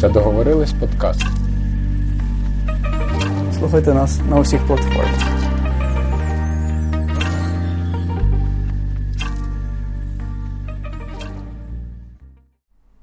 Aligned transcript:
Це 0.00 0.08
договорились 0.08 0.72
подкаст. 0.72 1.22
Слухайте 3.58 3.94
нас 3.94 4.20
на 4.30 4.40
усіх 4.40 4.66
платформах. 4.66 5.20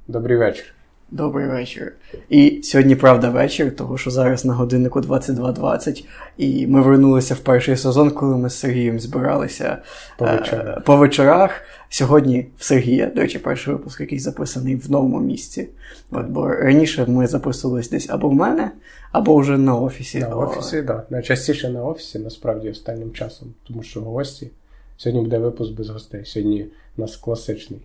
Добрий 0.08 0.38
вечір. 0.38 0.74
Добрий 1.14 1.48
вечір. 1.48 1.94
І 2.30 2.62
сьогодні 2.64 2.96
правда 2.96 3.30
вечір, 3.30 3.76
тому 3.76 3.98
що 3.98 4.12
зараз 4.12 4.46
на 4.46 4.54
годиннику 4.54 5.00
22.20, 5.00 6.06
і 6.38 6.68
ми 6.68 6.82
вернулися 6.82 7.34
в 7.34 7.40
перший 7.40 7.78
сезон, 7.78 8.12
коли 8.12 8.38
ми 8.38 8.50
з 8.50 8.60
Сергієм 8.60 9.00
збиралися 9.00 9.78
по 10.18 10.26
вечорах. 10.26 10.78
Е, 10.78 10.82
по 10.86 10.98
вечорах. 10.98 11.62
Сьогодні 11.90 12.48
в 12.58 12.64
Сергія, 12.64 13.12
до 13.16 13.22
речі, 13.22 13.40
перший 13.40 13.74
випуск, 13.74 14.02
який 14.02 14.20
записаний 14.20 14.76
в 14.76 14.92
новому 14.92 15.20
місці. 15.20 15.70
От, 16.12 16.26
Бо 16.26 16.48
раніше 16.48 17.06
ми 17.08 17.28
записувались 17.28 17.90
десь 17.90 18.10
або 18.10 18.30
в 18.30 18.34
мене, 18.34 18.72
або 19.12 19.38
вже 19.38 19.58
на 19.58 19.76
офісі. 19.76 20.20
На 20.20 20.36
офісі, 20.36 20.76
так. 20.76 20.86
Да. 20.86 21.04
Найчастіше 21.10 21.70
на 21.70 21.84
офісі, 21.84 22.20
насправді, 22.20 22.70
останнім 22.70 23.12
часом, 23.12 23.54
тому 23.68 23.84
що 23.84 24.02
гості. 24.02 24.52
Сьогодні 24.98 25.22
буде 25.22 25.38
випуск 25.38 25.74
без 25.74 25.90
гостей. 25.90 26.26
Сьогодні 26.26 26.66
у 26.98 27.02
нас 27.02 27.16
класичний. 27.16 27.80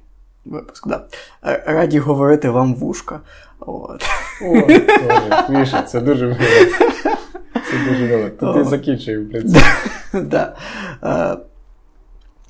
Випуск, 0.48 0.88
да. 0.88 1.05
Раді 1.66 1.98
говорити 1.98 2.51
вам 2.51 2.75
вушка. 2.75 3.20
От. 3.61 4.05
О, 4.43 5.52
Міша, 5.52 5.83
це 5.83 6.01
дуже 6.01 6.27
мило. 6.27 6.38
Це 7.55 7.91
дуже 7.91 8.07
мило. 8.07 8.29
То 8.41 8.55
ти 8.55 8.65
закінчив, 8.65 9.30
принципі. 9.30 9.65
Да. 10.12 10.57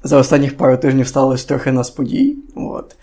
За 0.02 0.18
останніх 0.18 0.56
пару 0.56 0.76
тижнів 0.76 1.06
сталося 1.06 1.48
трохи 1.48 1.72
нас 1.72 1.90
подій. 1.90 2.36
От. 2.54 2.96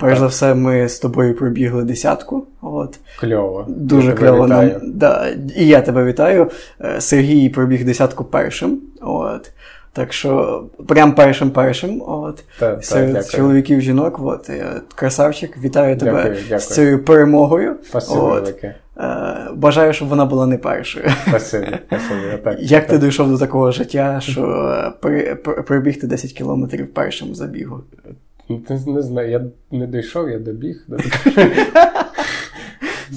Перш 0.00 0.18
за 0.18 0.26
все, 0.26 0.54
ми 0.54 0.88
з 0.88 0.98
тобою 0.98 1.36
пробігли 1.36 1.84
десятку. 1.84 2.46
От. 2.62 2.98
Кльово. 3.20 3.64
Дуже 3.68 4.08
я 4.08 4.16
кльово. 4.16 4.46
Нам, 4.46 4.70
да, 4.82 5.28
І 5.56 5.66
я 5.66 5.80
тебе 5.80 6.04
вітаю. 6.04 6.50
Сергій 6.98 7.48
пробіг 7.48 7.84
десятку 7.84 8.24
першим. 8.24 8.80
От. 9.00 9.52
Так 9.94 10.12
що 10.12 10.64
прям 10.86 11.14
першим 11.14 11.50
першим, 11.50 12.02
от 12.06 12.44
та, 12.58 12.82
серед 12.82 13.14
та, 13.14 13.22
чоловіків 13.22 13.80
жінок, 13.80 14.20
от 14.22 14.50
красавчик, 14.94 15.58
вітаю 15.58 15.96
тебе 15.96 16.12
дякую, 16.12 16.36
дякую. 16.42 16.60
з 16.60 16.68
цією 16.68 17.04
перемогою. 17.04 17.76
Спасибо 17.84 18.24
от. 18.24 18.42
велике. 18.42 18.74
Е, 18.98 19.36
бажаю, 19.54 19.92
щоб 19.92 20.08
вона 20.08 20.24
була 20.24 20.46
не 20.46 20.58
першою. 20.58 21.10
Спасибо, 21.28 21.66
спасибо. 21.86 22.20
Так, 22.44 22.56
Як 22.60 22.86
так. 22.86 22.90
ти 22.90 23.06
дійшов 23.06 23.30
до 23.30 23.38
такого 23.38 23.72
життя, 23.72 24.20
що 24.20 24.92
пробігти 25.66 26.06
10 26.06 26.32
кілометрів 26.32 26.94
першим 26.94 27.34
забігу? 27.34 27.80
Не, 28.48 28.80
не 28.86 29.02
знаю, 29.02 29.30
я 29.30 29.44
не 29.70 29.86
дійшов, 29.86 30.30
я 30.30 30.38
добіг. 30.38 30.86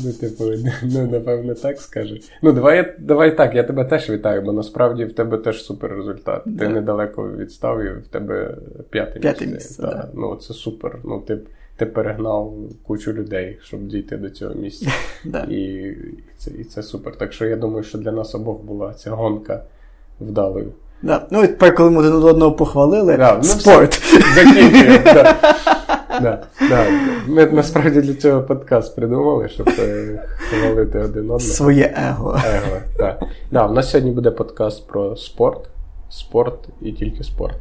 Ну, 0.06 0.14
типу, 0.14 0.44
ну, 0.84 1.08
напевно, 1.08 1.54
так 1.54 1.80
скаже. 1.80 2.20
Ну, 2.42 2.52
давай 2.52 2.96
давай 3.00 3.38
так, 3.38 3.56
я 3.56 3.64
тебе 3.64 3.86
теж 3.86 4.10
вітаю, 4.10 4.42
бо 4.42 4.52
насправді 4.52 5.06
в 5.06 5.14
тебе 5.14 5.38
теж 5.38 5.64
супер 5.64 5.92
результат. 5.92 6.42
Да. 6.46 6.66
Ти 6.66 6.70
недалеко 6.70 7.32
відстав 7.38 7.84
і 7.84 7.90
в 7.90 8.08
тебе 8.08 8.58
п'яте 8.90 9.20
місце. 9.20 9.46
місце 9.46 9.82
да. 9.82 10.10
Ну, 10.14 10.36
це 10.36 10.54
супер. 10.54 11.00
Ну, 11.04 11.24
ти 11.28 11.40
ти 11.78 11.86
перегнав 11.86 12.54
кучу 12.84 13.14
людей, 13.14 13.58
щоб 13.64 13.88
дійти 13.88 14.18
до 14.18 14.30
цього 14.30 14.56
місця. 14.56 14.92
да. 15.26 15.40
І 15.40 15.96
це 16.38 16.52
і 16.52 16.64
це 16.64 16.84
супер. 16.84 17.16
Так 17.16 17.34
що 17.34 17.46
я 17.46 17.56
думаю, 17.56 17.84
що 17.84 17.98
для 17.98 18.12
нас 18.12 18.36
обох 18.36 18.62
була 18.64 18.94
ця 18.94 19.12
гонка 19.12 19.64
вдалою. 20.20 20.72
Да. 21.02 21.28
Ну, 21.32 21.44
і 21.44 21.48
тепер, 21.48 21.76
коли 21.76 21.92
ми 21.92 22.00
один 22.00 22.14
одного 22.14 22.52
похвалили, 22.52 23.18
да, 23.18 23.36
ну, 23.38 23.44
спорт. 23.44 24.02
Закінчуємо. 24.36 25.00
да. 25.04 25.36
Да, 26.22 26.44
да. 26.70 26.86
Ми 27.28 27.46
насправді 27.46 28.02
для 28.02 28.14
цього 28.14 28.44
подкаст 28.44 28.96
придумали, 28.96 29.50
щоб 29.50 29.70
хвалити 30.38 31.00
один 31.00 31.22
одного. 31.22 31.40
Своє 31.40 31.94
его. 32.10 32.30
Его, 32.30 32.78
так. 32.98 33.24
Да, 33.52 33.68
У 33.68 33.74
нас 33.74 33.92
сьогодні 33.92 34.12
буде 34.12 34.32
подкаст 34.32 34.88
про 34.88 35.16
спорт, 35.16 35.70
спорт 36.10 36.70
і 36.82 36.92
тільки 36.92 37.24
спорт. 37.24 37.58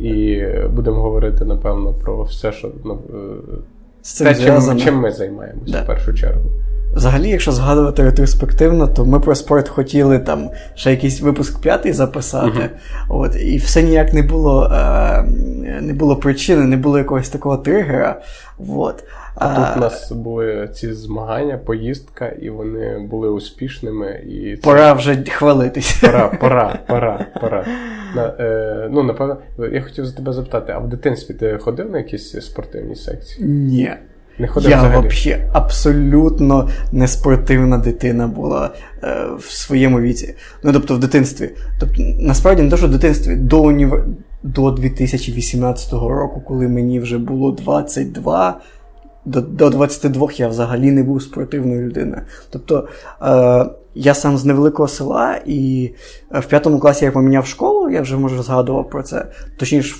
І 0.00 0.44
будемо 0.70 1.00
говорити, 1.02 1.44
напевно, 1.44 1.92
про 1.92 2.22
все, 2.22 2.52
що 2.52 2.70
ну, 2.84 2.98
те, 4.18 4.34
чим, 4.34 4.78
чим 4.78 4.94
ми 4.94 5.10
займаємося 5.10 5.82
в 5.82 5.86
першу 5.86 6.14
чергу. 6.14 6.50
Взагалі, 6.94 7.28
якщо 7.28 7.52
згадувати 7.52 8.02
ретроспективно, 8.02 8.88
то 8.88 9.04
ми 9.04 9.20
про 9.20 9.34
спорт 9.34 9.68
хотіли 9.68 10.18
там 10.18 10.50
ще 10.74 10.90
якийсь 10.90 11.20
випуск 11.20 11.60
п'ятий 11.60 11.92
записати. 11.92 12.58
Uh-huh. 12.58 12.68
От, 13.08 13.36
І 13.36 13.56
все 13.56 13.82
ніяк 13.82 14.12
не 14.12 14.22
було 14.22 14.64
е, 14.64 15.22
не 15.80 15.92
було 15.92 16.16
причини, 16.16 16.64
не 16.64 16.76
було 16.76 16.98
якогось 16.98 17.28
такого 17.28 17.56
тригера. 17.56 18.20
От. 18.68 19.04
А, 19.34 19.54
тут 19.54 19.76
у 19.76 19.80
нас 19.80 20.12
були 20.12 20.68
ці 20.74 20.92
змагання, 20.92 21.58
поїздка, 21.58 22.28
і 22.28 22.50
вони 22.50 22.98
були 23.10 23.28
успішними. 23.28 24.22
І 24.28 24.56
це... 24.56 24.62
Пора 24.62 24.92
вже 24.92 25.16
хвалитись. 25.16 25.98
Пора, 26.00 26.28
пора, 26.40 26.78
пора, 26.88 27.26
пора. 27.40 27.64
На, 28.16 28.34
е, 28.38 28.88
ну, 28.90 29.02
напевно, 29.02 29.36
я 29.72 29.82
хотів 29.82 30.06
за 30.06 30.16
тебе 30.16 30.32
запитати, 30.32 30.72
а 30.76 30.78
в 30.78 30.88
дитинстві 30.88 31.34
ти 31.34 31.58
ходив 31.58 31.90
на 31.90 31.98
якісь 31.98 32.40
спортивні 32.40 32.94
секції? 32.94 33.48
Ні. 33.48 33.92
Не 34.38 34.48
ходив 34.48 34.70
Я 34.70 34.76
взагалі? 34.76 35.08
взагалі 35.08 35.42
абсолютно 35.52 36.68
неспортивна 36.92 37.78
дитина 37.78 38.26
була 38.26 38.70
е, 39.04 39.26
в 39.38 39.50
своєму 39.50 40.00
віці. 40.00 40.34
Ну, 40.62 40.72
тобто, 40.72 40.94
в 40.94 40.98
дитинстві. 40.98 41.50
Тобто, 41.80 42.02
насправді 42.18 42.62
не 42.62 42.70
те, 42.70 42.76
що 42.76 42.86
в 42.86 42.90
дитинстві 42.90 43.36
до 43.36 43.62
універ... 43.62 44.04
до 44.42 44.70
2018 44.70 45.92
року, 45.92 46.42
коли 46.46 46.68
мені 46.68 47.00
вже 47.00 47.18
було 47.18 47.52
22. 47.52 48.60
До 49.24 49.40
до 49.40 49.70
22 49.70 50.28
я 50.36 50.48
взагалі 50.48 50.90
не 50.90 51.02
був 51.02 51.22
спортивною 51.22 51.86
людиною. 51.86 52.22
Тобто 52.50 52.88
е, 53.22 53.66
я 53.94 54.14
сам 54.14 54.38
з 54.38 54.44
невеликого 54.44 54.88
села, 54.88 55.38
і 55.46 55.90
в 56.30 56.44
п'ятому 56.46 56.80
класі 56.80 57.04
я 57.04 57.12
поміняв 57.12 57.46
школу, 57.46 57.90
я 57.90 58.02
вже 58.02 58.16
може 58.16 58.42
згадував 58.42 58.90
про 58.90 59.02
це. 59.02 59.26
Точніше, 59.58 59.94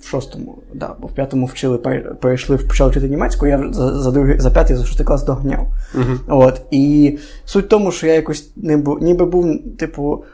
в, 0.00 0.08
шостому, 0.08 0.58
да, 0.74 0.94
бо 1.00 1.06
в 1.06 1.14
п'ятому 1.14 1.46
вчили, 1.46 1.78
перейшли, 2.20 2.56
почали 2.56 2.90
вчити 2.90 3.08
німецьку, 3.08 3.46
я 3.46 3.72
за 3.72 4.00
за, 4.00 4.10
другий, 4.10 4.38
за 4.38 4.50
п'ятий, 4.50 4.76
за 4.76 4.84
шостий 4.84 5.06
клас 5.06 5.24
доганяв. 5.24 5.66
Uh-huh. 5.94 6.18
От, 6.28 6.60
І 6.70 7.18
суть 7.44 7.64
в 7.64 7.68
тому, 7.68 7.92
що 7.92 8.06
я 8.06 8.14
якось 8.14 8.50
не 8.56 8.76
був, 8.76 9.02
ніби 9.02 9.24
був, 9.24 9.76
типу 9.78 10.24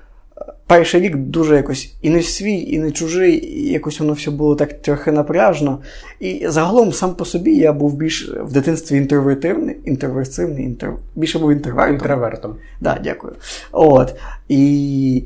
перший 0.66 1.00
рік 1.00 1.16
дуже 1.16 1.56
якось 1.56 1.94
і 2.02 2.10
не 2.10 2.22
свій, 2.22 2.60
і 2.60 2.78
не 2.78 2.90
чужий, 2.90 3.60
і 3.60 3.72
якось 3.72 4.00
воно 4.00 4.12
все 4.12 4.30
було 4.30 4.54
так 4.56 4.82
трохи 4.82 5.12
напряжно. 5.12 5.78
І 6.20 6.46
загалом 6.48 6.92
сам 6.92 7.14
по 7.14 7.24
собі 7.24 7.56
я 7.56 7.72
був 7.72 7.96
більш 7.96 8.30
в 8.40 8.52
дитинстві 8.52 8.96
інтровертивний, 8.96 9.76
інтроверсивний, 9.84 10.64
інтро... 10.64 10.98
більше 11.14 11.38
був 11.38 11.52
інтровертом. 11.52 11.94
Інтровертом. 11.94 12.56
Да, 12.80 13.00
дякую. 13.04 13.32
От. 13.72 14.14
І 14.48 15.22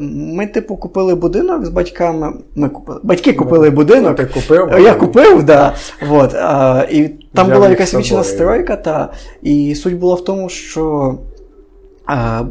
ми, 0.00 0.46
типу, 0.46 0.76
купили 0.76 1.14
будинок 1.14 1.64
з 1.64 1.68
батьками. 1.68 2.32
Ми 2.54 2.68
купили. 2.68 3.00
Батьки 3.02 3.32
купили 3.32 3.70
будинок. 3.70 4.16
Ти 4.16 4.26
купив? 4.26 4.68
Я 4.80 4.94
купив, 4.94 5.42
да. 5.42 5.74
От. 6.10 6.34
А, 6.34 6.86
І 6.90 7.08
там 7.08 7.50
була 7.50 7.68
якась 7.68 7.94
вічна 7.94 8.24
стройка, 8.24 8.76
та, 8.76 9.12
і 9.42 9.74
суть 9.74 9.98
була 9.98 10.14
в 10.14 10.24
тому, 10.24 10.48
що. 10.48 11.14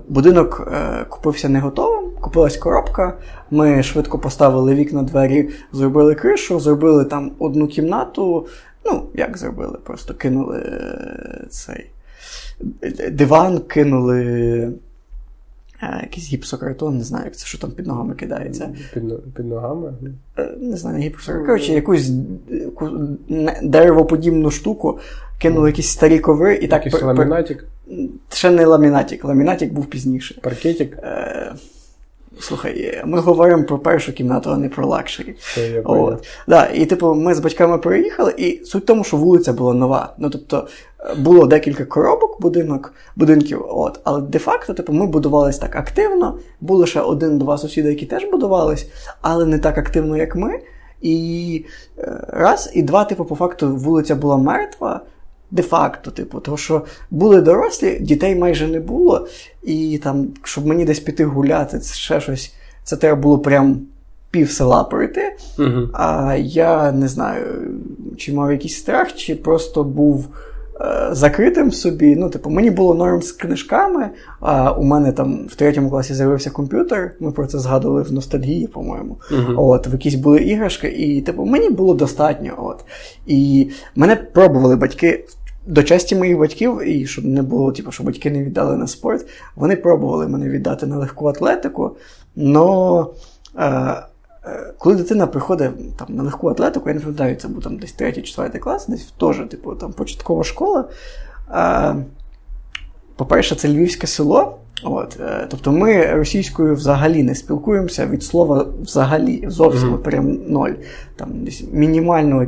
Будинок 0.08 0.72
е, 0.74 1.06
купився 1.10 1.50
не 1.50 1.60
готовим, 1.60 2.12
купилась 2.22 2.58
коробка. 2.58 3.18
Ми 3.52 3.84
швидко 3.84 4.20
поставили 4.20 4.76
вікна 4.76 5.04
двері, 5.04 5.50
зробили 5.72 6.16
кришу, 6.16 6.60
зробили 6.60 7.06
там 7.06 7.32
одну 7.40 7.68
кімнату. 7.68 8.48
Ну, 8.86 9.04
як 9.14 9.38
зробили? 9.38 9.78
Просто 9.84 10.14
кинули 10.14 10.58
е, 10.58 11.46
цей 11.50 11.92
диван, 13.12 13.60
кинули 13.60 14.24
е, 14.26 14.72
якийсь 16.02 16.34
гіпсокартон, 16.34 16.97
не 16.97 17.03
знаю, 17.03 17.25
як 17.25 17.36
це 17.36 17.46
що 17.46 17.58
там 17.58 17.72
під 17.72 17.88
ногами 17.88 18.16
кидається. 18.16 18.69
Під, 18.94 19.34
під 19.34 19.46
ногами? 19.46 19.94
Не 20.58 20.78
знаю, 20.78 20.97
гіпсокартон. 20.97 21.46
Коротше, 21.46 21.74
якусь 21.74 22.12
деревоподібну 23.64 24.52
штуку, 24.52 25.00
кинули 25.40 25.70
якісь 25.70 25.88
старі 25.90 26.20
коври 26.20 26.56
і 26.56 26.67
так. 26.67 26.85
Якийсь 26.85 27.03
ламінатик? 27.03 27.66
Ще 28.29 28.52
не 28.52 28.66
ламінатик. 28.66 29.26
Ламінатик 29.26 29.73
був 29.73 29.85
пізніше. 29.85 30.40
Паркетик? 30.41 30.97
Е, 31.03 31.53
Слухай, 32.40 33.02
ми 33.06 33.20
говоримо 33.20 33.64
про 33.64 33.79
першу 33.79 34.14
кімнату, 34.14 34.50
а 34.50 34.58
не 34.58 34.70
про 34.70 34.88
luxury. 34.88 35.35
От. 35.84 36.28
Да, 36.47 36.70
І, 36.73 36.85
типу, 36.85 37.14
ми 37.14 37.34
з 37.34 37.40
батьками 37.40 37.78
переїхали, 37.78 38.34
і 38.38 38.66
суть 38.66 38.84
в 38.84 38.85
тому, 38.85 39.03
що 39.03 39.17
вулиця 39.17 39.53
була 39.53 39.73
нова. 39.73 40.14
Ну, 40.17 40.29
тобто, 40.29 40.67
було 41.18 41.48
декілька 41.48 41.86
коробок 41.86 42.42
будинок, 42.42 42.94
будинків, 43.16 43.66
от, 43.68 44.00
але 44.03 44.22
де-факто, 44.22 44.74
типу, 44.74 44.94
ми 44.94 45.08
будувалися 45.08 45.62
так 45.62 45.76
активно. 45.76 46.40
Було 46.62 46.86
ще 46.86 47.02
один-два 47.02 47.58
сусіди, 47.58 47.90
які 47.90 48.06
теж 48.06 48.26
будувались, 48.26 48.88
але 49.22 49.46
не 49.46 49.59
так 49.59 49.78
активно, 49.78 50.18
як 50.18 50.36
ми. 50.36 50.59
І 51.02 51.66
е, 51.98 52.26
раз, 52.28 52.72
і 52.74 52.84
два, 52.84 53.06
типу, 53.06 53.26
по 53.26 53.36
факту, 53.36 53.76
вулиця 53.76 54.16
була 54.16 54.38
мертва. 54.38 55.02
Де-факто, 55.53 56.12
типу, 56.12 56.40
тому 56.40 56.58
що 56.58 56.86
були 57.09 57.42
дорослі, 57.42 58.00
дітей 58.00 58.36
майже 58.36 58.68
не 58.68 58.80
було, 58.80 59.28
і 59.64 60.00
там, 60.04 60.28
щоб 60.44 60.66
мені 60.66 60.86
десь 60.86 61.00
піти 61.00 61.26
гуляти, 61.26 61.80
це 61.80 61.94
ще 61.94 62.22
щось, 62.22 62.54
це 62.84 62.97
треба 62.97 63.22
було 63.22 63.40
прям 63.40 63.82
пів 64.32 64.52
села 64.52 64.84
пройти. 64.84 65.36
Uh-huh. 65.58 65.90
А 65.94 66.36
я 66.36 66.92
не 66.92 67.08
знаю, 67.08 67.46
чи 68.18 68.34
мав 68.34 68.52
якийсь 68.52 68.78
страх, 68.78 69.14
чи 69.16 69.36
просто 69.36 69.84
був 69.84 70.28
закритим 71.12 71.70
в 71.70 71.76
собі. 71.76 72.16
Ну, 72.16 72.30
типу, 72.30 72.50
мені 72.50 72.72
було 72.72 72.94
норм 72.94 73.22
з 73.22 73.32
книжками, 73.32 74.10
а 74.40 74.72
у 74.72 74.84
мене 74.84 75.12
там 75.12 75.48
в 75.48 75.56
третьому 75.56 75.90
класі 75.90 76.14
з'явився 76.14 76.50
комп'ютер. 76.50 77.12
Ми 77.20 77.32
про 77.32 77.48
це 77.48 77.60
згадували 77.60 78.02
в 78.02 78.14
ностальгії, 78.14 78.68
по-моєму. 78.68 79.18
Uh-huh. 79.32 79.56
От, 79.58 79.88
в 79.88 79.92
якісь 79.92 80.16
були 80.16 80.40
іграшки, 80.40 80.88
і 80.88 81.22
типу, 81.22 81.46
мені 81.46 81.70
було 81.70 81.94
достатньо. 81.94 82.54
От. 82.58 82.86
І 83.28 83.70
мене 83.96 84.16
пробували 84.16 84.76
батьки. 84.76 85.26
До 85.68 85.84
часті 85.84 86.16
моїх 86.16 86.38
батьків, 86.38 86.88
і 86.88 87.06
щоб 87.06 87.26
не 87.26 87.42
було, 87.42 87.72
типу, 87.72 87.92
що 87.92 88.04
батьки 88.04 88.32
не 88.32 88.44
віддали 88.44 88.78
на 88.78 88.88
спорт, 88.88 89.28
вони 89.56 89.76
пробували 89.76 90.28
мене 90.28 90.50
віддати 90.50 90.86
на 90.86 90.98
легку 90.98 91.28
атлетику. 91.28 91.96
Но 92.36 93.10
е, 93.60 93.62
Е, 93.62 94.04
коли 94.78 94.96
дитина 94.96 95.28
приходить 95.28 95.97
там, 95.97 96.08
на 96.16 96.23
легку 96.23 96.49
атлетику, 96.49 96.90
я 96.90 96.96
не 96.96 97.02
пам'ятаю, 97.02 97.35
це 97.35 97.47
був 97.47 97.64
там 97.64 97.78
десь 97.78 97.96
3-4 97.99 98.59
клас, 98.59 98.88
десь 98.88 99.14
теж, 99.20 99.38
типу, 99.49 99.76
там 99.76 99.93
початкова 99.93 100.43
школа. 100.43 100.85
А, 101.47 101.96
По-перше, 103.16 103.55
це 103.55 103.67
львівське 103.67 104.08
село. 104.08 104.58
От, 104.84 105.17
е, 105.20 105.47
Тобто 105.49 105.72
ми 105.72 106.05
російською 106.05 106.76
взагалі 106.76 107.23
не 107.23 107.35
спілкуємося 107.35 108.05
від 108.05 108.23
слова 108.23 108.66
взагалі, 108.82 109.46
зовсім 109.47 109.90
mm-hmm. 109.90 109.97
прям 109.97 110.40
ноль. 110.47 110.73
Там 111.16 111.44
десь 111.44 111.64
мінімально 111.72 112.47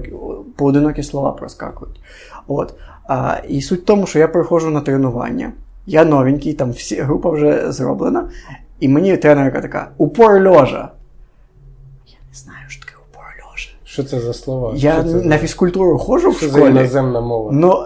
поодинокі 0.56 1.04
слова 1.04 1.32
проскакують. 1.32 2.00
От. 2.48 2.74
А, 3.08 3.38
І 3.48 3.62
суть 3.62 3.82
в 3.82 3.86
тому, 3.86 4.06
що 4.06 4.20
я 4.20 4.28
приходжу 4.28 4.70
на 4.70 4.82
тренування. 4.82 5.52
Я 5.86 6.06
новенький, 6.06 6.54
там 6.54 6.72
всі 6.72 7.02
група 7.02 7.30
вже 7.30 7.72
зроблена. 7.72 8.30
І 8.80 8.88
мені 8.88 9.18
тренерка 9.18 9.62
така: 9.62 9.90
упор 9.98 10.48
льожа 10.48 10.90
знаю, 12.34 12.66
що 12.68 12.86
таке 12.86 12.94
упор 13.10 13.24
льожа. 13.24 13.70
Що 13.84 14.04
це 14.04 14.20
за 14.20 14.34
слова? 14.34 14.74
Я 14.76 15.04
це 15.04 15.14
на 15.14 15.38
фізкультуру 15.38 15.98
ходжу 15.98 16.30
в 16.30 16.36
школі. 16.38 16.52
Це 16.52 16.70
іноземна 16.70 17.22
мова. 17.22 17.52
Ну, 17.54 17.86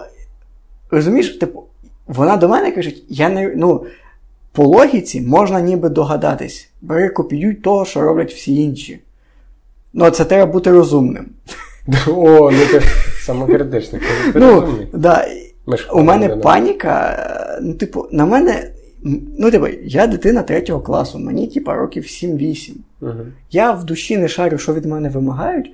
розумієш, 0.90 1.28
типу, 1.28 1.64
вона 2.06 2.36
до 2.36 2.48
мене 2.48 2.72
каже, 2.72 2.92
я 3.08 3.28
не. 3.28 3.52
ну, 3.56 3.84
по 4.52 4.64
логіці 4.66 5.20
можна 5.20 5.60
ніби 5.60 5.88
догадатись. 5.88 6.70
Бери 6.82 7.08
копіюй 7.08 7.54
того, 7.54 7.84
що 7.84 8.00
роблять 8.00 8.32
всі 8.32 8.62
інші. 8.62 9.00
Ну, 9.92 10.10
це 10.10 10.24
треба 10.24 10.52
бути 10.52 10.70
розумним. 10.70 11.26
О, 12.06 12.50
ну 12.50 12.66
ти 12.72 12.82
самокритичний. 13.22 14.02
Ну, 14.34 14.78
да. 14.92 15.26
У 15.92 16.02
мене 16.02 16.28
паніка, 16.28 17.58
ну, 17.62 17.74
типу, 17.74 18.06
на 18.12 18.26
мене 18.26 18.70
Ну, 19.38 19.50
типу, 19.50 19.66
я 19.84 20.06
дитина 20.06 20.42
третього 20.42 20.80
класу, 20.80 21.18
мені, 21.18 21.46
типу, 21.46 21.72
років 21.72 22.02
7-8. 22.02 22.72
Угу. 23.00 23.12
Я 23.50 23.72
в 23.72 23.84
душі 23.84 24.16
не 24.16 24.28
шарю, 24.28 24.58
що 24.58 24.74
від 24.74 24.84
мене 24.84 25.08
вимагають. 25.08 25.72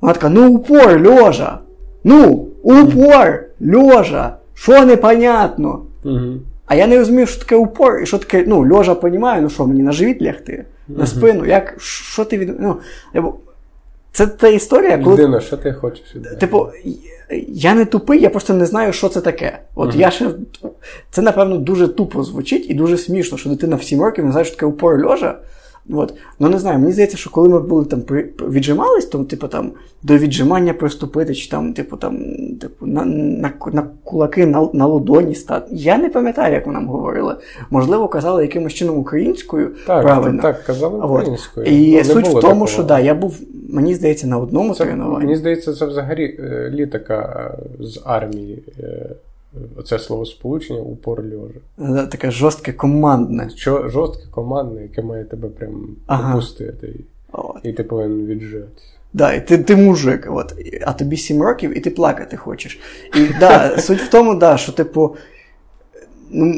Вона 0.00 0.14
така, 0.14 0.28
ну 0.28 0.54
упор, 0.54 1.06
льожа. 1.06 1.58
Ну, 2.04 2.48
упор, 2.62 3.44
льожа. 3.74 4.36
Що 4.54 4.84
непонятно? 4.84 5.82
Угу. 6.04 6.32
А 6.66 6.74
я 6.74 6.86
не 6.86 6.98
розумію, 6.98 7.26
що 7.26 7.40
таке 7.40 7.56
упор, 7.56 8.02
і 8.02 8.06
що 8.06 8.18
таке, 8.18 8.44
ну, 8.46 8.68
льожа 8.68 8.94
понімаю, 8.94 9.42
ну 9.42 9.50
що, 9.50 9.66
мені 9.66 9.82
на 9.82 9.92
живіт 9.92 10.22
лягти, 10.22 10.64
угу. 10.88 10.98
на 10.98 11.06
спину, 11.06 11.46
як, 11.46 11.74
що 11.78 12.24
ти 12.24 12.38
від. 12.38 12.60
Ну, 12.60 12.76
Це 14.12 14.26
та 14.26 14.48
історія, 14.48 14.98
коли. 14.98 15.16
Людина, 15.16 15.40
що 15.40 15.56
ти 15.56 15.72
хочеш? 15.72 16.16
Типу, 16.40 16.68
я 17.48 17.74
не 17.74 17.84
тупий, 17.84 18.20
я 18.20 18.30
просто 18.30 18.54
не 18.54 18.66
знаю, 18.66 18.92
що 18.92 19.08
це 19.08 19.20
таке. 19.20 19.58
От 19.74 19.94
mm-hmm. 19.94 19.98
я 19.98 20.10
ще. 20.10 20.30
Це, 21.10 21.22
напевно, 21.22 21.56
дуже 21.56 21.88
тупо 21.88 22.22
звучить 22.22 22.70
і 22.70 22.74
дуже 22.74 22.98
смішно, 22.98 23.38
що 23.38 23.50
дитина 23.50 23.76
в 23.76 23.82
7 23.82 24.02
років 24.02 24.24
не 24.24 24.30
знає, 24.30 24.44
що 24.44 24.54
таке 24.54 24.66
упор 24.66 25.06
льожа. 25.06 25.38
От. 25.90 26.14
Ну 26.38 26.48
не 26.48 26.58
знаю, 26.58 26.78
мені 26.78 26.92
здається, 26.92 27.16
що 27.16 27.30
коли 27.30 27.48
ми 27.48 27.60
були 27.60 27.84
там 27.84 28.00
віджимались, 28.48 29.06
то 29.06 29.24
типу 29.24 29.48
там 29.48 29.72
до 30.02 30.18
віджимання 30.18 30.74
приступити, 30.74 31.34
чи 31.34 31.50
там, 31.50 31.72
типу, 31.72 31.96
там, 31.96 32.18
типу, 32.60 32.86
на 32.86 33.04
на, 33.04 33.52
на 33.72 33.82
кулаки 34.04 34.46
на 34.46 34.68
на 34.72 34.86
ладоні 34.86 35.34
стати. 35.34 35.66
Я 35.70 35.98
не 35.98 36.08
пам'ятаю, 36.08 36.54
як 36.54 36.66
ви 36.66 36.72
нам 36.72 36.88
говорили. 36.88 37.36
Можливо, 37.70 38.08
казали 38.08 38.42
якимось 38.42 38.72
чином 38.72 38.98
українською. 38.98 39.70
Так, 39.86 40.02
правильно. 40.02 40.42
так, 40.42 40.64
казали 40.64 40.98
українською. 40.98 41.66
І 41.66 41.94
не 41.94 42.04
суть 42.04 42.28
в 42.28 42.32
тому, 42.32 42.42
такого. 42.42 42.66
що 42.66 42.82
да, 42.82 43.00
я 43.00 43.14
був, 43.14 43.40
мені 43.68 43.94
здається, 43.94 44.26
на 44.26 44.38
одному 44.38 44.74
це, 44.74 44.84
тренуванні. 44.84 45.24
Мені 45.24 45.36
здається, 45.36 45.72
це 45.72 45.86
взагалі 45.86 46.38
е, 46.38 46.70
літака 46.74 47.50
е, 47.80 47.84
з 47.84 48.00
армії. 48.04 48.62
Оце 49.76 49.98
словосполучення 49.98 50.80
упор 50.80 51.22
льожа. 51.24 52.06
Таке 52.06 52.30
жорстке 52.30 52.72
командне. 52.72 53.50
Що, 53.56 53.88
жорстке 53.88 54.24
командне, 54.30 54.82
яке 54.82 55.02
має 55.02 55.24
тебе 55.24 55.48
прям 55.48 55.96
ага. 56.06 56.32
опустити. 56.32 56.94
От. 57.32 57.56
І 57.62 57.72
ти 57.72 57.84
повинен 57.84 58.26
віджати. 58.26 58.82
Да, 59.12 59.32
і 59.32 59.46
ти 59.46 59.58
ти 59.58 59.76
мужик, 59.76 60.28
от, 60.30 60.54
а 60.82 60.92
тобі 60.92 61.16
7 61.16 61.42
років, 61.42 61.78
і 61.78 61.80
ти 61.80 61.90
плакати 61.90 62.36
хочеш. 62.36 62.80
І 63.16 63.28
да, 63.40 63.78
суть 63.78 64.00
в 64.00 64.08
тому, 64.08 64.34
да, 64.34 64.56
що, 64.56 64.72
типу, 64.72 65.16
ну, 66.30 66.54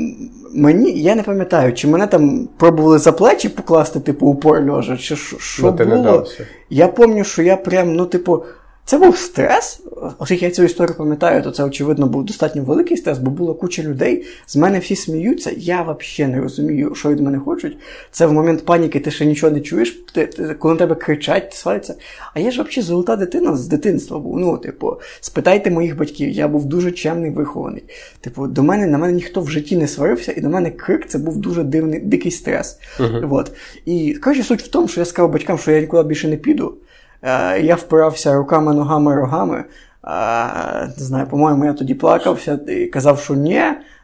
мені, 0.54 0.90
я 0.90 1.14
не 1.14 1.22
пам'ятаю, 1.22 1.74
чи 1.74 1.88
мене 1.88 2.06
там 2.06 2.48
пробували 2.56 2.98
за 2.98 3.12
плечі 3.12 3.48
покласти, 3.48 4.00
типу, 4.00 4.26
упор 4.26 4.70
льожа, 4.70 4.96
чи 4.96 5.16
що, 5.16 5.38
що 5.38 5.62
ну, 5.62 5.72
було. 5.72 6.26
Не 6.38 6.46
я 6.70 6.88
пам'ятаю, 6.88 7.24
що 7.24 7.42
я 7.42 7.56
прям, 7.56 7.94
ну, 7.94 8.06
типу. 8.06 8.44
Це 8.86 8.98
був 8.98 9.16
стрес, 9.16 9.80
оскільки 10.18 10.44
я 10.44 10.50
цю 10.50 10.62
історію 10.62 10.96
пам'ятаю, 10.96 11.42
то 11.42 11.50
це, 11.50 11.64
очевидно, 11.64 12.06
був 12.06 12.24
достатньо 12.24 12.62
великий 12.62 12.96
стрес, 12.96 13.18
бо 13.18 13.30
була 13.30 13.54
куча 13.54 13.82
людей. 13.82 14.26
З 14.46 14.56
мене 14.56 14.78
всі 14.78 14.96
сміються, 14.96 15.52
я 15.56 15.82
взагалі 15.82 16.32
не 16.32 16.40
розумію, 16.40 16.94
що 16.94 17.08
від 17.08 17.20
мене 17.20 17.38
хочуть. 17.38 17.76
Це 18.10 18.26
в 18.26 18.32
момент 18.32 18.64
паніки 18.64 19.00
ти 19.00 19.10
ще 19.10 19.26
нічого 19.26 19.52
не 19.52 19.60
чуєш, 19.60 20.02
ти, 20.12 20.26
ти, 20.26 20.54
коли 20.54 20.74
на 20.74 20.78
тебе 20.78 20.94
кричать, 20.94 21.54
сваряться. 21.54 21.94
А 22.34 22.40
я 22.40 22.50
ж 22.50 22.62
взагалі 22.62 22.82
золота 22.82 23.16
дитина 23.16 23.56
з 23.56 23.68
дитинства 23.68 24.18
був. 24.18 24.38
Ну, 24.38 24.58
типу, 24.58 24.96
спитайте 25.20 25.70
моїх 25.70 25.96
батьків, 25.96 26.30
я 26.30 26.48
був 26.48 26.64
дуже 26.64 26.92
чемний, 26.92 27.30
вихований. 27.30 27.84
Типу, 28.20 28.46
до 28.46 28.62
мене 28.62 28.86
на 28.86 28.98
мене 28.98 29.12
ніхто 29.12 29.40
в 29.40 29.50
житті 29.50 29.76
не 29.76 29.88
сварився, 29.88 30.34
і 30.36 30.40
до 30.40 30.48
мене 30.48 30.70
крик 30.70 31.06
це 31.08 31.18
був 31.18 31.36
дуже 31.36 31.62
дивний, 31.62 32.00
дикий 32.00 32.30
стрес. 32.30 32.78
Uh-huh. 32.98 33.34
От. 33.34 33.52
І 33.84 34.14
коротше, 34.14 34.42
суть 34.42 34.62
в 34.62 34.68
тому, 34.68 34.88
що 34.88 35.00
я 35.00 35.04
сказав 35.04 35.32
батькам, 35.32 35.58
що 35.58 35.70
я 35.70 35.80
нікуди 35.80 36.08
більше 36.08 36.28
не 36.28 36.36
піду. 36.36 36.74
Е, 37.24 37.60
я 37.60 37.74
впирався 37.74 38.34
руками, 38.34 38.74
ногами, 38.74 39.14
рогами. 39.14 39.64
Е, 40.04 40.86
не 40.98 41.04
знаю, 41.04 41.26
по-моєму, 41.26 41.64
я 41.64 41.72
тоді 41.72 41.94
плакався 41.94 42.58
і 42.68 42.86
казав, 42.86 43.20
що 43.20 43.34
ні, 43.34 43.62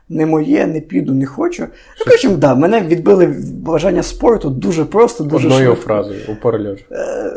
не 0.08 0.26
моє, 0.26 0.66
не 0.66 0.80
піду, 0.80 1.14
не 1.14 1.26
хочу. 1.26 1.62
Ну, 1.98 2.04
коротше, 2.04 2.28
да, 2.28 2.54
мене 2.54 2.80
відбили 2.80 3.26
бажання 3.52 4.02
спорту 4.02 4.50
дуже 4.50 4.84
просто, 4.84 5.24
дуже 5.24 5.48
Одною 5.48 5.66
швидко. 5.66 5.84
фразою, 5.84 6.20
упор 6.28 6.60
льож. 6.60 6.78
Е, 6.92 7.32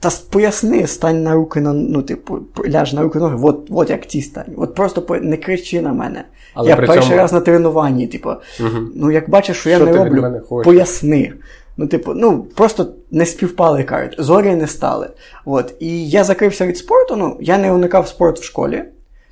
та 0.00 0.10
поясни, 0.30 0.86
стань 0.86 1.22
на 1.22 1.34
руки 1.34 1.60
на 1.60 1.72
ну, 1.72 2.02
типу, 2.02 2.38
ляж 2.68 2.92
на 2.92 3.02
руки 3.02 3.18
ноги, 3.18 3.38
от 3.42 3.66
от 3.70 3.90
як 3.90 4.06
ті 4.06 4.22
стань. 4.22 4.52
От 4.56 4.74
просто 4.74 5.18
не 5.22 5.36
кричи 5.36 5.80
на 5.80 5.92
мене. 5.92 6.24
Але 6.54 6.68
Я 6.68 6.76
перший 6.76 7.02
цьому... 7.02 7.16
раз 7.16 7.32
на 7.32 7.40
тренуванні, 7.40 8.06
типу, 8.06 8.30
угу. 8.60 8.78
ну 8.94 9.10
як 9.10 9.30
бачиш, 9.30 9.56
що, 9.56 9.70
що 9.70 9.70
я 9.70 9.78
не 9.78 9.92
роблю, 9.92 10.40
поясни. 10.64 11.32
Ну, 11.80 11.86
типу, 11.86 12.14
ну 12.14 12.42
просто 12.42 12.86
не 13.10 13.26
співпали 13.26 13.84
кажуть, 13.84 14.14
зорі 14.18 14.56
не 14.56 14.66
стали. 14.66 15.10
От. 15.44 15.74
І 15.80 16.08
я 16.08 16.24
закрився 16.24 16.66
від 16.66 16.78
спорту, 16.78 17.16
ну, 17.16 17.36
я 17.40 17.58
не 17.58 17.72
уникав 17.72 18.08
спорт 18.08 18.40
в 18.40 18.44
школі. 18.44 18.84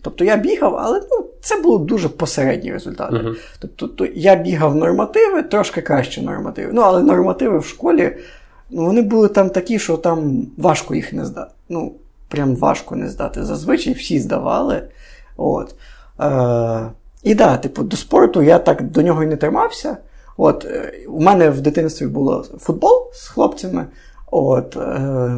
Тобто 0.02 0.24
я 0.24 0.36
бігав, 0.36 0.76
але 0.76 1.00
ну, 1.10 1.26
це 1.40 1.60
було 1.60 1.78
дуже 1.78 2.08
посередні 2.08 2.72
результати. 2.72 3.16
Uh-huh. 3.16 3.36
Тобто 3.58 3.88
то, 3.88 4.06
я 4.14 4.36
бігав 4.36 4.76
нормативи, 4.76 5.42
трошки 5.42 5.82
краще 5.82 6.22
нормативи. 6.22 6.70
Ну, 6.72 6.80
але 6.80 7.02
нормативи 7.02 7.58
в 7.58 7.64
школі 7.64 8.16
ну, 8.70 8.84
вони 8.84 9.02
були 9.02 9.28
там 9.28 9.50
такі, 9.50 9.78
що 9.78 9.96
там 9.96 10.46
важко 10.56 10.94
їх 10.94 11.12
не 11.12 11.24
здати. 11.24 11.52
Ну, 11.68 11.94
прям 12.28 12.56
важко 12.56 12.96
не 12.96 13.08
здати. 13.08 13.44
Зазвичай 13.44 13.92
всі 13.92 14.18
здавали. 14.18 14.82
От. 15.36 15.74
Е, 16.20 16.90
І 17.22 17.34
да, 17.34 17.56
типу, 17.56 17.82
до 17.82 17.96
спорту 17.96 18.42
я 18.42 18.58
так 18.58 18.82
до 18.82 19.02
нього 19.02 19.22
і 19.22 19.26
не 19.26 19.36
тримався. 19.36 19.96
От, 20.36 20.64
е, 20.64 20.92
У 21.08 21.20
мене 21.20 21.50
в 21.50 21.60
дитинстві 21.60 22.06
було 22.06 22.44
футбол 22.58 23.10
з 23.12 23.28
хлопцями. 23.28 23.86
От, 24.30 24.76
е, 24.76 25.36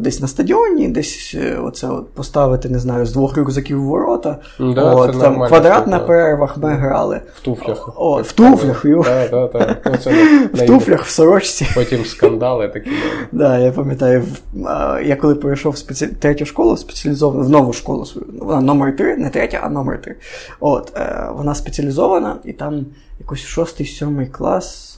десь 0.00 0.20
на 0.20 0.28
стадіоні, 0.28 0.88
десь 0.88 1.34
е, 1.38 1.56
оце 1.56 1.88
от 1.88 2.14
поставити, 2.14 2.68
не 2.68 2.78
знаю, 2.78 3.06
з 3.06 3.12
двох 3.12 3.36
рюкзаків 3.36 3.82
в 3.82 3.84
ворота. 3.84 4.38
Да, 4.58 4.94
от, 4.94 5.20
там 5.20 5.46
Квадрат 5.46 5.86
на 5.86 5.98
перервах 5.98 6.56
ми 6.56 6.70
грали. 6.70 7.20
В 7.34 7.40
туфлях. 7.40 7.92
О, 7.96 8.22
В 8.22 8.32
туфлях. 8.32 8.84
Да, 8.84 9.28
да, 9.28 9.46
да. 9.46 9.76
Ну, 9.86 9.96
це 9.96 10.10
в 10.52 10.66
туфлях, 10.66 11.04
в 11.04 11.10
сорочці. 11.10 11.66
Потім 11.74 12.04
скандали 12.04 12.68
такі. 12.68 12.90
Да, 13.32 13.58
Я 13.58 13.72
пам'ятаю, 13.72 14.24
я 15.04 15.16
коли 15.20 15.34
прийшов 15.34 15.72
в 15.72 15.78
спеці... 15.78 16.06
третю 16.06 16.46
школу, 16.46 16.76
спеціалізовану, 16.76 17.44
в 17.44 17.50
нову 17.50 17.72
школу 17.72 18.06
свою, 18.06 18.26
вона 18.40 18.60
номер 18.60 18.96
3, 18.96 19.16
не 19.16 19.30
третя, 19.30 19.60
а 19.62 19.68
номер 19.68 20.02
3. 20.02 20.16
От, 20.60 20.92
е, 20.96 21.28
Вона 21.36 21.54
спеціалізована, 21.54 22.36
і 22.44 22.52
там 22.52 22.86
якось 23.18 23.40
шостий-сьомий 23.40 24.26
клас. 24.26 24.89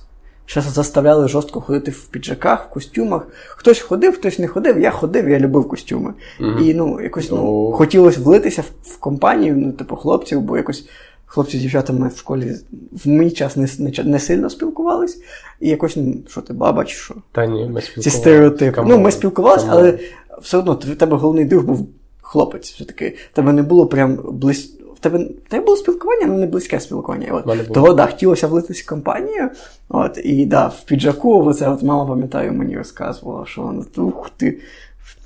Ще 0.52 0.60
заставляли 0.60 1.28
жорстко 1.28 1.60
ходити 1.60 1.90
в 1.90 2.06
піджаках, 2.06 2.66
в 2.66 2.72
костюмах. 2.72 3.26
Хтось 3.48 3.80
ходив, 3.80 4.14
хтось 4.14 4.38
не 4.38 4.48
ходив. 4.48 4.80
Я 4.80 4.90
ходив, 4.90 5.28
я 5.28 5.38
любив 5.38 5.68
костюми. 5.68 6.14
Mm-hmm. 6.40 6.60
І 6.60 6.74
ну, 6.74 7.00
якось 7.00 7.30
ну, 7.30 7.36
oh. 7.36 7.72
хотілося 7.72 8.20
влитися 8.20 8.64
в, 8.82 8.96
компанію, 8.96 9.56
ну, 9.56 9.72
типу, 9.72 9.96
хлопців, 9.96 10.40
бо 10.40 10.56
якось 10.56 10.88
хлопці 11.26 11.58
з 11.58 11.60
дівчатами 11.60 12.10
в 12.14 12.18
школі 12.18 12.56
в 13.04 13.08
мій 13.08 13.30
час 13.30 13.56
не 13.56 13.68
не, 13.78 14.04
не 14.04 14.18
сильно 14.18 14.50
спілкувались. 14.50 15.22
І 15.60 15.68
якось, 15.68 15.96
ну, 15.96 16.14
що 16.28 16.40
ти, 16.40 16.52
баба, 16.52 16.84
чи 16.84 16.96
що? 16.96 17.14
Та 17.32 17.46
ні, 17.46 17.66
ми 17.66 17.80
спілкувалися. 17.80 18.00
Ці 18.00 18.10
стереотипи. 18.10 18.82
Ну, 18.86 18.98
ми 18.98 19.10
спілкувалися, 19.10 19.66
але 19.70 19.98
все 20.42 20.58
одно 20.58 20.72
в 20.72 20.96
тебе 20.96 21.16
головний 21.16 21.44
друг 21.44 21.64
був 21.64 21.88
хлопець. 22.20 22.72
Все-таки 22.72 23.16
тебе 23.32 23.52
не 23.52 23.62
було 23.62 23.86
прям 23.86 24.18
близь. 24.32 24.72
Тебе 25.02 25.26
те 25.48 25.60
було 25.60 25.76
спілкування, 25.76 26.26
але 26.28 26.38
не 26.38 26.46
близьке 26.46 26.80
спілкування. 26.80 27.28
От. 27.32 27.72
Того 27.72 27.94
да, 27.94 28.06
хотілося 28.06 28.46
влитись 28.46 28.82
в 28.82 28.88
компанію. 28.88 29.50
От, 29.88 30.18
І 30.24 30.46
да, 30.46 30.66
в 30.66 30.84
піджаку, 30.84 31.54
це 31.54 31.68
от 31.68 31.82
мама, 31.82 32.06
пам'ятаю, 32.06 32.52
мені 32.52 32.76
розказувала, 32.76 33.46
що 33.46 33.62
вона 33.62 33.84
ух 33.96 34.30
ти, 34.36 34.58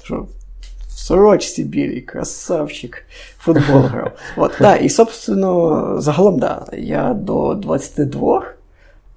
що 0.02 0.26
в 0.88 0.98
сорочці 0.98 1.64
білій, 1.64 2.00
красавчик, 2.00 3.04
футбол 3.38 3.80
грав. 3.80 4.12
От, 4.36 4.52
да, 4.60 4.76
І, 4.76 4.88
собственно, 4.88 5.94
загалом, 6.00 6.38
да, 6.38 6.66
я 6.72 7.14
до 7.14 7.54
22 7.54 8.55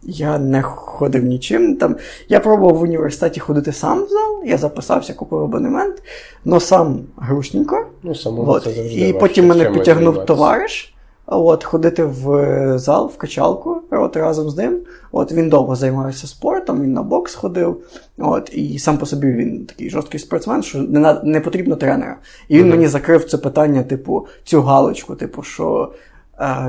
я 0.04 0.40
не 0.40 0.62
ходив 0.62 1.24
нічим. 1.24 1.76
Там, 1.76 1.96
Я 2.30 2.40
пробував 2.40 2.76
в 2.76 2.82
університеті 2.82 3.40
ходити 3.40 3.72
сам 3.74 4.04
в 4.04 4.10
зал, 4.10 4.44
я 4.46 4.58
записався, 4.58 5.14
купив 5.14 5.40
абонемент, 5.40 6.04
але 6.46 6.60
сам 6.60 7.00
грустненько. 7.18 7.86
Ну, 8.04 8.14
от. 8.48 8.64
це 8.64 8.72
І 8.72 9.14
потім 9.14 9.48
мене 9.48 9.70
підтягнув 9.70 10.26
товариш. 10.26 10.96
От, 11.32 11.64
Ходити 11.64 12.04
в 12.04 12.78
зал, 12.78 13.12
в 13.16 13.18
качалку 13.18 13.82
от, 13.92 14.18
разом 14.18 14.50
з 14.50 14.58
ним. 14.58 14.80
От, 15.12 15.32
Він 15.32 15.50
довго 15.50 15.76
займався 15.76 16.28
спортом, 16.28 16.82
він 16.82 16.94
на 16.94 17.04
бокс 17.04 17.36
ходив. 17.36 17.78
От, 18.18 18.50
І 18.54 18.80
сам 18.80 18.98
по 18.98 19.06
собі 19.06 19.28
він 19.28 19.66
такий 19.66 19.90
жорсткий 19.90 20.20
спортсмен, 20.20 20.64
що 20.64 20.78
не 20.78 21.22
не 21.24 21.40
потрібно 21.40 21.76
тренера. 21.76 22.18
І 22.48 22.58
він 22.58 22.66
mm-hmm. 22.66 22.70
мені 22.70 22.88
закрив 22.88 23.26
це 23.26 23.38
питання, 23.38 23.84
типу, 23.84 24.28
цю 24.44 24.62
галочку, 24.62 25.16
типу, 25.16 25.44
що 25.44 25.92
е, 25.94 26.09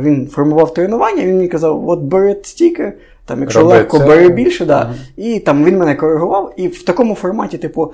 він 0.00 0.29
формував 0.29 0.75
тренування, 0.75 1.25
він 1.25 1.37
мені 1.37 1.49
казав: 1.49 1.89
от 1.89 2.00
бери 2.00 2.37
стільки, 2.43 2.93
там, 3.25 3.41
якщо 3.41 3.61
Роби 3.61 3.73
легко, 3.73 3.99
це... 3.99 4.07
бери 4.07 4.29
більше, 4.29 4.65
да. 4.65 4.81
Mm-hmm. 4.83 5.25
і 5.25 5.41
там 5.41 5.65
він 5.65 5.79
мене 5.79 5.95
коригував. 5.95 6.55
І 6.57 6.69
в 6.69 6.83
такому 6.83 7.15
форматі, 7.15 7.59
типу, 7.59 7.93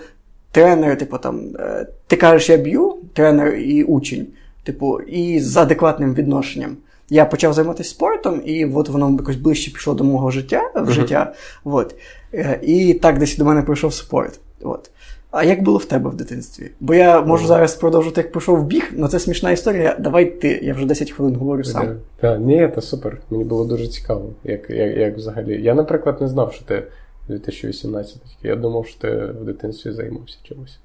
тренер, 0.53 0.99
типу, 0.99 1.19
там, 1.19 1.41
е, 1.59 1.87
ти 2.07 2.17
кажеш, 2.17 2.51
я 2.51 2.57
б'ю, 2.57 2.97
тренер 3.15 3.55
і 3.55 3.85
учень 3.85 4.27
типу, 4.67 5.01
і 5.01 5.41
з 5.41 5.57
адекватним 5.57 6.15
відношенням. 6.15 6.77
Я 7.11 7.25
почав 7.25 7.53
займатися 7.53 7.91
спортом, 7.91 8.43
і 8.45 8.65
от 8.65 8.89
воно 8.89 9.17
якось 9.19 9.37
ближче 9.37 9.71
пішло 9.71 9.95
до 9.95 10.05
мого 10.05 10.31
життя 10.31 10.71
в 10.75 10.91
життя. 10.91 11.35
От. 11.65 11.95
Е, 12.35 12.61
і 12.63 12.95
так 12.95 13.19
десь 13.19 13.37
до 13.37 13.45
мене 13.45 13.63
прийшов 13.63 13.95
спорт. 13.95 14.41
От. 14.63 14.91
А 15.31 15.45
як 15.45 15.63
було 15.63 15.79
в 15.79 15.85
тебе 15.85 16.11
в 16.11 16.15
дитинстві? 16.15 16.71
Бо 16.81 16.95
я 16.95 17.21
можу 17.21 17.45
uh-huh. 17.45 17.49
зараз 17.49 17.75
продовжити, 17.75 18.21
як 18.21 18.33
пішов 18.33 18.59
в 18.59 18.65
біг, 18.65 18.93
але 18.99 19.09
це 19.09 19.19
смішна 19.19 19.51
історія. 19.51 19.97
Давай 20.01 20.41
ти, 20.41 20.61
я 20.63 20.75
вже 20.75 20.87
10 20.87 21.11
хвилин 21.11 21.37
говорю 21.37 21.65
сам. 21.65 21.97
Так, 22.21 22.41
ні, 22.41 22.71
це 22.75 22.81
супер. 22.81 23.21
Мені 23.31 23.45
було 23.45 23.65
дуже 23.65 23.87
цікаво, 23.87 24.31
як 24.45 24.71
як, 24.71 24.97
як 24.97 25.17
взагалі. 25.17 25.63
Я, 25.63 25.75
наприклад, 25.75 26.21
не 26.21 26.29
знав, 26.29 26.53
що 26.53 26.65
ти 26.65 26.83
2018 27.29 28.17
Я 28.43 28.57
думав, 28.57 28.87
що 28.87 29.01
ти 29.01 29.11
в 29.41 29.45
дитинстві 29.45 29.93
займався 29.93 30.39
чимось. 30.43 30.79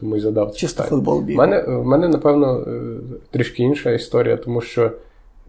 Тому 0.00 0.16
й 0.16 0.20
задав 0.20 0.56
Чисто 0.56 0.82
футбол 0.82 1.22
біг. 1.22 1.34
У 1.34 1.38
мене, 1.38 1.62
в 1.62 1.86
мене, 1.86 2.08
напевно, 2.08 2.64
е, 2.66 2.80
трішки 3.30 3.62
інша 3.62 3.90
історія, 3.90 4.36
тому 4.36 4.60
що 4.60 4.92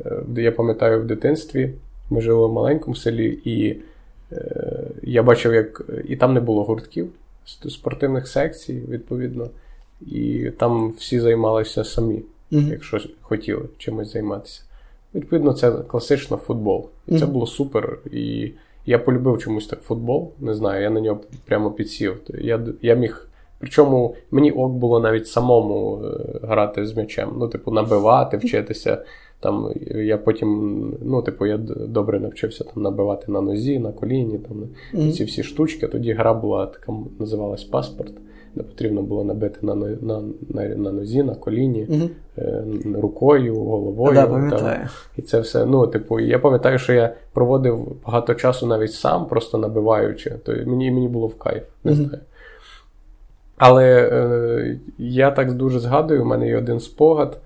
е, 0.06 0.24
я 0.36 0.52
пам'ятаю 0.52 1.02
в 1.02 1.06
дитинстві, 1.06 1.74
ми 2.10 2.22
жили 2.22 2.48
в 2.48 2.54
маленькому 2.54 2.96
селі, 2.96 3.40
і 3.46 3.78
е, 4.32 4.88
я 5.04 5.24
бачив, 5.24 5.54
як 5.54 5.82
і 6.08 6.16
там 6.16 6.34
не 6.34 6.40
було 6.40 6.64
гуртків 6.64 7.10
спортивних 7.46 8.28
секцій, 8.28 8.84
відповідно, 8.90 9.50
і 10.02 10.52
там 10.58 10.92
всі 10.92 11.20
займалися 11.20 11.84
самі, 11.84 12.24
mm-hmm. 12.52 12.72
якщо 12.72 13.00
хотіли 13.22 13.64
чимось 13.78 14.14
займатися. 14.14 14.62
Відповідно, 15.16 15.54
це 15.54 15.72
класично 15.72 16.38
футбол. 16.38 16.90
І 17.08 17.12
mm-hmm. 17.12 17.20
це 17.20 17.26
було 17.26 17.48
супер. 17.48 18.00
І 18.12 18.52
я 18.86 19.00
полюбив 19.00 19.38
чомусь 19.38 19.68
так 19.68 19.82
футбол. 19.82 20.32
Не 20.40 20.54
знаю, 20.54 20.84
я 20.84 20.90
на 20.90 21.02
нього 21.02 21.22
прямо 21.46 21.72
підсів. 21.72 22.18
Я 22.30 22.62
я 22.82 22.96
міг 22.96 23.28
Причому 23.60 24.16
мені 24.32 24.52
ок 24.52 24.72
було 24.72 25.00
навіть 25.00 25.28
самому 25.28 26.04
е, 26.06 26.40
грати 26.44 26.86
з 26.86 26.96
м'ячем. 26.96 27.34
Ну, 27.38 27.48
типу, 27.48 27.72
набивати, 27.72 28.38
вчитися. 28.38 29.04
Там 29.46 29.72
Я 29.96 30.18
потім, 30.18 30.94
ну, 31.02 31.22
типу, 31.22 31.46
я 31.46 31.58
добре 31.88 32.20
навчився 32.20 32.64
там 32.64 32.84
набивати 32.84 33.32
на 33.32 33.42
нозі, 33.42 33.80
на 33.80 33.92
коліні, 33.92 34.38
там, 34.38 34.58
mm-hmm. 34.94 35.12
ці 35.12 35.24
всі 35.24 35.44
штучки. 35.44 35.88
Тоді 35.88 36.14
гра 36.14 36.34
була 36.34 36.66
така, 36.66 36.94
називалась 37.20 37.64
паспорт, 37.64 38.14
де 38.56 38.64
потрібно 38.64 39.02
було 39.02 39.24
набити 39.24 39.60
на 39.62 39.76
на, 39.76 40.22
на, 40.50 40.68
на 40.68 40.92
нозі, 40.92 41.24
на 41.24 41.36
коліні, 41.36 41.88
mm-hmm. 41.90 43.02
рукою, 43.02 43.56
головою. 43.56 44.14
Да, 44.14 44.26
там. 44.26 44.88
І 45.18 45.22
це 45.22 45.40
все. 45.40 45.66
Ну, 45.66 45.88
типу, 45.88 46.20
я 46.20 46.40
пам'ятаю, 46.40 46.80
що 46.80 46.94
я 46.94 47.14
проводив 47.34 47.96
багато 48.06 48.34
часу 48.34 48.68
навіть 48.68 48.94
сам, 48.94 49.28
просто 49.28 49.58
набиваючи. 49.58 50.30
То 50.30 50.52
мені 50.52 50.92
мені 50.92 51.08
було 51.08 51.28
в 51.28 51.36
кайф, 51.36 51.64
не 51.84 51.92
mm-hmm. 51.92 51.96
знаю. 51.96 52.20
Але 53.58 54.10
е, 54.12 54.80
я 54.98 55.32
так 55.32 55.54
дуже 55.54 55.80
згадую, 55.80 56.22
у 56.22 56.26
мене 56.26 56.48
є 56.48 56.58
один 56.58 56.80
спогад. 56.80 57.38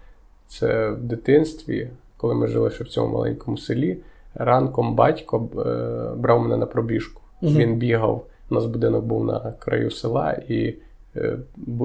Це 0.49 0.89
в 0.89 1.03
дитинстві, 1.03 1.89
коли 2.17 2.35
ми 2.35 2.47
жили 2.47 2.71
ще 2.71 2.83
в 2.83 2.87
цьому 2.87 3.13
маленькому 3.13 3.57
селі. 3.57 3.97
Ранком 4.35 4.95
батько 4.95 5.49
е, 5.55 6.15
брав 6.15 6.41
мене 6.41 6.57
на 6.57 6.65
пробіжку. 6.65 7.21
Угу. 7.41 7.51
Він 7.51 7.75
бігав, 7.75 8.25
у 8.49 8.55
нас 8.55 8.65
будинок 8.65 9.05
був 9.05 9.25
на 9.25 9.53
краю 9.59 9.91
села, 9.91 10.31
і 10.47 10.75
е, 11.15 11.37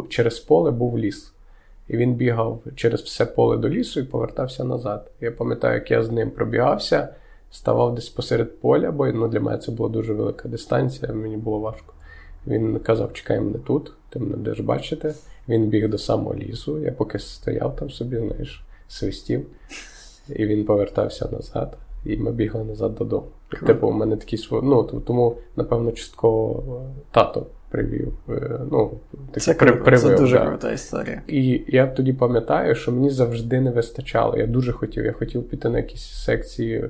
через 0.08 0.38
поле 0.38 0.70
був 0.70 0.98
ліс. 0.98 1.32
І 1.88 1.96
він 1.96 2.14
бігав 2.14 2.62
через 2.76 3.00
все 3.00 3.26
поле 3.26 3.56
до 3.56 3.68
лісу 3.68 4.00
і 4.00 4.04
повертався 4.04 4.64
назад. 4.64 5.10
Я 5.20 5.32
пам'ятаю, 5.32 5.74
як 5.74 5.90
я 5.90 6.02
з 6.02 6.10
ним 6.10 6.30
пробігався, 6.30 7.08
ставав 7.50 7.94
десь 7.94 8.08
посеред 8.08 8.60
поля, 8.60 8.90
бо 8.90 9.06
ну, 9.06 9.28
для 9.28 9.40
мене 9.40 9.58
це 9.58 9.72
була 9.72 9.88
дуже 9.88 10.12
велика 10.12 10.48
дистанція, 10.48 11.12
мені 11.12 11.36
було 11.36 11.58
важко. 11.58 11.94
Він 12.46 12.78
казав, 12.78 13.12
чекай 13.12 13.40
мене 13.40 13.58
тут, 13.58 13.92
ти 14.10 14.18
мене 14.18 14.36
будеш 14.36 14.60
бачити. 14.60 15.14
Він 15.48 15.66
біг 15.66 15.88
до 15.88 15.98
самого 15.98 16.34
лісу, 16.34 16.78
я 16.78 16.92
поки 16.92 17.18
стояв 17.18 17.76
там 17.76 17.90
собі, 17.90 18.16
знаєш, 18.16 18.64
свистів, 18.88 19.46
і 20.28 20.46
він 20.46 20.64
повертався 20.64 21.28
назад, 21.32 21.78
і 22.04 22.16
ми 22.16 22.32
бігли 22.32 22.64
назад 22.64 22.94
додому. 22.94 23.26
Типу, 23.66 23.88
у 23.88 23.92
мене 23.92 24.16
такі 24.16 24.36
свої. 24.36 24.62
Ну, 24.64 24.82
тому, 24.82 25.36
напевно, 25.56 25.92
частково 25.92 26.82
е, 26.82 27.02
тато 27.10 27.46
привів. 27.70 28.12
Е, 28.28 28.60
ну, 28.70 28.90
Це 29.36 29.54
при, 29.54 29.72
привив, 29.72 30.00
це 30.00 30.16
дуже 30.16 30.38
да. 30.38 30.46
крута 30.46 30.72
історія. 30.72 31.22
І 31.28 31.62
я 31.68 31.86
тоді 31.86 32.12
пам'ятаю, 32.12 32.74
що 32.74 32.92
мені 32.92 33.10
завжди 33.10 33.60
не 33.60 33.70
вистачало. 33.70 34.36
Я 34.36 34.46
дуже 34.46 34.72
хотів. 34.72 35.04
Я 35.04 35.12
хотів 35.12 35.48
піти 35.48 35.68
на 35.68 35.78
якісь 35.78 36.24
секції. 36.24 36.84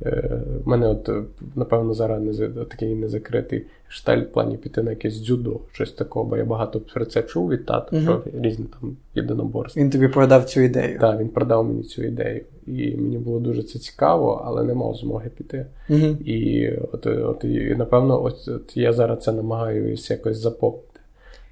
У 0.00 0.08
е, 0.08 0.40
мене, 0.64 0.88
от, 0.88 1.10
напевно, 1.54 1.94
зараз 1.94 2.22
не 2.22 2.48
такий 2.64 2.94
незакритий 2.94 3.66
шталь 3.88 4.18
в 4.18 4.32
плані 4.32 4.56
піти 4.56 4.82
на 4.82 4.90
якесь 4.90 5.24
дзюдо, 5.24 5.60
щось 5.72 5.92
такого, 5.92 6.24
бо 6.24 6.36
я 6.36 6.44
багато 6.44 6.80
про 6.80 7.06
це 7.06 7.22
чув 7.22 7.50
від 7.50 7.66
тата, 7.66 7.96
uh-huh. 7.96 8.04
про 8.04 8.40
різні 8.40 8.66
там 8.80 8.96
єдиноборства. 9.14 9.82
Він 9.82 9.90
тобі 9.90 10.08
продав 10.08 10.44
цю 10.44 10.60
ідею. 10.60 10.98
Так, 11.00 11.20
він 11.20 11.28
продав 11.28 11.64
мені 11.64 11.82
цю 11.82 12.02
ідею. 12.02 12.44
І 12.66 12.96
мені 12.96 13.18
було 13.18 13.40
дуже 13.40 13.62
це 13.62 13.78
цікаво, 13.78 14.42
але 14.44 14.62
не 14.62 14.74
мав 14.74 14.94
змоги 14.94 15.30
піти. 15.36 15.66
Uh-huh. 15.90 16.22
І 16.22 16.70
от, 16.92 17.06
от, 17.06 17.44
і, 17.44 17.74
напевно, 17.74 18.24
от, 18.24 18.48
от 18.48 18.76
я 18.76 18.92
зараз 18.92 19.24
це 19.24 19.32
намагаюся 19.32 20.14
якось 20.14 20.38
заповнити. 20.38 20.86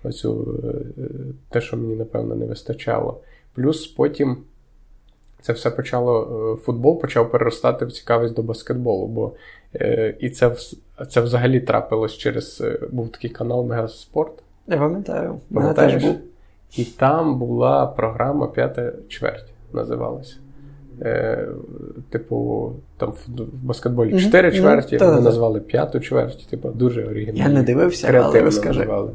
Оцю, 0.05 0.61
е, 0.99 1.03
те, 1.51 1.61
що 1.61 1.77
мені, 1.77 1.97
напевно, 1.97 2.35
не 2.35 2.47
вистачало. 2.47 3.21
Плюс 3.55 3.87
потім 3.87 4.37
це 5.41 5.53
все 5.53 5.71
почало 5.71 6.55
е, 6.55 6.63
футбол 6.65 7.01
почав 7.01 7.31
переростати 7.31 7.85
в 7.85 7.93
цікавість 7.93 8.35
до 8.35 8.43
баскетболу. 8.43 9.07
Бо 9.07 9.33
і 10.21 10.31
це 10.31 10.51
це 11.09 11.21
взагалі 11.21 11.61
трапилось 11.61 12.13
через 12.13 12.61
е, 12.65 12.79
був 12.93 13.09
такий 13.09 13.31
канал 13.31 13.67
Мегаспорт. 13.67 14.33
Я 14.67 14.79
пам'ятаю, 14.79 15.39
Пам'ятаєш? 15.55 16.05
був. 16.05 16.17
І 16.77 16.85
там 16.85 17.39
була 17.39 17.87
програма 17.87 18.47
П'ята 18.47 18.93
чверть 19.09 19.53
називалася. 19.73 20.37
Е, 21.03 21.49
Типу, 22.11 22.73
там 22.97 23.13
в 23.53 23.65
баскетболі 23.65 24.15
mm-hmm. 24.15 24.51
чверті, 24.51 24.97
mm-hmm. 24.97 25.07
вони 25.07 25.21
назвали 25.21 25.61
п'яту 25.61 26.01
чверть, 26.01 26.47
типу, 26.51 26.69
дуже 26.69 27.05
оригінально. 27.05 27.49
Я 27.49 27.49
не 27.49 27.63
дивився, 27.63 28.23
але 28.25 28.41
розкажи. 28.41 28.81
Називали. 28.81 29.11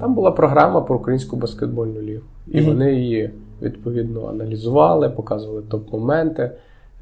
Там 0.00 0.14
була 0.14 0.30
програма 0.30 0.80
про 0.80 0.96
українську 0.96 1.36
баскетбольну 1.36 2.00
лігу. 2.00 2.22
І 2.48 2.60
mm-hmm. 2.60 2.66
вони 2.66 2.94
її 2.94 3.30
відповідно 3.62 4.26
аналізували, 4.26 5.10
показували 5.10 5.62
топ-моменти. 5.62 6.50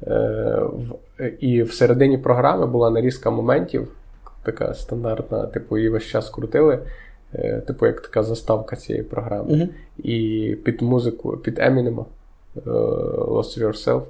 Е, 0.07 0.61
і 1.39 1.63
в 1.63 1.73
середині 1.73 2.17
програми 2.17 2.67
була 2.67 2.89
нарізка 2.89 3.29
моментів, 3.29 3.87
така 4.43 4.73
стандартна, 4.73 5.45
типу, 5.45 5.77
її 5.77 5.89
весь 5.89 6.05
час 6.05 6.29
крутили. 6.29 6.79
Е, 7.35 7.61
типу, 7.67 7.85
як 7.85 8.01
така 8.01 8.23
заставка 8.23 8.75
цієї 8.75 9.03
програми. 9.03 9.53
Uh-huh. 9.53 9.67
І 10.03 10.55
під 10.55 10.81
музику, 10.81 11.37
під 11.37 11.59
Емінема 11.59 12.05
Lost 12.65 13.63
Yourself. 13.63 14.01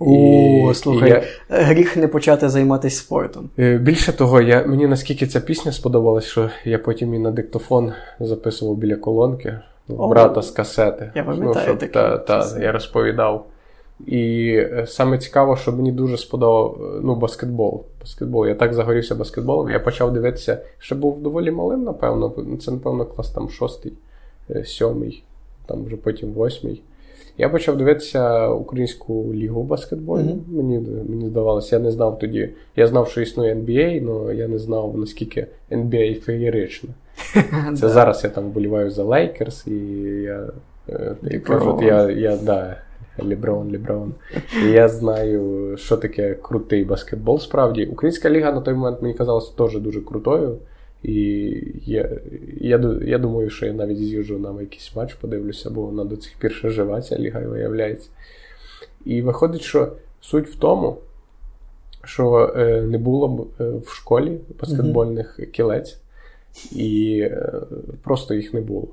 О, 0.00 0.74
слухай, 0.74 1.10
я... 1.10 1.22
гріх 1.48 1.96
не 1.96 2.08
почати 2.08 2.48
займатися 2.48 2.98
спортом. 2.98 3.50
Е, 3.58 3.78
більше 3.78 4.12
того, 4.12 4.40
я, 4.40 4.66
мені 4.66 4.86
наскільки 4.86 5.26
ця 5.26 5.40
пісня 5.40 5.72
сподобалась, 5.72 6.24
що 6.24 6.50
я 6.64 6.78
потім 6.78 7.14
і 7.14 7.18
на 7.18 7.30
диктофон 7.30 7.92
записував 8.20 8.76
біля 8.76 8.96
колонки 8.96 9.58
О, 9.88 10.08
брата 10.08 10.42
з 10.42 10.50
касети. 10.50 11.10
Я 11.14 11.24
пам'ятаю 11.24 11.54
ну, 11.56 11.78
щоб, 11.78 11.92
та, 11.92 12.18
та, 12.18 12.58
Я 12.60 12.72
розповідав. 12.72 13.46
І 14.06 14.52
е, 14.56 14.84
саме 14.88 15.18
цікаво, 15.18 15.56
що 15.56 15.72
мені 15.72 15.92
дуже 15.92 16.16
сподобав 16.16 17.00
ну, 17.02 17.14
баскетбол. 17.14 17.84
Баскетбол. 18.00 18.46
Я 18.46 18.54
так 18.54 18.74
загорівся 18.74 19.14
баскетболом. 19.14 19.70
Я 19.70 19.80
почав 19.80 20.12
дивитися, 20.12 20.58
ще 20.78 20.94
був 20.94 21.22
доволі 21.22 21.50
малим, 21.50 21.84
напевно. 21.84 22.34
Це, 22.60 22.70
напевно, 22.70 23.04
клас 23.04 23.30
там 23.30 23.50
шостий, 23.50 23.92
е, 24.50 24.64
сьомий. 24.64 25.24
там 25.66 25.84
вже 25.84 25.96
потім 25.96 26.32
восьмий. 26.32 26.82
Я 27.38 27.48
почав 27.48 27.76
дивитися 27.76 28.48
українську 28.48 29.34
лігу 29.34 29.62
баскетболу. 29.62 30.18
Mm-hmm. 30.18 30.56
Мені 30.56 30.78
мені 31.08 31.28
здавалося, 31.28 31.76
я 31.76 31.82
не 31.82 31.90
знав 31.90 32.18
тоді. 32.18 32.50
Я 32.76 32.86
знав, 32.86 33.08
що 33.08 33.20
існує 33.20 33.54
NBA, 33.54 34.10
але 34.10 34.34
я 34.34 34.48
не 34.48 34.58
знав, 34.58 34.98
наскільки 34.98 35.46
NBA 35.70 36.20
феєрична. 36.20 36.90
Це 37.76 37.88
зараз 37.88 38.24
я 38.24 38.30
там 38.30 38.44
вболіваю 38.44 38.90
за 38.90 39.04
Лейкерс, 39.04 39.66
і 39.66 39.74
я 41.22 41.40
кажу, 41.44 41.80
я, 41.82 42.10
я 42.10 42.36
да, 42.36 42.76
Ліброн, 43.24 43.70
Ліброн. 43.70 44.14
І 44.64 44.70
я 44.70 44.88
знаю, 44.88 45.74
що 45.76 45.96
таке 45.96 46.34
крутий 46.34 46.84
баскетбол 46.84 47.38
справді. 47.38 47.86
Українська 47.86 48.30
ліга 48.30 48.52
на 48.52 48.60
той 48.60 48.74
момент 48.74 49.02
мені 49.02 49.14
казалася 49.14 49.52
теж 49.56 49.78
дуже 49.78 50.00
крутою. 50.00 50.58
І 51.02 51.14
я 51.84 52.10
я, 52.60 52.98
я 53.04 53.18
думаю, 53.18 53.50
що 53.50 53.66
я 53.66 53.72
навіть 53.72 53.98
з'їжджу 53.98 54.38
на 54.38 54.60
якийсь 54.60 54.96
матч, 54.96 55.14
подивлюся, 55.14 55.70
бо 55.70 55.82
вона 55.82 56.04
до 56.04 56.16
цих 56.16 56.32
пір 56.38 56.52
ще 56.52 56.68
жива, 56.68 57.02
ця 57.02 57.18
ліга 57.18 57.40
виявляється. 57.40 58.08
І 59.04 59.22
виходить, 59.22 59.62
що 59.62 59.92
суть 60.20 60.48
в 60.48 60.58
тому, 60.58 60.96
що 62.04 62.54
е, 62.56 62.82
не 62.82 62.98
було 62.98 63.46
е, 63.60 63.64
в 63.64 63.88
школі 63.88 64.38
баскетбольних 64.60 65.40
mm-hmm. 65.40 65.46
кілець, 65.46 65.98
і 66.72 67.20
е, 67.22 67.52
просто 68.02 68.34
їх 68.34 68.54
не 68.54 68.60
було. 68.60 68.88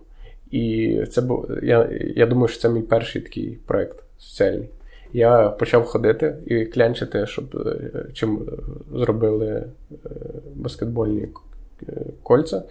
І 0.51 1.00
це 1.12 1.22
був, 1.22 1.48
я 1.63 1.89
я 2.15 2.25
думаю, 2.25 2.48
що 2.48 2.62
це 2.62 2.70
мій 2.70 2.82
перший 2.82 3.22
такий 3.22 3.58
проєкт 3.65 4.04
соціальний. 4.17 4.69
Я 5.13 5.50
почав 5.50 5.86
ходити 5.86 6.38
і 6.45 6.65
клянчити, 6.65 7.25
щоб 7.25 7.45
е, 7.55 8.05
чим 8.13 8.39
зробили 8.93 9.48
е, 9.48 9.65
баскетбольні 10.55 11.27
кольця. 12.24 12.63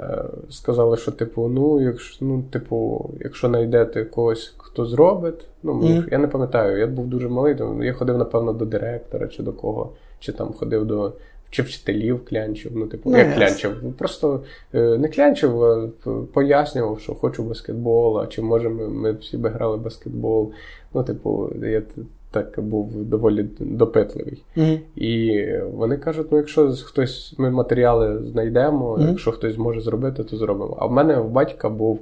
Е, 0.00 0.24
сказали, 0.50 0.96
що, 0.96 1.12
типу, 1.12 1.48
ну, 1.48 1.80
якщо 1.80 2.24
ну, 2.24 2.42
типу, 2.42 3.10
якщо 3.20 3.48
знайдете 3.48 4.04
когось, 4.04 4.54
хто 4.56 4.84
зробить, 4.84 5.46
ну, 5.62 5.80
mm-hmm. 5.80 6.12
я 6.12 6.18
не 6.18 6.28
пам'ятаю, 6.28 6.78
я 6.78 6.86
був 6.86 7.06
дуже 7.06 7.28
малий, 7.28 7.54
то 7.54 7.84
я 7.84 7.92
ходив, 7.92 8.18
напевно, 8.18 8.52
до 8.52 8.64
директора 8.64 9.28
чи 9.28 9.42
до 9.42 9.52
кого, 9.52 9.92
чи 10.18 10.32
там 10.32 10.52
ходив 10.52 10.84
до 10.84 11.12
чи 11.50 11.62
вчителів 11.62 12.24
клянчив. 12.24 12.72
Ну, 12.74 12.86
типу, 12.86 13.10
no, 13.10 13.18
як 13.18 13.28
yes. 13.28 13.34
клянчив. 13.36 13.92
Просто 13.98 14.42
е, 14.74 14.98
не 14.98 15.08
клянчив, 15.08 15.64
а 15.64 15.88
пояснював, 16.32 17.00
що 17.00 17.14
хочу 17.14 17.42
баскетбол, 17.42 18.20
а 18.20 18.26
чи 18.26 18.42
може 18.42 18.68
ми, 18.68 18.88
ми 18.88 19.12
всі 19.12 19.36
би 19.36 19.48
грали 19.48 19.76
баскетбол. 19.76 20.52
Ну, 20.94 21.02
типу, 21.02 21.50
я 21.62 21.82
так 22.30 22.60
був 22.60 23.04
доволі 23.04 23.46
допитливий. 23.58 24.42
Mm-hmm. 24.56 24.80
І 24.96 25.46
вони 25.72 25.96
кажуть: 25.96 26.26
ну, 26.30 26.38
якщо 26.38 26.72
хтось 26.72 27.34
ми 27.38 27.50
матеріали 27.50 28.24
знайдемо, 28.24 28.94
mm-hmm. 28.94 29.08
якщо 29.08 29.32
хтось 29.32 29.54
зможе 29.54 29.80
зробити, 29.80 30.24
то 30.24 30.36
зробимо. 30.36 30.76
А 30.80 30.86
в 30.86 30.92
мене 30.92 31.16
в 31.16 31.30
батька 31.30 31.68
був 31.68 32.00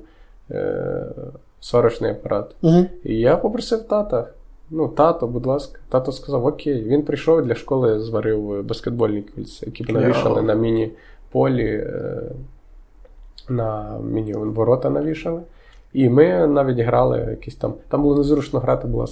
е, 0.50 1.05
сварочний 1.61 2.11
апарат. 2.11 2.55
Mm-hmm. 2.62 2.87
І 3.05 3.19
я 3.19 3.37
попросив 3.37 3.83
тата. 3.83 4.26
Ну, 4.70 4.88
тато, 4.88 5.26
будь 5.26 5.46
ласка, 5.46 5.80
тато 5.88 6.12
сказав: 6.12 6.46
Окей, 6.46 6.82
він 6.84 7.02
прийшов 7.02 7.42
для 7.42 7.54
школи, 7.54 8.00
зварив 8.00 8.64
баскетбольні 8.64 9.22
кільця, 9.22 9.66
які 9.66 9.84
б 9.84 9.90
навішали 9.90 10.42
на 10.42 10.54
міні-полі, 10.54 11.66
е, 11.66 12.22
на 13.48 13.98
міні-ворота 13.98 14.90
навішали. 14.90 15.40
І 15.92 16.08
ми 16.08 16.46
навіть 16.46 16.78
грали 16.78 17.26
якісь 17.30 17.54
там. 17.54 17.75
Там 17.88 18.02
було 18.02 18.16
незручно 18.16 18.60
грати, 18.60 18.88
була 18.88 19.06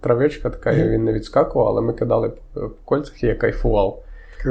травичка 0.00 0.50
така, 0.50 0.72
і 0.72 0.88
він 0.88 1.04
не 1.04 1.12
відскакував, 1.12 1.68
але 1.68 1.80
ми 1.80 1.92
кидали 1.92 2.32
по 2.54 2.70
кольцях 2.84 3.22
і 3.22 3.26
я 3.26 3.34
кайфував. 3.34 4.02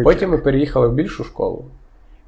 Потім 0.03 0.29
ми 0.29 0.37
переїхали 0.37 0.87
в 0.87 0.93
більшу 0.93 1.23
школу. 1.23 1.65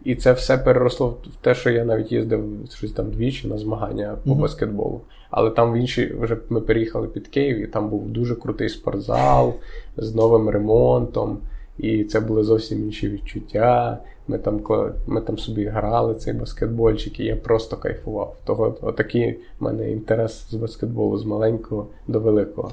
І 0.03 0.15
це 0.15 0.34
все 0.34 0.58
переросло 0.58 1.08
в 1.08 1.36
те, 1.41 1.55
що 1.55 1.70
я 1.70 1.86
навіть 1.86 2.12
їздив 2.12 2.44
щось 2.74 2.91
там 2.91 3.12
двічі 3.12 3.48
на 3.48 3.58
змагання 3.58 4.17
по 4.25 4.32
mm-hmm. 4.32 4.36
баскетболу. 4.36 5.01
Але 5.36 5.50
там 5.50 5.74
в 5.74 5.75
інші 5.75 6.13
вже 6.20 6.38
ми 6.50 6.62
переїхали 6.62 7.08
під 7.08 7.27
Київ, 7.27 7.58
і 7.63 7.68
там 7.68 7.89
був 7.89 8.10
дуже 8.10 8.36
крутий 8.36 8.70
спортзал 8.70 9.53
з 9.98 10.16
новим 10.16 10.50
ремонтом. 10.50 11.38
І 11.77 12.03
це 12.03 12.20
були 12.20 12.44
зовсім 12.44 12.86
інші 12.86 13.10
відчуття. 13.10 13.98
Ми 14.27 14.38
там 14.38 14.62
ми 15.07 15.22
там 15.22 15.38
собі 15.38 15.66
грали 15.66 16.16
цей 16.16 16.33
баскетбольчик, 16.33 17.20
і 17.20 17.24
я 17.24 17.36
просто 17.36 17.77
кайфував. 17.77 18.36
Того 18.46 18.75
отакий 18.81 19.40
в 19.60 19.64
мене 19.64 19.92
інтерес 19.92 20.50
з 20.50 20.53
баскетболу 20.53 21.18
з 21.18 21.25
маленького 21.25 21.88
до 22.07 22.20
великого. 22.20 22.72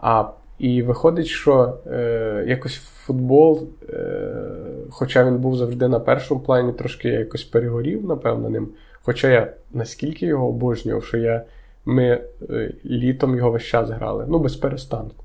А 0.00 0.24
і 0.58 0.82
виходить, 0.82 1.26
що 1.26 1.78
е, 1.86 2.44
якось 2.48 2.76
футбол, 2.76 3.68
е, 3.88 4.34
хоча 4.90 5.24
він 5.24 5.38
був 5.38 5.56
завжди 5.56 5.88
на 5.88 6.00
першому 6.00 6.40
плані, 6.40 6.72
трошки 6.72 7.08
я 7.08 7.18
якось 7.18 7.44
перегорів, 7.44 8.04
напевно, 8.06 8.50
ним. 8.50 8.68
Хоча 9.02 9.28
я 9.28 9.52
наскільки 9.72 10.26
його 10.26 10.48
обожнював, 10.48 11.04
що 11.04 11.16
я, 11.16 11.44
ми 11.84 12.20
е, 12.50 12.74
літом 12.84 13.36
його 13.36 13.50
весь 13.50 13.62
час 13.62 13.90
грали, 13.90 14.24
ну, 14.28 14.38
без 14.38 14.56
перестанку. 14.56 15.24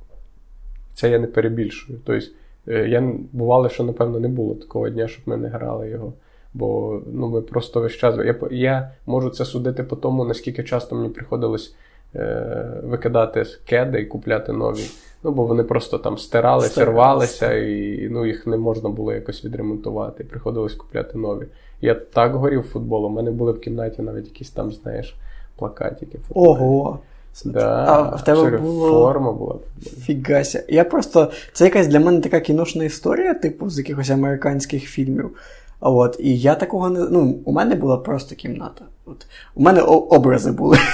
Це 0.93 1.09
я 1.09 1.19
не 1.19 1.27
перебільшую. 1.27 1.99
Тобто, 2.05 2.25
е, 2.67 2.87
я 2.87 3.13
бувало, 3.31 3.69
що, 3.69 3.83
напевно, 3.83 4.19
не 4.19 4.27
було 4.27 4.55
такого 4.55 4.89
дня, 4.89 5.07
щоб 5.07 5.23
ми 5.25 5.37
не 5.37 5.47
грали 5.47 5.89
його. 5.89 6.13
Бо 6.53 7.01
ну, 7.13 7.29
ми 7.29 7.41
просто 7.41 7.81
весь 7.81 7.93
час. 7.93 8.15
Я 8.17 8.35
я 8.51 8.91
можу 9.05 9.29
це 9.29 9.45
судити 9.45 9.83
по 9.83 9.95
тому, 9.95 10.25
наскільки 10.25 10.63
часто 10.63 10.95
мені 10.95 11.09
приходилось 11.09 11.75
е, 12.15 12.81
викидати 12.83 13.45
кеди 13.65 14.01
і 14.01 14.05
купляти 14.05 14.53
нові. 14.53 14.83
Ну, 15.23 15.31
бо 15.31 15.45
вони 15.45 15.63
просто 15.63 15.97
там 15.97 16.17
стиралися, 16.17 16.85
рвалися, 16.85 17.53
і 17.53 18.09
ну, 18.09 18.25
їх 18.25 18.47
не 18.47 18.57
можна 18.57 18.89
було 18.89 19.13
якось 19.13 19.45
відремонтувати. 19.45 20.23
Приходилось 20.23 20.73
купляти 20.73 21.17
нові. 21.17 21.45
Я 21.81 21.95
так 21.95 22.35
горів 22.35 22.63
футболом, 22.63 23.13
у 23.13 23.15
мене 23.15 23.31
були 23.31 23.51
в 23.51 23.59
кімнаті 23.59 24.01
навіть 24.01 24.25
якісь 24.25 24.51
там, 24.51 24.71
знаєш, 24.71 25.15
плакатики. 25.59 26.19
Ого! 26.33 26.99
Да, 27.45 27.85
а 27.87 28.15
в 28.15 28.23
тебе 28.23 28.57
було... 28.57 28.89
форма 28.89 29.31
була. 29.31 29.55
Фігася. 30.01 30.63
Я 30.67 30.83
просто. 30.83 31.31
Це 31.53 31.65
якась 31.65 31.87
для 31.87 31.99
мене 31.99 32.21
така 32.21 32.39
кіношна 32.39 32.83
історія, 32.83 33.33
типу, 33.33 33.69
з 33.69 33.77
якихось 33.77 34.09
американських 34.09 34.83
фільмів. 34.83 35.31
От, 35.79 36.15
І 36.19 36.39
я 36.39 36.55
такого 36.55 36.89
не. 36.89 36.99
Ну, 36.99 37.39
у 37.45 37.51
мене 37.51 37.75
була 37.75 37.97
просто 37.97 38.35
кімната. 38.35 38.85
От. 39.05 39.27
У 39.55 39.61
мене 39.61 39.81
образи 39.81 40.51
були. 40.51 40.77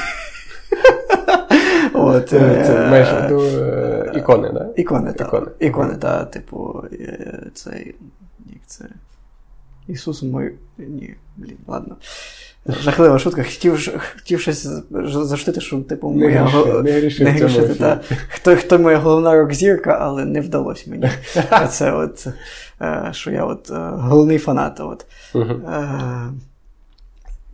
От, 1.94 2.30
Це 2.30 2.38
е, 2.40 2.90
маєш 2.90 3.08
е, 3.08 4.12
ікони, 4.16 4.50
да? 4.54 4.70
Ікони, 4.76 5.14
так. 5.14 5.28
Ікони, 5.28 5.48
ікони 5.60 5.96
так, 5.96 6.32
типу, 6.32 6.84
е, 6.92 7.44
цей. 7.54 7.96
Як 8.46 8.62
це? 8.66 8.86
Ісус 9.88 10.24
мой. 10.24 10.52
Ні, 10.78 11.16
блін, 11.38 11.58
ладно. 11.68 11.96
Жахлива 12.68 13.20
шутка. 13.20 13.44
Хотів 13.44 14.02
хотів 14.16 14.42
щось 14.42 14.68
заштити, 15.14 15.62
що 15.62 15.78
типу 15.78 16.10
моя 16.10 16.44
не, 16.44 16.50
го... 16.50 16.82
не, 16.82 16.92
не 17.20 17.32
грішити. 17.32 17.76
Та, 17.76 18.02
хто 18.30 18.56
хто 18.56 18.80
моя 18.80 18.98
головна 18.98 19.36
рок-зірка, 19.36 19.98
але 20.02 20.26
не 20.26 20.42
вдалося 20.42 20.90
мені. 20.90 21.10
Це 21.70 21.92
от, 21.92 22.28
що 23.12 23.32
я 23.32 23.46
от 23.46 23.72
головний 23.94 24.38
фанат. 24.38 24.80
От. 24.80 25.06
Uh-huh. 25.34 26.30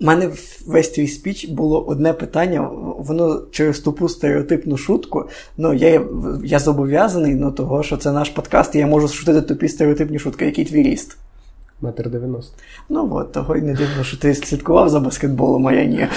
У 0.01 0.05
мене 0.05 0.29
весь 0.67 0.89
твій 0.89 1.07
спіч 1.07 1.45
було 1.45 1.81
одне 1.81 2.13
питання, 2.13 2.69
воно 2.97 3.41
через 3.51 3.79
тупу 3.79 4.09
стереотипну 4.09 4.77
шутку. 4.77 5.29
Ну, 5.57 5.73
я 5.73 6.01
я 6.43 6.59
зобов'язаний 6.59 7.35
ну, 7.35 7.51
того, 7.51 7.83
що 7.83 7.97
це 7.97 8.11
наш 8.11 8.29
подкаст, 8.29 8.75
і 8.75 8.79
я 8.79 8.87
можу 8.87 9.07
шутити 9.07 9.41
тупі 9.41 9.67
стереотипні 9.67 10.19
шутки, 10.19 10.45
який 10.45 10.65
твій 10.65 10.83
ріст. 10.83 11.17
Метр 11.81 12.09
дев'яносто. 12.09 12.57
Ну 12.89 13.09
от, 13.15 13.31
того 13.31 13.55
й 13.55 13.61
не 13.61 13.73
дивно, 13.73 14.03
що 14.03 14.17
ти 14.17 14.33
слідкував 14.33 14.89
за 14.89 14.99
баскетболом, 14.99 15.67
а 15.67 15.73
я 15.73 15.85
ні. 15.85 16.07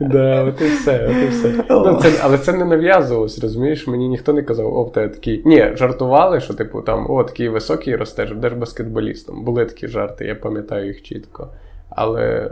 Да, 0.00 0.44
от 0.44 0.60
і 0.60 0.64
все, 0.64 1.06
от 1.06 1.16
і 1.24 1.28
все. 1.28 1.64
Ну, 1.70 1.98
це, 2.02 2.12
Але 2.22 2.38
це 2.38 2.52
не 2.52 2.64
нав'язувалось, 2.64 3.38
розумієш? 3.38 3.86
Мені 3.86 4.08
ніхто 4.08 4.32
не 4.32 4.42
казав, 4.42 4.76
о, 4.76 4.84
в 4.84 4.92
тебе 4.92 5.08
такий. 5.08 5.42
Ні, 5.44 5.70
жартували, 5.74 6.40
що, 6.40 6.54
типу, 6.54 6.82
там, 6.82 7.10
о, 7.10 7.24
такий 7.24 7.48
високий 7.48 7.96
ростеш, 7.96 8.32
будеш 8.32 8.52
баскетболістом. 8.52 9.44
Були 9.44 9.66
такі 9.66 9.88
жарти, 9.88 10.24
я 10.24 10.34
пам'ятаю 10.34 10.86
їх 10.86 11.02
чітко. 11.02 11.48
Але, 11.90 12.50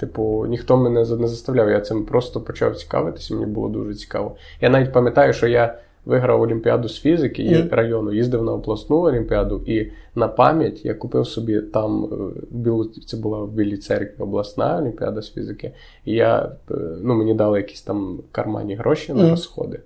типу, 0.00 0.46
ніхто 0.48 0.76
мене 0.76 1.00
не 1.00 1.28
заставляв. 1.28 1.70
Я 1.70 1.80
цим 1.80 2.04
просто 2.04 2.40
почав 2.40 2.76
цікавитися, 2.76 3.34
мені 3.34 3.46
було 3.46 3.68
дуже 3.68 3.94
цікаво. 3.94 4.36
Я 4.60 4.70
навіть 4.70 4.92
пам'ятаю, 4.92 5.32
що 5.32 5.46
я 5.46 5.78
виграв 6.04 6.42
Олімпіаду 6.42 6.88
з 6.88 7.00
фізики 7.00 7.42
і 7.42 7.54
mm. 7.54 7.74
району, 7.74 8.12
їздив 8.12 8.42
на 8.42 8.52
обласну 8.52 8.96
Олімпіаду, 8.96 9.62
і 9.66 9.92
на 10.14 10.28
пам'ять 10.28 10.84
я 10.84 10.94
купив 10.94 11.26
собі 11.26 11.60
там 11.60 12.04
е, 12.04 12.40
білу, 12.50 12.84
це 12.84 13.16
була 13.16 13.38
в 13.38 13.52
Білій 13.52 13.76
церкві 13.76 14.22
обласна 14.22 14.78
Олімпіада 14.78 15.22
з 15.22 15.32
фізики. 15.32 15.72
І 16.04 16.12
я, 16.12 16.52
е, 16.70 16.74
ну, 17.02 17.14
мені 17.14 17.34
дали 17.34 17.58
якісь 17.58 17.82
там 17.82 18.18
карманні 18.32 18.74
гроші 18.74 19.12
на 19.12 19.22
mm. 19.22 19.30
розходи. 19.30 19.80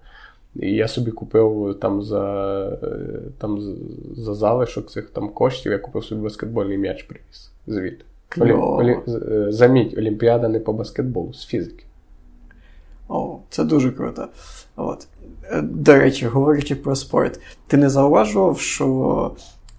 І 0.57 0.74
я 0.74 0.88
собі 0.88 1.11
купив 1.11 1.76
там 1.81 2.02
за 2.02 2.64
е, 2.83 3.18
там 3.38 3.61
за 4.16 4.35
залишок 4.35 4.90
цих 4.90 5.11
там 5.11 5.29
коштів, 5.29 5.72
я 5.72 5.79
купив 5.79 6.05
собі 6.05 6.22
баскетбольний 6.22 6.79
м'яч 6.79 7.02
привіз 7.02 7.50
звідти. 7.66 8.05
Олі... 8.40 8.52
Олі... 8.52 8.96
Заміть, 9.52 9.98
Олімпіада 9.98 10.48
не 10.48 10.61
по 10.61 10.72
баскетболу, 10.72 11.33
з 11.33 11.46
фізики. 11.46 11.85
О, 13.09 13.38
це 13.50 13.64
дуже 13.64 13.90
круто. 13.90 14.29
От. 14.76 15.07
До 15.63 15.95
речі, 15.95 16.27
говорячи 16.27 16.75
про 16.75 16.97
спорт, 16.97 17.41
ти 17.67 17.77
не 17.77 17.89
зауважував, 17.89 18.61
що 18.61 18.87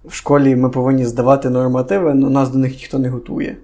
в 0.06 0.14
школі 0.14 0.56
ми 0.56 0.70
повинні 0.70 1.06
здавати 1.06 1.50
нормативи, 1.50 2.12
але 2.12 2.30
нас 2.30 2.50
до 2.50 2.58
них 2.58 2.72
ніхто 2.72 3.00
не 3.00 3.10
готує. 3.10 3.58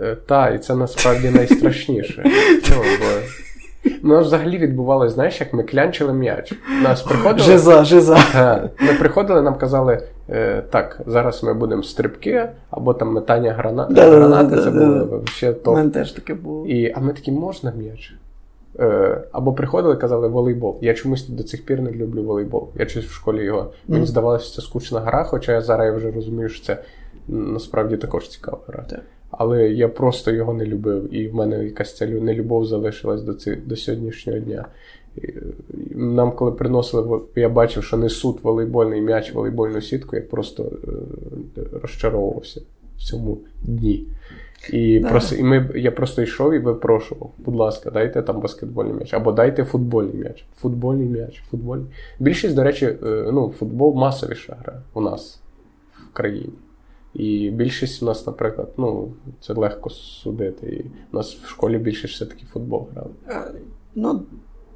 Е, 0.00 0.16
та, 0.26 0.48
і 0.48 0.58
це 0.58 0.74
насправді 0.74 1.30
найстрашніше. 1.30 2.24
Ну, 2.70 2.76
бо... 2.76 3.06
У 4.02 4.08
нас 4.08 4.26
взагалі 4.26 4.58
відбувалося, 4.58 5.14
знаєш, 5.14 5.40
як 5.40 5.52
ми 5.52 5.62
клянчили 5.62 6.12
м'яч. 6.12 6.52
Нас 6.82 7.02
приходили... 7.02 7.48
Жиза, 7.48 7.84
жиза. 7.84 8.18
Та, 8.32 8.70
ми 8.80 8.94
приходили, 8.94 9.42
нам 9.42 9.58
казали, 9.58 10.08
е, 10.30 10.62
так, 10.70 11.00
зараз 11.06 11.42
ми 11.42 11.54
будемо 11.54 11.82
стрибки, 11.82 12.48
або 12.70 12.94
там 12.94 13.12
метання 13.12 13.52
грана... 13.52 13.86
Да, 13.90 14.10
гранати, 14.10 14.56
да, 14.56 14.62
це 14.62 14.70
да, 14.70 14.86
було 14.86 15.22
ще 15.26 15.52
топ. 15.52 15.74
мене 15.74 15.90
теж 15.90 16.12
таке 16.12 16.34
було. 16.34 16.66
І, 16.66 16.92
а 16.96 17.00
ми 17.00 17.12
такі, 17.12 17.32
можна 17.32 17.72
м'яч? 17.76 18.14
Е, 18.78 19.20
або 19.32 19.52
приходили, 19.52 19.96
казали 19.96 20.28
волейбол. 20.28 20.78
Я 20.80 20.94
чомусь 20.94 21.28
до 21.28 21.42
цих 21.42 21.64
пір 21.64 21.80
не 21.82 21.90
люблю 21.90 22.22
волейбол. 22.22 22.68
Я 22.78 22.86
щось 22.86 23.04
в 23.04 23.12
школі 23.12 23.44
його. 23.44 23.72
Мені 23.88 24.06
здавалося, 24.06 24.54
це 24.54 24.62
скучна 24.62 25.00
гра, 25.00 25.24
хоча 25.24 25.52
я 25.52 25.60
зараз 25.60 25.86
я 25.86 25.92
вже 25.92 26.10
розумію, 26.10 26.48
що 26.48 26.64
це 26.64 26.78
насправді 27.28 27.96
також 27.96 28.28
цікава 28.28 28.58
гра. 28.66 28.84
Так. 28.90 29.00
Але 29.30 29.68
я 29.68 29.88
просто 29.88 30.30
його 30.30 30.54
не 30.54 30.66
любив, 30.66 31.14
і 31.14 31.28
в 31.28 31.34
мене 31.34 31.64
якась 31.64 31.96
ця 31.96 32.06
лю- 32.06 32.20
нелюбов 32.20 32.66
залишилась 32.66 33.22
до, 33.22 33.34
ці, 33.34 33.56
до 33.56 33.76
сьогоднішнього 33.76 34.38
дня. 34.38 34.64
Нам, 35.94 36.32
коли 36.32 36.52
приносили, 36.52 37.20
я 37.36 37.48
бачив, 37.48 37.84
що 37.84 37.96
несуть 37.96 38.44
волейбольний 38.44 39.00
м'яч, 39.00 39.32
волейбольну 39.34 39.80
сітку, 39.80 40.16
я 40.16 40.22
просто 40.22 40.72
е, 41.56 41.60
розчаровувався 41.82 42.60
в 42.96 43.00
цьому 43.00 43.38
дні. 43.62 44.06
І, 44.70 45.00
Да. 45.00 45.10
прос... 45.10 45.32
і 45.32 45.42
ми, 45.42 45.70
я 45.74 45.90
просто 45.90 46.22
йшов 46.22 46.54
і 46.54 46.58
випрошував, 46.58 47.30
будь 47.38 47.54
ласка, 47.54 47.90
дайте 47.90 48.22
там 48.22 48.40
баскетбольний 48.40 48.94
м'яч, 48.94 49.14
або 49.14 49.32
дайте 49.32 49.64
футбольний 49.64 50.14
м'яч. 50.16 50.44
Футбольний 50.56 51.06
м'яч, 51.08 51.42
футбольний. 51.50 51.86
Більшість, 52.18 52.54
до 52.54 52.62
речі, 52.64 52.86
е, 52.86 53.30
ну, 53.32 53.54
футбол 53.58 53.94
масовіша 53.94 54.56
гра 54.60 54.82
у 54.94 55.00
нас 55.00 55.40
в 55.92 56.12
країні. 56.12 56.52
І 57.14 57.50
більшість 57.50 58.02
у 58.02 58.06
нас, 58.06 58.26
наприклад, 58.26 58.72
ну, 58.76 59.12
це 59.40 59.52
легко 59.52 59.90
судити. 59.90 60.66
І 60.66 60.80
у 61.12 61.16
нас 61.16 61.34
в 61.34 61.48
школі 61.48 61.78
більшість 61.78 62.14
все-таки 62.14 62.44
футбол 62.52 62.88
грали. 62.94 63.10
Е, 63.28 63.52
Ну, 63.94 64.22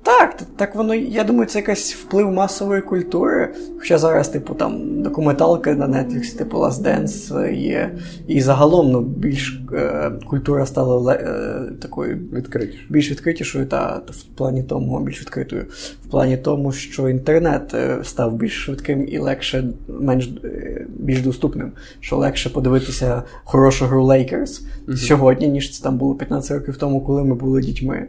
так, 0.09 0.43
так 0.57 0.75
воно, 0.75 0.95
я 0.95 1.25
думаю, 1.25 1.47
це 1.47 1.59
якийсь 1.59 1.95
вплив 1.95 2.33
масової 2.33 2.83
культури. 2.83 3.55
Хоча 3.79 3.99
зараз, 3.99 4.29
типу, 4.29 4.55
там 4.55 5.03
документалки 5.03 5.75
на 5.75 5.89
Netflix, 5.89 6.37
типу 6.39 6.59
Last 6.59 6.83
Dance 6.83 7.43
е, 7.43 7.55
є. 7.55 7.99
І 8.27 8.41
загалом 8.41 8.91
ну, 8.91 9.01
більш 9.01 9.61
е, 9.73 10.11
культура 10.27 10.67
стала 10.67 11.15
е, 11.15 11.61
такою 11.83 12.17
Відкриті. 12.33 12.79
більш 12.89 13.11
відкритішою, 13.11 13.67
та, 13.67 14.03
в 14.09 14.23
плані 14.23 14.63
тому, 14.63 15.01
більш 15.01 15.21
відкритою, 15.21 15.67
в 16.07 16.11
плані 16.11 16.37
тому, 16.37 16.73
що 16.73 17.09
інтернет 17.09 17.75
е, 17.75 17.99
став 18.03 18.35
більш 18.35 18.65
швидким 18.65 19.09
і 19.09 19.19
легше, 19.19 19.65
менш 19.89 20.31
е, 20.45 20.87
більш 20.99 21.23
доступним, 21.23 21.73
що 22.01 22.17
легше 22.17 22.51
подивитися 22.51 23.23
хорошу 23.45 23.87
гру 23.87 24.07
Lakers 24.07 24.61
сьогодні, 24.97 25.49
ніж 25.49 25.77
це 25.77 25.83
там 25.83 25.99
було 25.99 26.15
15 26.15 26.51
років 26.51 26.77
тому, 26.77 27.01
коли 27.01 27.25
ми 27.25 27.35
були 27.35 27.61
дітьми. 27.61 28.07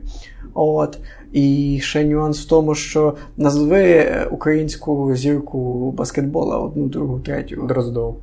От. 0.61 0.99
І 1.31 1.79
ще 1.81 2.05
нюанс 2.05 2.45
в 2.45 2.49
тому, 2.49 2.75
що 2.75 3.15
назви 3.37 4.07
українську 4.31 5.15
зірку 5.15 5.91
баскетбола 5.91 6.57
одну, 6.57 6.87
другу, 6.87 7.19
третю. 7.19 7.65
Дроздов. 7.67 8.17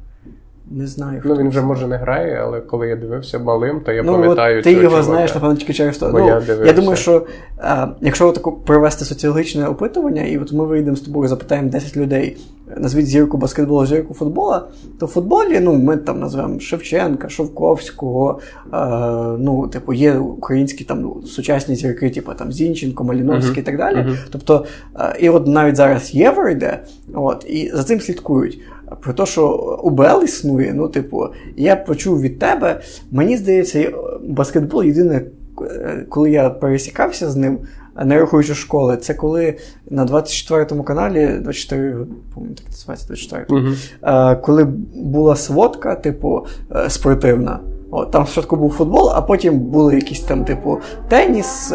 Не 0.71 0.87
знаю. 0.87 1.23
Ну 1.25 1.33
хто 1.33 1.43
він 1.43 1.49
вже 1.49 1.63
може 1.63 1.87
не 1.87 1.97
грає, 1.97 2.41
але 2.43 2.61
коли 2.61 2.89
я 2.89 2.97
дивився 2.97 3.39
малим, 3.39 3.81
то 3.81 3.93
я 3.93 4.03
Ну, 4.03 4.13
пам'ятаю 4.13 4.59
от 4.59 4.65
ти 4.65 4.71
цього 4.71 4.83
його 4.83 4.95
чувака. 4.97 5.11
знаєш, 5.13 5.35
напевно, 5.35 5.57
тільки 5.57 5.73
через 5.73 5.99
то. 5.99 6.11
Бо 6.11 6.19
ну, 6.19 6.27
я 6.27 6.43
я, 6.65 6.73
думаю, 6.73 6.97
що 6.97 7.27
а, 7.59 7.89
якщо 8.01 8.33
таку 8.33 8.53
провести 8.53 9.05
соціологічне 9.05 9.69
опитування, 9.69 10.23
і 10.23 10.39
от 10.39 10.53
ми 10.53 10.67
вийдемо 10.67 10.97
з 10.97 11.01
тобою, 11.01 11.29
запитаємо 11.29 11.69
10 11.69 11.97
людей, 11.97 12.37
назвіть 12.77 13.07
зірку 13.07 13.39
баскетболу, 13.39 13.87
зірку 13.87 14.15
футбола, 14.15 14.69
то 15.01 15.07
в 15.07 15.09
футболі 15.09 15.61
ну, 15.61 15.75
ми 15.75 15.97
там 15.97 16.21
назвемо 16.21 16.61
Шевченка, 16.61 17.29
Шовковського, 17.29 18.41
а, 18.71 19.37
ну, 19.39 19.69
типу, 19.69 19.93
є 19.93 20.15
українські 20.19 20.85
там 20.85 21.15
сучасні 21.27 21.75
зірки, 21.75 22.11
типу 22.11 22.35
там 22.35 22.53
Зінченко, 22.53 23.05
Маліновський 23.05 23.51
Мгм. 23.51 23.61
і 23.61 23.63
так 23.63 23.77
далі. 23.77 23.97
Мгм. 23.97 24.17
Тобто, 24.31 24.65
а, 24.95 25.13
і 25.21 25.29
от 25.29 25.47
навіть 25.47 25.77
зараз 25.77 26.15
Євро 26.15 26.49
йде, 26.49 26.83
от, 27.15 27.45
і 27.49 27.71
за 27.75 27.85
цим 27.85 28.01
слідкують. 28.01 28.61
Про 29.01 29.13
те, 29.13 29.27
що 29.27 29.49
УБЛ 29.83 30.25
існує, 30.25 30.75
ну, 30.75 30.89
типу, 30.89 31.27
я 31.57 31.77
почув 31.77 32.21
від 32.21 32.39
тебе, 32.39 32.81
мені 33.11 33.37
здається, 33.37 33.93
баскетбол 34.25 34.85
єдине, 34.85 35.23
е, 35.63 36.07
коли 36.09 36.31
я 36.31 36.51
пересікався 36.51 37.31
з 37.31 37.37
ним, 37.37 37.59
не 38.05 38.19
рахуючи 38.19 38.55
школи, 38.55 38.97
це 38.97 39.15
коли 39.15 39.55
на 39.91 40.05
24 40.05 40.83
каналі, 40.83 41.39
24, 41.43 42.07
по-моєму, 42.35 42.57
так 42.57 42.67
називається 42.67 43.07
24, 43.07 43.61
Мгм. 43.61 43.75
е, 44.03 44.37
коли 44.37 44.65
була 44.95 45.37
сводка, 45.37 45.95
типу, 45.95 46.47
е, 46.77 46.91
спортивна. 46.91 47.61
От, 47.91 48.11
там 48.11 48.27
спочатку 48.27 48.57
був 48.57 48.73
футбол, 48.73 49.11
а 49.15 49.23
потім 49.23 49.59
були 49.59 49.95
якісь 49.95 50.21
там, 50.21 50.45
типу, 50.45 50.79
теніс, 51.09 51.73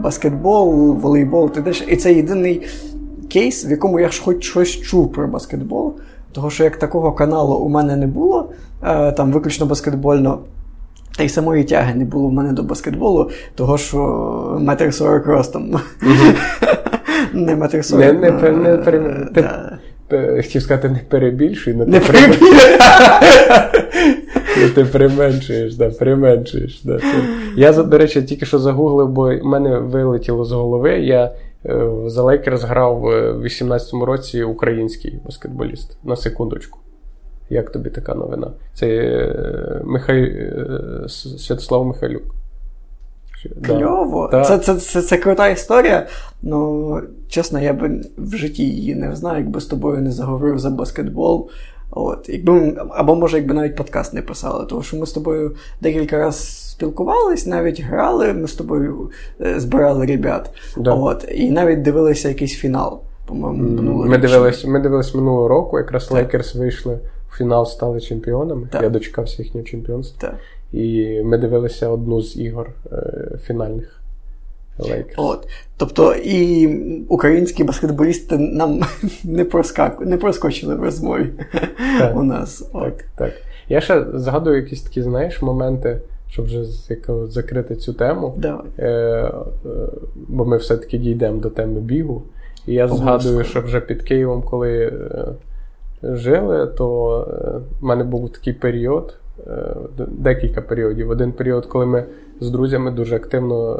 баскетбол, 0.00 0.94
волейбол, 0.94 1.50
і 1.56 1.60
далі. 1.60 1.76
І 1.88 1.96
це 1.96 2.12
єдиний 2.12 2.66
кейс, 3.28 3.66
в 3.66 3.70
якому 3.70 4.00
я 4.00 4.08
ж 4.08 4.22
хоч 4.22 4.44
щось 4.44 4.80
чув 4.80 5.12
про 5.12 5.28
баскетбол. 5.28 5.94
Того, 6.38 6.50
що 6.50 6.64
як 6.64 6.76
такого 6.76 7.12
каналу 7.12 7.54
у 7.54 7.68
мене 7.68 7.96
не 7.96 8.06
було, 8.06 8.48
е, 8.82 9.12
там 9.12 9.32
виключно 9.32 9.66
баскетбольно. 9.66 10.38
Та 11.16 11.22
й 11.22 11.28
самої 11.28 11.64
тяги 11.64 11.94
не 11.94 12.04
було 12.04 12.28
в 12.28 12.32
мене 12.32 12.52
до 12.52 12.62
баскетболу, 12.62 13.30
того 13.54 13.78
що 13.78 14.58
метр 14.60 14.94
сорок 14.94 15.26
ростом. 15.26 15.80
Не 17.32 17.56
метр 17.56 17.84
сорок. 17.84 18.04
Не- 18.04 18.12
не 18.12 18.30
не 18.52 19.48
е, 20.12 20.42
Хотів 20.42 20.62
сказати, 20.62 20.88
не 20.88 21.00
перебільшуй, 21.08 21.74
але 21.74 21.86
Не 21.86 22.00
ти, 22.00 22.12
перебільшуй. 22.12 22.48
Ну, 24.62 24.68
ти 24.74 24.84
применшуєш, 24.84 25.74
да, 25.74 25.90
применшуєш. 25.90 26.82
Да. 26.84 27.00
Я, 27.56 27.72
до 27.72 27.98
речі, 27.98 28.22
тільки 28.22 28.46
що 28.46 28.58
загуглив, 28.58 29.08
бо 29.08 29.38
в 29.38 29.44
мене 29.44 29.78
вилетіло 29.78 30.44
з 30.44 30.52
голови. 30.52 30.98
Я 30.98 31.32
за 32.06 32.22
Лейкерс 32.22 32.62
грав 32.62 33.06
е, 33.08 33.32
в 33.32 33.44
18-му 33.44 34.04
році 34.04 34.42
український 34.42 35.20
баскетболіст. 35.24 35.98
На 36.04 36.16
секундочку. 36.16 36.78
Як 37.50 37.72
тобі 37.72 37.90
така 37.90 38.14
новина? 38.14 38.50
Це 38.74 38.86
е, 38.86 39.82
Михай... 39.84 40.22
е, 40.22 41.08
Святослав 41.08 41.86
Михайлюк. 41.86 42.22
Що- 43.38 43.50
да. 44.32 44.44
Це, 44.44 44.58
це, 44.58 44.74
це, 44.74 45.02
це 45.02 45.16
крута 45.16 45.48
історія. 45.48 46.06
Ну, 46.42 47.00
чесно, 47.28 47.60
я 47.60 47.72
би 47.72 48.00
в 48.18 48.36
житті 48.36 48.64
її 48.64 48.94
не 48.94 49.16
знаю, 49.16 49.38
якби 49.38 49.60
з 49.60 49.66
тобою 49.66 50.02
не 50.02 50.10
заговорив 50.12 50.58
за 50.58 50.70
баскетбол. 50.70 51.50
От, 51.90 52.28
якби, 52.28 52.76
або 52.90 53.14
може, 53.14 53.36
якби 53.36 53.54
навіть 53.54 53.76
подкаст 53.76 54.14
не 54.14 54.22
писали, 54.22 54.66
тому 54.66 54.82
що 54.82 54.96
ми 54.96 55.06
з 55.06 55.12
тобою 55.12 55.56
декілька 55.80 56.18
разів 56.18 56.68
спілкувались, 56.78 57.46
навіть 57.46 57.80
грали, 57.80 58.32
ми 58.32 58.48
з 58.48 58.54
тобою 58.54 59.10
е, 59.40 59.60
збирали 59.60 60.06
ребят. 60.06 60.50
Да. 60.76 60.94
От, 60.94 61.28
і 61.34 61.50
навіть 61.50 61.82
дивилися 61.82 62.28
якийсь 62.28 62.54
фінал. 62.54 63.00
По-моєму, 63.26 63.62
минулого 63.62 64.04
Ми 64.04 64.16
року. 64.16 64.28
дивились, 64.28 64.64
ми 64.64 64.80
дивились 64.80 65.14
минулого 65.14 65.48
року, 65.48 65.78
якраз 65.78 66.04
Так. 66.04 66.12
Лейкерс 66.14 66.54
вийшли 66.54 66.98
в 67.30 67.36
фінал, 67.38 67.66
стали 67.66 68.00
чемпіонами. 68.00 68.68
Так. 68.72 68.82
Я 68.82 68.90
дочекався 68.90 69.42
їхнього 69.42 69.66
чемпіонства. 69.66 70.28
Так. 70.28 70.38
І 70.72 71.20
ми 71.24 71.38
дивилися 71.38 71.88
одну 71.88 72.22
з 72.22 72.36
ігор 72.36 72.70
е, 72.92 73.38
фінальних 73.46 73.97
Лейкерс. 74.78 75.14
От. 75.16 75.48
Тобто 75.76 76.14
і 76.14 76.66
українські 77.08 77.64
баскетболісти 77.64 78.38
нам 78.38 78.80
не, 79.24 79.44
проскаку, 79.44 80.04
не 80.04 80.16
проскочили 80.16 80.74
в 80.74 80.82
розмові 80.82 81.30
Так. 81.98 82.16
у 82.16 82.22
нас. 82.22 82.68
От. 82.72 82.82
Так, 82.82 83.04
так. 83.16 83.32
Я 83.68 83.80
ще 83.80 84.04
згадую 84.14 84.56
якісь 84.56 84.82
такі, 84.82 85.02
знаєш, 85.02 85.42
моменти, 85.42 86.00
щоб 86.30 86.44
вже 86.44 86.64
закрити 87.28 87.76
цю 87.76 87.92
тему. 87.92 88.34
Давай. 88.38 88.66
Е, 88.78 88.88
е, 88.88 89.30
бо 90.28 90.44
ми 90.44 90.56
все-таки 90.56 90.98
дійдемо 90.98 91.40
до 91.40 91.50
теми 91.50 91.80
бігу. 91.80 92.22
І 92.66 92.74
я 92.74 92.84
Обов'язково. 92.86 93.18
згадую, 93.18 93.44
що 93.44 93.60
вже 93.60 93.80
під 93.80 94.02
Києвом, 94.02 94.42
коли 94.42 94.78
е, 94.86 95.26
жили, 96.02 96.66
то 96.66 97.20
е, 97.30 97.58
в 97.80 97.84
мене 97.84 98.04
був 98.04 98.32
такий 98.32 98.52
період, 98.52 99.16
декілька 100.08 100.62
періодів. 100.62 101.10
Один 101.10 101.32
період, 101.32 101.66
коли 101.66 101.86
ми 101.86 102.04
з 102.40 102.50
друзями 102.50 102.90
дуже 102.90 103.16
активно, 103.16 103.74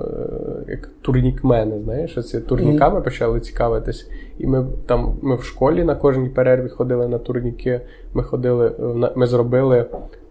е, 0.68 0.70
як 0.70 0.90
турнікмени, 1.02 1.80
знаєш, 1.84 2.18
ці 2.26 2.40
турніками 2.40 3.00
почали 3.00 3.40
цікавитись. 3.40 4.10
І 4.38 4.46
ми 4.46 4.66
там 4.86 5.18
ми 5.22 5.36
в 5.36 5.42
школі 5.42 5.84
на 5.84 5.94
кожній 5.94 6.28
перерві 6.28 6.68
ходили 6.68 7.08
на 7.08 7.18
турніки. 7.18 7.80
Ми 8.14 8.22
ходили, 8.22 8.72
е, 8.78 9.12
ми 9.16 9.26
зробили 9.26 9.86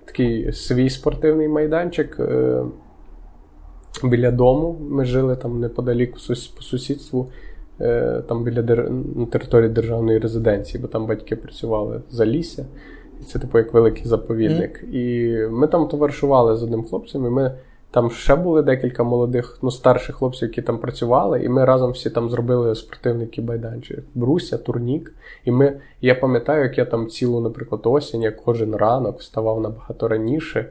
такий 0.05 0.53
свій 0.53 0.89
спортивний 0.89 1.47
майданчик. 1.47 2.19
е, 2.19 2.63
Біля 4.03 4.31
дому 4.31 4.77
ми 4.89 5.05
жили 5.05 5.35
там 5.35 5.59
неподалік 5.59 6.11
по 6.55 6.63
сусідству, 6.63 7.27
е, 7.81 8.21
там 8.27 8.43
біля 8.43 8.61
дер... 8.61 8.91
на 9.15 9.25
території 9.25 9.69
державної 9.69 10.19
резиденції, 10.19 10.81
бо 10.81 10.87
там 10.87 11.05
батьки 11.05 11.35
працювали 11.35 12.01
за 12.09 12.25
лісся. 12.25 12.65
І 13.21 13.23
це 13.23 13.39
типу 13.39 13.57
як 13.57 13.73
великий 13.73 14.07
заповідник. 14.07 14.83
І 14.91 15.37
ми 15.51 15.67
там 15.67 15.87
товаришували 15.87 16.57
з 16.57 16.63
одним 16.63 16.83
хлопцем, 16.83 17.25
і 17.25 17.29
ми 17.29 17.51
там 17.91 18.11
ще 18.11 18.35
були 18.35 18.61
декілька 18.61 19.03
молодих, 19.03 19.59
ну, 19.61 19.71
старших 19.71 20.15
хлопців, 20.15 20.47
які 20.47 20.61
там 20.61 20.77
працювали, 20.77 21.43
і 21.43 21.49
ми 21.49 21.65
разом 21.65 21.91
всі 21.91 22.09
там 22.09 22.29
зробили 22.29 22.75
спортивний 22.75 23.27
кібайданчик. 23.27 23.99
Бруся, 24.15 24.57
турнік. 24.57 25.13
І 25.45 25.51
ми, 25.51 25.79
я 26.01 26.15
пам'ятаю, 26.15 26.63
як 26.63 26.77
я 26.77 26.85
там 26.85 27.07
цілу, 27.07 27.41
наприклад, 27.41 27.81
осінь, 27.83 28.21
як 28.21 28.43
кожен 28.43 28.75
ранок 28.75 29.19
вставав 29.19 29.61
набагато 29.61 30.07
раніше. 30.07 30.69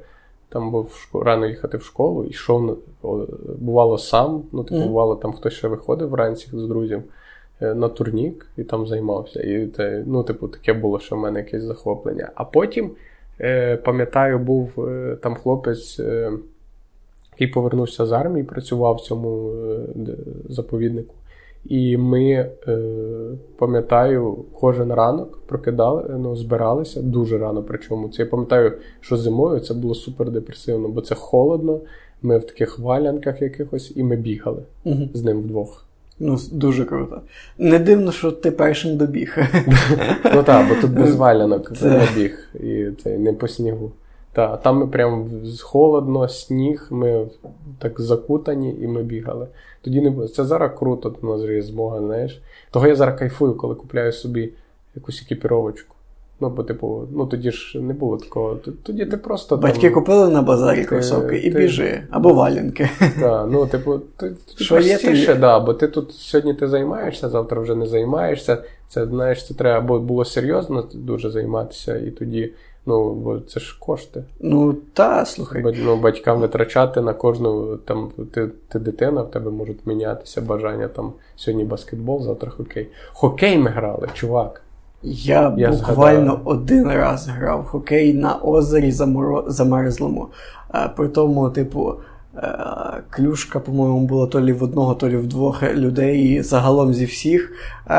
там 0.48 0.70
був 0.70 1.08
рано 1.14 1.46
їхати 1.46 1.76
в 1.76 1.82
школу, 1.82 2.24
йшов, 2.24 2.78
бувало 3.58 3.98
сам, 3.98 4.42
ну, 4.52 4.64
типу, 4.64 4.80
mm. 4.80 4.86
бувало, 4.86 5.16
там 5.16 5.32
хтось 5.32 5.52
ще 5.52 5.68
виходив 5.68 6.08
вранці 6.08 6.48
з 6.52 6.64
друзів 6.64 6.98
е, 6.98 7.02
на 7.60 7.88
турнік 7.88 8.46
і 8.56 8.64
там 8.64 8.86
займався. 8.86 9.40
І 9.40 9.68
ну, 10.06 10.22
типу, 10.22 10.48
таке 10.48 10.72
було, 10.72 11.00
що 11.00 11.16
в 11.16 11.18
мене 11.18 11.38
якесь 11.38 11.62
захоплення. 11.62 12.30
А 12.34 12.44
потім, 12.44 12.90
е, 13.40 13.76
пам'ятаю, 13.76 14.38
був 14.38 14.84
е, 14.88 15.16
там 15.22 15.34
хлопець, 15.34 16.00
е, 16.00 16.32
який 17.32 17.46
повернувся 17.46 18.06
з 18.06 18.12
армії, 18.12 18.44
працював 18.44 18.94
в 18.94 19.00
цьому 19.00 19.50
е, 19.50 20.16
заповіднику. 20.48 21.14
І 21.68 21.96
ми, 21.96 22.50
е, 22.68 22.78
пам'ятаю, 23.58 24.44
кожен 24.60 24.92
ранок 24.92 25.38
прокидали, 25.46 26.16
ну, 26.18 26.36
збиралися 26.36 27.02
дуже 27.02 27.38
рано. 27.38 27.62
Причому 27.62 28.08
це 28.08 28.22
я 28.22 28.28
пам'ятаю, 28.28 28.72
що 29.00 29.16
зимою 29.16 29.60
це 29.60 29.74
було 29.74 29.94
супер 29.94 30.30
депресивно, 30.30 30.88
бо 30.88 31.00
це 31.00 31.14
холодно. 31.14 31.80
Ми 32.22 32.38
в 32.38 32.46
таких 32.46 32.78
валянках 32.78 33.42
якихось, 33.42 33.92
і 33.96 34.02
ми 34.02 34.16
бігали 34.16 34.62
угу. 34.84 35.08
з 35.14 35.24
ним 35.24 35.40
вдвох. 35.40 35.85
Ну, 36.18 36.38
дуже 36.52 36.84
круто. 36.84 37.20
Не 37.58 37.78
дивно, 37.78 38.12
що 38.12 38.32
ти 38.32 38.50
першим 38.50 38.96
добіг. 38.96 39.38
Ну 40.34 40.42
так, 40.42 40.68
бо 40.68 40.74
тут 40.74 40.90
без 40.90 41.14
валянок 41.14 41.72
добіг 41.72 42.48
і 42.54 42.86
це 43.02 43.18
не 43.18 43.32
по 43.32 43.48
снігу. 43.48 43.92
Так, 44.32 44.62
там 44.62 44.78
ми 44.78 44.86
прям 44.86 45.30
холодно, 45.62 46.28
сніг, 46.28 46.86
ми 46.90 47.26
так 47.78 48.00
закутані 48.00 48.76
і 48.80 48.86
ми 48.86 49.02
бігали. 49.02 49.46
Тоді 49.82 50.00
не 50.00 50.28
Це 50.28 50.44
зараз 50.44 50.70
круто, 50.78 51.14
у 51.22 51.26
нас 51.26 51.42
є 51.42 51.62
змога, 51.62 51.98
знаєш. 51.98 52.42
Того 52.70 52.86
я 52.86 52.96
зараз 52.96 53.18
кайфую, 53.18 53.54
коли 53.54 53.74
купляю 53.74 54.12
собі 54.12 54.52
якусь 54.94 55.22
екіпіровочку. 55.22 55.95
Ну, 56.40 56.50
бо, 56.50 56.62
типу, 56.62 57.08
ну 57.12 57.26
тоді 57.26 57.50
ж 57.50 57.80
не 57.80 57.94
було 57.94 58.16
такого. 58.16 58.58
Тоді 58.82 59.06
ти 59.06 59.16
просто. 59.16 59.56
Батьки 59.56 59.80
там, 59.80 59.94
купили 59.94 60.28
на 60.28 60.42
базарі 60.42 60.84
кросовки 60.84 61.38
і 61.38 61.50
ти, 61.50 61.58
біжи, 61.58 62.02
або 62.10 62.34
валянки. 62.34 62.90
Так, 63.20 63.48
ну, 63.50 63.66
типу, 63.66 63.98
ти, 64.16 64.30
ти 64.30 64.64
Що 64.64 64.74
простіше, 64.74 65.34
да, 65.34 65.60
бо 65.60 65.74
ти 65.74 65.88
тут 65.88 66.12
сьогодні 66.12 66.54
ти 66.54 66.68
займаєшся, 66.68 67.28
завтра 67.28 67.60
вже 67.60 67.74
не 67.74 67.86
займаєшся. 67.86 68.62
Це 68.88 69.06
знаєш, 69.06 69.46
це 69.46 69.54
треба 69.54 69.78
або 69.78 69.98
було 69.98 70.24
серйозно 70.24 70.88
дуже 70.94 71.30
займатися, 71.30 71.96
і 71.96 72.10
тоді 72.10 72.52
Ну, 72.88 73.14
бо 73.14 73.40
це 73.40 73.60
ж 73.60 73.76
кошти. 73.80 74.24
Ну, 74.40 74.72
та, 74.92 75.24
слухай. 75.24 75.62
Бо, 75.62 75.72
ну, 75.84 75.96
Батькам 75.96 76.40
витрачати 76.40 77.00
на 77.00 77.14
кожну 77.14 77.76
там 77.76 78.10
ти 78.32 78.50
ти 78.68 78.78
дитина, 78.78 79.22
в 79.22 79.30
тебе 79.30 79.50
можуть 79.50 79.86
мінятися 79.86 80.40
бажання 80.40 80.88
там 80.88 81.12
сьогодні 81.36 81.64
баскетбол, 81.64 82.22
завтра 82.22 82.50
хокей. 82.50 82.88
Хокей 83.12 83.58
ми 83.58 83.70
грали, 83.70 84.08
чувак. 84.14 84.62
Я, 85.02 85.54
Я 85.56 85.70
буквально 85.70 86.32
згадаю. 86.32 86.58
один 86.58 86.88
раз 86.88 87.28
грав 87.28 87.64
хокей 87.64 88.14
на 88.14 88.34
озері 88.34 88.92
замерзлому. 89.46 90.28
При 90.96 91.08
тому, 91.08 91.50
типу, 91.50 91.94
е, 92.36 92.58
клюшка, 93.10 93.60
по-моєму, 93.60 94.00
була 94.00 94.26
то 94.26 94.40
лі 94.40 94.52
в 94.52 94.62
одного, 94.62 94.94
то 94.94 95.08
лі 95.08 95.16
в 95.16 95.26
двох 95.26 95.62
людей. 95.62 96.22
І 96.22 96.42
загалом 96.42 96.94
зі 96.94 97.04
всіх 97.04 97.52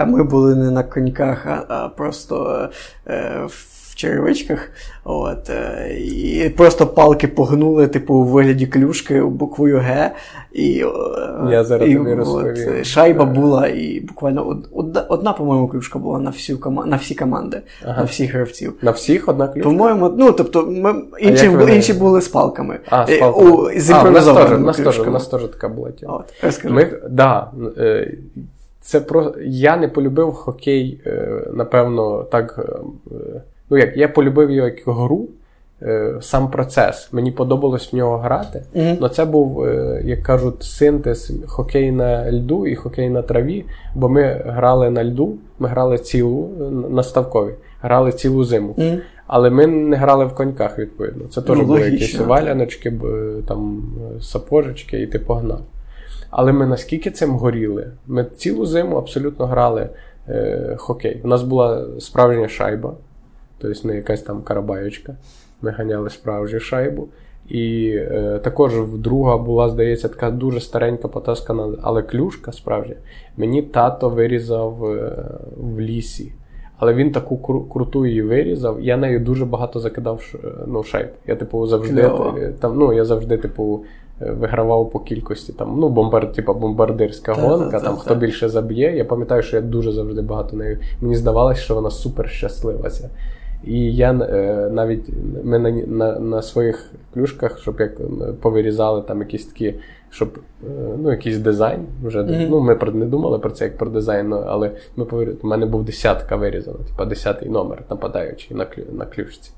ми 0.07 0.23
були 0.23 0.55
не 0.55 0.71
на 0.71 0.83
коньках, 0.83 1.45
а, 1.67 1.89
просто 1.97 2.69
е, 3.07 3.41
в 3.47 3.76
черевичках. 3.97 4.69
От, 5.03 5.49
е, 5.49 5.97
І 5.99 6.49
просто 6.49 6.87
палки 6.87 7.27
погнули, 7.27 7.87
типу, 7.87 8.13
у 8.13 8.23
вигляді 8.23 8.67
клюшки 8.67 9.21
буквою 9.21 9.77
Г. 9.77 10.11
І, 10.53 10.79
е, 10.79 11.51
Я 11.51 11.63
зараз 11.63 11.89
і, 11.89 11.95
тобі 11.95 12.13
розповім. 12.13 12.83
Шайба 12.83 13.25
була, 13.25 13.67
і 13.67 13.99
буквально 13.99 14.61
одна, 14.71 15.01
одна 15.01 15.33
по-моєму, 15.33 15.67
клюшка 15.67 15.99
була 15.99 16.19
на 16.19 16.29
всю 16.29 16.59
кома... 16.59 16.85
на 16.85 16.95
всі 16.95 17.15
команди, 17.15 17.61
ага. 17.85 17.97
на 17.97 18.03
всіх 18.03 18.33
гравців. 18.33 18.73
На 18.81 18.91
всіх 18.91 19.27
одна 19.27 19.47
клюшка? 19.47 19.69
По-моєму, 19.69 20.09
ну, 20.17 20.31
тобто, 20.31 20.65
ми... 20.65 20.95
інші, 21.19 21.47
вони... 21.47 21.75
інші 21.75 21.93
були 21.93 22.21
з 22.21 22.27
палками. 22.27 22.79
А, 22.89 23.07
з 23.07 23.09
е, 23.09 23.19
палками. 23.19 23.51
У, 23.51 23.79
з 23.79 23.89
а, 23.89 24.03
у 24.03 24.11
нас 25.11 25.27
теж 25.27 25.41
така 25.41 25.69
була 25.69 25.91
тема. 25.91 26.23
От. 26.43 26.63
Ми, 26.65 26.99
да, 27.09 27.51
це 28.81 29.01
про... 29.01 29.33
Я 29.45 29.77
не 29.77 29.87
полюбив 29.87 30.33
хокей, 30.33 31.01
напевно, 31.53 32.23
так 32.23 32.59
ну 33.69 33.77
як 33.77 33.97
я 33.97 34.07
полюбив 34.07 34.51
його 34.51 34.67
як 34.67 34.79
гру, 34.85 35.27
е, 35.81 36.13
сам 36.21 36.51
процес. 36.51 37.09
Мені 37.11 37.31
подобалось 37.31 37.93
в 37.93 37.95
нього 37.95 38.17
грати. 38.17 38.63
Mm-hmm. 38.75 38.97
Але 38.99 39.09
це 39.09 39.25
був, 39.25 39.63
е, 39.63 40.01
як 40.05 40.23
кажуть, 40.23 40.63
синтез 40.63 41.31
хокей 41.47 41.91
на 41.91 42.31
льду 42.31 42.67
і 42.67 42.75
хокей 42.75 43.09
на 43.09 43.21
траві. 43.21 43.65
Бо 43.95 44.09
ми 44.09 44.41
грали 44.45 44.89
на 44.89 45.05
льду, 45.05 45.35
ми 45.59 45.69
грали 45.69 45.97
цілу 45.97 46.49
на 46.89 47.03
ставкові, 47.03 47.53
грали 47.81 48.11
цілу 48.11 48.43
зиму. 48.43 48.75
Mm-hmm. 48.77 48.99
Але 49.27 49.49
ми 49.49 49.67
не 49.67 49.95
грали 49.95 50.25
в 50.25 50.35
коньках, 50.35 50.79
відповідно. 50.79 51.27
Це 51.27 51.41
теж 51.41 51.57
ну, 51.57 51.65
були 51.65 51.79
логічно. 51.79 52.05
якісь 52.05 52.19
валяночки, 52.19 52.93
там 53.47 53.83
сапожечки, 54.21 55.01
і 55.01 55.07
ти 55.07 55.19
погнав. 55.19 55.61
Але 56.29 56.53
ми 56.53 56.65
наскільки 56.67 57.11
цим 57.11 57.31
горіли, 57.31 57.87
ми 58.07 58.25
цілу 58.37 58.65
зиму 58.65 58.95
абсолютно 58.95 59.45
грали 59.45 59.89
е, 60.29 60.75
хокей. 60.77 61.21
У 61.23 61.27
нас 61.27 61.43
була 61.43 61.85
справжня 61.99 62.47
шайба. 62.47 62.93
Тобто 63.57 63.87
не 63.87 63.95
якась 63.95 64.21
там 64.21 64.41
карабаєчка. 64.41 65.15
Ми 65.61 65.71
ганяли 65.71 66.09
справжню 66.09 66.59
шайбу. 66.59 67.07
І 67.49 67.93
е, 67.95 68.39
також 68.43 68.73
друга 68.97 69.37
була, 69.37 69.69
здається, 69.69 70.07
така 70.07 70.31
дуже 70.31 70.59
старенька 70.59 71.07
потаскана, 71.07 71.67
але 71.81 72.01
клюшка 72.01 72.51
справжня. 72.51 72.95
Мені 73.37 73.61
тато 73.61 74.09
вирізав 74.09 74.85
е, 74.85 75.25
в 75.57 75.79
лісі. 75.79 76.33
Але 76.79 76.93
він 76.93 77.11
таку 77.11 77.35
кру- 77.35 77.69
круту 77.69 78.05
її 78.05 78.21
вирізав. 78.21 78.81
Я 78.81 78.97
нею 78.97 79.19
дуже 79.19 79.45
багато 79.45 79.79
закидав 79.79 80.33
ну, 80.67 80.83
шайб. 80.83 81.07
Я, 81.27 81.35
типу, 81.35 81.67
завжди 81.67 82.01
е, 82.01 82.53
там, 82.59 82.77
ну, 82.77 82.93
я 82.93 83.05
завжди, 83.05 83.37
типу, 83.37 83.83
е, 84.21 84.31
вигравав 84.31 84.91
по 84.91 84.99
кількості 84.99 85.53
там, 85.53 85.75
ну, 85.79 85.89
бомбар, 85.89 86.31
типу, 86.31 86.53
бомбардирська 86.53 87.35
та, 87.35 87.41
гонка, 87.41 87.71
та, 87.71 87.79
та, 87.79 87.85
там 87.85 87.95
хто 87.95 88.15
більше 88.15 88.49
заб'є. 88.49 88.95
Я 88.97 89.05
пам'ятаю, 89.05 89.41
що 89.41 89.55
я 89.55 89.61
дуже 89.61 89.91
завжди 89.91 90.21
багато 90.21 90.57
нею. 90.57 90.79
Мені 91.01 91.15
здавалося, 91.15 91.61
що 91.61 91.75
вона 91.75 91.89
супер 91.89 92.29
щаслива. 92.29 92.89
І 93.63 93.95
я 93.95 94.11
е, 94.11 94.69
навіть 94.71 95.09
ми 95.43 95.59
на 95.59 95.71
на, 95.71 96.19
на 96.19 96.41
своїх 96.41 96.91
клюшках, 97.13 97.59
щоб 97.59 97.79
як 97.79 97.91
повирізали 98.41 99.01
там 99.01 99.19
якісь 99.19 99.45
такі, 99.45 99.75
щоб 100.09 100.39
е, 100.63 100.69
ну, 100.97 101.11
якийсь 101.11 101.37
дизайн. 101.37 101.85
вже 102.03 102.19
mm-hmm. 102.19 102.47
ну, 102.49 102.59
Ми 102.59 102.75
про, 102.75 102.91
не 102.91 103.05
думали 103.05 103.39
про 103.39 103.49
це 103.49 103.65
як 103.65 103.77
про 103.77 103.89
дизайн, 103.89 104.33
але 104.33 104.71
ми 104.95 105.05
повирізали. 105.05 105.39
У 105.43 105.47
мене 105.47 105.65
був 105.65 105.83
десятка 105.83 106.35
вирізана, 106.35 106.77
типа 106.77 107.05
десятий 107.05 107.49
номер 107.49 107.83
нападаючий 107.89 108.57
на 108.57 108.65
клю, 108.65 108.83
на 108.91 109.05
клюшці. 109.05 109.51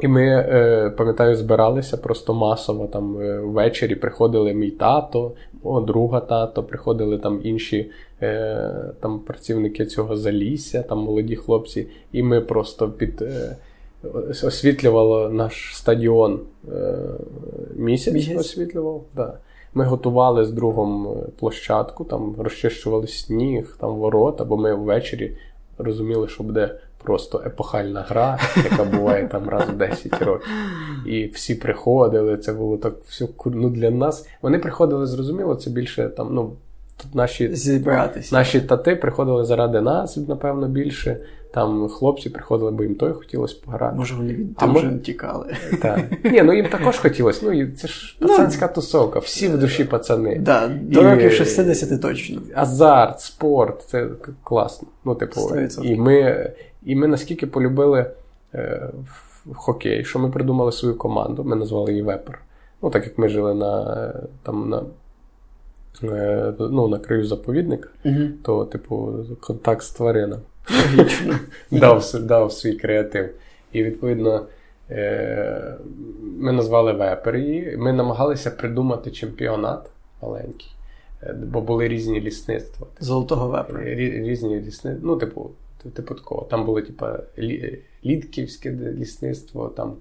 І 0.00 0.08
ми, 0.08 0.24
е, 0.24 0.90
пам'ятаю, 0.96 1.36
збиралися 1.36 1.96
просто 1.96 2.34
масово 2.34 2.86
там 2.86 3.20
е, 3.20 3.40
ввечері 3.40 3.94
приходили 3.94 4.54
мій 4.54 4.70
тато, 4.70 5.32
о, 5.62 5.80
друга 5.80 6.20
тато, 6.20 6.62
приходили 6.62 7.18
там 7.18 7.40
інші 7.42 7.78
е, 7.78 7.90
там 9.00 9.20
працівники 9.26 9.86
цього 9.86 10.16
залісся, 10.16 10.82
там 10.82 10.98
молоді 10.98 11.36
хлопці, 11.36 11.86
і 12.12 12.22
ми 12.22 12.40
просто 12.40 12.88
під 12.88 13.24
освітлювало 14.44 15.28
наш 15.28 15.76
стадіон 15.76 16.40
місяць, 17.76 18.14
місяць? 18.14 18.38
освітлював. 18.38 19.04
Да. 19.16 19.38
Ми 19.74 19.84
готували 19.84 20.44
з 20.44 20.50
другом 20.50 21.16
площадку, 21.38 22.04
там 22.04 22.34
розчищували 22.38 23.06
сніг, 23.06 23.76
там 23.80 23.94
ворота, 23.94 24.44
бо 24.44 24.56
ми 24.56 24.74
ввечері 24.74 25.36
розуміли, 25.78 26.28
що 26.28 26.42
буде 26.42 26.74
просто 27.02 27.42
епохальна 27.46 28.00
гра, 28.00 28.38
яка 28.56 28.84
буває 28.84 29.28
там 29.28 29.48
раз 29.48 29.68
в 29.68 29.76
10 29.76 30.22
років. 30.22 30.48
І 31.06 31.26
всі 31.26 31.54
приходили, 31.54 32.36
це 32.36 32.52
було 32.52 32.76
так 32.76 32.94
все 33.08 33.28
ну, 33.46 33.70
для 33.70 33.90
нас. 33.90 34.28
Вони 34.42 34.58
приходили, 34.58 35.06
зрозуміло, 35.06 35.54
це 35.54 35.70
більше 35.70 36.08
там, 36.08 36.34
ну. 36.34 36.52
Наші 37.14 37.54
Зібратися. 37.54 38.36
наші 38.36 38.60
тати 38.60 38.96
приходили 38.96 39.44
заради 39.44 39.80
нас, 39.80 40.16
напевно, 40.16 40.68
більше. 40.68 41.16
Там 41.52 41.88
хлопці 41.88 42.30
приходили, 42.30 42.70
бо 42.70 42.82
їм 42.82 42.94
той 42.94 43.12
хотілося 43.12 43.56
пограти. 43.64 43.96
Може, 43.96 44.14
вони 44.14 44.34
від 44.34 44.52
дружин 44.52 45.00
тікали. 45.00 45.56
Так. 45.82 46.00
Ні, 46.24 46.42
ну 46.42 46.52
їм 46.52 46.68
також 46.68 46.98
хотілося. 46.98 47.40
Ну, 47.46 47.66
це 47.66 47.88
ж 47.88 48.16
ну, 48.20 48.28
пацанська 48.28 48.68
тусовка, 48.68 49.18
всі 49.18 49.48
в 49.48 49.58
душі 49.58 49.84
пацани. 49.84 50.38
Да, 50.38 50.68
До 50.68 51.02
років 51.02 51.32
60 51.32 52.02
точно. 52.02 52.40
Азарт, 52.54 53.20
спорт 53.20 53.84
це 53.88 54.08
класно. 54.44 54.88
Ну, 55.04 55.14
типу, 55.14 55.40
100%. 55.40 55.82
І 55.84 55.96
ми 55.96 56.50
і 56.84 56.96
ми 56.96 57.06
наскільки 57.06 57.46
полюбили 57.46 58.10
е, 58.54 58.90
хокей, 59.54 60.04
що 60.04 60.18
ми 60.18 60.30
придумали 60.30 60.72
свою 60.72 60.94
команду, 60.94 61.44
ми 61.44 61.56
назвали 61.56 61.90
її 61.90 62.02
Вепер. 62.02 62.38
Ну, 62.82 62.90
так 62.90 63.04
як 63.04 63.18
ми 63.18 63.28
жили 63.28 63.54
на 63.54 64.12
там 64.42 64.68
на 64.68 64.76
е, 64.76 64.82
ну, 66.58 66.88
на 66.88 66.98
краю 66.98 67.24
заповідника, 67.24 67.88
uh 68.04 68.30
то, 68.42 68.64
типу, 68.64 69.14
контакт 69.40 69.82
з 69.82 69.90
тваринами 69.90 70.42
дав, 71.70 72.04
дав 72.20 72.52
свій 72.52 72.72
креатив. 72.72 73.30
І 73.72 73.82
відповідно. 73.82 74.46
Е, 74.90 75.76
ми 76.38 76.52
назвали 76.52 76.92
Вепер 76.92 77.36
її. 77.36 77.76
Ми 77.76 77.92
намагалися 77.92 78.50
придумати 78.50 79.10
чемпіонат 79.10 79.90
маленький, 80.22 80.72
е, 81.22 81.32
бо 81.32 81.60
були 81.60 81.88
різні 81.88 82.20
лісництва. 82.20 82.86
Золотого 83.00 83.48
вепера. 83.48 83.84
Різні 83.94 84.56
лісництва. 84.56 85.00
Ну, 85.02 85.16
типу, 85.16 85.50
типу 85.94 86.14
такого. 86.14 86.42
Там 86.42 86.64
було, 86.64 86.80
типу, 86.80 87.06
Лідківське 88.04 88.70
лісництво, 88.70 89.68
там 89.68 89.90
е, 89.90 89.94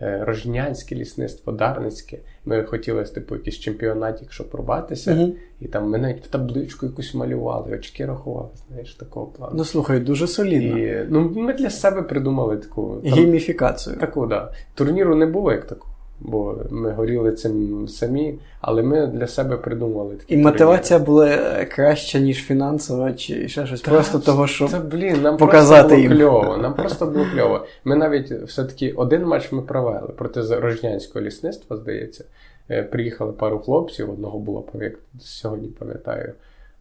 Рожнянське 0.00 0.94
лісництво, 0.94 1.52
Дарницьке. 1.52 2.18
Ми 2.44 2.64
хотіли 2.64 3.04
типу, 3.04 3.34
якийсь 3.34 3.58
чемпіонатик, 3.58 4.32
щоб 4.32 4.50
пробатися. 4.50 5.12
Uh-huh. 5.12 5.32
І 5.60 5.68
там 5.68 5.90
ми 5.90 5.98
навіть 5.98 6.24
в 6.24 6.28
табличку 6.28 6.86
якусь 6.86 7.14
малювали, 7.14 7.74
очки 7.74 8.06
рахували, 8.06 8.48
знаєш, 8.68 8.94
такого 8.94 9.26
плану. 9.26 9.52
Ну 9.56 9.64
слухай, 9.64 10.00
дуже 10.00 10.26
солідно. 10.26 10.78
І, 10.78 11.06
ну, 11.08 11.32
Ми 11.36 11.52
для 11.52 11.70
себе 11.70 12.02
придумали 12.02 12.56
таку 12.56 13.00
там, 13.04 13.12
гейміфікацію. 13.12 13.96
Таку, 13.96 14.26
да. 14.26 14.52
Турніру 14.74 15.14
не 15.14 15.26
було 15.26 15.52
як 15.52 15.66
такого 15.66 15.95
бо 16.20 16.56
ми 16.70 16.92
горіли 16.92 17.32
цим 17.32 17.88
самі, 17.88 18.38
але 18.60 18.82
ми 18.82 19.06
для 19.06 19.26
себе 19.26 19.56
придумали 19.56 20.14
такі. 20.14 20.34
І 20.34 20.36
мотивація 20.36 20.98
була 20.98 21.38
краща, 21.64 22.18
ніж 22.18 22.36
фінансова, 22.44 23.12
чи 23.12 23.48
ще 23.48 23.66
щось. 23.66 23.80
Та, 23.80 23.90
просто 23.90 24.18
того, 24.18 24.46
щоб 24.46 24.70
та, 24.70 24.80
блін, 24.80 25.22
нам 25.22 25.36
показати 25.36 25.88
просто 25.88 26.08
було 26.08 26.16
кльово. 26.16 26.56
Нам 26.56 26.74
просто 26.74 27.06
було 27.06 27.26
кльово. 27.34 27.66
Ми 27.84 27.96
навіть 27.96 28.30
все-таки 28.30 28.92
один 28.92 29.24
матч 29.24 29.52
ми 29.52 29.62
провели 29.62 30.08
проти 30.08 30.40
Рожнянського 30.42 31.24
лісництва, 31.24 31.76
здається. 31.76 32.24
Е, 32.70 32.82
приїхали 32.82 33.32
пару 33.32 33.58
хлопців, 33.58 34.10
одного 34.10 34.38
було 34.38 34.64
як 34.74 34.94
сьогодні 35.20 35.68
пам'ятаю, 35.68 36.32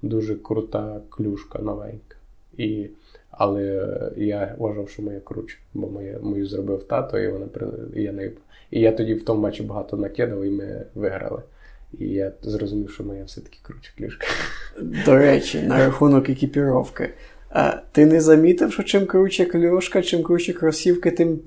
дуже 0.01 0.35
крута 0.35 0.99
клюшка 1.09 1.59
новенька. 1.59 2.15
І 2.57 2.87
але 3.31 3.87
я 4.17 4.55
вважав, 4.57 4.89
що 4.89 5.01
моя 5.01 5.19
круче, 5.19 5.57
бо 5.73 5.87
моє, 5.87 6.19
мою 6.21 6.47
зробив 6.47 6.83
тато, 6.83 7.19
і 7.19 7.31
вона 7.31 7.45
і 7.95 8.01
я 8.01 8.11
не 8.11 8.31
і 8.71 8.79
я 8.79 8.91
тоді 8.91 9.13
в 9.13 9.25
тому 9.25 9.41
матчі 9.41 9.63
багато 9.63 9.97
накидав, 9.97 10.43
і 10.43 10.49
ми 10.49 10.85
виграли. 10.95 11.41
І 11.99 12.05
я 12.07 12.31
зрозумів, 12.41 12.91
що 12.91 13.03
моя 13.03 13.23
все-таки 13.23 13.59
круче 13.61 13.91
клюшка. 13.97 14.27
До 15.05 15.17
речі, 15.17 15.61
на 15.61 15.77
рахунок 15.77 16.29
екіпіровки. 16.29 17.13
А 17.57 17.73
Ти 17.91 18.05
не 18.05 18.21
замітив, 18.21 18.73
що 18.73 18.83
чим 18.83 19.05
круче 19.05 19.45
клюшка, 19.45 20.01
чим 20.01 20.23
круче 20.23 20.53
кросівки, 20.53 21.11
тим 21.11 21.39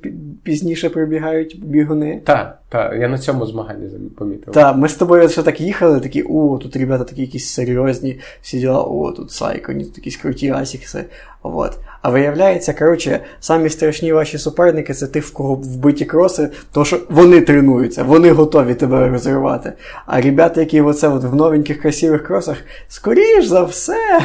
пізніше 0.43 0.89
прибігають 0.89 1.65
бігуни? 1.65 2.21
Так, 2.25 2.59
так, 2.69 2.95
я 3.01 3.09
на 3.09 3.19
цьому 3.19 3.47
змаганні 3.47 3.89
помітив. 4.19 4.55
Так, 4.55 4.77
ми 4.77 4.89
з 4.89 4.95
тобою 4.95 5.29
ще 5.29 5.43
так 5.43 5.61
їхали, 5.61 6.01
такі, 6.01 6.23
о, 6.23 6.59
тут 6.63 6.77
ребята 6.77 7.05
такі 7.05 7.21
якісь 7.21 7.49
серйозні, 7.49 8.21
всі 8.43 8.59
діла, 8.59 8.83
о, 8.83 9.13
тут 9.13 9.31
сайко, 9.31 9.73
тут 9.73 9.97
якісь 9.97 10.17
круті 10.17 10.51
асікси. 10.51 11.05
Вот. 11.43 11.79
А 12.03 12.11
виявляється, 12.11 12.73
коротше, 12.73 13.21
самі 13.41 13.69
страшні 13.69 14.13
ваші 14.13 14.39
суперники 14.39 14.95
це 14.95 15.07
ти, 15.07 15.21
в 15.21 15.33
кого 15.33 15.55
вбиті 15.55 16.05
кроси, 16.05 16.49
то 16.73 16.85
що 16.85 17.01
вони 17.09 17.41
тренуються, 17.41 18.03
вони 18.03 18.31
готові 18.31 18.75
тебе 18.75 19.09
розривати. 19.09 19.73
А 20.07 20.21
ребята, 20.21 20.61
які 20.61 20.81
оце 20.81 21.09
от 21.09 21.25
в 21.25 21.35
новеньких 21.35 21.81
красивих 21.83 22.23
кросах, 22.23 22.57
скоріш 22.89 23.45
за 23.47 23.63
все, 23.63 24.21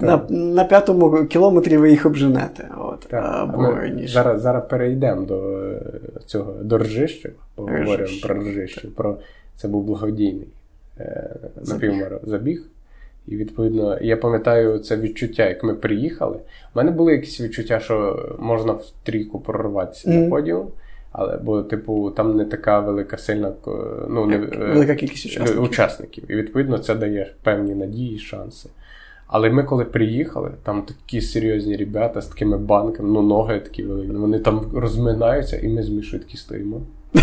на 0.00 0.26
на 0.30 0.64
п'ятому 0.64 1.26
кілометрі 1.26 1.76
ви 1.76 1.90
їх 1.90 2.06
обженете. 2.06 2.68
От, 2.78 3.14
або 3.14 3.74
Зараз 4.06 4.42
зараз 4.42 4.62
перейдемо 4.68 5.22
до 5.22 5.62
е, 5.62 5.80
цього 6.26 6.52
до 6.62 6.78
ржища, 6.78 7.28
поговоримо 7.54 8.08
про 8.22 8.34
ржище. 8.34 8.88
Про 8.96 9.16
це 9.56 9.68
був 9.68 9.84
благодійний 9.84 10.48
е, 11.00 11.36
напівмарафон 11.66 12.30
забіг. 12.30 12.62
І, 13.26 13.36
відповідно, 13.36 13.98
я 14.00 14.16
пам'ятаю 14.16 14.78
це 14.78 14.96
відчуття, 14.96 15.48
як 15.48 15.64
ми 15.64 15.74
приїхали. 15.74 16.36
У 16.36 16.78
мене 16.78 16.90
були 16.90 17.12
якісь 17.12 17.40
відчуття, 17.40 17.80
що 17.80 18.26
можна 18.38 18.72
в 18.72 18.84
трійку 19.02 19.40
прорватися 19.40 20.10
mm-hmm. 20.10 20.24
на 20.24 20.30
подіум. 20.30 20.68
Але, 21.12 21.36
бо, 21.36 21.62
типу, 21.62 22.10
там 22.10 22.36
не 22.36 22.44
така 22.44 22.80
велика 22.80 23.16
сильна 23.18 23.52
ну, 24.08 24.26
не, 24.26 24.38
велика 24.38 24.94
кількість 24.94 25.26
учасників. 25.26 25.62
учасників. 25.62 26.30
І 26.30 26.34
відповідно 26.34 26.78
це 26.78 26.94
дає 26.94 27.32
певні 27.42 27.74
надії, 27.74 28.18
шанси. 28.18 28.68
Але 29.32 29.50
ми, 29.50 29.64
коли 29.64 29.84
приїхали, 29.84 30.50
там 30.62 30.82
такі 30.82 31.20
серйозні 31.20 31.76
ребята 31.76 32.20
з 32.20 32.26
такими 32.26 32.58
банками, 32.58 33.08
ну 33.08 33.22
ноги 33.22 33.60
такі 33.60 33.82
великі, 33.82 34.12
вони 34.12 34.38
там 34.38 34.66
розминаються, 34.74 35.56
і 35.56 35.68
ми 35.68 35.82
з 35.82 35.88
Мішою 35.88 36.22
такі 36.22 36.36
стоїмо. 36.36 36.80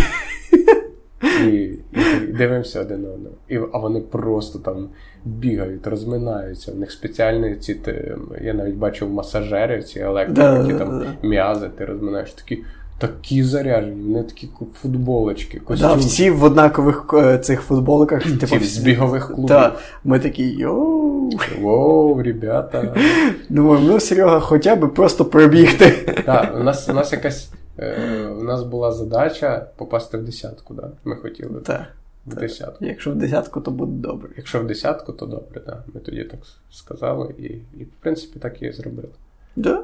І, 1.45 1.49
і 1.49 2.31
дивимося 2.37 2.81
один 2.81 3.01
на 3.01 3.09
одного. 3.09 3.35
І, 3.47 3.59
А 3.73 3.77
вони 3.77 3.99
просто 3.99 4.59
там 4.59 4.89
бігають, 5.25 5.87
розминаються. 5.87 6.71
У 6.71 6.75
них 6.75 6.91
спеціальні 6.91 7.55
ці 7.55 7.75
ти, 7.75 8.17
я 8.41 8.53
навіть 8.53 8.75
бачив 8.75 9.09
масажери, 9.09 9.83
ці 9.83 9.99
електрики, 9.99 10.73
да, 10.73 10.79
там 10.79 11.05
м'язи, 11.23 11.69
ти 11.77 11.85
розминаєш 11.85 12.31
такі. 12.31 12.63
Такі 12.97 13.43
заряжені, 13.43 14.01
вони 14.01 14.23
такі 14.23 14.49
футболочки. 14.81 15.59
костюм. 15.59 15.89
Да, 15.89 15.95
всі 15.95 16.29
в 16.29 16.43
однакових 16.43 17.05
е, 17.13 17.37
цих 17.37 17.61
футболках. 17.61 18.23
Типу, 18.39 18.59
з 18.59 18.77
бігових 18.77 19.27
клубів. 19.27 19.45
Да, 19.45 19.75
Ми 20.03 20.19
такі 20.19 20.43
йоу. 20.49 21.31
Воу, 21.61 22.23
ребята. 22.23 22.95
Думаю, 23.49 23.81
ну 23.83 23.99
Серега, 23.99 24.39
хоча 24.39 24.75
б 24.75 24.93
просто 24.93 25.25
пробігти. 25.25 25.91
Так, 26.25 26.55
у 26.59 26.63
нас 26.63 26.89
у 26.89 26.93
нас 26.93 27.11
якась. 27.11 27.49
Е, 27.79 28.27
у 28.39 28.43
нас 28.43 28.63
була 28.63 28.91
задача 28.91 29.67
попасти 29.75 30.17
в 30.17 30.23
десятку, 30.23 30.73
да? 30.73 30.91
Ми 31.03 31.15
хотіли. 31.15 31.59
Так. 31.59 31.83
В 32.25 32.35
десятку. 32.35 32.85
Якщо 32.85 33.11
в 33.11 33.15
десятку, 33.15 33.61
то 33.61 33.71
буде 33.71 33.91
добре. 34.07 34.29
Якщо 34.37 34.59
в 34.59 34.67
десятку, 34.67 35.13
то 35.13 35.25
добре, 35.25 35.61
так. 35.65 35.83
Ми 35.93 36.01
тоді 36.01 36.23
так 36.23 36.39
сказали 36.71 37.35
і, 37.37 37.43
і 37.81 37.83
в 37.83 38.01
принципі, 38.01 38.39
так 38.39 38.61
і 38.61 38.71
зробили. 38.71 39.09
Да? 39.55 39.83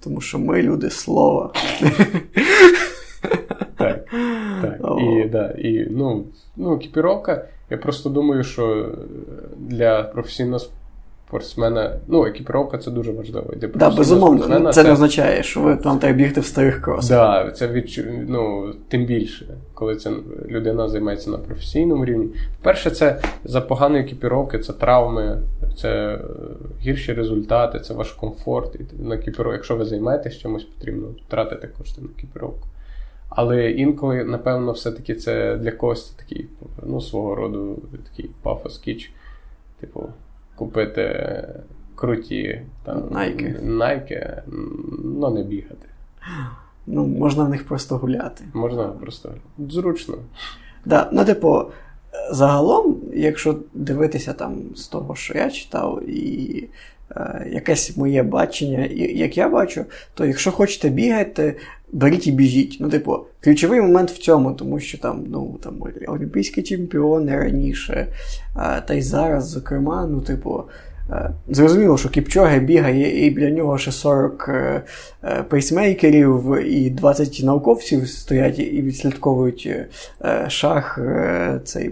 Тому 0.00 0.20
що 0.20 0.38
ми 0.38 0.62
люди 0.62 0.90
слова. 0.90 1.52
Так. 3.76 4.04
так. 4.62 4.80
І, 5.00 5.28
да, 5.28 5.50
і, 5.58 5.86
ну, 5.90 6.24
ну, 6.56 6.76
екіпіровка, 6.76 7.44
я 7.70 7.76
просто 7.76 8.10
думаю, 8.10 8.44
що 8.44 8.92
для 9.56 10.02
професійного 10.02 10.58
спортсмена, 11.31 11.99
ну, 12.07 12.25
екіпіровка 12.25 12.77
це 12.77 12.91
дуже 12.91 13.11
важливо. 13.11 13.53
Для 13.55 13.67
да, 13.67 13.89
безумовно, 13.89 14.47
це, 14.47 14.73
це 14.73 14.83
не 14.83 14.91
означає, 14.91 15.43
що 15.43 15.61
ви 15.61 15.75
там 15.75 15.99
треба 15.99 16.17
бігти 16.17 16.41
в 16.41 16.45
старих 16.45 16.81
кросах. 16.81 17.45
Да, 17.45 17.51
це 17.51 17.67
відчу... 17.67 18.03
ну, 18.27 18.73
тим 18.87 19.05
більше, 19.05 19.57
коли 19.73 19.95
це 19.95 20.11
людина 20.47 20.89
займається 20.89 21.29
на 21.29 21.37
професійному 21.37 22.05
рівні. 22.05 22.27
Перше, 22.61 22.91
це 22.91 23.21
за 23.43 23.61
поганої 23.61 24.03
екіпіровки, 24.03 24.59
це 24.59 24.73
травми, 24.73 25.41
це 25.77 25.89
е, 25.89 26.19
гірші 26.81 27.13
результати, 27.13 27.79
це 27.79 27.93
ваш 27.93 28.11
комфорт. 28.11 28.75
І 28.75 29.03
на 29.03 29.15
екіпіровку, 29.15 29.53
якщо 29.53 29.75
ви 29.75 29.85
займаєтесь 29.85 30.37
чимось, 30.37 30.63
потрібно 30.63 31.07
тратити 31.27 31.67
кошти 31.67 32.01
на 32.01 32.07
екіпіровку. 32.17 32.67
Але 33.29 33.71
інколи, 33.71 34.23
напевно, 34.23 34.71
все-таки 34.71 35.15
це 35.15 35.55
для 35.55 35.71
когось 35.71 36.09
такий 36.09 36.47
ну, 36.83 37.01
свого 37.01 37.35
роду 37.35 37.81
такий 38.09 38.31
пафос 38.41 38.77
кіч. 38.77 39.11
Типу, 39.79 40.09
купити 40.61 41.45
круті 41.95 42.61
там, 42.85 43.03
найки, 43.11 43.55
найки, 43.63 44.41
ну 45.03 45.29
не 45.29 45.43
бігати. 45.43 45.87
Ну, 46.87 47.05
можна 47.05 47.43
в 47.43 47.49
них 47.49 47.65
просто 47.65 47.97
гуляти. 47.97 48.43
Можна 48.53 48.83
просто 48.83 49.33
зручно. 49.69 50.15
Да, 50.85 51.09
Ну, 51.11 51.25
типу, 51.25 51.63
загалом, 52.31 52.97
якщо 53.13 53.57
дивитися 53.73 54.33
там 54.33 54.55
з 54.75 54.87
того, 54.87 55.15
що 55.15 55.37
я 55.37 55.49
читав, 55.49 56.09
і 56.09 56.69
е, 57.15 57.47
якесь 57.51 57.97
моє 57.97 58.23
бачення, 58.23 58.85
як 58.95 59.37
я 59.37 59.49
бачу, 59.49 59.85
то 60.13 60.25
якщо 60.25 60.51
хочете 60.51 60.89
бігати, 60.89 61.57
беріть 61.91 62.27
і 62.27 62.31
біжіть. 62.31 62.77
Ну, 62.79 62.89
типу, 62.89 63.17
ключовий 63.43 63.81
момент 63.81 64.11
в 64.11 64.17
цьому, 64.17 64.53
тому 64.53 64.79
що 64.79 64.97
там, 64.97 65.23
ну, 65.27 65.59
там 65.63 65.83
олімпійські 66.07 66.63
чемпіони 66.63 67.37
раніше, 67.37 68.07
а, 68.55 68.81
та 68.81 68.93
й 68.93 69.01
зараз, 69.01 69.47
зокрема, 69.47 70.07
ну, 70.07 70.21
типу. 70.21 70.63
Зрозуміло, 71.49 71.97
що 71.97 72.09
Кіпчоге 72.09 72.59
бігає, 72.59 73.27
і 73.27 73.29
біля 73.29 73.49
нього 73.49 73.77
ще 73.77 73.91
40 73.91 74.49
е, 74.49 74.81
е, 75.23 75.43
пейсмейкерів 75.49 76.57
і 76.65 76.89
20 76.89 77.41
науковців 77.43 78.09
стоять 78.09 78.59
і 78.59 78.81
відслідковують 78.81 79.69
е, 80.21 80.45
шах, 80.47 80.99
цей 81.63 81.89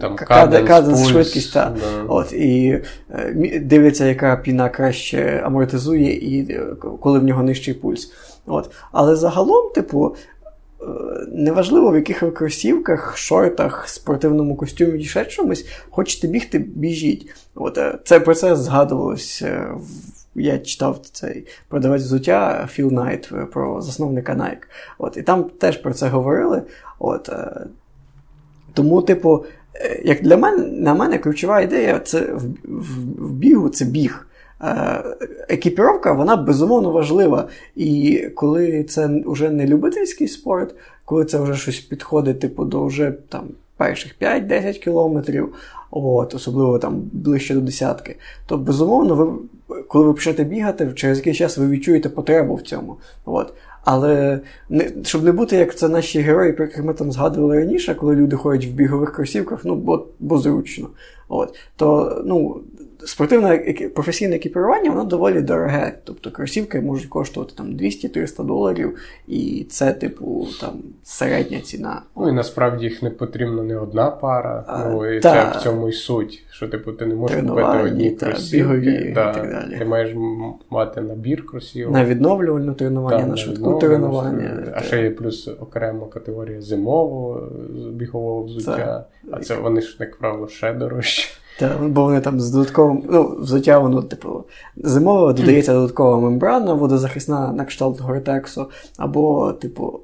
Там 0.00 0.16
каденс, 0.16 0.68
каденс 0.68 1.08
швидкість. 1.08 1.54
Та, 1.54 1.72
да. 1.80 2.04
от, 2.08 2.32
І 2.32 2.80
дивляться, 3.60 4.06
яка 4.06 4.36
піна 4.36 4.68
краще 4.68 5.42
амортизує, 5.44 6.12
і 6.12 6.60
коли 7.00 7.18
в 7.18 7.24
нього 7.24 7.42
нижчий 7.42 7.74
пульс. 7.74 8.12
От. 8.46 8.70
Але 8.92 9.16
загалом, 9.16 9.70
типу, 9.70 10.16
е, 10.80 10.84
неважливо, 11.28 11.90
в 11.90 11.94
яких 11.94 12.34
кросівках, 12.34 13.16
шортах, 13.16 13.88
спортивному 13.88 14.56
костюмі 14.56 15.04
ще 15.04 15.24
чомусь, 15.24 15.66
хочете 15.90 16.28
бігти, 16.28 16.58
біжіть. 16.58 17.34
От, 17.54 17.78
е, 17.78 17.98
Це 18.04 18.20
про 18.20 18.34
це 18.34 18.56
згадувалось. 18.56 19.42
Е, 19.42 19.74
я 20.34 20.58
читав 20.58 20.98
цей 21.12 21.46
продавець 21.68 22.02
взуття 22.02 22.68
Філ 22.70 22.92
Найт 22.92 23.30
про 23.52 23.80
засновника 23.80 24.32
Nike. 24.32 24.66
От, 24.98 25.16
І 25.16 25.22
там 25.22 25.44
теж 25.44 25.76
про 25.76 25.94
це 25.94 26.08
говорили. 26.08 26.62
От, 26.98 27.30
Тому, 28.74 29.02
типу, 29.02 29.44
як 30.04 30.22
для 30.22 30.36
мене, 30.36 30.66
на 30.66 30.94
мене 30.94 31.18
ключова 31.18 31.60
ідея 31.60 31.98
це 31.98 32.20
в, 32.20 32.42
в, 32.64 33.26
в 33.26 33.32
бігу 33.32 33.68
це 33.68 33.84
біг. 33.84 34.26
Е, 34.62 35.02
екіпіровка, 35.48 36.12
вона 36.12 36.36
безумовно 36.36 36.90
важлива. 36.90 37.48
І 37.76 38.22
коли 38.34 38.84
це 38.84 39.22
вже 39.26 39.50
не 39.50 39.66
любительський 39.66 40.28
спорт, 40.28 40.74
коли 41.04 41.24
це 41.24 41.38
вже 41.38 41.56
щось 41.56 41.80
підходить, 41.80 42.40
типу, 42.40 42.64
до 42.64 42.84
вже 42.84 43.12
там 43.28 43.44
перших 43.76 44.14
5-10 44.20 44.78
кілометрів, 44.78 45.54
от, 45.90 46.34
особливо 46.34 46.78
там 46.78 47.02
ближче 47.12 47.54
до 47.54 47.60
десятки, 47.60 48.16
то 48.46 48.58
безумовно, 48.58 49.14
ви, 49.14 49.32
коли 49.88 50.04
ви 50.04 50.12
почнете 50.12 50.44
бігати, 50.44 50.92
через 50.94 51.18
якийсь 51.18 51.36
час 51.36 51.58
ви 51.58 51.68
відчуєте 51.68 52.08
потребу 52.08 52.54
в 52.54 52.62
цьому. 52.62 52.96
От. 53.24 53.54
Але 53.84 54.40
не, 54.68 54.92
щоб 55.02 55.24
не 55.24 55.32
бути, 55.32 55.56
як 55.56 55.76
це 55.76 55.88
наші 55.88 56.20
герої, 56.20 56.52
про 56.52 56.64
яких 56.64 56.84
ми 56.84 56.94
там 56.94 57.12
згадували 57.12 57.56
раніше, 57.56 57.94
коли 57.94 58.16
люди 58.16 58.36
ходять 58.36 58.66
в 58.66 58.72
бігових 58.72 59.12
кросівках, 59.12 59.64
ну, 59.64 59.74
бо, 59.74 60.06
бо 60.20 60.38
зручно. 60.38 60.88
От, 61.28 61.54
То 61.76 62.22
ну, 62.26 62.60
спортивне 63.06 63.58
професійне 63.94 64.36
екіпірування 64.36 64.90
воно 64.90 65.04
доволі 65.04 65.40
дороге. 65.40 65.92
Тобто 66.04 66.30
кросівки 66.30 66.80
можуть 66.80 67.06
коштувати 67.06 67.52
там 67.56 67.66
200-300 67.66 68.44
доларів, 68.44 68.98
і 69.28 69.66
це, 69.70 69.92
типу, 69.92 70.48
там 70.60 70.70
середня 71.02 71.60
ціна. 71.60 72.02
Ну 72.16 72.28
і 72.28 72.32
насправді 72.32 72.84
їх 72.84 73.02
не 73.02 73.10
потрібна 73.10 73.62
не 73.62 73.78
одна 73.78 74.10
пара. 74.10 74.64
А, 74.66 74.88
ну 74.88 75.14
і 75.14 75.20
та, 75.20 75.50
це 75.52 75.58
в 75.58 75.62
цьому 75.62 75.88
й 75.88 75.92
суть. 75.92 76.44
Що 76.50 76.68
типу 76.68 76.92
ти 76.92 77.06
не 77.06 77.14
можеш 77.14 77.40
купити 77.40 77.82
одні 77.84 78.10
та, 78.10 78.26
кросівки. 78.26 79.12
Та, 79.14 79.30
і 79.30 79.34
так 79.34 79.50
далі. 79.50 79.78
Ти 79.78 79.84
маєш 79.84 80.16
мати 80.70 81.00
набір 81.00 81.46
кросівок. 81.46 81.92
На 81.94 82.04
відновлювальне 82.04 82.74
тренування, 82.74 83.18
та, 83.18 83.26
на 83.26 83.36
швидку 83.36 83.78
тренування. 83.78 84.72
А 84.74 84.82
ще 84.82 85.02
є 85.02 85.10
плюс 85.10 85.48
окрема 85.60 86.06
категорія 86.06 86.60
зимового 86.60 87.48
бігового 87.92 88.44
взуття, 88.44 89.04
а 89.30 89.40
це 89.40 89.56
вони 89.56 89.80
ж, 89.80 89.96
як 90.00 90.16
правило, 90.16 90.48
ще 90.48 90.72
дорожче. 90.72 91.41
Та, 91.58 91.78
бо 91.88 92.02
вони 92.04 92.20
там 92.20 92.40
з 92.40 92.50
додатковим, 92.50 93.02
ну, 93.10 93.36
взуття, 93.38 93.78
воно, 93.78 94.02
типу, 94.02 94.44
зимове 94.76 95.32
додається 95.32 95.72
додаткова 95.72 96.20
мембрана, 96.20 96.74
водозахисна 96.74 97.52
на 97.52 97.64
кшталт 97.64 98.00
гортексу, 98.00 98.66
або, 98.96 99.52
типу, 99.52 100.00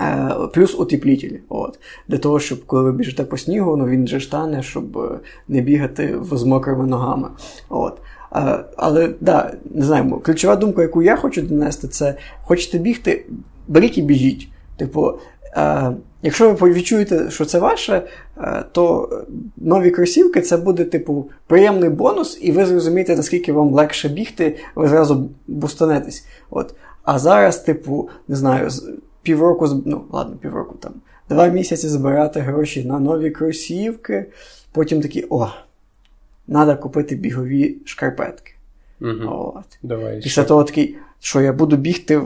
е, 0.00 0.34
плюс 0.54 0.74
утеплітель. 0.74 1.38
От. 1.48 1.78
Для 2.08 2.18
того, 2.18 2.40
щоб 2.40 2.66
коли 2.66 2.82
ви 2.82 2.92
біжите 2.92 3.24
по 3.24 3.36
снігу, 3.36 3.76
ну 3.76 3.86
він 3.86 4.06
же 4.06 4.20
штане, 4.20 4.62
щоб 4.62 4.98
е, 4.98 5.20
не 5.48 5.60
бігати 5.60 6.18
з 6.32 6.44
мокрими 6.44 6.86
ногами. 6.86 7.28
От. 7.68 7.98
Е, 8.36 8.64
але 8.76 9.14
да, 9.20 9.52
не 9.70 9.84
знаю, 9.84 10.20
ключова 10.24 10.56
думка, 10.56 10.82
яку 10.82 11.02
я 11.02 11.16
хочу 11.16 11.42
донести, 11.42 11.88
це 11.88 12.14
хочете 12.42 12.78
бігти, 12.78 13.26
беріть 13.68 13.98
і 13.98 14.02
біжіть. 14.02 14.48
Типу, 14.76 15.12
якщо 16.22 16.52
ви 16.52 16.72
відчуєте, 16.72 17.30
що 17.30 17.44
це 17.44 17.58
ваше, 17.58 18.02
е, 18.38 18.64
то 18.72 19.10
нові 19.56 19.90
кросівки 19.90 20.40
це 20.40 20.56
буде, 20.56 20.84
типу, 20.84 21.30
приємний 21.46 21.90
бонус, 21.90 22.38
і 22.42 22.52
ви 22.52 22.66
зрозумієте, 22.66 23.16
наскільки 23.16 23.52
вам 23.52 23.74
легше 23.74 24.08
бігти, 24.08 24.56
ви 24.74 24.88
зразу 24.88 25.30
бустанетесь. 25.46 26.26
От. 26.50 26.74
А 27.02 27.18
зараз, 27.18 27.58
типу, 27.58 28.08
не 28.28 28.36
знаю, 28.36 28.70
півроку, 29.22 29.82
ну, 29.86 30.04
ладно, 30.12 30.36
півроку 30.36 30.74
там, 30.74 30.92
два 31.28 31.46
місяці 31.46 31.88
збирати 31.88 32.40
гроші 32.40 32.84
на 32.84 32.98
нові 32.98 33.30
кросівки, 33.30 34.26
потім 34.72 35.00
такі, 35.00 35.26
о, 35.30 35.48
треба 36.48 36.74
купити 36.74 37.16
бігові 37.16 37.76
шкарпетки. 37.84 38.52
Угу. 39.00 39.52
От. 39.56 39.78
Давай, 39.82 40.20
Після 40.22 40.44
того 40.44 40.64
такий, 40.64 40.96
що 41.20 41.40
я 41.40 41.52
буду 41.52 41.76
бігти 41.76 42.20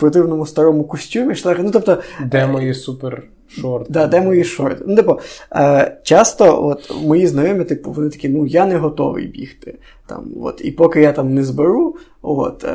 спортивному 0.00 0.46
старому 0.46 0.84
костюмі. 0.84 1.34
Шлахи. 1.34 1.62
Ну, 1.62 1.70
тобто, 1.70 1.98
Де 2.24 2.46
мої 2.46 2.74
супер 2.74 3.22
шорти? 3.48 3.92
Да, 3.92 4.06
де 4.06 4.20
мої 4.20 4.44
шорти. 4.44 4.84
Ну, 4.86 4.96
типу, 4.96 5.18
е, 5.56 5.96
часто 6.02 6.66
от, 6.66 7.02
мої 7.02 7.26
знайомі, 7.26 7.64
типу, 7.64 7.92
вони 7.92 8.10
такі, 8.10 8.28
ну, 8.28 8.46
я 8.46 8.66
не 8.66 8.76
готовий 8.76 9.26
бігти. 9.26 9.74
Там, 10.06 10.24
от, 10.42 10.60
І 10.64 10.70
поки 10.70 11.00
я 11.00 11.12
там 11.12 11.34
не 11.34 11.44
зберу 11.44 11.96
от, 12.22 12.64
е, 12.64 12.68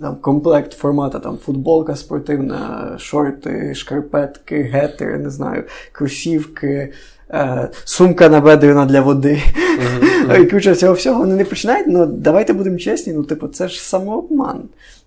там, 0.00 0.16
комплект 0.20 0.72
формату, 0.72 1.18
там, 1.18 1.38
футболка 1.38 1.96
спортивна, 1.96 2.94
шорти, 2.98 3.74
шкарпетки, 3.74 4.62
гетери, 4.62 5.18
не 5.18 5.30
знаю, 5.30 5.64
кросівки. 5.92 6.92
Е, 7.30 7.68
сумка 7.84 8.28
набедрена 8.28 8.86
для 8.86 9.00
води. 9.00 9.42
Uh-huh, 10.28 10.40
І 10.42 10.46
куча 10.46 10.74
цього 10.74 10.92
всього 10.92 11.18
вони 11.18 11.34
не 11.34 11.44
починають, 11.44 11.86
ну 11.86 12.06
давайте 12.06 12.52
будемо 12.52 12.78
чесні, 12.78 13.12
ну, 13.12 13.22
типу, 13.22 13.48
це 13.48 13.68
ж 13.68 13.82
самообман. 13.82 14.62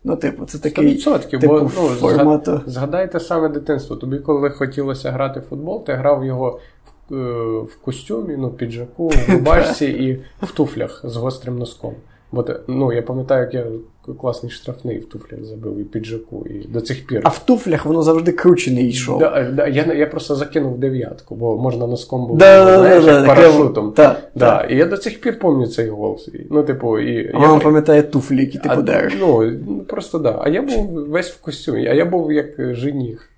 Ну, 0.08 0.16
типу, 0.16 0.46
це 0.46 0.60
такий 0.60 0.98
100%, 0.98 1.30
типу, 1.30 1.48
бо 1.48 1.60
ну, 1.60 1.70
формату. 1.90 2.62
Згадайте 2.66 3.20
саме 3.20 3.50
дитинство. 3.50 3.96
Тобі, 3.96 4.18
коли 4.18 4.50
хотілося 4.50 5.12
грати 5.12 5.40
в 5.40 5.44
футбол, 5.44 5.86
ти 5.86 5.94
грав 5.94 6.26
його 6.26 6.60
в, 7.10 7.16
е, 7.16 7.60
в 7.60 7.78
костюмі, 7.82 8.36
ну, 8.38 8.50
піджаку, 8.50 9.08
в 9.08 9.30
рубашці 9.30 9.86
і 10.42 10.46
в 10.46 10.52
туфлях 10.52 11.02
з 11.04 11.16
гострим 11.16 11.58
носком. 11.58 11.94
Бо 12.36 12.46
ну, 12.68 12.94
я 12.94 13.02
пам'ятаю, 13.02 13.42
як 13.42 13.54
я 13.54 13.66
класний 14.14 14.52
штрафний 14.52 15.00
в 15.00 15.06
туфлях 15.10 15.44
забив 15.44 15.80
і 15.80 15.84
піджаку, 15.84 16.46
і 16.50 16.68
до 16.68 16.82
цих 16.82 17.08
пір. 17.08 17.22
А 17.24 17.30
в 17.30 17.46
туфлях 17.46 17.86
воно 17.86 18.02
завжди 18.02 18.32
круче 18.32 18.72
не 18.72 18.82
йшов. 18.82 19.20
Да, 19.20 19.52
да, 19.54 19.68
Я 19.68 19.94
я 19.94 20.08
просто 20.08 20.36
закинув 20.36 20.80
дев'ятку, 20.80 21.36
бо 21.36 21.58
можна 21.58 21.88
носком 21.88 22.28
було 22.28 22.40
да, 22.40 22.78
знаєш, 22.78 23.06
да, 23.06 23.28
парашутом. 23.28 23.94
Да, 23.96 24.16
да. 24.36 24.68
І 24.70 24.78
я 24.78 24.86
до 24.86 24.98
цих 24.98 25.22
пір 25.22 25.40
пам'ятаю 25.40 25.72
цей 25.72 25.90
гол. 25.90 26.20
Ну, 26.50 26.64
типу, 26.64 27.00
і, 27.00 27.32
а 27.34 27.54
я 27.54 27.60
пам'ятає 27.60 28.04
туфлі, 28.04 28.42
які 28.42 28.60
ти 28.60 28.70
подариш. 28.70 29.14
Ну, 29.20 29.54
просто 29.88 30.20
да. 30.20 30.40
А 30.42 30.50
я 30.50 30.62
був 30.62 31.10
весь 31.10 31.32
в 31.32 31.42
костюмі, 31.42 31.88
а 31.88 31.94
я 31.94 32.06
був 32.06 32.32
як 32.32 32.76
жених. 32.76 33.30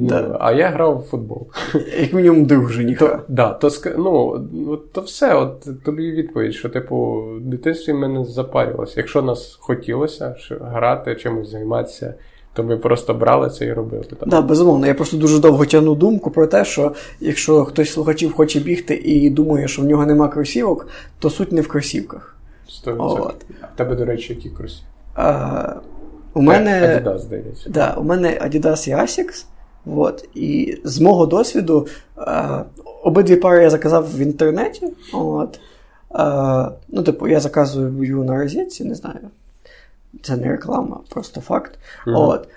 Ну, 0.00 0.08
да. 0.08 0.36
А 0.40 0.52
я 0.52 0.68
грав 0.68 0.98
в 0.98 1.02
футбол. 1.02 1.46
Як 2.00 2.12
мінімум 2.12 2.44
друг 2.44 2.70
женіха. 2.70 3.06
То, 3.06 3.20
да, 3.28 3.50
то, 3.52 3.70
ну, 3.98 4.76
то 4.92 5.00
все, 5.00 5.34
от 5.34 5.84
тобі 5.84 6.12
відповідь, 6.12 6.54
що, 6.54 6.68
типу, 6.68 7.24
в 7.36 7.40
дитинстві 7.40 7.92
ми 7.92 8.08
не 8.08 8.24
запарювалося. 8.24 8.94
Якщо 8.96 9.22
нас 9.22 9.58
хотілося 9.60 10.34
що 10.38 10.56
грати, 10.60 11.14
чимось 11.14 11.50
займатися, 11.50 12.14
то 12.52 12.64
ми 12.64 12.76
просто 12.76 13.14
брали 13.14 13.50
це 13.50 13.66
і 13.66 13.72
робили. 13.72 14.04
Так, 14.04 14.28
да, 14.28 14.42
безумовно. 14.42 14.86
Я 14.86 14.94
просто 14.94 15.16
дуже 15.16 15.38
довго 15.38 15.66
тягну 15.66 15.94
думку 15.94 16.30
про 16.30 16.46
те, 16.46 16.64
що 16.64 16.92
якщо 17.20 17.64
хтось 17.64 17.88
з 17.88 17.92
слухачів 17.92 18.32
хоче 18.32 18.60
бігти 18.60 18.94
і 18.94 19.30
думає, 19.30 19.68
що 19.68 19.82
в 19.82 19.84
нього 19.84 20.06
нема 20.06 20.28
кросівок, 20.28 20.88
то 21.18 21.30
суть 21.30 21.52
не 21.52 21.60
в 21.60 21.68
кросівках. 21.68 22.36
100%. 22.86 23.32
А 23.60 23.66
в 23.66 23.76
тебе, 23.76 23.96
до 23.96 24.04
речі, 24.04 24.34
які 24.34 24.50
кросівки? 24.50 24.84
У 26.34 26.42
мене 26.42 27.02
Adidas, 27.04 27.18
здається. 27.18 27.70
Да, 27.70 27.94
у 27.98 28.04
мене 28.04 28.28
Adidas 28.28 28.88
і 28.88 28.94
Asics. 28.94 29.44
От. 29.86 30.28
І 30.34 30.78
з 30.84 31.00
мого 31.00 31.26
досвіду 31.26 31.86
е, 32.18 32.64
обидві 33.02 33.36
пари 33.36 33.62
я 33.62 33.70
заказав 33.70 34.16
в 34.16 34.18
інтернеті. 34.18 34.86
От. 35.12 35.60
Е, 36.14 36.70
ну, 36.88 37.02
типу, 37.02 37.28
я 37.28 37.40
заказую 37.40 38.24
на 38.24 38.36
розетці, 38.36 38.84
не 38.84 38.94
знаю. 38.94 39.30
Це 40.22 40.36
не 40.36 40.48
реклама, 40.48 41.00
просто 41.08 41.40
факт. 41.40 41.78
Mm-hmm. 42.06 42.18
От. 42.18 42.48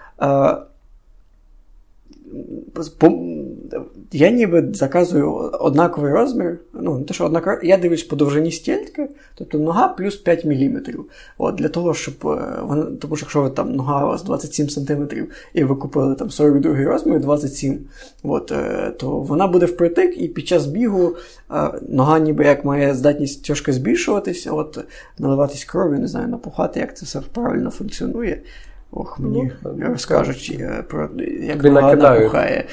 Я 4.11 4.29
ніби 4.29 4.69
заказую 4.73 5.33
однаковий 5.59 6.13
розмір. 6.13 6.59
Ну, 6.73 6.97
не 6.97 7.05
те, 7.05 7.13
що 7.13 7.25
однаковий, 7.25 7.67
я 7.67 7.77
дивлюсь 7.77 8.03
по 8.03 8.15
довжині 8.15 8.51
стільки, 8.51 9.09
тобто 9.35 9.59
нога 9.59 9.87
плюс 9.87 10.15
5 10.15 10.45
мм. 10.45 10.83
От, 11.37 11.55
Для 11.55 11.69
того, 11.69 11.93
щоб 11.93 12.13
е, 12.23 12.59
вона, 12.61 12.83
тому 12.83 13.15
що 13.15 13.25
якщо 13.25 13.49
там 13.49 13.75
нога 13.75 14.05
у 14.05 14.07
вас 14.07 14.23
27 14.23 14.69
см 14.69 15.03
і 15.53 15.63
ви 15.63 15.75
купили 15.75 16.15
там 16.15 16.29
42 16.29 16.83
розмір, 16.83 17.19
27 17.19 17.79
от, 18.23 18.51
е, 18.51 18.91
то 18.99 19.09
вона 19.09 19.47
буде 19.47 19.65
впритик, 19.65 20.21
і 20.21 20.27
під 20.27 20.47
час 20.47 20.65
бігу 20.65 21.15
е, 21.51 21.71
нога 21.89 22.19
ніби 22.19 22.45
як 22.45 22.65
має 22.65 22.95
здатність 22.95 23.45
трошки 23.45 23.73
збільшуватись, 23.73 24.47
от, 24.51 24.79
наливатись 25.19 25.65
кров'ю, 25.65 25.99
не 25.99 26.07
знаю, 26.07 26.27
напухати, 26.27 26.79
як 26.79 26.97
це 26.97 27.05
все 27.05 27.21
правильно 27.33 27.69
функціонує. 27.69 28.41
Ох, 28.91 29.19
мені 29.19 29.51
ну, 29.63 29.87
розкажуть, 29.87 30.59
про 30.89 31.09
як 31.41 31.63
нога 31.63 31.95
напухає. 31.95 32.65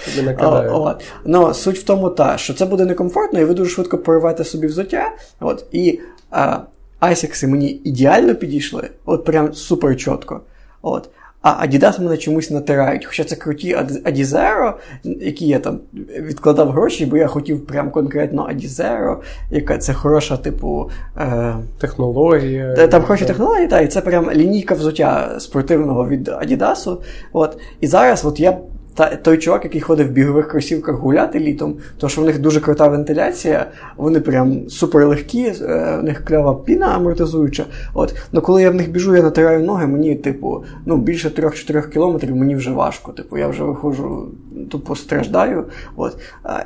От. 0.73 1.05
Ну, 1.25 1.55
Суть 1.55 1.79
в 1.79 1.83
тому, 1.83 2.11
та, 2.11 2.39
що 2.39 2.55
це 2.55 2.67
буде 2.67 2.85
некомфортно, 2.85 3.41
і 3.41 3.45
ви 3.45 3.55
дуже 3.55 3.71
швидко 3.71 3.99
порвете 3.99 4.45
собі 4.45 4.67
взуття. 4.67 5.13
От, 5.41 5.67
І 5.73 6.01
а, 6.31 6.59
айсекси 7.01 7.47
мені 7.47 7.81
ідеально 7.85 8.35
підійшли, 8.35 8.91
от 9.05 9.25
прям 9.25 9.55
супер 9.55 9.97
чітко. 9.97 10.41
От. 10.83 11.11
А 11.43 11.67
Adidas 11.67 12.03
мене 12.03 12.17
чомусь 12.17 12.51
натирають. 12.51 13.05
Хоча 13.07 13.25
це 13.25 13.37
круті 13.37 13.77
Adizero, 14.05 14.73
які 15.05 15.47
я 15.47 15.59
там 15.59 15.81
відкладав 16.21 16.71
гроші, 16.71 17.07
бо 17.07 17.17
я 17.17 17.27
хотів 17.27 17.67
прям 17.67 17.91
конкретно 17.91 18.49
Adizero, 18.53 19.17
яка 19.51 19.79
це 19.79 19.95
хороша, 19.95 20.37
типу. 20.37 20.91
Е... 21.19 21.55
Технологія. 21.79 22.87
Там 22.87 23.03
хороші 23.03 23.25
технології, 23.25 23.69
та, 23.69 23.81
і 23.81 23.89
це 23.89 24.01
прям 24.01 24.31
лінійка 24.31 24.75
взуття 24.75 25.41
спортивного 25.41 26.09
від 26.09 26.29
Adidas. 26.29 26.99
От. 27.33 27.59
І 27.81 27.87
зараз 27.87 28.25
от 28.25 28.41
я 28.41 28.59
та 28.99 29.17
той 29.17 29.39
чувак, 29.39 29.65
який 29.65 29.81
ходив 29.81 30.09
в 30.09 30.11
бігових 30.11 30.49
кросівках 30.49 30.97
гуляти 30.97 31.39
літом, 31.41 31.77
то 31.99 32.09
що 32.09 32.21
в 32.21 32.25
них 32.25 32.39
дуже 32.39 32.61
крута 32.61 32.89
вентиляція, 32.89 33.67
вони 33.97 34.21
прям 34.21 34.69
супер 34.69 35.09
легкі, 35.09 35.45
е, 35.45 35.99
в 36.01 36.03
них 36.03 36.25
кльова 36.25 36.55
піна 36.55 36.87
амортизуюча. 36.87 37.65
От, 37.95 38.15
Ну 38.33 38.41
коли 38.41 38.63
я 38.63 38.71
в 38.71 38.75
них 38.75 38.91
біжу, 38.91 39.17
я 39.17 39.23
натираю 39.23 39.65
ноги, 39.65 39.87
мені, 39.87 40.15
типу, 40.15 40.65
ну 40.87 40.97
більше 40.97 41.29
3-4 41.29 41.89
кілометрів 41.89 42.37
мені 42.37 42.57
вже 42.57 42.71
важко. 42.71 43.13
Типу, 43.13 43.39
я 43.39 43.49
вже 43.49 43.63
виходжу, 43.63 44.29
тупо 44.71 44.97
страждаю. 44.97 45.65
От. 45.97 46.17
А, 46.43 46.61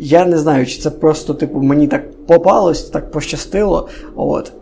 Я 0.00 0.26
не 0.26 0.38
знаю, 0.38 0.66
чи 0.66 0.80
це 0.80 0.90
просто, 0.90 1.34
типу, 1.34 1.62
мені 1.62 1.88
так 1.88 2.12
попалось, 2.26 2.90
так 2.90 3.10
пощастило. 3.10 3.88
От. 4.14 4.52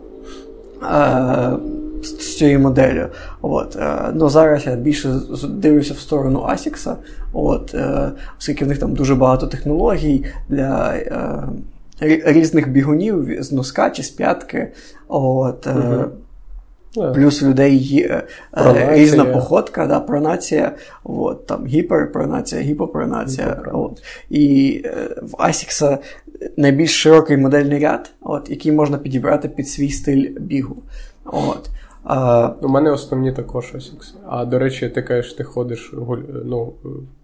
А, 0.81 1.57
з 2.03 2.37
цією 2.37 2.59
моделлю. 2.59 3.07
От, 3.41 3.75
е, 3.75 4.11
ну, 4.13 4.29
Зараз 4.29 4.65
я 4.65 4.75
більше 4.75 5.13
дивлюся 5.49 5.93
в 5.93 5.99
сторону 5.99 6.39
Asics, 6.39 6.95
от, 7.33 7.73
е, 7.73 8.11
оскільки 8.39 8.65
в 8.65 8.67
них 8.67 8.77
там 8.77 8.93
дуже 8.93 9.15
багато 9.15 9.47
технологій 9.47 10.25
для 10.49 10.93
е, 10.95 11.43
різних 12.25 12.69
бігунів 12.69 13.43
з 13.43 13.51
носка 13.51 13.89
чи 13.89 14.03
з 14.03 14.09
п'ятки. 14.09 14.71
От, 15.07 15.67
угу. 15.67 16.05
Плюс 17.13 17.43
у 17.43 17.49
людей 17.49 17.77
є 17.77 18.23
пронація. 18.51 18.95
різна 18.95 19.25
походка, 19.25 19.87
да, 19.87 19.99
пронація, 19.99 20.71
от, 21.03 21.47
там 21.47 21.65
гіперпронація, 21.65 22.61
гіпопронація. 22.61 23.61
От. 23.73 24.03
І 24.29 24.81
в 25.21 25.33
ASICS 25.33 25.97
найбільш 26.57 27.01
широкий 27.01 27.37
модельний 27.37 27.79
ряд, 27.79 28.11
от, 28.21 28.49
який 28.49 28.71
можна 28.71 28.97
підібрати 28.97 29.49
під 29.49 29.69
свій 29.69 29.89
стиль 29.89 30.29
бігу. 30.39 30.75
От. 31.25 31.69
А... 32.03 32.49
У 32.61 32.67
мене 32.67 32.91
основні 32.91 33.31
також 33.31 33.73
ASICS. 33.75 34.13
А 34.27 34.45
до 34.45 34.59
речі, 34.59 34.89
ти 34.89 35.01
кажеш, 35.01 35.33
ти 35.33 35.43
ходиш 35.43 35.93
гуль... 35.93 36.21
ну, 36.45 36.73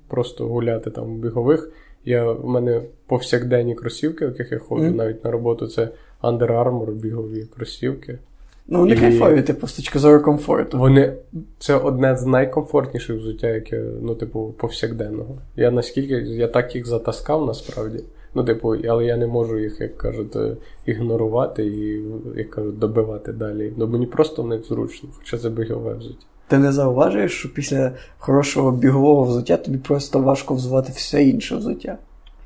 просто 0.07 0.47
гуляти 0.47 0.91
там 0.91 1.03
в 1.03 1.17
бігових. 1.17 1.71
Я, 2.05 2.31
У 2.31 2.47
мене 2.47 2.81
повсякденні 3.07 3.75
кросівки, 3.75 4.25
в 4.25 4.29
яких 4.29 4.51
я 4.51 4.59
ходжу 4.59 4.85
mm. 4.85 4.95
навіть 4.95 5.23
на 5.23 5.31
роботу, 5.31 5.67
це 5.67 5.89
Under 6.23 6.63
Armour 6.63 6.91
бігові 6.91 7.45
кросівки. 7.55 8.19
Ну, 8.67 8.79
вони 8.79 8.95
і... 8.95 8.97
кайфові, 8.97 9.41
типу, 9.41 9.67
з 9.67 9.73
точки 9.73 9.99
зору 9.99 10.21
комфорту. 10.21 10.77
Вони 10.77 11.13
це 11.59 11.75
одне 11.75 12.17
з 12.17 12.25
найкомфортніших 12.25 13.17
взуття, 13.17 13.47
яке, 13.47 13.83
ну, 14.01 14.15
типу, 14.15 14.53
повсякденного. 14.57 15.37
Я 15.55 15.71
наскільки 15.71 16.13
я 16.13 16.47
так 16.47 16.75
їх 16.75 16.87
затаскав 16.87 17.45
насправді. 17.45 18.03
Ну, 18.35 18.43
типу, 18.43 18.75
але 18.89 19.05
я 19.05 19.17
не 19.17 19.27
можу 19.27 19.59
їх, 19.59 19.81
як 19.81 19.97
кажуть, 19.97 20.37
ігнорувати 20.85 21.65
і, 21.65 22.03
як 22.35 22.49
кажуть, 22.49 22.79
добивати 22.79 23.33
далі. 23.33 23.73
Ну 23.77 23.87
мені 23.87 24.05
просто 24.05 24.43
не 24.43 24.59
зручно, 24.59 25.09
хоча 25.17 25.37
це 25.37 25.49
бігове 25.49 25.93
взуття. 25.93 26.25
Ти 26.47 26.57
не 26.57 26.71
зауважуєш, 26.71 27.39
що 27.39 27.53
після 27.53 27.91
хорошого 28.17 28.71
бігового 28.71 29.23
взуття 29.23 29.57
тобі 29.57 29.77
просто 29.77 30.19
важко 30.19 30.53
взувати 30.53 30.91
все 30.95 31.23
інше 31.23 31.55
взуття? 31.55 31.97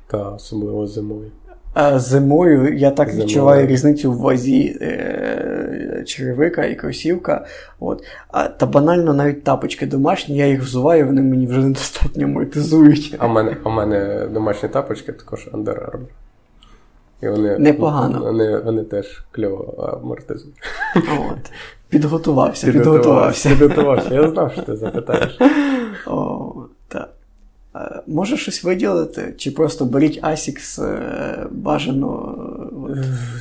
Так, 0.06 0.34
особливо 0.36 0.86
зимою. 0.86 1.30
А 1.74 1.98
Зимою 1.98 2.74
я 2.78 2.90
так 2.90 3.08
Зимою. 3.08 3.26
відчуваю 3.26 3.66
різницю 3.66 4.12
в 4.12 4.16
вазі 4.18 4.78
е- 4.80 6.04
черевика 6.06 6.64
і 6.64 6.74
кросівка. 6.74 7.46
От. 7.80 8.04
А, 8.28 8.48
Та 8.48 8.66
банально 8.66 9.14
навіть 9.14 9.44
тапочки 9.44 9.86
домашні, 9.86 10.36
я 10.36 10.46
їх 10.46 10.62
взуваю, 10.62 11.06
вони 11.06 11.22
мені 11.22 11.46
вже 11.46 11.58
недостатньо 11.60 12.24
амортизують. 12.24 13.16
А 13.18 13.26
в 13.26 13.30
мене 13.30 13.56
а 13.64 13.68
мене 13.68 14.26
домашні 14.32 14.68
тапочки 14.68 15.12
також 15.12 15.48
Under 15.52 15.74
Armour. 15.90 16.06
І 17.22 17.28
вони, 17.28 17.58
Непогано. 17.58 18.20
Вони 18.20 18.58
вони 18.58 18.82
теж 18.84 19.24
кльово 19.30 19.98
амортизують. 20.02 20.56
От. 20.96 21.50
Підготувався, 21.88 22.66
підготувався. 22.66 23.48
Підготувався. 23.50 24.14
Я 24.14 24.28
знав, 24.30 24.52
що 24.52 24.62
ти 24.62 24.76
запитаєш. 24.76 25.38
О, 26.06 26.52
може 28.06 28.36
щось 28.36 28.64
виділити? 28.64 29.34
Чи 29.36 29.50
просто 29.50 29.84
беріть 29.84 30.22
ASICS 30.22 30.84
е, 30.84 31.46
бажано? 31.50 32.36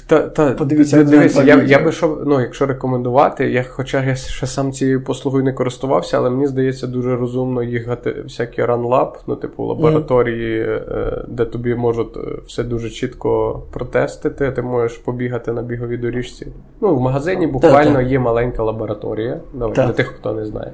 Та, 0.07 0.21
та, 0.21 0.51
Подивіться, 0.51 1.03
дивіться, 1.03 1.43
я 1.43 1.63
я 1.63 1.79
би 1.79 1.91
що, 1.91 2.23
ну, 2.25 2.41
якщо 2.41 2.65
рекомендувати, 2.65 3.51
я, 3.51 3.63
хоча 3.63 4.03
я 4.03 4.15
ще 4.15 4.47
сам 4.47 4.71
цією 4.71 5.03
послугою 5.03 5.43
не 5.43 5.53
користувався, 5.53 6.17
але 6.17 6.29
мені 6.29 6.47
здається 6.47 6.87
дуже 6.87 7.15
розумно 7.15 7.63
їхати 7.63 8.15
всякі 8.23 8.61
RunLab, 8.61 9.11
ну, 9.27 9.35
типу, 9.35 9.63
лабораторії, 9.65 10.63
mm. 10.63 11.25
де 11.27 11.45
тобі 11.45 11.75
можуть 11.75 12.17
все 12.47 12.63
дуже 12.63 12.89
чітко 12.89 13.61
протестити, 13.71 14.51
ти 14.51 14.61
можеш 14.61 14.97
побігати 14.97 15.53
на 15.53 15.61
біговій 15.61 15.97
доріжці. 15.97 16.47
Ну, 16.81 16.95
В 16.95 17.01
магазині 17.01 17.47
буквально 17.47 17.93
та, 17.93 18.01
є 18.01 18.19
маленька 18.19 18.63
лабораторія, 18.63 19.39
для 19.53 19.87
тих, 19.87 20.07
хто 20.07 20.33
не 20.33 20.45
знає. 20.45 20.71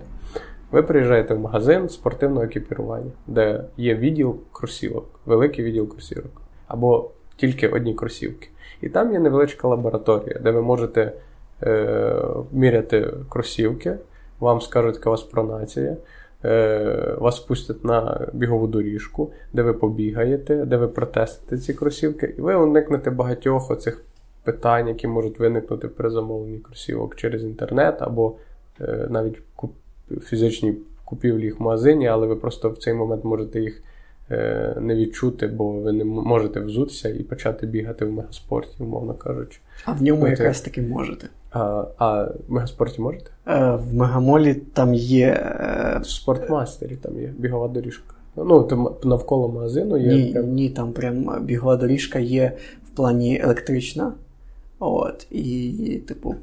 Ви 0.76 0.84
приїжджаєте 0.84 1.34
в 1.34 1.39
магазин 1.39 1.89
спортивного 1.89 2.45
екіпірування, 2.45 3.11
де 3.28 3.63
є 3.78 3.95
відділ 3.95 4.36
кросівок, 4.51 5.19
великий 5.26 5.65
відділ 5.65 5.89
кросівок, 5.89 6.41
або 6.67 7.09
тільки 7.36 7.67
одні 7.67 7.93
кросівки. 7.93 8.49
І 8.82 8.89
там 8.89 9.13
є 9.13 9.19
невеличка 9.19 9.67
лабораторія, 9.67 10.39
де 10.43 10.51
ви 10.51 10.61
можете 10.61 11.11
е, 11.63 12.15
міряти 12.51 13.13
кросівки, 13.30 13.97
вам 14.39 14.61
скажуть, 14.61 14.95
яка 14.95 15.09
у 15.09 15.11
вас 15.11 15.23
пронація, 15.23 15.97
е, 16.45 17.15
вас 17.17 17.39
пустять 17.39 17.86
на 17.86 18.28
бігову 18.34 18.67
доріжку, 18.67 19.32
де 19.53 19.61
ви 19.61 19.73
побігаєте, 19.73 20.65
де 20.65 20.78
ви 20.78 20.88
протестите 20.88 21.57
ці 21.57 21.73
кросівки, 21.73 22.36
і 22.38 22.41
ви 22.41 22.55
уникнете 22.55 23.09
багатьох 23.09 23.71
оцих 23.71 24.01
питань, 24.43 24.88
які 24.88 25.07
можуть 25.07 25.39
виникнути 25.39 25.88
при 25.88 26.09
замовленні 26.09 26.59
кросівок 26.59 27.15
через 27.15 27.43
інтернет, 27.43 27.95
або 27.99 28.36
е, 28.82 29.07
навіть 29.09 29.38
фізичній 30.21 30.77
купівлі 31.05 31.43
їх 31.43 31.59
в 31.59 31.63
магазині, 31.63 32.07
але 32.07 32.27
ви 32.27 32.35
просто 32.35 32.69
в 32.69 32.77
цей 32.77 32.93
момент 32.93 33.23
можете 33.23 33.61
їх 33.61 33.83
е, 34.31 34.77
не 34.81 34.95
відчути, 34.95 35.47
бо 35.47 35.71
ви 35.71 35.91
не 35.91 36.03
можете 36.05 36.59
взутися 36.59 37.09
і 37.09 37.23
почати 37.23 37.67
бігати 37.67 38.05
в 38.05 38.11
мегаспорті, 38.11 38.75
умовно 38.79 39.13
кажучи. 39.13 39.59
А 39.85 39.91
в 39.91 40.01
ньому 40.01 40.23
От, 40.23 40.29
якраз 40.29 40.61
таки 40.61 40.81
можете. 40.81 41.27
А 41.51 41.85
а 41.97 42.23
в 42.23 42.51
мегаспорті 42.51 43.01
можете? 43.01 43.31
Е, 43.47 43.75
в 43.75 43.93
Мегамолі 43.93 44.53
там 44.53 44.93
є. 44.93 45.27
Е... 45.27 45.99
В 46.01 46.07
спортмастері 46.07 46.95
там 46.95 47.21
є 47.21 47.33
бігова 47.37 47.67
доріжка. 47.67 48.15
Ну, 48.35 48.63
там 48.63 48.89
навколо 49.03 49.47
магазину 49.47 49.97
є. 49.97 50.07
Ні, 50.07 50.31
прям... 50.33 50.49
ні, 50.51 50.69
там 50.69 50.93
прям 50.93 51.45
бігова 51.45 51.75
доріжка 51.75 52.19
є 52.19 52.57
в 52.85 52.95
плані 52.95 53.39
електрична. 53.43 54.13
От, 54.79 55.27
і, 55.31 56.01
типу. 56.07 56.35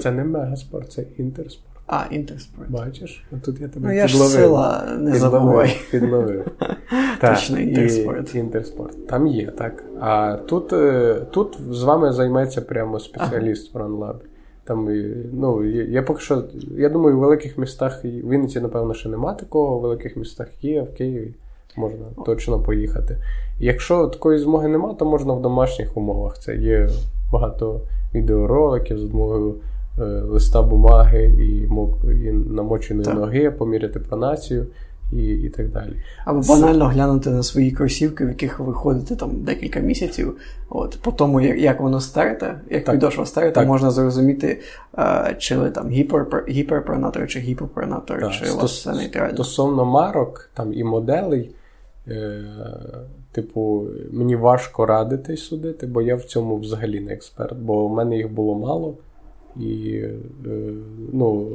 Це 0.00 0.10
не 0.10 0.24
мегаспорт, 0.24 0.92
це 0.92 1.04
інтерспорт. 1.16 1.73
А, 1.86 2.04
Інтерспорт. 2.10 2.70
Бачиш? 2.70 3.24
А 3.32 3.36
тут 3.44 3.60
я 3.60 3.68
тебе 3.68 3.88
Ну, 3.88 3.94
я 3.94 4.06
підловив. 4.06 4.30
ж 4.30 4.36
сила, 4.36 4.96
не 4.98 5.18
забувай. 5.18 5.76
Підловив. 5.90 6.46
Точно, 7.20 7.60
Інтерспорт. 7.60 8.34
Інтерспорт. 8.34 9.06
Там 9.06 9.26
є, 9.26 9.46
так. 9.46 9.84
А 10.00 10.36
тут 10.46 10.72
е, 10.72 11.14
тут 11.30 11.58
з 11.70 11.82
вами 11.82 12.12
займеться 12.12 12.60
прямо 12.60 13.00
спеціаліст 13.00 13.74
в 13.74 13.78
RunLab. 13.78 14.16
Там, 14.64 14.88
ну, 15.32 15.64
я 15.64 16.02
поки 16.02 16.20
що, 16.20 16.44
я 16.76 16.88
думаю, 16.88 17.16
в 17.16 17.20
великих 17.20 17.58
містах, 17.58 18.04
в 18.04 18.06
Вінниці, 18.06 18.60
напевно, 18.60 18.94
ще 18.94 19.08
нема 19.08 19.34
такого, 19.34 19.78
в 19.78 19.82
великих 19.82 20.16
містах 20.16 20.64
є, 20.64 20.82
в 20.82 20.94
Києві 20.94 21.34
можна 21.76 22.06
точно 22.26 22.60
поїхати. 22.60 23.18
Якщо 23.60 24.06
такої 24.06 24.38
змоги 24.38 24.68
нема, 24.68 24.94
то 24.94 25.04
можна 25.04 25.32
в 25.32 25.42
домашніх 25.42 25.96
умовах. 25.96 26.38
Це 26.38 26.56
є 26.56 26.88
багато 27.32 27.80
відеороликів 28.14 28.98
з 28.98 29.02
допомогою 29.02 29.54
Е, 29.54 29.73
листа 29.98 30.62
бумаги 30.62 31.24
і 31.38 31.68
і 32.26 32.32
намоченої 32.32 33.04
так. 33.04 33.14
ноги, 33.14 33.50
поміряти 33.50 34.00
пронацію 34.00 34.66
і 35.12 35.26
і 35.26 35.48
так 35.48 35.68
далі. 35.68 35.92
Або 36.24 36.40
банально 36.40 36.86
глянути 36.86 37.30
на 37.30 37.42
свої 37.42 37.70
кросівки, 37.70 38.24
в 38.24 38.28
яких 38.28 38.60
ви 38.60 38.72
ходите 38.72 39.16
там 39.16 39.30
декілька 39.42 39.80
місяців. 39.80 40.36
От 40.68 40.98
По 41.02 41.12
тому, 41.12 41.40
як 41.40 41.58
як 41.58 41.80
воно 41.80 42.00
старте, 42.00 42.60
як 42.70 42.90
підошва 42.90 43.26
старте, 43.26 43.66
можна 43.66 43.90
зрозуміти, 43.90 44.60
а, 44.92 45.34
чи 45.34 45.56
ви 45.56 45.70
там 45.70 45.90
гіпер, 45.90 46.44
гіперпронатор, 46.48 47.28
чи 47.28 47.40
гіпопронатор, 47.40 48.20
так. 48.20 48.32
чи 48.32 48.50
у 48.50 48.56
вас 48.56 48.72
все 48.72 48.92
нейтрально. 48.92 49.34
Стосовно 49.34 49.84
марок 49.84 50.50
там 50.54 50.72
і 50.72 50.84
моделей. 50.84 51.50
Е, 52.08 52.44
Типу, 53.32 53.86
мені 54.12 54.36
важко 54.36 54.86
радити 54.86 55.36
судити, 55.36 55.86
бо 55.86 56.02
я 56.02 56.16
в 56.16 56.22
цьому 56.22 56.56
взагалі 56.56 57.00
не 57.00 57.12
експерт, 57.12 57.58
бо 57.58 57.88
в 57.88 57.92
мене 57.92 58.16
їх 58.16 58.32
було 58.32 58.54
мало. 58.54 58.94
І 59.60 60.00
е, 60.46 60.72
ну, 61.12 61.50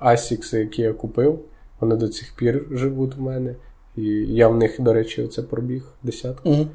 Asics, 0.00 0.56
які 0.56 0.82
я 0.82 0.92
купив, 0.92 1.38
вони 1.80 1.96
до 1.96 2.08
цих 2.08 2.36
пір 2.36 2.66
живуть 2.70 3.16
в 3.16 3.20
мене. 3.20 3.54
І 3.96 4.04
я 4.28 4.48
в 4.48 4.56
них, 4.56 4.80
до 4.80 4.92
речі, 4.92 5.22
оце 5.22 5.42
пробіг 5.42 5.82
десятку 6.02 6.48
mm 6.48 6.66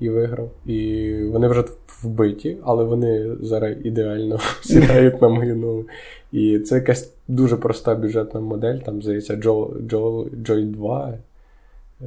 і 0.00 0.10
виграв. 0.10 0.50
І 0.66 1.12
вони 1.32 1.48
вже 1.48 1.64
вбиті, 2.02 2.56
але 2.62 2.84
вони 2.84 3.36
зараз 3.40 3.76
ідеально 3.84 4.38
сідають 4.62 5.22
на 5.22 5.28
мою 5.28 5.56
нову. 5.56 5.84
І 6.32 6.58
це 6.58 6.74
якась 6.74 7.12
дуже 7.28 7.56
проста 7.56 7.94
бюджетна 7.94 8.40
модель, 8.40 8.78
там, 8.78 9.02
здається, 9.02 9.36
Joy 9.36 10.64
2. 10.64 11.18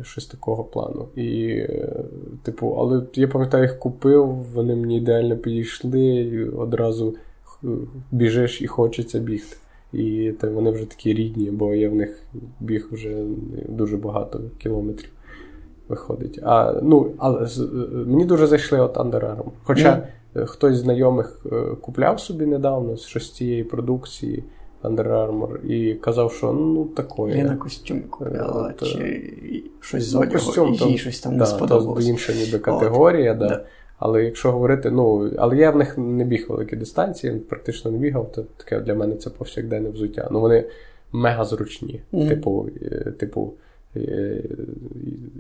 Щось 0.01 0.25
такого 0.25 0.63
плану. 0.63 1.07
І, 1.15 1.47
е, 1.47 2.03
типу, 2.43 2.75
але 2.79 3.03
я 3.13 3.27
пам'ятаю, 3.27 3.63
їх 3.63 3.79
купив, 3.79 4.27
вони 4.27 4.75
мені 4.75 4.97
ідеально 4.97 5.37
підійшли, 5.37 6.05
і 6.05 6.43
одразу 6.43 7.15
біжиш 8.11 8.61
і 8.61 8.67
хочеться 8.67 9.19
бігти. 9.19 9.57
І 9.93 10.33
та, 10.39 10.49
вони 10.49 10.71
вже 10.71 10.85
такі 10.85 11.13
рідні, 11.13 11.51
бо 11.51 11.73
я 11.73 11.89
в 11.89 11.95
них 11.95 12.23
біг 12.59 12.87
вже 12.91 13.25
дуже 13.69 13.97
багато 13.97 14.41
кілометрів 14.57 15.09
виходить. 15.87 16.39
А, 16.43 16.79
ну, 16.83 17.11
але 17.17 17.47
Мені 18.05 18.25
дуже 18.25 18.47
зайшли 18.47 18.79
от 18.79 18.97
Under 18.97 19.19
Armour. 19.19 19.51
Хоча 19.63 20.07
mm. 20.35 20.45
хтось 20.45 20.75
з 20.75 20.79
знайомих 20.79 21.45
е, 21.51 21.75
купляв 21.81 22.19
собі 22.19 22.45
недавно 22.45 22.97
щось 22.97 23.27
з 23.27 23.31
цієї 23.31 23.63
продукції. 23.63 24.43
Under 24.83 25.07
Armour 25.07 25.65
і 25.65 25.95
казав, 25.95 26.33
що 26.33 26.53
ну 26.53 26.85
такое. 26.85 27.37
Я 27.37 27.43
на 27.43 27.55
костюм 27.55 28.01
купляла, 28.09 28.73
е, 28.81 28.85
чи 28.85 29.33
щось 29.79 30.03
з 30.03 30.13
ну, 30.13 30.19
одягу, 30.19 30.33
костюм, 30.33 30.73
і 30.73 30.91
їй 30.91 30.97
щось 30.97 31.19
там 31.19 31.33
да, 31.33 31.39
не 31.39 31.45
сподобалось. 31.45 32.05
То 32.05 32.11
інша 32.11 32.33
ніби 32.33 32.59
категорія, 32.59 33.31
От, 33.31 33.37
да. 33.37 33.47
да. 33.47 33.65
Але 33.99 34.23
якщо 34.23 34.51
говорити, 34.51 34.91
ну, 34.91 35.31
але 35.37 35.57
я 35.57 35.71
в 35.71 35.75
них 35.75 35.97
не 35.97 36.23
біг 36.23 36.45
великі 36.49 36.75
дистанції, 36.75 37.33
практично 37.33 37.91
не 37.91 37.97
бігав, 37.97 38.31
то 38.31 38.43
таке 38.57 38.79
для 38.79 38.95
мене 38.95 39.15
це 39.15 39.29
повсякденне 39.29 39.89
взуття. 39.89 40.27
Ну 40.31 40.39
вони 40.39 40.65
мега 41.11 41.45
зручні. 41.45 42.01
Mm-hmm. 42.13 42.29
Типу, 42.29 42.69
е, 42.81 43.11
типу, 43.11 43.53
е, 43.95 44.41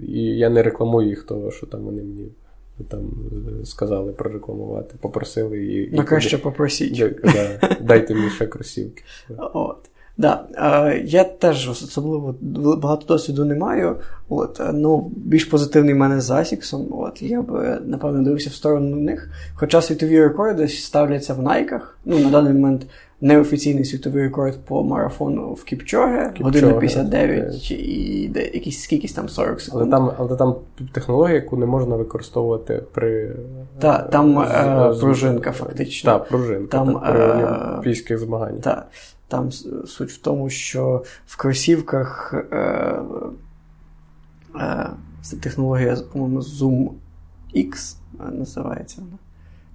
і 0.07 0.21
я 0.23 0.49
не 0.49 0.63
рекламую 0.63 1.07
їх, 1.07 1.23
того, 1.23 1.51
що 1.51 1.67
там 1.67 1.81
вони 1.81 2.03
мені 2.03 2.27
там 2.83 3.11
сказали 3.63 4.11
прорекламувати, 4.11 4.95
попросили 5.01 5.59
її. 5.59 5.89
Ну, 5.93 6.05
краще 6.05 6.37
попросіть. 6.37 7.13
Да, 7.23 7.75
дайте 7.81 8.15
мені 8.15 8.29
ще 8.29 8.47
кросівки. 8.47 9.03
От. 9.37 9.77
Да. 10.17 10.45
Я 11.05 11.23
теж 11.23 11.69
особливо 11.69 12.35
багато 12.77 13.05
досвіду 13.05 13.45
не 13.45 13.55
маю. 13.55 13.95
От, 14.29 14.61
ну, 14.73 15.11
Більш 15.15 15.45
позитивний 15.45 15.93
в 15.93 15.97
мене 15.97 16.21
з 16.21 16.31
Асіксом. 16.31 16.87
От, 16.91 17.21
Я 17.21 17.41
б, 17.41 17.79
напевно, 17.85 18.23
дивився 18.23 18.49
в 18.49 18.53
сторону 18.53 18.95
них. 18.95 19.29
Хоча 19.53 19.81
світові 19.81 20.23
рекорди 20.23 20.67
ставляться 20.67 21.33
в 21.33 21.41
найках. 21.41 21.97
Ну, 22.05 22.19
На 22.19 22.29
даний 22.29 22.53
момент 22.53 22.85
неофіційний 23.21 23.85
світовий 23.85 24.23
рекорд 24.23 24.59
по 24.65 24.83
марафону 24.83 25.53
в 25.53 25.63
Кіпчоге, 25.63 26.33
година 26.39 26.73
59 26.73 27.71
і 27.71 28.29
де, 28.33 28.43
якісь 28.43 28.83
скількись 28.83 29.13
там 29.13 29.29
40 29.29 29.61
секунд. 29.61 29.81
Але 29.81 29.91
там 29.91 30.11
але 30.17 30.35
там 30.35 30.55
технологія, 30.91 31.35
яку 31.35 31.57
не 31.57 31.65
можна 31.65 31.95
використовувати 31.95 32.83
при 32.91 33.35
Так, 33.79 34.09
там 34.09 34.45
з, 34.47 34.97
е, 34.97 34.99
пружинка 34.99 35.51
фактично. 35.51 36.11
Так, 36.11 36.27
пружинка 36.27 36.77
там, 36.77 36.93
так, 36.93 37.11
при 37.11 37.19
е, 37.19 37.33
олімпійських 37.33 38.19
змаганнях. 38.19 38.61
Так. 38.61 38.87
Там 39.27 39.51
суть 39.85 40.11
в 40.11 40.17
тому, 40.17 40.49
що 40.49 41.03
в 41.25 41.37
кросівках 41.37 42.33
е, 42.51 42.57
е, 44.59 44.89
технологія, 45.41 45.97
по-моєму, 46.13 46.39
Zoom 46.39 46.89
X 47.55 47.95
е, 48.19 48.31
називається 48.31 49.01
вона. 49.01 49.17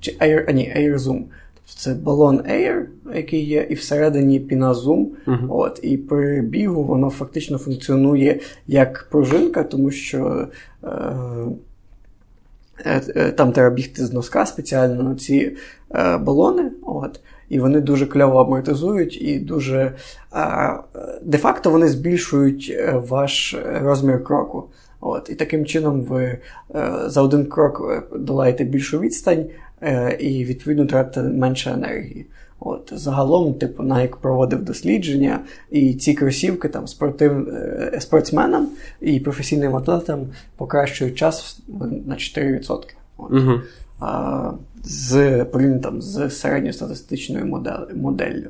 Чи 0.00 0.10
Air, 0.10 0.44
а 0.48 0.52
ні, 0.52 0.74
Air 0.76 0.98
Zoom. 0.98 1.24
Це 1.74 1.94
балон 1.94 2.38
Air, 2.38 2.84
який 3.14 3.44
є, 3.44 3.66
і 3.70 3.74
всередині 3.74 4.40
піна 4.40 4.74
Uh-huh. 4.74 5.46
От, 5.48 5.80
І 5.82 5.96
при 5.96 6.40
бігу 6.40 6.84
воно 6.84 7.10
фактично 7.10 7.58
функціонує 7.58 8.40
як 8.66 9.06
пружинка, 9.10 9.62
тому 9.62 9.90
що. 9.90 10.48
Е, 10.84 10.88
е, 12.84 13.02
е 13.16 13.32
там 13.32 13.52
треба 13.52 13.74
бігти 13.74 14.06
з 14.06 14.12
носка 14.12 14.46
спеціально 14.46 15.14
ці 15.14 15.56
е, 15.94 16.18
балони. 16.18 16.70
От 16.82 17.20
і 17.48 17.60
вони 17.60 17.80
дуже 17.80 18.06
кльово 18.06 18.40
амортизують, 18.40 19.22
і 19.22 19.38
дуже 19.38 19.92
де-факто 21.22 21.70
вони 21.70 21.88
збільшують 21.88 22.74
е, 22.76 23.02
ваш 23.08 23.56
розмір 23.82 24.24
кроку. 24.24 24.64
От, 25.00 25.30
І 25.30 25.34
таким 25.34 25.66
чином 25.66 26.02
ви 26.02 26.22
е, 26.22 26.38
за 27.06 27.22
один 27.22 27.46
крок 27.46 28.06
долаєте 28.18 28.64
більшу 28.64 29.00
відстань 29.00 29.46
і, 30.18 30.44
відповідно, 30.44 30.86
тратите 30.86 31.22
менше 31.22 31.70
енергії. 31.70 32.26
От, 32.60 32.92
Загалом, 32.96 33.54
типу, 33.54 33.82
Nike 33.82 34.16
проводив 34.20 34.64
дослідження, 34.64 35.40
і 35.70 35.94
ці 35.94 36.14
кросівки 36.14 36.68
там 36.68 36.86
спортив, 36.86 37.48
спортсменам 37.98 38.68
і 39.00 39.20
професійним 39.20 39.76
атлетам 39.76 40.26
покращують 40.56 41.14
час 41.14 41.60
на 42.06 42.14
4%. 42.14 42.80
От. 43.16 43.32
Угу 43.32 43.60
з 44.86 45.44
порівняно 45.44 45.80
там 45.80 46.02
з 46.02 46.30
середньостатистичною 46.30 47.46
модель, 47.46 47.94
моделлю. 47.94 48.48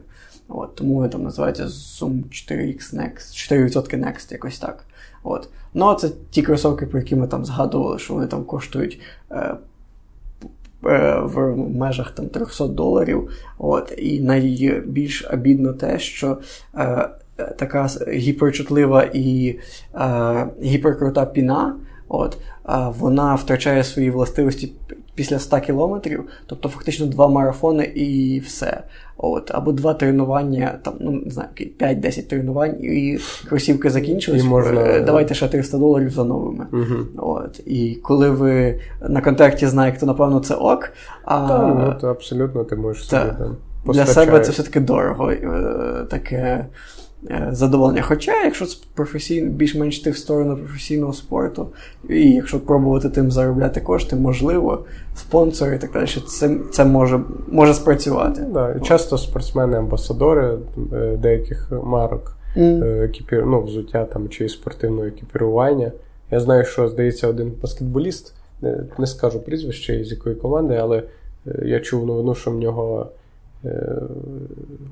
От, 0.48 0.74
Тому 0.74 1.08
там 1.08 1.22
називаються 1.22 1.64
Zoom 1.66 2.22
4X 2.30 2.94
Next, 2.94 3.52
4% 3.52 3.96
Next, 3.96 4.32
якось 4.32 4.58
так. 4.58 4.84
От. 5.22 5.48
Ну, 5.74 5.94
це 5.94 6.10
ті 6.30 6.42
кросовки, 6.42 6.86
про 6.86 6.98
які 6.98 7.16
ми 7.16 7.26
там 7.26 7.44
згадували, 7.44 7.98
що 7.98 8.14
вони 8.14 8.26
там 8.26 8.44
коштують 8.44 9.00
е, 9.30 9.36
е, 9.36 9.56
в 10.82 11.56
межах 11.56 12.10
там 12.10 12.28
300 12.28 12.66
доларів. 12.66 13.28
От. 13.58 13.92
І 13.98 14.20
найбільш 14.20 15.26
обідно 15.32 15.72
те, 15.72 15.98
що 15.98 16.38
е, 16.78 17.08
така 17.36 17.88
гіперчутлива 18.08 19.02
і 19.14 19.58
е, 19.94 20.46
гіперкрута 20.62 21.26
піна. 21.26 21.76
От, 22.08 22.38
вона 22.98 23.34
втрачає 23.34 23.84
свої 23.84 24.10
властивості 24.10 24.72
після 25.16 25.38
100 25.38 25.60
кілометрів, 25.60 26.24
тобто 26.46 26.68
фактично 26.68 27.06
два 27.06 27.28
марафони 27.28 27.84
і 27.84 28.40
все. 28.40 28.82
От, 29.16 29.50
Або 29.54 29.72
два 29.72 29.94
тренування, 29.94 30.78
там, 30.82 30.94
ну 31.00 31.10
не 31.10 31.30
знаю, 31.30 31.48
5-10 31.80 32.22
тренувань, 32.22 32.76
і 32.80 33.18
кросівки 33.48 33.90
закінчились. 33.90 34.44
І 34.44 34.46
можна... 34.46 34.80
Е, 34.80 35.00
давайте 35.00 35.34
ще 35.34 35.48
300 35.48 35.78
доларів 35.78 36.10
за 36.10 36.24
новими. 36.24 36.66
Угу. 36.72 37.28
От, 37.30 37.60
І 37.66 37.94
коли 38.02 38.30
ви 38.30 38.80
на 39.08 39.20
контракті 39.20 39.66
знаєте, 39.66 40.00
то 40.00 40.06
напевно 40.06 40.40
це 40.40 40.54
ок. 40.54 40.92
А... 41.24 41.48
Та, 41.48 41.66
ну, 41.66 41.94
то 42.00 42.08
абсолютно 42.08 42.64
ти 42.64 42.76
можеш 42.76 43.08
собі 43.08 43.22
там. 43.38 43.56
Для 43.86 44.06
себе 44.06 44.40
це 44.40 44.52
все-таки 44.52 44.80
дорого. 44.80 45.30
Е, 45.30 46.06
таке 46.10 46.36
Е, 46.36 46.66
задоволення. 47.50 48.02
Хоча, 48.02 48.44
якщо 48.44 48.66
професійно, 48.94 49.50
більш-менш 49.50 49.98
йти 49.98 50.10
в 50.10 50.16
сторону 50.16 50.56
професійного 50.56 51.12
спорту, 51.12 51.68
і 52.08 52.30
якщо 52.30 52.60
пробувати 52.60 53.08
тим 53.08 53.30
заробляти 53.30 53.80
кошти, 53.80 54.16
можливо, 54.16 54.84
спонсори 55.16 55.76
і 55.76 55.78
так 55.78 55.92
далі, 55.92 56.06
це 56.06 56.56
це 56.72 56.84
може 56.84 57.20
може 57.48 57.74
спрацювати. 57.74 58.42
Да, 58.52 58.80
Часто 58.80 59.16
спортсмени-амбасадори 59.16 60.58
е, 60.92 61.16
деяких 61.16 61.72
марок 61.84 62.36
mm. 62.56 63.04
екіпір, 63.04 63.46
ну, 63.46 63.62
взуття 63.62 64.04
там, 64.04 64.28
чи 64.28 64.48
спортивного 64.48 65.06
екіпірування. 65.06 65.92
Я 66.30 66.40
знаю, 66.40 66.64
що 66.64 66.88
здається, 66.88 67.28
один 67.28 67.52
баскетболіст, 67.62 68.34
не 68.98 69.06
скажу 69.06 69.40
прізвище 69.40 70.04
з 70.04 70.10
якої 70.10 70.34
команди, 70.34 70.78
але 70.80 71.02
я 71.64 71.80
чув 71.80 72.06
новину, 72.06 72.34
що 72.34 72.50
в 72.50 72.58
нього. 72.58 73.10
Е, 73.66 74.02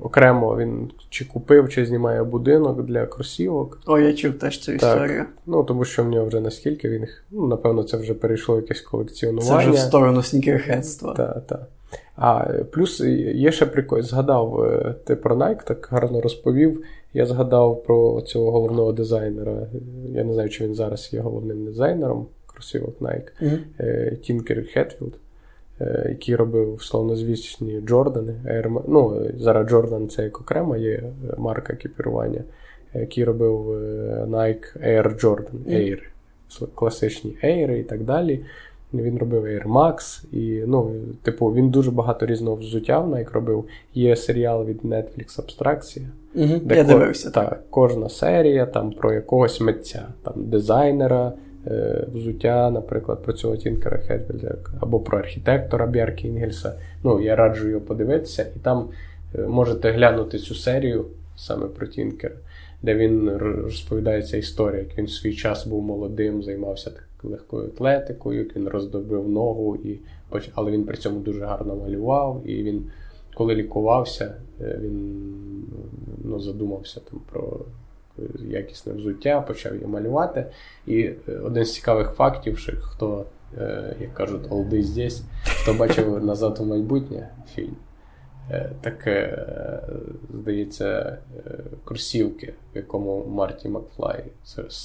окремо 0.01 0.57
він 0.57 0.91
чи 1.09 1.25
купив, 1.25 1.69
чи 1.69 1.85
знімає 1.85 2.23
будинок 2.23 2.85
для 2.85 3.05
кросівок. 3.05 3.79
О, 3.85 3.99
я 3.99 4.13
чув 4.13 4.33
теж 4.33 4.59
цю 4.59 4.71
так. 4.71 4.75
історію. 4.75 5.25
Ну, 5.45 5.63
тому 5.63 5.85
що 5.85 6.03
в 6.03 6.09
нього 6.09 6.25
вже 6.25 6.39
наскільки 6.39 6.89
він 6.89 7.01
їх, 7.01 7.25
ну, 7.31 7.47
напевно, 7.47 7.83
це 7.83 7.97
вже 7.97 8.13
перейшло 8.13 8.55
якесь 8.55 8.81
колекціонування. 8.81 9.63
Це 9.63 9.69
вже 9.69 9.71
в 9.71 9.77
сторону 9.77 10.23
снікерхедства. 10.23 11.13
Так, 11.13 11.47
так. 11.47 11.67
А 12.15 12.53
плюс 12.71 12.99
є 13.35 13.51
ще 13.51 13.65
прикольно, 13.65 14.03
згадав 14.03 14.63
е, 14.63 14.95
ти 15.05 15.15
про 15.15 15.35
Nike, 15.35 15.63
так 15.63 15.87
гарно 15.91 16.21
розповів. 16.21 16.83
Я 17.13 17.25
згадав 17.25 17.83
про 17.83 18.21
цього 18.21 18.51
головного 18.51 18.91
дизайнера. 18.91 19.67
Я 20.05 20.23
не 20.23 20.33
знаю, 20.33 20.49
чи 20.49 20.63
він 20.63 20.75
зараз 20.75 21.09
є 21.13 21.19
головним 21.19 21.65
дизайнером 21.65 22.27
кросівок 22.45 23.01
Nike, 23.01 23.29
mm-hmm. 23.41 24.17
Тінкер 24.17 24.65
Хетфілд. 24.67 25.13
Е, 25.81 26.05
який 26.09 26.35
робив 26.35 26.83
славнозвісні 26.83 27.81
Джордани. 27.81 28.33
Air, 28.45 28.81
ну, 28.87 29.21
Зараз 29.39 29.69
Джордан 29.69 30.09
це 30.09 30.23
як 30.23 30.41
окрема 30.41 30.77
є 30.77 31.03
марка 31.37 31.73
екіпірування, 31.73 32.41
який 32.93 33.23
робив 33.23 33.71
е, 33.71 34.25
Nike 34.29 34.87
Air 34.87 35.23
Jordan 35.23 35.69
Air, 35.69 35.99
класичні 36.75 37.37
Air 37.43 37.71
і 37.71 37.83
так 37.83 38.03
далі. 38.03 38.45
Він 38.93 39.17
робив 39.17 39.45
Air 39.45 39.67
Max, 39.67 40.25
і, 40.31 40.63
ну, 40.67 40.91
типу, 41.23 41.47
він 41.47 41.69
дуже 41.69 41.91
багато 41.91 42.25
різного 42.25 42.55
взуття 42.55 42.99
в 42.99 43.13
Nike 43.13 43.31
робив. 43.31 43.65
Є 43.93 44.15
серіал 44.15 44.65
від 44.65 44.81
Netflix 44.81 45.39
Абстракція. 45.39 46.05
Угу, 46.35 46.53
де 46.63 46.75
Я 46.75 46.83
ко... 46.83 46.89
дивився. 46.89 47.31
Так, 47.31 47.63
Кожна 47.69 48.09
серія 48.09 48.65
там 48.65 48.91
про 48.91 49.13
якогось 49.13 49.61
митця, 49.61 50.07
там 50.23 50.33
дизайнера, 50.35 51.27
Е, 51.27 51.44
взуття, 52.13 52.71
наприклад, 52.71 53.23
про 53.23 53.33
цього 53.33 53.57
Тінкера 53.57 53.97
Хетфельда, 53.97 54.55
або 54.79 54.99
про 54.99 55.17
архітектора 55.17 55.87
Бяркі 55.87 56.27
Інгельса. 56.27 56.79
Ну, 57.03 57.21
я 57.21 57.35
раджу 57.35 57.69
його 57.69 57.81
подивитися, 57.81 58.45
і 58.55 58.59
там 58.59 58.89
е, 59.35 59.41
можете 59.41 59.91
глянути 59.91 60.39
цю 60.39 60.55
серію 60.55 61.05
саме 61.35 61.67
про 61.67 61.87
Тінкера, 61.87 62.35
де 62.81 62.95
він 62.95 63.29
розповідає 63.37 64.21
ця 64.21 64.37
історія, 64.37 64.81
як 64.81 64.97
він 64.97 65.05
в 65.05 65.11
свій 65.11 65.35
час 65.35 65.67
був 65.67 65.83
молодим, 65.83 66.43
займався 66.43 66.91
легкою 67.23 67.67
атлетикою, 67.67 68.39
як 68.39 68.55
він 68.55 68.67
роздобив 68.67 69.29
ногу, 69.29 69.75
і, 69.75 69.99
але 70.53 70.71
він 70.71 70.83
при 70.83 70.97
цьому 70.97 71.19
дуже 71.19 71.45
гарно 71.45 71.75
малював. 71.75 72.41
І 72.45 72.63
він, 72.63 72.83
коли 73.33 73.55
лікувався, 73.55 74.35
е, 74.61 74.79
він 74.81 75.23
ну, 76.23 76.39
задумався 76.39 76.99
там 77.11 77.19
про 77.31 77.59
якісне 78.49 78.93
взуття, 78.93 79.41
почав 79.41 79.73
її 79.73 79.87
малювати. 79.87 80.45
І 80.87 81.01
е, 81.01 81.17
один 81.43 81.65
з 81.65 81.73
цікавих 81.73 82.11
фактів, 82.11 82.57
що 82.57 82.73
хто, 82.81 83.25
е, 83.57 83.95
як 84.01 84.13
кажуть, 84.13 84.47
олди 84.49 84.83
здесь, 84.83 85.23
хто 85.43 85.73
бачив 85.73 86.23
назад 86.23 86.57
у 86.59 86.65
майбутнє 86.65 87.29
фільм, 87.55 87.75
е, 88.51 88.71
так 88.81 89.07
здається, 90.33 91.17
курсівки, 91.83 92.53
в 92.73 92.77
якому 92.77 93.25
Марті 93.25 93.69
Макфлай 93.69 94.23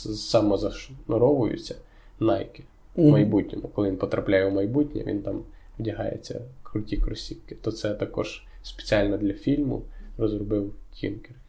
самозашнуровуються 0.05 1.75
Найки 2.21 2.65
в 2.97 3.03
майбутньому. 3.03 3.69
Коли 3.69 3.89
він 3.89 3.97
потрапляє 3.97 4.47
у 4.47 4.51
майбутнє, 4.51 5.03
він 5.07 5.23
там 5.23 5.43
вдягається 5.79 6.41
круті 6.63 6.97
кросівки. 6.97 7.55
То 7.55 7.73
це 7.73 7.95
також 7.95 8.45
спеціально 8.63 9.17
для 9.17 9.33
фільму 9.33 9.83
розробив 10.19 10.75
Тінкер 10.93 11.40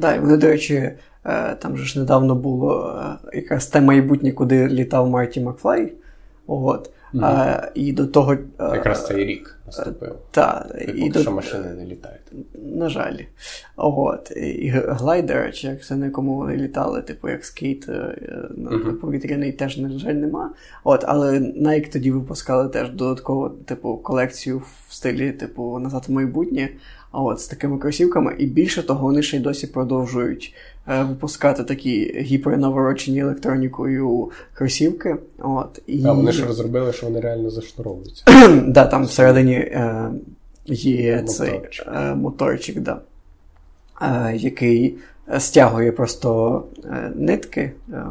Так, 0.00 0.16
і 0.16 0.20
вони, 0.20 0.36
до 0.36 0.46
речі, 0.46 0.74
е, 1.24 1.54
там 1.54 1.76
же 1.76 1.84
ж 1.84 1.98
недавно 1.98 2.34
було 2.34 3.00
е, 3.32 3.36
якраз 3.36 3.66
те 3.66 3.80
майбутнє, 3.80 4.32
куди 4.32 4.68
літав 4.68 5.08
Марті 5.08 5.40
Макфлай. 5.40 5.92
От. 6.46 6.90
Mm-hmm. 7.14 7.24
А, 7.24 7.68
І 7.74 7.92
до 7.92 8.06
того. 8.06 8.36
Якраз 8.58 9.06
цей 9.06 9.24
рік 9.24 9.58
наступив. 9.66 10.16
Так. 10.30 10.76
І 10.94 11.10
до... 11.10 11.20
що 11.20 11.32
машини 11.32 11.68
не 11.68 11.84
літають. 11.84 12.20
На 12.54 12.88
жаль. 12.88 13.16
От. 13.76 14.30
І 14.30 14.68
глайдер, 14.74 15.54
чи 15.54 15.66
як 15.66 15.84
це 15.84 15.96
на 15.96 16.06
якому 16.06 16.36
вони 16.36 16.56
літали, 16.56 17.02
типу 17.02 17.28
як 17.28 17.44
скейт 17.44 17.88
mm-hmm. 17.88 18.92
повітряний, 18.92 19.52
теж, 19.52 19.78
на 19.78 19.98
жаль, 19.98 20.14
нема. 20.14 20.50
От, 20.84 21.04
Але 21.06 21.38
Nike 21.38 21.92
тоді 21.92 22.10
випускали 22.10 22.68
теж 22.68 22.90
додаткову 22.90 23.48
типу, 23.48 23.96
колекцію 23.96 24.58
в 24.58 24.94
стилі, 24.94 25.32
типу, 25.32 25.78
назад 25.78 26.04
в 26.08 26.12
майбутнє. 26.12 26.68
От, 27.12 27.40
з 27.40 27.46
такими 27.46 27.78
кросівками, 27.78 28.34
і 28.38 28.46
більше 28.46 28.82
того, 28.82 29.06
вони 29.06 29.22
ще 29.22 29.36
й 29.36 29.40
досі 29.40 29.66
продовжують 29.66 30.54
е, 30.88 31.02
випускати 31.02 31.64
такі 31.64 32.14
гіпернаворочені 32.20 33.20
електронікою 33.20 34.30
кросівки. 34.54 35.16
От, 35.38 35.82
і... 35.86 36.04
А 36.04 36.12
вони 36.12 36.32
ж 36.32 36.46
розробили, 36.46 36.92
що 36.92 37.06
вони 37.06 37.20
реально 37.20 37.50
зашнуровуються. 37.50 38.24
да, 38.66 38.86
Там 38.86 39.04
всередині 39.04 39.54
е, 39.54 40.10
є 40.66 41.16
моторчик. 41.16 41.36
цей 41.36 41.94
е, 41.94 42.14
моторчик, 42.14 42.80
да, 42.80 43.00
е, 44.02 44.36
який 44.36 44.96
стягує 45.38 45.92
просто 45.92 46.62
е, 46.84 47.12
нитки. 47.14 47.72
Е, 47.92 48.04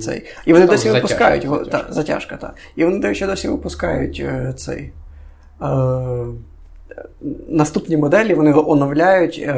цей. 0.00 0.26
І 0.46 0.52
вони 0.52 0.66
там 0.66 0.74
досі 0.74 0.88
затяжка, 0.88 0.94
випускають 0.94 1.42
затяжка. 1.42 1.78
Та, 1.78 1.92
затяжка, 1.92 2.36
та. 2.36 2.52
І 2.76 2.84
вони, 2.84 2.98
до 2.98 3.08
речі, 3.08 3.26
досі 3.26 3.48
випускають 3.48 4.22
е, 4.24 4.54
цей. 4.56 4.92
Наступні 7.48 7.96
моделі 7.96 8.34
вони 8.34 8.52
оновляють 8.52 9.44
е, 9.46 9.52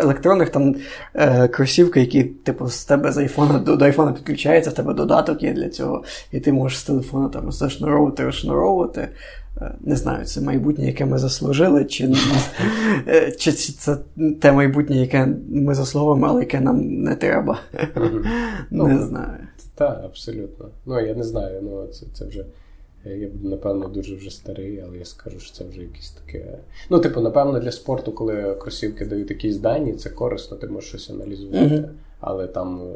електронних 0.00 0.48
там 0.48 0.74
е, 1.14 1.48
кросівки, 1.48 2.00
які, 2.00 2.24
типу, 2.24 2.68
з 2.68 2.84
тебе 2.84 3.12
з 3.12 3.18
айфона 3.18 3.58
до, 3.58 3.76
до 3.76 3.84
айфона 3.84 4.12
підключаються, 4.12 4.70
в 4.70 4.74
тебе 4.74 4.94
додаток 4.94 5.42
є 5.42 5.52
для 5.52 5.68
цього, 5.68 6.04
і 6.32 6.40
ти 6.40 6.52
можеш 6.52 6.78
з 6.78 6.84
телефона 6.84 7.28
там 7.28 7.52
зашнуровувати, 7.52 8.24
розшнуровувати. 8.24 9.08
Е, 9.60 9.74
не 9.80 9.96
знаю, 9.96 10.24
це 10.24 10.40
майбутнє, 10.40 10.86
яке 10.86 11.06
ми 11.06 11.18
заслужили, 11.18 11.84
чи, 11.84 12.14
чи 13.38 13.52
це 13.52 13.96
те 14.40 14.52
майбутнє, 14.52 14.96
яке 14.96 15.28
ми 15.50 15.74
заслуговуємо, 15.74 16.26
але 16.26 16.40
яке 16.40 16.60
нам 16.60 17.02
не 17.02 17.16
треба. 17.16 17.58
Не 18.70 18.84
ну, 18.84 19.06
знаю. 19.06 19.38
Так, 19.74 20.00
абсолютно. 20.04 20.68
Ну, 20.86 21.00
я 21.00 21.14
не 21.14 21.24
знаю, 21.24 21.60
ну 21.62 21.86
це 22.14 22.24
вже. 22.26 22.44
Я 23.08 23.28
буду, 23.28 23.48
напевно, 23.48 23.88
дуже 23.88 24.16
вже 24.16 24.30
старий, 24.30 24.84
але 24.86 24.98
я 24.98 25.04
скажу, 25.04 25.40
що 25.40 25.52
це 25.52 25.64
вже 25.64 25.80
якесь 25.80 26.10
таке. 26.10 26.58
Ну, 26.90 26.98
типу, 26.98 27.20
напевно, 27.20 27.60
для 27.60 27.72
спорту, 27.72 28.12
коли 28.12 28.54
кросівки 28.54 29.04
дають 29.04 29.30
якісь 29.30 29.56
дані, 29.56 29.92
це 29.92 30.10
корисно, 30.10 30.56
ти 30.56 30.66
можеш 30.66 30.88
щось 30.88 31.10
аналізувати. 31.10 31.74
Mm-hmm. 31.74 31.88
Але 32.20 32.46
там 32.46 32.92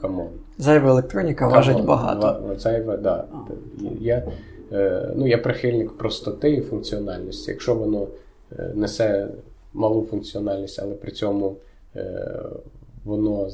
come 0.00 0.16
on. 0.16 0.28
Зайва 0.58 0.90
електроніка 0.90 1.38
come 1.38 1.47
on. 1.47 1.54
важить 1.54 1.84
багато. 1.84 2.56
Зайва, 2.58 2.96
да. 2.96 3.24
Я, 4.00 4.26
е, 4.72 5.12
ну, 5.16 5.26
я 5.26 5.38
прихильник 5.38 5.92
простоти 5.92 6.50
і 6.50 6.60
функціональності. 6.60 7.50
Якщо 7.50 7.74
воно 7.74 8.06
е, 8.58 8.72
несе 8.74 9.28
малу 9.72 10.06
функціональність, 10.10 10.80
але 10.82 10.94
при 10.94 11.10
цьому. 11.10 11.56
Е, 13.08 13.10
воно 13.10 13.50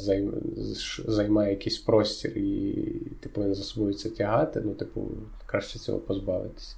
займає 1.07 1.51
якийсь 1.51 1.79
простір 1.79 2.39
і 2.39 2.75
ти 3.21 3.29
повинен 3.29 3.55
за 3.55 3.63
собою 3.63 3.95
це 3.95 4.11
тягати, 4.11 4.63
ну, 4.65 4.75
типу, 4.75 5.09
краще 5.47 5.79
цього 5.79 5.99
позбавитися. 5.99 6.77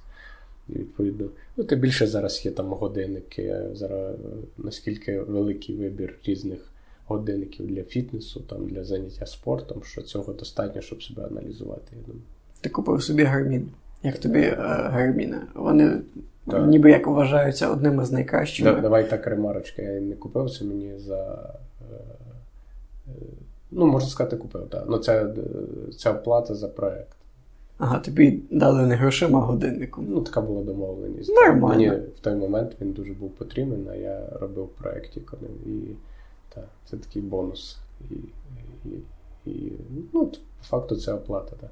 І 0.69 0.73
відповідно, 0.73 1.27
ну, 1.57 1.63
тим 1.63 1.79
більше 1.79 2.07
зараз 2.07 2.45
є 2.45 2.51
там 2.51 2.73
годинники, 2.73 3.55
зараз 3.73 4.15
наскільки 4.57 5.19
великий 5.19 5.75
вибір 5.75 6.15
різних 6.23 6.59
годинників 7.05 7.67
для 7.67 7.83
фітнесу, 7.83 8.39
там, 8.39 8.67
для 8.67 8.83
заняття 8.83 9.25
спортом, 9.25 9.83
що 9.83 10.01
цього 10.01 10.33
достатньо, 10.33 10.81
щоб 10.81 11.03
себе 11.03 11.25
аналізувати. 11.25 11.95
я 11.95 12.01
думаю. 12.01 12.21
Ти 12.61 12.69
купив 12.69 13.03
собі 13.03 13.23
гармін. 13.23 13.69
Як 14.03 14.17
тобі 14.17 14.39
е, 14.39 14.55
гарміни? 14.91 15.37
Вони 15.55 16.01
так. 16.47 16.67
ніби 16.67 16.91
як 16.91 17.07
вважаються 17.07 17.69
одними 17.69 18.05
з 18.05 18.11
найкращих. 18.11 18.65
Да, 18.65 18.81
давай 18.81 19.09
так 19.09 19.27
ремарочка. 19.27 19.81
Я 19.81 20.01
не 20.01 20.15
купив 20.15 20.51
це 20.51 20.65
мені 20.65 20.99
за 20.99 21.53
Ну, 23.71 23.85
можна 23.85 24.09
сказати, 24.09 24.37
купив, 24.37 24.69
так. 24.69 24.83
Ну, 24.89 24.97
це, 24.97 25.33
це 25.97 26.11
оплата 26.11 26.55
за 26.55 26.67
проект. 26.67 27.17
Ага, 27.77 27.99
тобі 27.99 28.39
дали 28.51 28.85
не 28.85 28.95
грошима, 28.95 29.39
а 29.39 29.41
годинником. 29.41 30.05
Ну, 30.09 30.21
така 30.21 30.41
була 30.41 30.63
домовленість. 30.63 31.29
Нормально. 31.35 31.67
Мені 31.67 31.89
в 31.89 32.19
той 32.21 32.35
момент 32.35 32.71
він 32.81 32.91
дуже 32.91 33.13
був 33.13 33.29
потрібен, 33.29 33.87
а 33.91 33.95
я 33.95 34.29
робив 34.39 34.67
проєкт 34.67 35.17
і 35.17 35.21
так, 36.55 36.67
це 36.85 36.97
такий 36.97 37.21
бонус. 37.21 37.77
І, 38.11 38.15
і, 38.85 38.99
і 39.45 39.71
ну, 40.13 40.25
по 40.25 40.37
факту 40.63 40.95
це 40.95 41.13
оплата, 41.13 41.55
так. 41.61 41.69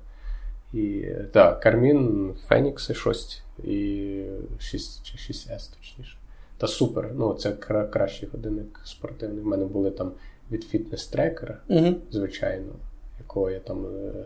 І 0.73 1.05
так, 1.31 1.59
Кармін, 1.59 2.33
Фенікси 2.47 2.93
6 2.93 3.43
і 3.63 4.21
6 4.59 5.05
чи 5.05 5.33
6С, 5.33 5.75
точніше. 5.77 6.17
Та 6.57 6.67
супер. 6.67 7.11
Ну, 7.15 7.33
це 7.33 7.51
кращий 7.91 8.29
годинник 8.31 8.79
спортивний. 8.83 9.43
У 9.43 9.47
мене 9.47 9.65
були 9.65 9.91
там 9.91 10.11
від 10.51 10.63
фітнес-трекера, 10.63 11.57
uh 11.69 11.95
звичайно, 12.11 12.73
якого 13.19 13.49
я 13.49 13.59
там 13.59 13.85
е, 13.85 14.25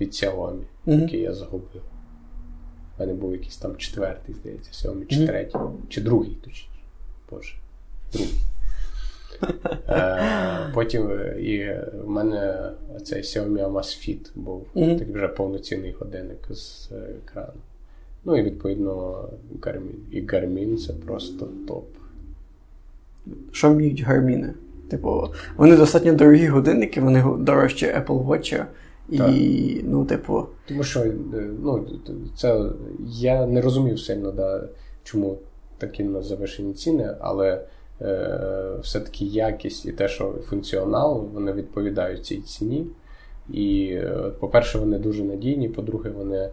від 0.00 0.08
Xiaomi, 0.08 0.62
uh 0.86 1.00
який 1.00 1.20
я 1.20 1.34
загубив. 1.34 1.82
У 2.96 3.00
мене 3.00 3.14
був 3.14 3.32
якийсь 3.32 3.56
там 3.56 3.76
четвертий, 3.76 4.34
здається, 4.34 4.88
Xiaomi, 4.88 5.06
чи 5.06 5.26
третій, 5.26 5.58
чи 5.88 6.00
другий, 6.00 6.34
точніше. 6.34 6.68
Боже, 7.30 7.54
другий. 8.12 8.34
Е, 9.88 10.70
потім 10.74 11.10
е, 11.10 11.36
і 11.40 11.74
в 12.04 12.08
мене 12.10 12.70
цей 13.04 13.22
Xiaomi 13.22 13.72
Amazfit 13.72 14.30
був 14.34 14.66
mm-hmm. 14.74 14.98
такий 14.98 15.14
вже 15.14 15.28
повноцінний 15.28 15.92
годинник 15.92 16.46
з 16.50 16.92
екрану. 16.92 17.60
Ну 18.24 18.36
і 18.36 18.42
відповідно 18.42 19.24
Garmin. 19.60 19.94
І 20.10 20.22
Garmin 20.22 20.76
це 20.76 20.92
просто 20.92 21.48
топ. 21.68 21.88
Що 23.52 23.72
вміють 23.72 24.00
гарміни? 24.00 24.54
Типу, 24.90 25.28
вони 25.56 25.76
достатньо 25.76 26.14
дорогі 26.14 26.46
годинники, 26.46 27.00
вони 27.00 27.24
дорожчі 27.38 27.86
Apple 27.86 28.26
Watch. 28.26 28.64
І, 29.08 29.18
так. 29.18 29.30
ну, 29.84 30.04
типу. 30.04 30.46
Тому 30.68 30.82
що 30.82 31.04
ну, 31.62 31.86
це 32.36 32.70
я 33.06 33.46
не 33.46 33.60
розумів 33.60 34.00
сильно, 34.00 34.32
да, 34.32 34.68
чому 35.04 35.38
такі 35.78 36.04
на 36.04 36.22
завишені 36.22 36.74
ціни, 36.74 37.14
але 37.20 37.64
е, 38.00 38.76
все-таки 38.82 39.24
якість 39.24 39.86
і 39.86 39.92
те, 39.92 40.08
що 40.08 40.34
функціонал, 40.42 41.28
вони 41.34 41.52
відповідають 41.52 42.26
цій 42.26 42.40
ціні. 42.40 42.86
І, 43.50 43.90
е, 43.92 44.32
по-перше, 44.40 44.78
вони 44.78 44.98
дуже 44.98 45.24
надійні, 45.24 45.68
по-друге, 45.68 46.10
вони 46.10 46.50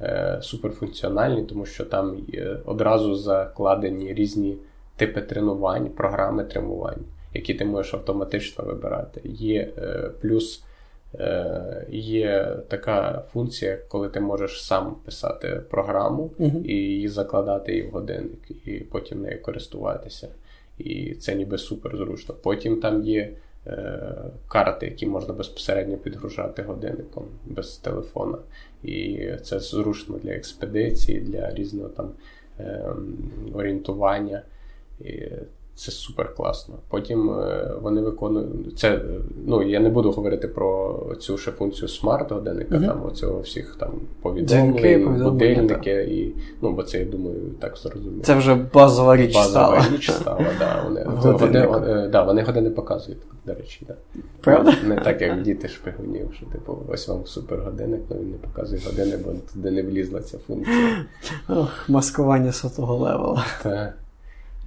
е, 0.00 0.38
суперфункціональні, 0.42 1.42
тому 1.42 1.66
що 1.66 1.84
там 1.84 2.16
одразу 2.64 3.14
закладені 3.14 4.14
різні 4.14 4.58
типи 4.96 5.20
тренувань, 5.20 5.88
програми 5.88 6.44
тренувань 6.44 7.04
які 7.34 7.54
ти 7.54 7.64
можеш 7.64 7.94
автоматично 7.94 8.64
вибирати. 8.64 9.20
Є 9.24 9.68
е, 9.78 10.10
плюс 10.20 10.64
е, 11.14 11.86
є 11.90 12.56
така 12.68 13.24
функція, 13.32 13.78
коли 13.88 14.08
ти 14.08 14.20
можеш 14.20 14.64
сам 14.64 14.96
писати 15.04 15.60
програму 15.70 16.30
uh 16.38 16.64
і 16.64 16.72
її 16.72 17.08
закладати 17.08 17.72
її 17.72 17.86
в 17.86 17.90
годинник, 17.90 18.50
і 18.66 18.70
потім 18.70 19.22
нею 19.22 19.42
користуватися. 19.42 20.28
І 20.78 21.14
це 21.14 21.34
ніби 21.34 21.58
супер 21.58 21.96
зручно. 21.96 22.34
Потім 22.42 22.80
там 22.80 23.02
є 23.02 23.32
е, 23.66 23.98
карти, 24.48 24.86
які 24.86 25.06
можна 25.06 25.34
безпосередньо 25.34 25.96
підгружати 25.96 26.62
годинником 26.62 27.24
без 27.46 27.76
телефона. 27.76 28.38
І 28.82 29.28
це 29.42 29.60
зручно 29.60 30.18
для 30.22 30.30
експедиції, 30.30 31.20
для 31.20 31.54
різного 31.54 31.88
там 31.88 32.10
е, 32.60 32.84
орієнтування. 33.54 34.42
І 35.00 35.22
це 35.76 35.92
супер 35.92 36.34
класно. 36.34 36.74
Потім 36.88 37.30
е, 37.30 37.70
вони 37.82 38.00
виконують 38.00 38.78
це. 38.78 39.00
Ну 39.46 39.62
я 39.62 39.80
не 39.80 39.88
буду 39.88 40.10
говорити 40.10 40.48
про 40.48 41.00
цю 41.20 41.38
ще 41.38 41.50
функцію 41.50 41.88
смарт-годинника, 41.88 42.74
uh-huh. 42.74 42.86
там 42.86 43.06
оцього 43.06 43.40
всіх 43.40 43.76
там 43.80 43.90
повідомлень, 44.22 45.22
будильники 45.22 45.90
і 45.90 46.34
ну 46.62 46.72
бо 46.72 46.82
це 46.82 46.98
я 46.98 47.04
думаю 47.04 47.36
так 47.60 47.76
зрозуміло. 47.76 48.22
Це 48.22 48.34
вже 48.34 48.54
базова 48.54 49.16
річ 49.16 49.34
базова 49.34 49.80
стала. 49.80 49.96
річ 49.96 50.10
стала. 50.10 50.46
Да, 50.58 50.82
вони 50.84 51.04
години, 51.04 51.68
е, 51.86 52.08
да, 52.08 52.22
вони 52.22 52.42
години 52.42 52.70
показують, 52.70 53.20
до 53.46 53.54
речі, 53.54 53.86
да. 53.88 53.94
Правда? 54.40 54.74
Не 54.84 54.96
так, 54.96 55.20
як 55.20 55.42
діти 55.42 55.68
шпигунів, 55.68 56.30
що 56.36 56.46
типу 56.46 56.78
ось 56.88 57.08
вам 57.08 57.26
супергодинник, 57.26 58.00
але 58.10 58.20
він 58.20 58.30
не 58.30 58.36
показує 58.36 58.82
години, 58.86 59.18
бо 59.24 59.32
туди 59.52 59.70
не 59.70 59.82
влізла 59.82 60.20
ця 60.20 60.38
функція. 60.38 61.04
Ох, 61.48 61.88
маскування 61.88 62.52
сотого 62.52 62.96
левела. 62.96 63.46
Так. 63.62 63.94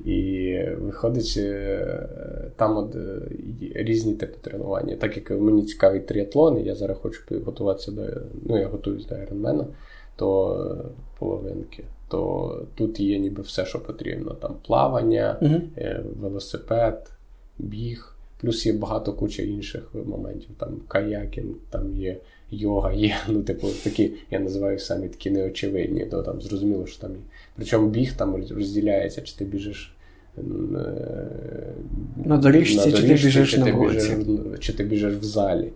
І 0.05 0.59
виходить, 0.79 1.33
е, 1.37 2.09
там 2.55 2.77
от 2.77 2.95
е, 2.95 3.21
різні 3.75 4.13
типи 4.13 4.37
тренування. 4.41 4.95
Так 4.95 5.17
як 5.17 5.31
мені 5.31 5.63
цікавий 5.63 5.99
тріатлон, 5.99 6.57
і 6.57 6.63
я 6.63 6.75
зараз 6.75 6.97
хочу 7.01 7.25
підготуватися 7.25 7.91
до. 7.91 8.01
Ну, 8.45 8.59
я 8.59 8.67
готуюсь 8.67 9.05
до 9.05 9.15
Ironman, 9.15 9.65
то 10.15 10.85
половинки. 11.19 11.83
То 12.09 12.61
тут 12.75 12.99
є 12.99 13.19
ніби 13.19 13.41
все, 13.41 13.65
що 13.65 13.83
потрібно. 13.83 14.33
Там 14.33 14.55
плавання, 14.67 15.37
uh 15.41 16.19
велосипед, 16.19 17.11
біг, 17.59 18.15
плюс 18.41 18.65
є 18.65 18.73
багато 18.73 19.13
куча 19.13 19.43
інших 19.43 19.89
моментів. 20.05 20.49
Там 20.57 20.69
каякінг, 20.87 21.55
там 21.69 21.93
є 21.93 22.17
йога 22.51 22.93
є. 22.93 23.17
Ну, 23.27 23.41
типу, 23.41 23.67
такі, 23.83 24.11
я 24.31 24.39
називаю 24.39 24.79
самі 24.79 25.07
такі 25.07 25.31
неочевидні, 25.31 26.05
то 26.05 26.23
там 26.23 26.41
зрозуміло, 26.41 26.87
що 26.87 27.01
там. 27.01 27.11
Причому 27.55 27.89
біг 27.89 28.13
там 28.13 28.35
розділяється, 28.35 29.21
чи 29.21 29.37
ти 29.37 29.45
біжиш. 29.45 29.93
Е, 30.37 30.41
на 32.25 32.37
доріжці, 32.37 32.77
на 32.77 32.85
доріжці, 32.85 32.97
чи 32.97 33.01
ти 33.01 33.13
біжиш 33.13 33.51
чи 33.51 33.57
на 33.57 33.71
вулиці. 33.71 34.15
Біжиш, 34.15 34.59
чи 34.59 34.73
ти 34.73 34.83
біжиш 34.83 35.13
в 35.13 35.23
залі. 35.23 35.71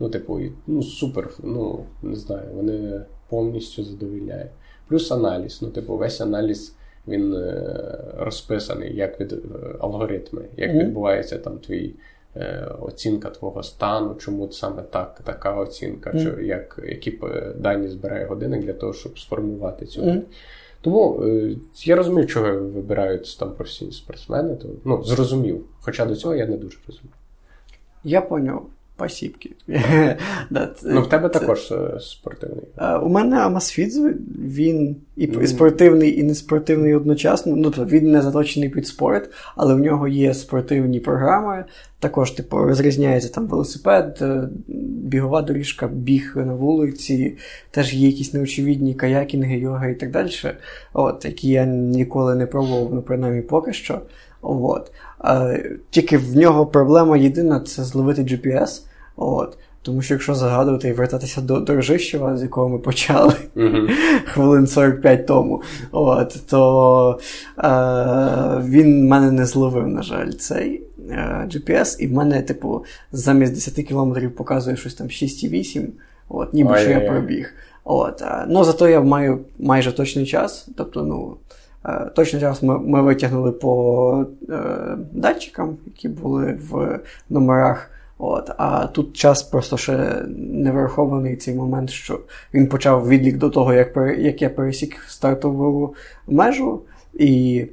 Ну, 0.00 0.08
типу, 0.08 0.40
ну, 0.66 0.82
супер, 0.82 1.30
ну, 1.42 1.84
не 2.02 2.16
знаю, 2.16 2.48
вони 2.54 3.00
повністю 3.28 3.84
задовільняють. 3.84 4.50
Плюс 4.88 5.12
аналіз. 5.12 5.58
Ну, 5.62 5.68
типу, 5.68 5.96
весь 5.96 6.20
аналіз 6.20 6.74
він 7.08 7.34
е, 7.34 7.98
розписаний, 8.18 8.96
як 8.96 9.20
від 9.20 9.32
е, 9.32 9.36
алгоритми, 9.80 10.42
як 10.56 10.70
mm-hmm. 10.70 10.78
відбувається 10.78 11.38
там 11.38 11.58
твій 11.58 11.94
оцінка 12.80 13.30
твого 13.30 13.62
стану, 13.62 14.14
чому 14.14 14.52
саме 14.52 14.82
так, 14.82 15.20
така 15.24 15.54
оцінка, 15.54 16.10
mm-hmm. 16.10 16.36
чи 16.36 16.46
як, 16.46 16.80
які 16.84 17.20
дані 17.56 17.88
збирає 17.88 18.26
годинник 18.26 18.64
для 18.64 18.72
того, 18.72 18.92
щоб 18.92 19.18
сформувати 19.18 19.86
цю. 19.86 20.02
Mm-hmm. 20.02 20.20
Тому 20.80 21.22
е, 21.22 21.56
я 21.84 21.96
розумію, 21.96 22.26
чого 22.26 22.52
вибирають 22.52 23.36
там 23.38 23.52
професійні 23.52 23.92
спортсмени. 23.92 24.56
То, 24.56 24.68
ну, 24.84 25.02
зрозумів. 25.04 25.64
Хоча 25.80 26.06
до 26.06 26.16
цього 26.16 26.34
я 26.34 26.46
не 26.46 26.56
дуже 26.56 26.78
розумів. 26.86 27.12
Я 28.04 28.20
поняв. 28.20 28.66
Спасибки. 28.96 29.50
Ну, 30.84 31.02
в 31.02 31.08
тебе 31.08 31.28
також 31.28 31.72
е, 31.72 32.00
спортивний. 32.00 32.64
У 33.02 33.08
мене 33.08 33.36
Амасфідз, 33.36 34.00
він 34.38 34.96
і 35.16 35.46
спортивний, 35.46 36.20
і 36.20 36.22
не 36.22 36.34
спортивний 36.34 36.94
одночасно. 36.94 37.56
Ну, 37.56 37.62
тобто 37.62 37.84
він 37.84 38.10
не 38.10 38.22
заточений 38.22 38.68
під 38.68 38.86
спорт, 38.86 39.30
але 39.56 39.74
в 39.74 39.78
нього 39.78 40.08
є 40.08 40.34
спортивні 40.34 41.00
програми. 41.00 41.64
Також, 41.98 42.30
типу, 42.30 42.56
розрізняється 42.56 43.32
там 43.32 43.46
велосипед, 43.46 44.18
е, 44.22 44.48
бігова 45.04 45.42
доріжка, 45.42 45.86
біг 45.86 46.32
на 46.36 46.54
вулиці, 46.54 47.36
теж 47.70 47.94
є 47.94 48.06
якісь 48.06 48.34
неочевидні 48.34 48.94
каякінги, 48.94 49.58
йога 49.58 49.86
і 49.86 49.94
так 49.94 50.10
далі. 50.10 50.30
От, 50.92 51.24
які 51.24 51.48
я 51.48 51.64
ніколи 51.64 52.34
не 52.34 52.46
пробував, 52.46 52.94
ну, 52.94 53.02
принаймні 53.02 53.42
поки 53.42 53.72
що. 53.72 54.00
От. 54.42 54.92
Тільки 55.90 56.18
в 56.18 56.36
нього 56.36 56.66
проблема 56.66 57.16
єдина 57.16 57.60
це 57.60 57.84
зловити 57.84 58.22
GPS. 58.22 58.82
От. 59.16 59.58
Тому 59.84 60.02
що 60.02 60.14
якщо 60.14 60.34
загадувати 60.34 60.88
і 60.88 60.92
вертатися 60.92 61.40
до 61.40 61.60
Дорожищева, 61.60 62.36
з 62.36 62.42
якого 62.42 62.68
ми 62.68 62.78
почали 62.78 63.34
uh-huh. 63.56 63.88
хвилин 64.24 64.66
45 64.66 65.26
тому, 65.26 65.62
от, 65.92 66.36
то 66.50 67.18
е, 67.58 67.62
він 68.64 69.08
мене 69.08 69.30
не 69.30 69.46
зловив, 69.46 69.88
на 69.88 70.02
жаль, 70.02 70.30
цей 70.30 70.82
е, 71.10 71.48
GPS, 71.52 72.00
і 72.00 72.06
в 72.06 72.12
мене, 72.12 72.42
типу, 72.42 72.84
замість 73.12 73.54
10 73.54 73.86
кілометрів 73.86 74.34
показує 74.36 74.76
щось 74.76 74.94
там 74.94 75.06
6,8, 75.06 75.86
от, 76.28 76.54
ніби 76.54 76.78
що 76.78 76.90
я 76.90 77.00
пробіг. 77.00 77.54
От, 77.84 78.22
е, 78.22 78.44
Ну, 78.48 78.64
зато 78.64 78.88
я 78.88 79.00
маю 79.00 79.40
майже 79.58 79.92
точний 79.92 80.26
час. 80.26 80.68
Тобто, 80.76 81.02
ну, 81.02 81.36
точно 82.14 82.40
час 82.40 82.62
ми 82.62 82.78
ми 82.78 83.02
витягнули 83.02 83.52
по 83.52 84.26
е, 84.50 84.56
датчикам, 85.12 85.76
які 85.86 86.08
були 86.08 86.58
в 86.70 87.00
номерах. 87.30 87.90
От, 88.18 88.50
А 88.58 88.86
тут 88.86 89.16
час 89.16 89.42
просто 89.42 89.76
ще 89.76 90.22
не 90.36 90.72
врахований 90.72 91.36
цей 91.36 91.54
момент, 91.54 91.90
що 91.90 92.20
він 92.54 92.66
почав 92.66 93.08
відлік 93.08 93.36
до 93.36 93.50
того, 93.50 93.74
як 93.74 93.96
як 94.18 94.42
я 94.42 94.50
пересік 94.50 94.96
стартову 95.08 95.94
межу, 96.26 96.80
і 97.14 97.64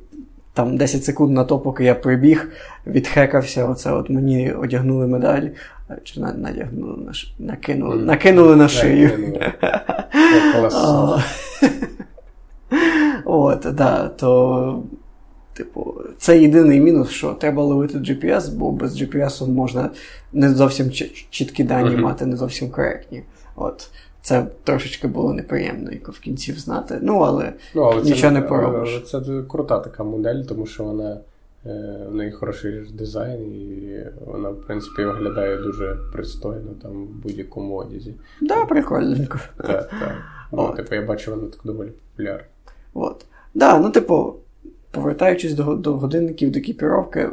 там 0.53 0.78
10 0.78 1.05
секунд 1.05 1.32
на 1.32 1.43
то, 1.43 1.59
поки 1.59 1.84
я 1.84 1.95
прибіг, 1.95 2.51
відхекався. 2.88 3.66
Оце 3.66 3.91
от 3.91 4.09
мені 4.09 4.51
одягнули 4.51 5.07
медаль, 5.07 5.47
чи 6.03 6.20
надягнули 6.20 6.97
на 6.97 7.14
накинули, 7.39 8.03
накинули 8.03 8.55
на 8.55 8.68
шию. 8.68 9.39
От, 13.26 13.68
да, 13.74 14.08
то, 14.08 14.84
типу, 15.54 16.02
це 16.18 16.40
єдиний 16.42 16.80
мінус, 16.80 17.10
що 17.10 17.34
треба 17.34 17.64
ловити 17.64 17.98
GPS, 17.98 18.52
бо 18.56 18.72
без 18.72 19.02
GPS 19.02 19.48
можна 19.48 19.90
не 20.34 20.50
зовсім 20.50 20.92
чіткі 21.30 21.64
дані 21.64 21.98
мати, 21.98 22.26
не 22.26 22.38
зовсім 22.38 22.70
коректні. 22.70 23.24
От. 23.56 23.90
Це 24.22 24.48
трошечки 24.64 25.08
було 25.08 25.34
неприємно, 25.34 25.92
як 25.92 26.10
в 26.10 26.20
кінці 26.20 26.54
знати. 26.54 27.00
Ну, 27.02 27.20
але, 27.20 27.54
ну, 27.76 27.82
але 27.82 28.02
нічого 28.02 28.22
це, 28.22 28.32
не 28.32 28.42
поробиш. 28.42 29.02
Це 29.06 29.22
крута 29.48 29.80
така 29.80 30.04
модель, 30.04 30.44
тому 30.44 30.66
що 30.66 30.84
вона 30.84 31.18
е, 31.66 32.06
в 32.12 32.16
неї 32.16 32.32
хороший 32.32 32.82
дизайн, 32.94 33.42
і 33.42 34.00
вона, 34.26 34.50
в 34.50 34.62
принципі, 34.62 35.04
виглядає 35.06 35.58
дуже 35.58 35.98
пристойно 36.14 36.72
там 36.82 36.92
в 36.92 37.10
будь-якому 37.10 37.76
одязі. 37.76 38.14
Да, 38.42 38.66
прикольненько. 38.66 39.40
Так, 39.58 39.90
так. 39.90 40.16
Ну, 40.52 40.74
типу, 40.76 40.96
я 40.96 41.02
бачу, 41.02 41.32
вона 41.32 41.48
так 41.48 41.60
доволі 41.64 41.90
популярна. 42.12 42.46
От. 42.94 43.26
Да, 43.54 43.80
ну, 43.80 43.89
типу, 43.89 44.34
повертаючись 44.92 45.54
до 45.54 45.64
до 45.64 45.94
годинників, 45.94 46.52
до 46.52 46.60
екіпіровки, 46.60 47.30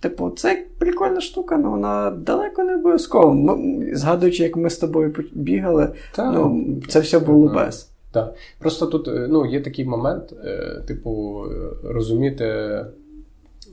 типу, 0.00 0.30
це 0.30 0.64
прикольна 0.78 1.20
штука, 1.20 1.54
але 1.54 1.68
вона 1.68 2.10
далеко 2.10 2.64
не 2.64 2.74
обов'язково. 2.74 3.34
Ми, 3.34 3.86
згадуючи, 3.96 4.42
як 4.42 4.56
ми 4.56 4.70
з 4.70 4.78
тобою 4.78 5.14
бігали, 5.32 5.88
Та, 6.12 6.32
ну, 6.32 6.66
це 6.88 7.00
все 7.00 7.18
було 7.18 7.48
без. 7.48 7.90
Так. 8.12 8.34
Просто 8.58 8.86
тут 8.86 9.08
е, 9.08 9.26
ну, 9.30 9.46
є 9.46 9.60
такий 9.60 9.84
момент, 9.84 10.34
е, 10.44 10.82
типу, 10.86 11.44
розуміти, 11.84 12.78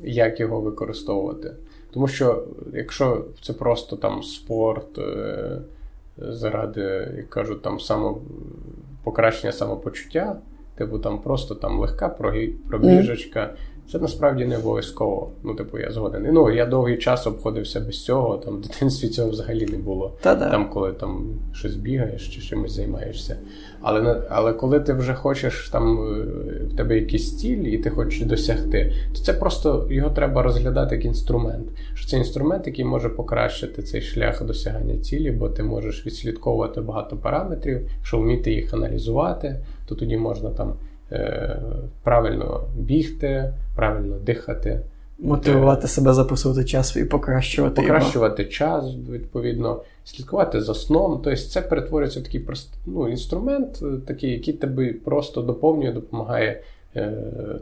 як 0.03 0.39
його 0.39 0.61
використовувати. 0.61 1.53
Тому 1.93 2.07
що, 2.07 2.43
якщо 2.73 3.25
це 3.41 3.53
просто 3.53 3.95
там 3.95 4.23
спорт, 4.23 4.97
е, 4.97 5.61
заради, 6.17 7.13
як 7.17 7.30
кажуть, 7.30 7.61
там 7.61 7.80
само 7.80 8.21
покращення 9.03 9.53
самопочуття. 9.53 10.38
Типу, 10.78 10.99
там 10.99 11.21
просто 11.21 11.55
там 11.55 11.80
легка 11.80 12.09
пробіжечка. 12.69 13.53
Це 13.91 13.99
насправді 13.99 14.45
не 14.45 14.57
обов'язково. 14.57 15.32
Ну, 15.43 15.55
типу, 15.55 15.80
я 15.80 15.91
згоден. 15.91 16.28
Ну, 16.32 16.51
я 16.51 16.65
довгий 16.65 16.97
час 16.97 17.28
обходився 17.28 17.80
без 17.80 18.03
цього, 18.03 18.38
там 18.38 18.57
в 18.57 18.61
дитинстві 18.61 19.07
цього 19.07 19.30
взагалі 19.30 19.65
не 19.65 19.78
було. 19.78 20.17
Та-да. 20.21 20.49
Там, 20.49 20.69
коли 20.69 20.91
там 20.91 21.25
щось 21.53 21.75
бігаєш 21.75 22.36
чи 22.36 22.41
чимось 22.41 22.71
займаєшся. 22.71 23.38
Але 23.82 24.21
але 24.30 24.53
коли 24.53 24.80
ти 24.80 24.93
вже 24.93 25.13
хочеш, 25.13 25.69
там 25.69 25.97
е, 25.97 26.25
в 26.73 26.78
тебе 26.78 26.95
якийсь 26.95 27.38
ціль, 27.38 27.57
і 27.57 27.78
ти 27.78 27.89
хочеш 27.89 28.21
досягти, 28.21 28.93
то 29.13 29.19
це 29.19 29.34
просто 29.34 29.88
його 29.89 30.09
треба 30.09 30.43
розглядати 30.43 30.95
як 30.95 31.05
інструмент. 31.05 31.67
Що 31.93 32.07
це 32.07 32.17
інструмент, 32.17 32.67
який 32.67 32.86
може 32.86 33.09
покращити 33.09 33.84
цей 33.84 34.01
шлях 34.01 34.43
досягання 34.45 34.97
цілі, 34.97 35.32
бо 35.32 35.49
ти 35.49 35.63
можеш 35.63 36.05
відслідковувати 36.05 36.82
багато 36.82 37.17
параметрів, 37.17 37.89
що 38.03 38.17
вміти 38.17 38.51
їх 38.51 38.73
аналізувати, 38.73 39.55
то 39.88 39.95
тоді 39.95 40.17
можна 40.17 40.49
там 40.49 40.73
е, 41.11 41.59
правильно 42.03 42.63
бігти, 42.77 43.53
правильно 43.75 44.15
дихати. 44.17 44.81
Мотивувати 45.19 45.88
себе 45.88 46.13
записувати 46.13 46.63
час 46.63 46.95
і 46.95 47.05
покращувати 47.05 47.81
Покращувати 47.81 48.41
його. 48.41 48.51
час, 48.51 48.85
відповідно, 49.09 49.81
слідкувати 50.03 50.61
за 50.61 50.73
сном. 50.73 51.21
Тобто 51.23 51.41
це 51.41 51.61
перетворюється 51.61 52.19
в 52.19 52.23
такий 52.23 52.39
прост, 52.39 52.73
ну, 52.85 53.09
інструмент, 53.09 53.79
е, 53.81 53.85
такий, 54.07 54.31
який 54.31 54.53
тебе 54.53 54.93
просто 54.93 55.41
доповнює, 55.41 55.91
допомагає, 55.91 56.61
е, 56.95 57.13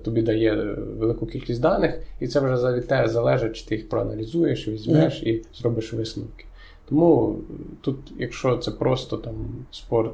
тобі 0.03 0.21
дає 0.21 0.55
велику 0.99 1.26
кількість 1.26 1.61
даних, 1.61 1.99
і 2.19 2.28
це 2.28 2.39
вже 2.39 2.73
від 2.73 2.88
тебе 2.88 3.09
залежить, 3.09 3.55
чи 3.55 3.65
ти 3.65 3.76
їх 3.76 3.89
проаналізуєш, 3.89 4.67
візьмеш 4.67 5.23
mm. 5.23 5.28
і 5.28 5.45
зробиш 5.53 5.93
висновки. 5.93 6.45
Тому 6.89 7.39
тут, 7.82 7.97
якщо 8.17 8.57
це 8.57 8.71
просто 8.71 9.17
там 9.17 9.34
спорт 9.71 10.11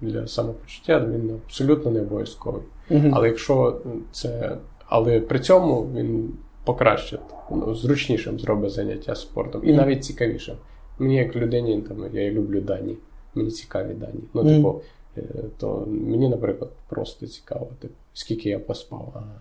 для 0.00 0.26
самопочуття, 0.26 1.00
він 1.00 1.40
абсолютно 1.46 1.90
не 1.90 2.00
обов'язковий. 2.00 2.62
Mm-hmm. 2.90 3.10
Але 3.14 3.28
якщо 3.28 3.80
це 4.12 4.58
але 4.88 5.20
при 5.20 5.40
цьому 5.40 5.90
він 5.94 6.32
покращить, 6.64 7.20
ну, 7.50 7.74
зручнішим 7.74 8.40
зробить 8.40 8.70
заняття 8.70 9.14
спортом 9.14 9.60
і 9.64 9.72
навіть 9.72 10.04
цікавішим. 10.04 10.56
Мені, 10.98 11.16
як 11.16 11.36
людині, 11.36 11.82
там, 11.82 12.16
я 12.16 12.30
люблю 12.30 12.60
дані, 12.60 12.96
мені 13.34 13.50
цікаві 13.50 13.94
дані. 13.94 14.20
Ну, 14.34 14.42
mm. 14.42 14.56
типу, 14.56 14.82
е, 15.16 15.22
то 15.58 15.86
мені, 15.86 16.28
наприклад, 16.28 16.70
просто 16.88 17.26
цікаво, 17.26 17.68
типу, 17.80 17.94
скільки 18.14 18.48
я 18.48 18.58
поспав. 18.58 19.12
Ага, 19.14 19.40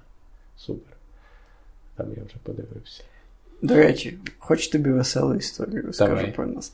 супер. 0.57 0.93
Там 1.95 2.07
я 2.17 2.23
вже 2.23 2.35
подивився. 2.43 3.03
До 3.61 3.75
речі, 3.75 4.17
хоч 4.39 4.67
тобі 4.67 4.91
веселу 4.91 5.35
історію 5.35 5.81
розкажу 5.81 6.31
про 6.31 6.47
нас. 6.47 6.73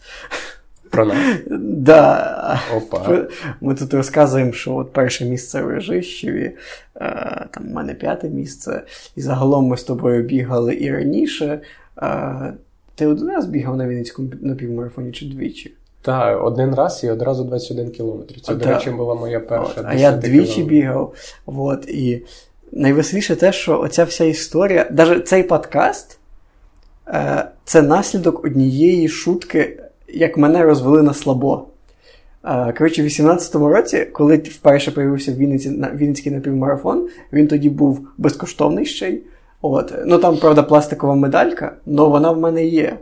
Про 0.90 1.06
нас? 1.06 1.18
Да. 1.60 2.60
Опа. 2.78 3.28
Ми 3.62 3.76
тут 3.76 3.94
розказуємо, 3.94 4.52
що 4.52 4.76
от 4.76 4.94
перше 4.94 5.26
місце 5.26 5.62
в 5.62 5.68
Режищеві, 5.68 6.52
е, 6.96 7.48
там 7.52 7.64
в 7.64 7.72
мене 7.72 7.94
п'яте 7.94 8.30
місце, 8.30 8.84
і 9.16 9.22
загалом 9.22 9.66
ми 9.66 9.78
з 9.78 9.84
тобою 9.84 10.24
бігали 10.24 10.76
і 10.76 10.92
раніше. 10.92 11.62
Е, 12.02 12.54
ти 12.96 13.08
один 13.08 13.28
раз 13.28 13.46
бігав 13.46 13.78
на 13.78 13.88
Вінницькому 13.88 14.30
на 14.42 14.56
півмарафоні 14.56 15.12
чи 15.12 15.26
двічі? 15.26 15.74
Так, 16.02 16.44
один 16.44 16.76
раз 16.76 17.04
і 17.04 17.10
одразу 17.10 17.44
21 17.44 17.92
кілометр. 17.92 18.42
Це, 18.42 18.56
до 18.56 18.66
речі, 18.66 18.90
була 18.90 19.16
моя 19.16 19.40
перша. 19.40 19.74
От, 19.78 19.86
а 19.86 19.94
я 19.94 20.12
двічі 20.12 20.64
бігав. 20.64 21.14
От, 21.46 21.90
І 21.90 22.24
найвеселіше 22.72 23.36
те, 23.36 23.52
що 23.52 23.80
оця 23.80 24.04
вся 24.04 24.24
історія, 24.24 24.88
навіть 24.92 25.28
цей 25.28 25.44
подкаст 25.44 26.20
е, 27.08 27.46
це 27.66 27.82
наслідок 27.82 28.46
однієї 28.46 29.10
шутки 29.10 29.83
як 30.14 30.38
мене 30.38 30.64
розвели 30.64 31.02
на 31.02 31.14
слабо. 31.14 31.66
Коротше, 32.78 33.04
в 33.04 33.06
18-му 33.06 33.70
році, 33.70 34.08
коли 34.12 34.38
вперше 34.38 34.92
появився 34.92 35.32
в 35.32 35.36
Вінниці, 35.36 35.70
на 35.70 35.92
Вінницький 35.92 36.32
напівмарафон, 36.32 37.08
він 37.34 37.48
тоді 37.48 37.70
був 37.70 38.08
безкоштовний 38.18 38.86
ще 38.86 39.10
й. 39.10 39.22
От. 39.62 39.94
Ну 40.06 40.18
там, 40.18 40.38
правда, 40.38 40.64
пластикова 40.64 41.16
медалька, 41.16 41.76
але 41.88 42.08
вона 42.08 42.32
в 42.32 42.40
мене 42.40 42.66
є. 42.66 42.98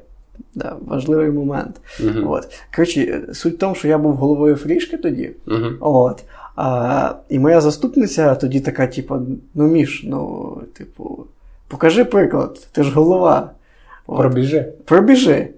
Да, 0.55 0.75
Важливий 0.85 1.31
момент. 1.31 1.81
Uh-huh. 1.99 2.31
От. 2.31 2.47
Коротше, 2.75 3.21
суть 3.33 3.53
в 3.53 3.57
тому, 3.57 3.75
що 3.75 3.87
я 3.87 3.97
був 3.97 4.13
головою 4.13 4.55
фрішки 4.55 4.97
тоді. 4.97 5.31
Uh-huh. 5.47 5.77
От. 5.79 6.23
А, 6.55 7.13
І 7.29 7.39
моя 7.39 7.61
заступниця 7.61 8.35
тоді 8.35 8.59
така, 8.59 8.87
типу, 8.87 9.15
ну 9.55 9.67
Міш, 9.67 10.03
ну, 10.07 10.61
типу, 10.73 11.25
покажи 11.67 12.05
приклад, 12.05 12.67
ти 12.71 12.83
ж 12.83 12.91
голова. 12.91 13.51
От. 14.07 14.17
Пробіжи. 14.17 14.73
Пробіжи. 14.85 15.49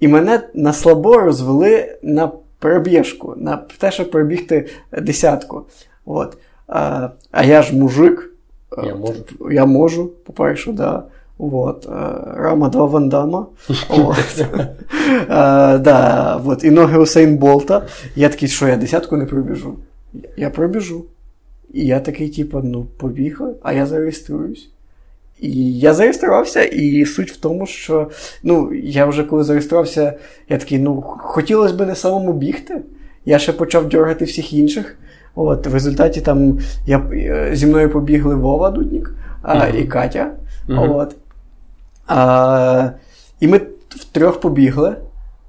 І 0.00 0.08
мене 0.08 0.40
на 0.54 0.72
слабо 0.72 1.18
розвели 1.18 1.98
на 2.02 2.30
пробіжку, 2.58 3.34
на 3.36 3.56
те, 3.56 3.90
щоб 3.90 4.10
пробігти 4.10 4.68
десятку. 5.02 5.62
От. 6.04 6.36
А 6.68 7.08
а 7.30 7.44
я 7.44 7.62
ж 7.62 7.76
мужик. 7.76 8.32
Я 8.84 8.94
можу. 8.94 9.24
Я 9.50 9.66
можу, 9.66 10.06
по-перше, 10.06 10.72
да. 10.72 11.04
Вот. 11.38 11.86
Рама 12.36 12.68
два 12.68 12.84
Вандама. 12.84 13.46
Вот. 13.88 14.44
а, 15.28 15.78
да, 15.84 16.36
вот. 16.36 16.64
І 16.64 16.70
ноги 16.70 16.98
Усейн 16.98 17.36
Болта. 17.36 17.86
Я 18.16 18.28
такий, 18.28 18.48
що 18.48 18.68
я 18.68 18.76
десятку 18.76 19.16
не 19.16 19.26
пробіжу. 19.26 19.76
Я 20.36 20.50
пробіжу. 20.50 21.04
І 21.72 21.86
я 21.86 22.00
такий, 22.00 22.28
типу, 22.28 22.60
ну, 22.64 22.86
побігли, 22.98 23.54
а 23.62 23.72
я 23.72 23.86
зареєструюсь. 23.86 24.70
І 25.40 25.78
я 25.78 25.94
зареєструвався, 25.94 26.62
і 26.62 27.04
суть 27.04 27.32
в 27.32 27.36
тому, 27.36 27.66
що 27.66 28.10
ну, 28.42 28.74
я 28.74 29.06
вже 29.06 29.24
коли 29.24 29.44
зареєструвався, 29.44 30.14
я 30.48 30.58
такий, 30.58 30.78
ну, 30.78 31.00
хотілося 31.02 31.74
б 31.74 31.86
не 31.86 31.94
самому 31.94 32.32
бігти. 32.32 32.82
Я 33.24 33.38
ще 33.38 33.52
почав 33.52 33.88
дергати 33.88 34.24
всіх 34.24 34.52
інших. 34.52 34.96
От, 35.34 35.66
В 35.66 35.74
результаті 35.74 36.20
там 36.20 36.58
я, 36.86 36.98
е, 37.12 37.50
зі 37.52 37.66
мною 37.66 37.90
побігли 37.90 38.34
Вова 38.34 38.70
Дуднік 38.70 39.14
а, 39.42 39.54
mm-hmm. 39.54 39.76
і 39.76 39.84
Катя. 39.84 40.32
Mm-hmm. 40.68 40.96
От. 40.96 41.16
А, 42.06 42.90
І 43.40 43.48
ми 43.48 43.60
втрьох 43.88 44.40
побігли. 44.40 44.96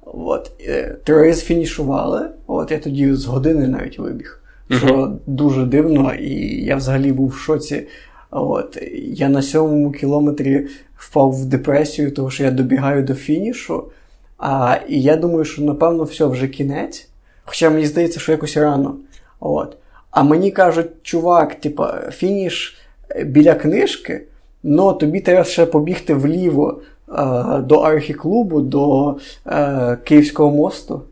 От, 0.04 0.50
е, 0.68 0.96
Троє 1.04 1.32
зфінішували. 1.32 2.20
От, 2.46 2.70
Я 2.70 2.78
тоді 2.78 3.14
з 3.14 3.24
години 3.24 3.68
навіть 3.68 3.98
вибіг. 3.98 4.38
Що 4.70 4.86
mm-hmm. 4.86 5.16
дуже 5.26 5.64
дивно, 5.64 6.14
і 6.14 6.64
я 6.64 6.76
взагалі 6.76 7.12
був 7.12 7.28
в 7.28 7.36
шоці. 7.36 7.86
От, 8.32 8.78
Я 9.02 9.28
на 9.28 9.42
сьомому 9.42 9.92
кілометрі 9.92 10.66
впав 10.96 11.32
в 11.32 11.44
депресію, 11.44 12.10
тому 12.10 12.30
що 12.30 12.44
я 12.44 12.50
добігаю 12.50 13.02
до 13.02 13.14
фінішу. 13.14 13.84
А, 14.38 14.76
І 14.88 15.02
я 15.02 15.16
думаю, 15.16 15.44
що 15.44 15.62
напевно 15.62 16.04
все 16.04 16.24
вже 16.24 16.48
кінець. 16.48 17.08
Хоча 17.44 17.70
мені 17.70 17.86
здається, 17.86 18.20
що 18.20 18.32
якось 18.32 18.56
рано. 18.56 18.96
От. 19.40 19.76
А 20.10 20.22
мені 20.22 20.50
кажуть, 20.50 20.90
чувак, 21.02 21.54
типа, 21.54 22.10
фініш 22.10 22.76
е, 23.10 23.24
біля 23.24 23.54
книжки, 23.54 24.22
але 24.64 24.94
тобі 24.94 25.20
треба 25.20 25.44
ще 25.44 25.66
побігти 25.66 26.14
вліво 26.14 26.80
е, 27.08 27.14
до 27.58 27.74
архіклубу, 27.74 28.60
до 28.60 29.16
е, 29.46 29.98
Київського 30.04 30.50
мосту. 30.50 31.02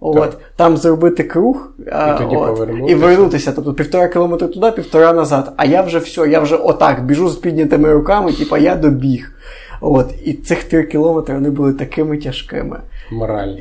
От, 0.00 0.38
Там 0.56 0.76
зробити 0.76 1.24
круг 1.24 1.68
і 1.78 2.18
тоді 2.18 2.36
от, 2.36 2.68
і 2.88 2.94
вернутися. 2.94 3.52
Тобто 3.52 3.74
півтора 3.74 4.08
кілометра 4.08 4.48
туди, 4.48 4.70
півтора 4.70 5.12
назад. 5.12 5.52
А 5.56 5.64
я 5.64 5.82
вже 5.82 5.98
все, 5.98 6.28
я 6.28 6.40
вже 6.40 6.56
отак 6.56 7.06
біжу 7.06 7.28
з 7.28 7.36
піднятими 7.36 7.92
руками, 7.92 8.32
типу, 8.32 8.56
я 8.56 8.76
добіг. 8.76 9.32
От, 9.80 10.14
І 10.24 10.32
цих 10.32 10.64
три 10.64 10.84
кілометри 10.84 11.34
вони 11.34 11.50
були 11.50 11.72
такими 11.72 12.16
тяжкими. 12.18 12.80
Морально. 13.10 13.56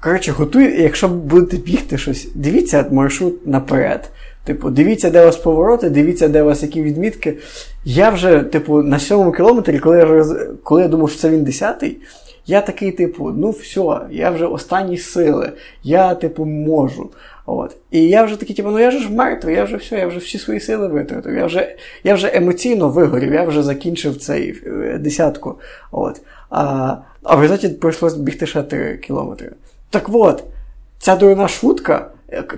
Коротше, 0.00 0.32
готуй, 0.32 0.82
якщо 0.82 1.08
будете 1.08 1.56
бігти 1.56 1.98
щось, 1.98 2.28
дивіться 2.34 2.86
маршрут 2.90 3.46
наперед. 3.46 4.10
Типу, 4.44 4.70
дивіться, 4.70 5.10
де 5.10 5.22
у 5.22 5.24
вас 5.24 5.36
повороти, 5.36 5.90
дивіться, 5.90 6.28
де 6.28 6.42
у 6.42 6.46
вас 6.46 6.62
які 6.62 6.82
відмітки. 6.82 7.36
Я 7.84 8.10
вже, 8.10 8.40
типу, 8.40 8.82
на 8.82 8.98
сьомому 8.98 9.32
кілометрі, 9.32 9.78
коли 9.78 9.98
я 9.98 10.24
коли 10.62 10.82
я 10.82 10.88
думав, 10.88 11.10
що 11.10 11.20
це 11.20 11.30
він 11.30 11.44
десятий, 11.44 11.98
я 12.48 12.60
такий, 12.60 12.92
типу, 12.92 13.30
ну 13.30 13.50
все, 13.50 14.00
я 14.10 14.30
вже 14.30 14.46
останні 14.46 14.98
сили, 14.98 15.52
я, 15.82 16.14
типу, 16.14 16.44
можу. 16.44 17.10
От. 17.46 17.76
І 17.90 18.08
я 18.08 18.24
вже 18.24 18.36
такий, 18.36 18.56
типу, 18.56 18.70
ну 18.70 18.78
я 18.78 18.90
ж 18.90 19.12
мертвий, 19.12 19.54
я 19.54 19.64
вже 19.64 19.76
все, 19.76 19.98
я 19.98 20.06
вже 20.06 20.18
всі 20.18 20.38
свої 20.38 20.60
сили 20.60 20.88
витратив. 20.88 21.34
Я 21.34 21.46
вже 21.46 21.76
я 22.04 22.14
вже 22.14 22.30
емоційно 22.34 22.88
вигорів, 22.88 23.32
я 23.32 23.44
вже 23.44 23.62
закінчив 23.62 24.16
цей 24.16 24.62
е, 24.66 24.98
десятку. 24.98 25.58
От. 25.90 26.20
А 26.50 26.96
а 27.22 27.36
в 27.36 27.40
результаті 27.40 27.74
прийшлося 27.74 28.18
бігти 28.18 28.46
ще 28.46 28.62
3 28.62 28.96
кілометри. 28.96 29.52
Так 29.90 30.08
от, 30.12 30.44
ця 30.98 31.16
дурна 31.16 31.48
шутка. 31.48 32.10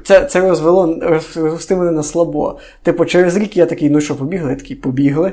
Це 0.05 0.25
це 0.25 0.41
розвело 0.41 0.99
розвести 1.03 1.77
мене 1.77 1.91
на 1.91 2.03
слабо. 2.03 2.59
Типу, 2.83 3.05
через 3.05 3.37
рік 3.37 3.57
я 3.57 3.67
такий, 3.67 3.91
ну 3.91 4.01
що, 4.01 4.17
побігли? 4.17 4.51
Я 4.51 4.57
такий, 4.57 4.77
побігли. 4.77 5.33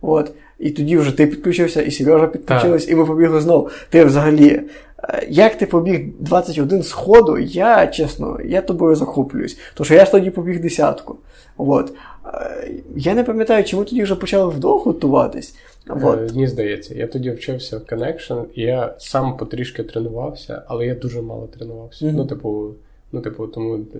От. 0.00 0.32
І 0.58 0.70
тоді 0.70 0.98
вже 0.98 1.16
ти 1.16 1.26
підключився, 1.26 1.82
і 1.82 1.90
Сережа 1.90 2.26
підключилась, 2.26 2.88
і 2.88 2.94
ми 2.94 3.04
побігли 3.06 3.40
знову. 3.40 3.70
Ти 3.90 4.04
взагалі, 4.04 4.62
е, 5.02 5.26
як 5.28 5.58
ти 5.58 5.66
побіг 5.66 6.00
21 6.18 6.82
з 6.82 6.92
ходу, 6.92 7.38
я 7.38 7.86
чесно, 7.86 8.38
я 8.44 8.60
тобою 8.62 8.96
захоплююсь. 8.96 9.58
Тому 9.74 9.84
що 9.84 9.94
я 9.94 10.04
ж 10.04 10.10
тоді 10.10 10.30
побіг 10.30 10.60
десятку. 10.60 11.16
От. 11.56 11.92
Е, 12.34 12.70
я 12.96 13.14
не 13.14 13.24
пам'ятаю, 13.24 13.64
чи 13.64 13.76
ми 13.76 13.84
тоді 13.84 14.02
вже 14.02 14.14
почали 14.14 14.54
вдовго 14.54 14.78
готуватись. 14.78 15.54
От. 15.88 16.34
Мені 16.34 16.46
здається, 16.46 16.94
я 16.94 17.06
тоді 17.06 17.30
вчився 17.30 17.78
в 17.78 17.80
Connection, 17.80 18.44
і 18.54 18.62
я 18.62 18.94
сам 18.98 19.36
потрішки 19.36 19.82
тренувався, 19.82 20.62
але 20.66 20.86
я 20.86 20.94
дуже 20.94 21.22
мало 21.22 21.46
тренувався. 21.46 22.06
Mm-hmm. 22.06 22.12
Ну, 22.12 22.26
типу, 22.26 22.70
ну, 23.12 23.20
типу, 23.20 23.46
тому 23.46 23.74
е, 23.74 23.98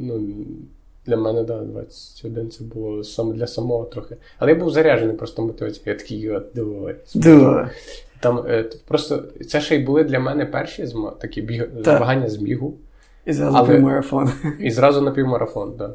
ну, 0.00 0.20
для 1.08 1.16
мене, 1.16 1.42
да, 1.42 1.60
21 1.60 2.50
це 2.50 2.64
було 2.64 3.04
саме 3.04 3.34
для 3.34 3.46
самого 3.46 3.84
трохи. 3.84 4.16
Але 4.38 4.52
я 4.52 4.58
був 4.58 4.70
заряджений 4.70 5.16
просто 5.16 5.42
мотивацією. 5.42 5.92
Я 5.92 5.94
такий 5.94 6.30
от 6.30 6.46
давай. 6.54 6.96
Давай. 7.14 7.66
Там 8.20 8.44
е, 8.48 8.70
просто 8.88 9.22
це 9.48 9.60
ще 9.60 9.76
й 9.76 9.78
були 9.78 10.04
для 10.04 10.20
мене 10.20 10.46
перші 10.46 10.88
такі 11.20 11.42
біг... 11.42 11.68
змагання 11.84 12.28
з 12.28 12.36
бігу. 12.36 12.74
І 13.24 13.32
зразу 13.32 13.56
але... 13.56 13.68
півмарафон. 13.68 14.30
І 14.60 14.70
зразу 14.70 15.00
на 15.00 15.10
півмарафон, 15.10 15.68
так. 15.68 15.90
Да. 15.90 15.94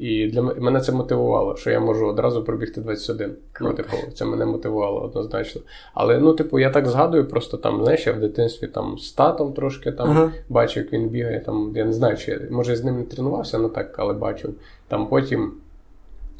І 0.00 0.26
для 0.26 0.42
мене 0.42 0.80
це 0.80 0.92
мотивувало, 0.92 1.56
що 1.56 1.70
я 1.70 1.80
можу 1.80 2.06
одразу 2.06 2.44
пробігти 2.44 2.80
21. 2.80 3.36
Ну, 3.60 3.72
типу, 3.72 3.96
це 4.14 4.24
мене 4.24 4.46
мотивувало 4.46 5.00
однозначно. 5.00 5.60
Але 5.94 6.18
ну, 6.18 6.32
типу, 6.32 6.58
я 6.58 6.70
так 6.70 6.86
згадую, 6.86 7.28
просто 7.28 7.56
там, 7.56 7.82
знаєш, 7.82 8.06
я 8.06 8.12
в 8.12 8.20
дитинстві 8.20 8.66
там 8.66 8.98
з 8.98 9.12
татом 9.12 9.52
трошки 9.52 9.92
там 9.92 10.10
ага. 10.10 10.32
бачив, 10.48 10.82
як 10.82 10.92
він 10.92 11.08
бігає. 11.08 11.40
Там, 11.40 11.72
Я 11.76 11.84
не 11.84 11.92
знаю, 11.92 12.16
чи 12.16 12.30
я, 12.30 12.40
може 12.50 12.76
з 12.76 12.84
ним 12.84 12.96
не 12.96 13.02
тренувався, 13.02 13.58
ну 13.58 13.68
так, 13.68 13.94
але 13.98 14.14
бачив. 14.14 14.54
Там 14.88 15.06
потім, 15.08 15.52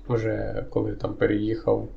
вже 0.09 0.65
коли 0.71 0.93
там 0.93 1.15
переїхав 1.15 1.89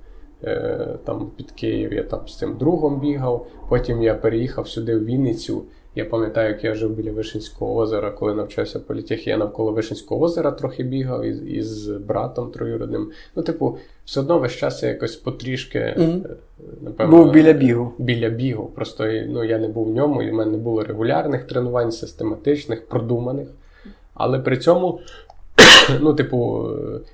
е, 0.43 0.87
там 1.03 1.31
під 1.37 1.51
Київ, 1.51 1.93
я 1.93 2.03
там 2.03 2.27
з 2.27 2.37
цим 2.37 2.57
другом 2.57 2.99
бігав. 2.99 3.47
Потім 3.69 4.01
я 4.01 4.15
переїхав 4.15 4.67
сюди 4.67 4.95
в 4.95 5.05
Вінницю. 5.05 5.63
Я 5.95 6.05
пам'ятаю, 6.05 6.49
як 6.49 6.63
я 6.63 6.75
жив 6.75 6.91
біля 6.91 7.11
Вишинського 7.11 7.75
озера, 7.75 8.11
коли 8.11 8.33
навчався 8.33 8.79
в 8.79 9.27
я 9.27 9.37
навколо 9.37 9.71
Вишинського 9.71 10.21
озера 10.21 10.51
трохи 10.51 10.83
бігав 10.83 11.25
із, 11.25 11.47
із 11.47 11.87
братом 11.87 12.51
троюродним. 12.51 13.11
Ну, 13.35 13.43
типу, 13.43 13.77
все 14.05 14.19
одно 14.19 14.39
весь 14.39 14.55
час 14.55 14.83
я 14.83 14.89
якось 14.89 15.15
потрішки 15.15 15.79
mm-hmm. 15.79 16.27
напевно, 16.81 17.17
був 17.17 17.31
біля 17.31 17.53
бігу. 17.53 17.93
Біля 17.97 18.29
бігу. 18.29 18.65
Просто 18.65 19.03
ну, 19.27 19.43
я 19.43 19.57
не 19.57 19.67
був 19.67 19.87
в 19.87 19.95
ньому, 19.95 20.23
і 20.23 20.31
в 20.31 20.33
мене 20.33 20.51
не 20.51 20.57
було 20.57 20.83
регулярних 20.83 21.43
тренувань, 21.43 21.91
систематичних, 21.91 22.87
продуманих. 22.87 23.47
Але 24.13 24.39
при 24.39 24.57
цьому, 24.57 24.99
ну, 26.01 26.13
типу, 26.13 26.69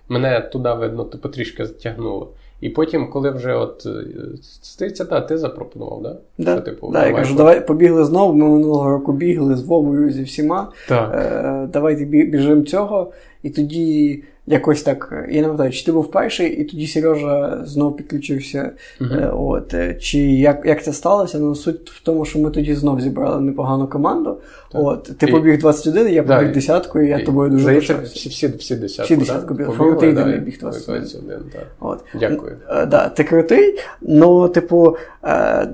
мене 0.09 0.41
туди 0.41 0.73
видно, 0.73 1.03
типу, 1.03 1.29
трішки 1.29 1.65
затягнуло. 1.65 2.31
І 2.61 2.69
потім, 2.69 3.09
коли 3.09 3.31
вже 3.31 3.53
от 3.53 3.79
стається, 3.81 4.75
здається, 4.75 5.05
да, 5.05 5.21
ти 5.21 5.37
запропонував, 5.37 6.01
да? 6.01 6.17
Да, 6.37 6.53
Що, 6.53 6.61
типу, 6.61 6.89
да, 6.93 7.07
я 7.07 7.13
кажу, 7.13 7.35
давай 7.35 7.67
побігли 7.67 8.05
знову. 8.05 8.33
Ми 8.33 8.45
минулого 8.45 8.89
року 8.89 9.13
бігли 9.13 9.55
з 9.55 9.63
Вовою 9.63 10.11
зі 10.11 10.23
всіма. 10.23 10.71
Так. 10.87 11.11
Е, 11.13 11.67
Давайте 11.73 12.05
біжимо 12.05 12.61
цього. 12.61 13.11
І 13.43 13.49
тоді 13.49 14.23
якось 14.49 14.81
так, 14.81 15.13
я 15.29 15.41
не 15.41 15.47
пам'ятаю, 15.47 15.71
чи 15.71 15.85
ти 15.85 15.91
був 15.91 16.11
перший, 16.11 16.61
і 16.61 16.63
тоді 16.63 16.87
Сережа 16.87 17.61
знов 17.65 17.97
підключився. 17.97 18.71
Uh-huh. 19.01 19.49
От, 19.49 19.73
е, 19.73 19.95
Чи 19.95 20.19
як 20.19 20.61
як 20.65 20.83
це 20.83 20.93
сталося? 20.93 21.39
Ну, 21.39 21.55
суть 21.55 21.89
в 21.89 22.03
тому, 22.03 22.25
що 22.25 22.39
ми 22.39 22.51
тоді 22.51 22.75
знов 22.75 23.01
зібрали 23.01 23.41
непогану 23.41 23.87
команду. 23.87 24.37
От, 24.73 25.03
Ти 25.17 25.25
і... 25.25 25.31
побіг 25.31 25.59
21, 25.59 26.07
я 26.07 26.23
побіг 26.23 26.53
десятку, 26.53 26.99
і 26.99 27.09
я 27.09 27.17
і... 27.17 27.25
тобою 27.25 27.49
дуже 27.49 27.63
Здається, 27.63 27.95
всі, 28.03 28.29
всі, 28.29 28.47
всі 28.47 28.75
десятку. 28.75 29.03
Всі 29.03 29.15
десятку 29.15 29.53
біг. 29.53 29.65
Побігли, 29.65 29.95
ти 29.95 30.07
єдиний 30.07 30.39
біг 30.39 30.59
21. 30.59 31.01
21 31.01 31.39
так. 31.53 31.67
От. 31.79 31.99
Дякую. 32.19 32.57
Е, 32.69 32.85
да, 32.85 33.09
Ти 33.09 33.23
крутий, 33.23 33.79
ну, 34.01 34.49
типу, 34.49 34.97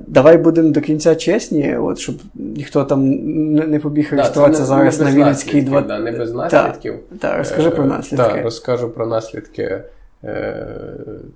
давай 0.08 0.38
будемо 0.38 0.70
до 0.70 0.82
кінця 0.82 1.16
чесні, 1.16 1.78
от, 1.78 2.00
щоб 2.00 2.16
ніхто 2.36 2.84
там 2.84 3.10
не 3.54 3.80
побіг 3.80 4.08
реєструватися 4.12 4.62
да, 4.62 4.66
зараз 4.66 5.00
на 5.00 5.12
Вінницький 5.12 5.62
2. 5.62 5.82
Да, 5.82 6.00
не 6.00 6.12
без 6.12 6.34
наслідків. 6.34 6.94
Так, 7.20 7.38
розкажи 7.38 7.70
про 7.70 7.86
наслідки. 7.86 8.42
Розкажу 8.68 8.94
про 8.94 9.08
наслідки 9.08 9.84
е, 10.24 10.66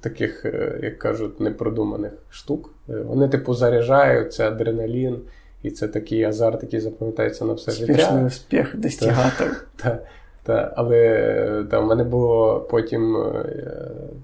таких, 0.01 0.45
е, 0.45 0.79
як 0.83 0.97
кажуть, 0.99 1.39
непродуманих 1.39 2.11
штук. 2.29 2.73
Е, 2.89 2.93
вони, 2.93 3.29
типу, 3.29 3.53
заряджають 3.53 4.33
це 4.33 4.47
адреналін, 4.47 5.17
І 5.63 5.71
це 5.71 5.87
такий 5.87 6.23
азарт, 6.23 6.63
який 6.63 6.79
запам'ятається 6.79 7.45
на 7.45 7.53
все 7.53 7.71
життя. 7.71 7.93
Спішний 7.93 8.25
успіх, 8.25 8.75
достигатор. 8.77 9.47
Так. 9.75 10.03
Та, 10.43 10.73
але 10.75 11.65
та, 11.71 11.79
в 11.79 11.85
мене 11.85 12.03
було 12.03 12.67
потім 12.69 13.17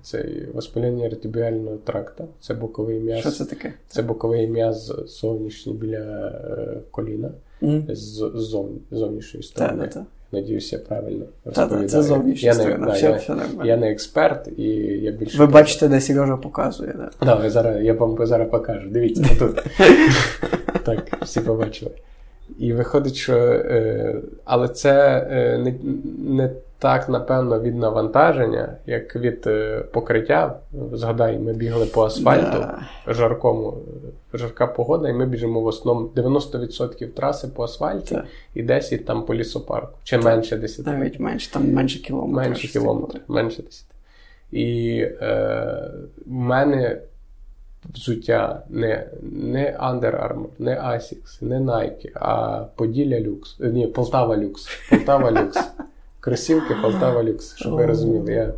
цей 0.02 0.48
воспалення 0.54 1.10
ретибіального 1.10 1.78
тракта. 1.78 2.26
Це 2.42 2.54
боковий 2.54 3.00
м'яз. 3.00 3.20
Що 3.20 3.32
це 3.32 3.46
таке? 3.46 3.74
Це 3.88 4.02
боковий 4.02 4.48
м'яз 4.48 4.94
зовнішній 5.08 5.74
біля 5.74 6.32
коліна 6.92 7.32
mm. 7.62 7.96
з 7.96 8.32
зов, 8.36 8.70
зовнішньої 8.92 9.44
сторони. 9.44 9.84
Та, 9.84 10.00
та, 10.00 10.06
Надіюсь, 10.36 10.74
я 10.74 10.80
правильно 10.80 11.26
розповідаю. 11.46 11.90
Це 11.90 12.04
зовнішня 12.04 12.54
сторона. 12.54 12.92
Все, 12.92 13.06
я, 13.06 13.16
все 13.16 13.36
я 13.64 13.78
не 13.78 13.92
експерт, 13.92 14.48
і 14.58 14.64
я 15.04 15.12
більше. 15.12 15.38
Ви 15.38 15.48
бачите, 15.48 15.88
де 15.88 16.02
Сережа 16.02 16.38
показує, 16.38 16.96
да? 16.98 17.26
Так, 17.26 17.50
зараз, 17.50 17.84
я 17.84 17.94
вам 17.94 18.28
зараз 18.28 18.50
покажу. 18.50 18.90
Дивіться, 18.90 19.24
отут. 19.36 19.64
Так, 20.84 21.18
всі 21.22 21.42
побачили. 21.42 21.92
І 22.60 22.74
виходить, 22.74 23.16
що. 23.16 23.38
Е, 23.38 24.16
але 24.44 24.68
це 24.68 25.28
е, 25.32 25.58
не 25.58 25.74
не 26.30 26.50
так, 26.86 27.10
напевно, 27.10 27.60
від 27.60 27.76
навантаження, 27.76 28.76
як 28.86 29.16
від 29.16 29.48
е, 29.48 29.84
покриття. 29.92 30.60
Згадай, 30.94 31.40
ми 31.40 31.54
бігли 31.54 31.86
по 31.86 32.06
асфальту 32.06 32.58
yeah. 32.58 32.80
жаркому, 33.08 33.78
жарка 34.34 34.68
погода, 34.68 35.10
і 35.10 35.14
ми 35.14 35.26
біжимо 35.26 35.62
в 35.62 35.66
основному 35.66 36.08
90% 36.16 37.08
траси 37.08 37.48
по 37.48 37.64
асфальті 37.64 38.16
yeah. 38.16 38.24
і 38.54 38.64
10 38.64 39.06
там 39.06 39.26
по 39.26 39.36
лісопарку. 39.36 39.98
Чи 40.04 40.18
yeah. 40.18 40.24
менше 40.24 40.58
10. 40.58 40.86
Навіть 40.86 41.20
менше, 41.20 41.52
там 41.52 41.72
менше 41.72 42.00
кілометрів. 42.00 42.50
Менше 42.50 42.68
кілометрів, 42.68 43.22
менше 43.28 43.64
10. 43.64 43.86
І 44.52 44.98
е, 45.22 45.92
в 46.26 46.32
мене 46.32 47.02
взуття 47.94 48.64
не 48.70 49.08
не 49.22 49.78
Under 49.82 50.28
Armour, 50.28 50.50
не 50.60 50.72
Asics, 50.72 51.44
не 51.44 51.60
Nike, 51.60 52.10
а 52.16 52.64
Поділля 52.76 53.20
Люкс. 53.20 53.60
Ні, 53.60 53.88
Полтава 53.88 54.38
Люкс. 54.38 54.68
Полтава 54.90 55.32
Люкс. 55.32 55.58
Кросівки 56.26 56.76
Полтава 56.82 57.24
Люкс. 57.24 57.56
Щоб 57.56 57.74
ви 57.74 57.86
розуміли, 57.86 58.34
я 58.34 58.54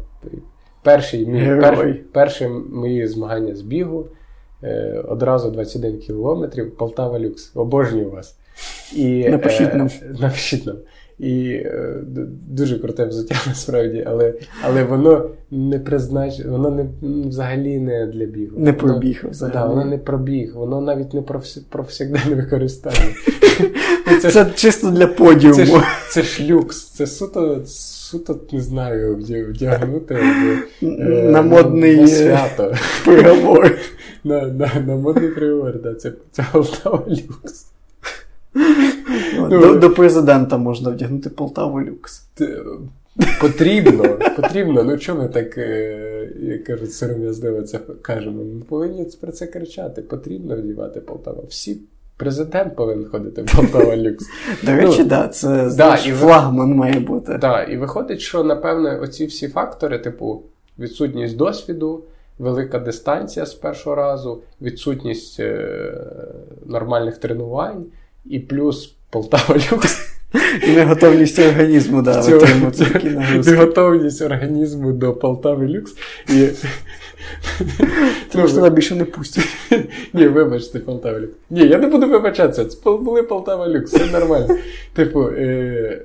перший 0.83 1.25
мій, 1.27 1.61
перший, 1.61 1.93
перші 1.93 2.47
мої 2.71 3.07
змагання 3.07 3.55
з 3.55 3.61
бігу. 3.61 4.07
Е, 4.63 5.03
одразу 5.07 5.51
21 5.51 5.97
кілометрів, 5.97 6.75
Полтава 6.75 7.19
Люкс. 7.19 7.51
Обожнюю 7.55 8.09
вас. 8.09 8.37
І, 8.95 9.29
Напишіть 9.29 9.73
нам. 9.73 9.87
Е, 9.87 10.15
напишіть 10.19 10.65
нам. 10.65 10.77
І 11.19 11.49
е, 11.49 12.03
дуже 12.47 12.79
круте 12.79 13.05
взуття 13.05 13.35
насправді, 13.47 14.03
але 14.07 14.33
але 14.61 14.83
воно 14.83 15.29
не 15.51 15.79
призначено, 15.79 16.51
воно 16.51 16.69
не 16.69 16.85
взагалі 17.29 17.79
не 17.79 18.07
для 18.07 18.25
бігу. 18.25 18.59
Не 18.59 18.73
пробіг 18.73 19.25
взагалі. 19.29 19.53
Да, 19.53 19.65
воно 19.65 19.85
не 19.85 19.97
пробіг, 19.97 20.55
воно 20.55 20.81
навіть 20.81 21.13
не 21.13 21.21
про 21.21 21.41
про 21.69 21.83
повсякденне 21.83 22.35
використання. 22.35 22.95
Це, 24.21 24.31
це 24.31 24.51
чисто 24.55 24.91
для 24.91 25.07
подіуму. 25.07 25.55
Це 25.55 25.65
ж, 25.65 25.81
це 26.09 26.21
ж 26.21 26.43
люкс, 26.43 26.83
це 26.83 27.07
суто, 27.07 27.61
суто 27.65 28.39
не 28.51 28.61
знаю, 28.61 29.15
вдягнути 29.49 30.15
е, 30.83 30.87
на 31.31 31.41
модний 31.41 32.01
на 32.01 32.07
свято. 32.07 32.75
приговор. 33.05 33.77
На 34.23 34.47
на, 34.47 34.71
на 34.87 34.95
модний 34.95 35.29
приговор, 35.29 35.81
да, 35.81 35.93
це, 35.93 36.13
це 36.31 36.45
Полтава 36.51 37.03
люкс. 37.09 37.65
Ну, 39.37 39.49
до 39.49 39.75
до 39.75 39.89
президента 39.89 40.57
можна 40.57 40.89
вдягнути 40.89 41.29
Полтаву 41.29 41.81
люкс. 41.81 42.23
Потрібно, 43.41 44.03
потрібно. 44.35 44.83
Ну 44.83 44.97
чому 44.97 45.21
ми 45.21 45.27
так, 45.27 45.57
е, 45.57 46.29
як 46.39 46.63
кажуть, 46.63 46.93
сором'язливо 46.93 47.61
це 47.61 47.79
кажемо? 48.01 48.43
Ми 48.43 48.61
повинні 48.61 49.05
про 49.21 49.31
це 49.31 49.47
кричати. 49.47 50.01
Потрібно 50.01 50.55
вдівати 50.55 50.99
Полтаву. 50.99 51.43
Всі. 51.49 51.77
Президент 52.17 52.75
повинен 52.75 53.05
ходити 53.05 53.41
в 53.41 53.55
Полтава 53.55 53.97
люкс. 53.97 54.25
До 54.63 54.71
речі, 54.71 54.99
ну, 54.99 55.05
да, 55.05 55.27
це 55.27 55.71
да, 55.77 55.95
і 55.95 56.11
флагман 56.11 56.73
має 56.73 56.99
бути. 56.99 57.31
Так, 57.31 57.41
да, 57.41 57.63
і 57.63 57.77
виходить, 57.77 58.19
що, 58.19 58.43
напевне, 58.43 58.99
оці 58.99 59.25
всі 59.25 59.47
фактори, 59.47 59.99
типу, 59.99 60.41
відсутність 60.79 61.37
досвіду, 61.37 62.03
велика 62.39 62.79
дистанція 62.79 63.45
з 63.45 63.53
першого 63.53 63.95
разу, 63.95 64.41
відсутність 64.61 65.39
е- 65.39 65.93
нормальних 66.65 67.17
тренувань 67.17 67.85
і 68.25 68.39
плюс 68.39 68.96
Полтава 69.09 69.55
люкс. 69.57 70.06
І 70.67 70.71
неготовність 70.71 71.39
організму, 71.39 72.01
да, 72.01 72.19
отримати 72.19 72.85
такі 72.85 73.09
нагрузки. 73.09 73.51
Неготовність 73.51 74.21
організму 74.21 74.91
до 74.91 75.13
Полтави 75.13 75.67
люкс. 75.67 75.95
І... 76.29 76.47
Тому 78.31 78.47
що 78.47 78.57
туди 78.57 78.69
більше 78.69 78.95
не 78.95 79.05
пустять. 79.05 79.47
Ні, 80.13 80.27
вибачте, 80.27 80.79
Полтава 80.79 81.19
люкс. 81.19 81.33
Ні, 81.49 81.67
я 81.67 81.77
не 81.77 81.87
буду 81.87 82.07
вибачатися. 82.07 82.65
Це 82.65 82.91
були 82.91 83.23
Полтава 83.23 83.67
люкс, 83.67 83.93
все 83.93 84.19
нормально. 84.19 84.47
Типу, 84.93 85.23
е, 85.23 86.01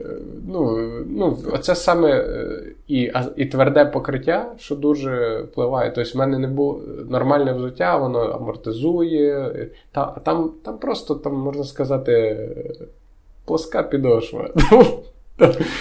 ну, 0.48 0.78
ну, 1.06 1.38
оце 1.52 1.74
саме 1.74 2.10
е, 2.10 2.62
і 2.88 3.12
і 3.36 3.46
тверде 3.46 3.84
покриття, 3.84 4.52
що 4.58 4.74
дуже 4.74 5.42
впливає. 5.52 5.92
Тобто, 5.94 6.10
в 6.14 6.16
мене 6.16 6.38
не 6.38 6.48
було 6.48 6.82
нормальне 7.10 7.52
взуття, 7.52 7.96
воно 7.96 8.18
амортизує. 8.18 9.52
Та, 9.92 10.16
там, 10.24 10.50
там 10.64 10.78
просто, 10.78 11.14
там, 11.14 11.34
можна 11.34 11.64
сказати, 11.64 12.38
плоска 13.44 13.82
підошва. 13.82 14.50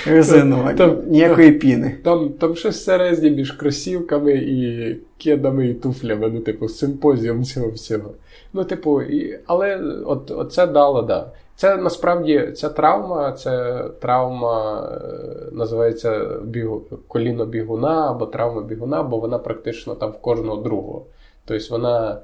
Резинова, 0.07 0.74
там, 0.74 0.97
ніякої 1.07 1.51
піни. 1.51 1.97
Там 2.03 2.30
там 2.30 2.55
щось 2.55 2.84
середнє 2.84 3.30
між 3.30 3.51
кросівками 3.51 4.34
і 4.34 4.95
кедами 5.18 5.68
і 5.68 5.74
туфлями, 5.74 6.30
ну, 6.34 6.39
типу, 6.39 6.70
симпозіум 6.70 7.43
цього 7.43 7.70
всього. 7.70 8.12
Ну, 8.53 8.64
типу, 8.64 9.01
і, 9.01 9.39
але 9.45 9.82
от, 10.05 10.32
от 10.32 10.53
це 10.53 10.68
дало, 10.68 11.01
да. 11.01 11.32
Це 11.55 11.78
насправді 11.78 12.51
ця 12.55 12.70
травма, 12.70 13.32
це 13.32 13.84
травма 13.99 14.84
е, 14.91 15.51
називається 15.51 16.26
бігу, 16.43 16.82
коліно 17.07 17.45
бігуна 17.45 18.12
або 18.12 18.26
травма 18.26 18.62
бігуна, 18.62 19.03
бо 19.03 19.18
вона 19.18 19.38
практично 19.38 19.95
там 19.95 20.12
в 20.12 20.18
кожного 20.18 20.62
другого. 20.62 21.05
Тобто 21.45 21.66
вона, 21.70 22.20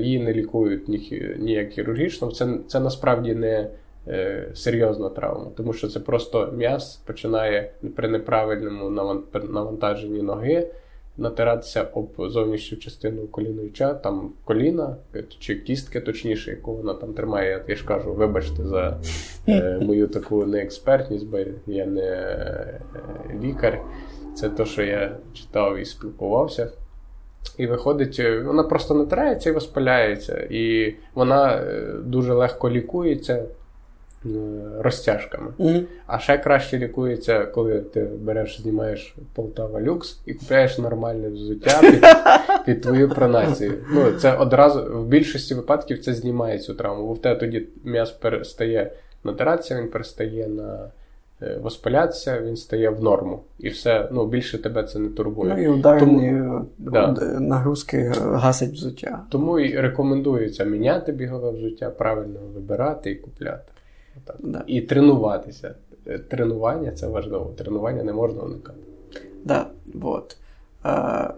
її 0.00 0.18
не 0.18 0.32
лікують 0.32 0.88
ні, 0.88 1.22
ніяк 1.38 1.70
хірургічно. 1.70 2.30
Це, 2.30 2.48
це 2.68 2.80
насправді 2.80 3.34
не. 3.34 3.70
Е, 4.08 4.48
серйозна 4.54 5.08
травма, 5.08 5.46
тому 5.56 5.72
що 5.72 5.88
це 5.88 6.00
просто 6.00 6.52
м'яз 6.56 7.02
починає 7.06 7.72
при 7.96 8.08
неправильному 8.08 8.90
навантаженні 9.48 10.22
ноги 10.22 10.66
натиратися 11.16 11.82
об 11.82 12.08
зовнішню 12.18 12.78
частину 12.78 13.26
колінуюча, 13.26 13.94
там 13.94 14.32
коліна 14.44 14.96
чи 15.38 15.54
кістки, 15.54 16.00
точніше, 16.00 16.50
яку 16.50 16.74
вона 16.74 16.94
там 16.94 17.12
тримає. 17.12 17.64
Я 17.68 17.76
ж 17.76 17.84
кажу, 17.84 18.12
вибачте 18.12 18.64
за 18.64 19.00
е, 19.48 19.78
мою 19.82 20.08
таку 20.08 20.46
неекспертність, 20.46 21.26
бо 21.26 21.38
я 21.66 21.86
не 21.86 22.02
е, 22.02 22.80
лікар. 23.42 23.80
Це 24.34 24.48
те, 24.48 24.64
що 24.64 24.82
я 24.82 25.16
читав 25.32 25.78
і 25.78 25.84
спілкувався. 25.84 26.72
І 27.58 27.66
виходить, 27.66 28.20
вона 28.44 28.62
просто 28.62 28.94
натирається 28.94 29.50
і 29.50 29.52
воспаляється, 29.52 30.46
і 30.50 30.94
вона 31.14 31.64
дуже 32.04 32.34
легко 32.34 32.70
лікується. 32.70 33.44
Е, 34.26 34.28
розтяжками. 34.78 35.52
Mm-hmm. 35.58 35.82
А 36.06 36.18
ще 36.18 36.38
краще 36.38 36.78
лікується, 36.78 37.46
коли 37.46 37.80
ти 37.80 38.08
береш, 38.20 38.60
знімаєш 38.60 39.14
Полтава 39.34 39.80
люкс 39.80 40.20
і 40.26 40.34
купляєш 40.34 40.78
нормальне 40.78 41.28
взуття 41.28 41.80
під, 41.80 42.04
під 42.66 42.82
твою 42.82 43.08
пронацію. 43.08 43.72
Ну, 43.92 44.12
це 44.12 44.36
одразу 44.36 45.00
в 45.00 45.06
більшості 45.06 45.54
випадків 45.54 46.04
це 46.04 46.14
знімає 46.14 46.58
цю 46.58 46.74
травму. 46.74 47.06
Бо 47.06 47.12
в 47.12 47.18
тебе 47.18 47.40
тоді 47.40 47.66
м'яз 47.84 48.10
перестає 48.10 48.92
натиратися, 49.24 49.80
він 49.80 49.88
перестає 49.88 50.48
на. 50.48 50.90
Е, 51.42 51.58
воспалятися, 51.62 52.40
він 52.40 52.56
стає 52.56 52.90
в 52.90 53.02
норму. 53.02 53.40
І 53.58 53.68
все, 53.68 54.08
ну, 54.12 54.26
більше 54.26 54.62
тебе 54.62 54.82
це 54.82 54.98
не 54.98 55.08
турбує. 55.08 55.54
Ну 55.54 55.62
і 55.62 55.68
ударні 55.68 56.28
Тому, 56.30 56.66
да. 56.78 57.06
нагрузки 57.40 58.12
гасять 58.20 58.70
взуття. 58.70 59.20
Тому 59.30 59.58
і 59.58 59.80
рекомендується 59.80 60.64
міняти 60.64 61.12
бігове 61.12 61.50
взуття, 61.50 61.90
правильно 61.90 62.40
вибирати 62.54 63.10
і 63.10 63.16
купляти. 63.16 63.72
Так. 64.32 64.50
Да. 64.50 64.64
І 64.66 64.80
тренуватися. 64.80 65.74
Е, 66.06 66.18
тренування 66.18 66.90
це 66.92 67.06
важливо. 67.06 67.52
Тренування 67.56 68.02
не 68.04 68.12
можна 68.12 68.42
уникати. 68.42 68.78
Да, 69.44 69.66
вот. 69.94 70.36
А, 70.82 71.30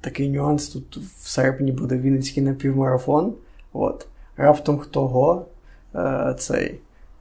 Такий 0.00 0.28
нюанс 0.28 0.68
тут 0.68 0.96
в 0.96 1.28
серпні 1.28 1.72
буде 1.72 1.98
Вінницький 1.98 2.42
напівмарафон. 2.42 3.32
От. 3.72 4.06
Раптом 4.36 4.78
хто 4.78 5.06
го, 5.08 5.46
а, 5.92 6.34
цей. 6.34 6.74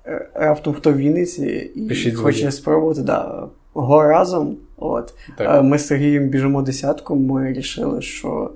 Е, 0.05 0.29
раптом 0.33 0.73
хто 0.73 0.93
в 0.93 0.95
Вінниці 0.97 1.71
і 1.75 1.87
Пишіть 1.87 2.15
хоче 2.15 2.39
звуки. 2.39 2.51
спробувати. 2.51 3.01
Да, 3.01 3.47
го 3.73 4.03
разом. 4.03 4.57
От. 4.77 5.13
Так. 5.37 5.63
Ми 5.63 5.77
з 5.77 5.87
Сергієм 5.87 6.29
біжимо 6.29 6.61
десятку. 6.61 7.15
Ми 7.15 7.41
вирішили, 7.41 8.01
що 8.01 8.51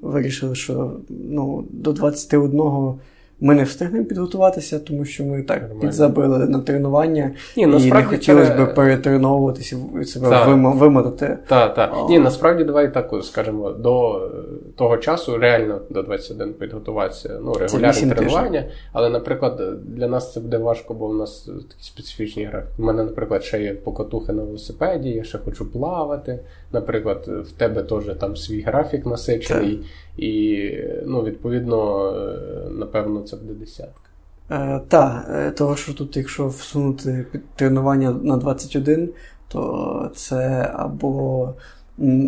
вирішили, 0.00 0.54
що 0.54 0.92
ну, 1.08 1.64
до 1.70 1.92
21 1.92 2.94
ми 3.42 3.54
не 3.54 3.64
встигнемо 3.64 4.04
підготуватися, 4.04 4.78
тому 4.78 5.04
що 5.04 5.24
ми 5.24 5.42
так 5.42 5.60
Нормально. 5.60 5.80
підзабили 5.80 6.46
на 6.46 6.60
тренування 6.60 7.30
Ні, 7.56 7.62
і 7.62 7.66
не 7.66 8.04
хотілося 8.04 8.54
б 8.54 8.74
перетреновуватися 8.74 9.76
і 10.02 10.04
себе 10.04 10.30
так. 10.30 10.48
вимотати. 10.74 11.38
Так, 11.48 11.74
так. 11.74 11.94
Ні, 12.08 12.18
насправді 12.18 12.64
давай 12.64 12.94
так 12.94 13.14
скажемо, 13.22 13.70
до 13.70 14.28
того 14.76 14.96
часу 14.96 15.38
реально 15.38 15.80
до 15.90 16.02
21 16.02 16.52
підготуватися. 16.52 17.38
Ну, 17.42 17.54
регулярне 17.54 18.14
тренування. 18.14 18.62
Тижні. 18.62 18.74
Але, 18.92 19.08
наприклад, 19.08 19.60
для 19.84 20.08
нас 20.08 20.32
це 20.32 20.40
буде 20.40 20.58
важко, 20.58 20.94
бо 20.94 21.08
в 21.08 21.14
нас 21.14 21.40
такі 21.42 21.82
специфічні 21.84 22.44
графіки. 22.44 22.72
У 22.78 22.82
мене, 22.82 23.04
наприклад, 23.04 23.44
ще 23.44 23.62
є 23.62 23.74
покатухи 23.74 24.32
на 24.32 24.42
велосипеді, 24.42 25.08
я 25.08 25.24
ще 25.24 25.38
хочу 25.38 25.72
плавати. 25.72 26.40
Наприклад, 26.72 27.28
в 27.28 27.52
тебе 27.52 27.82
теж 27.82 28.04
там 28.20 28.36
свій 28.36 28.60
графік 28.60 29.06
насичений. 29.06 29.76
Так. 29.76 29.86
І, 30.16 30.68
ну, 31.06 31.22
відповідно, 31.22 32.08
е, 32.12 32.70
напевно, 32.70 33.22
це 33.22 33.36
буде 33.36 33.54
десятка. 33.54 34.10
Е, 34.50 34.80
Так, 34.88 35.26
е, 35.34 35.50
того, 35.50 35.76
що 35.76 35.94
тут, 35.94 36.16
якщо 36.16 36.46
всунути 36.48 37.26
тренування 37.56 38.10
на 38.22 38.36
21, 38.36 39.10
то 39.48 40.10
це 40.14 40.70
або 40.74 41.54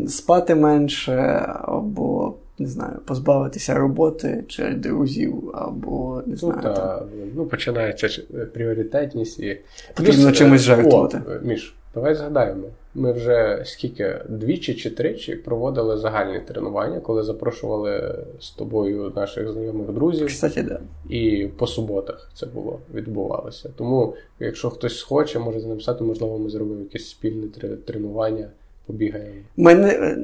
спати 0.09 0.55
менше, 0.55 1.47
або 1.63 2.35
не 2.59 2.67
знаю, 2.67 2.99
позбавитися 3.05 3.75
роботи 3.75 4.45
чи 4.49 4.71
друзів, 4.71 5.51
або 5.55 6.23
не 6.27 6.33
ну, 6.33 6.37
знаю. 6.37 6.61
Ну, 6.65 6.75
та, 6.75 7.03
ну 7.35 7.47
починається 7.47 8.23
пріоритетність 8.55 9.41
і. 9.41 9.61
Потрібно 9.95 10.25
Плюс, 10.25 10.39
чимось 10.39 10.61
жертвувати. 10.61 11.23
О, 11.29 11.47
Міш, 11.47 11.77
давай 11.95 12.15
згадаємо. 12.15 12.63
Ми 12.95 13.13
вже 13.13 13.63
скільки 13.65 14.21
двічі 14.29 14.75
чи 14.75 14.91
тричі 14.91 15.35
проводили 15.35 15.99
загальні 15.99 16.41
тренування, 16.41 17.01
коли 17.01 17.23
запрошували 17.23 18.19
з 18.41 18.51
тобою 18.51 19.13
наших 19.17 19.53
знайомих 19.53 19.93
друзів. 19.93 20.27
Кстати, 20.27 20.63
да. 20.63 20.81
І 21.09 21.49
по 21.59 21.67
суботах 21.67 22.31
це 22.35 22.47
було 22.47 22.79
відбувалося. 22.95 23.71
Тому, 23.77 24.15
якщо 24.41 24.71
хтось 24.71 25.03
хоче, 25.03 25.39
може 25.39 25.59
написати, 25.59 26.05
можливо, 26.05 26.39
ми 26.39 26.51
зробимо 26.51 26.81
якесь 26.81 27.09
спільне 27.09 27.47
тренування, 27.87 28.49
побігаємо. 28.87 29.41
Ми 29.57 29.75
не, 29.75 30.17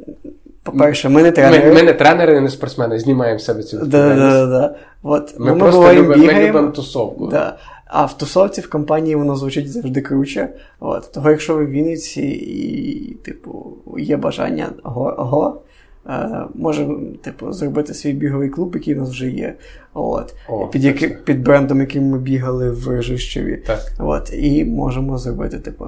По-перше, 0.63 1.09
ми 1.09 1.23
не 1.23 1.33
тренери. 1.33 1.69
Ми, 1.69 1.75
ми 1.75 1.83
не 1.83 1.93
тренери, 1.93 2.41
не 2.41 2.49
спортсмени, 2.49 2.99
знімаємо 2.99 3.39
себе 3.39 3.63
цю 3.63 3.77
відповідальність. 3.77 4.21
Да, 4.21 4.47
да, 4.47 4.61
да. 4.61 4.75
От, 5.03 5.39
ми, 5.39 5.53
ми 5.53 5.59
просто 5.59 5.93
любимо, 5.95 6.25
ми 6.25 6.49
любимо 6.49 6.71
тусовку. 6.71 7.27
Да. 7.27 7.59
А 7.93 8.05
в 8.05 8.19
тусовці 8.19 8.61
в 8.61 8.71
компанії 8.71 9.17
воно 9.17 9.37
звучить 9.37 9.73
завжди 9.73 10.01
круче. 10.01 10.49
От. 10.81 11.13
Того, 11.13 11.31
якщо 11.31 11.55
ви 11.55 11.65
в 11.65 11.71
Вінниці 11.71 12.23
і, 12.23 13.15
типу, 13.15 13.77
є 13.99 14.17
бажання 14.17 14.73
го, 14.83 15.63
е, 16.07 16.45
можемо 16.55 17.01
типу, 17.23 17.53
зробити 17.53 17.95
свій 17.95 18.13
біговий 18.13 18.49
клуб, 18.49 18.75
який 18.75 18.95
у 18.95 18.99
нас 18.99 19.11
вже 19.11 19.31
є. 19.31 19.55
От. 19.95 20.35
О, 20.49 20.67
під 20.67 20.85
які, 20.85 21.09
під 21.09 21.43
брендом, 21.43 21.81
яким 21.81 22.05
ми 22.05 22.19
бігали 22.19 22.71
в 22.71 22.89
Рожищеві. 22.89 23.57
Так. 23.67 23.81
От. 23.99 24.33
І 24.33 24.65
можемо 24.65 25.19
зробити, 25.19 25.59
типу, 25.59 25.87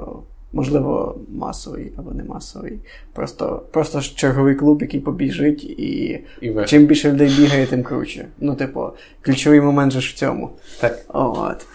можливо, 0.52 1.18
масовий 1.28 1.92
або 1.96 2.10
не 2.10 2.24
масовий. 2.24 2.78
Просто 3.12 3.62
просто 3.70 4.00
черговий 4.00 4.54
клуб, 4.54 4.82
який 4.82 5.00
побіжить, 5.00 5.64
і, 5.64 6.20
і 6.40 6.56
чим 6.66 6.86
більше 6.86 7.12
людей 7.12 7.28
бігає, 7.38 7.66
тим 7.66 7.82
круче. 7.82 8.26
Ну, 8.40 8.54
типу, 8.54 8.90
ключовий 9.20 9.60
момент 9.60 9.92
же 9.92 10.00
ж 10.00 10.14
в 10.14 10.18
цьому. 10.18 10.50
Так. 10.80 10.98
От. 11.08 11.66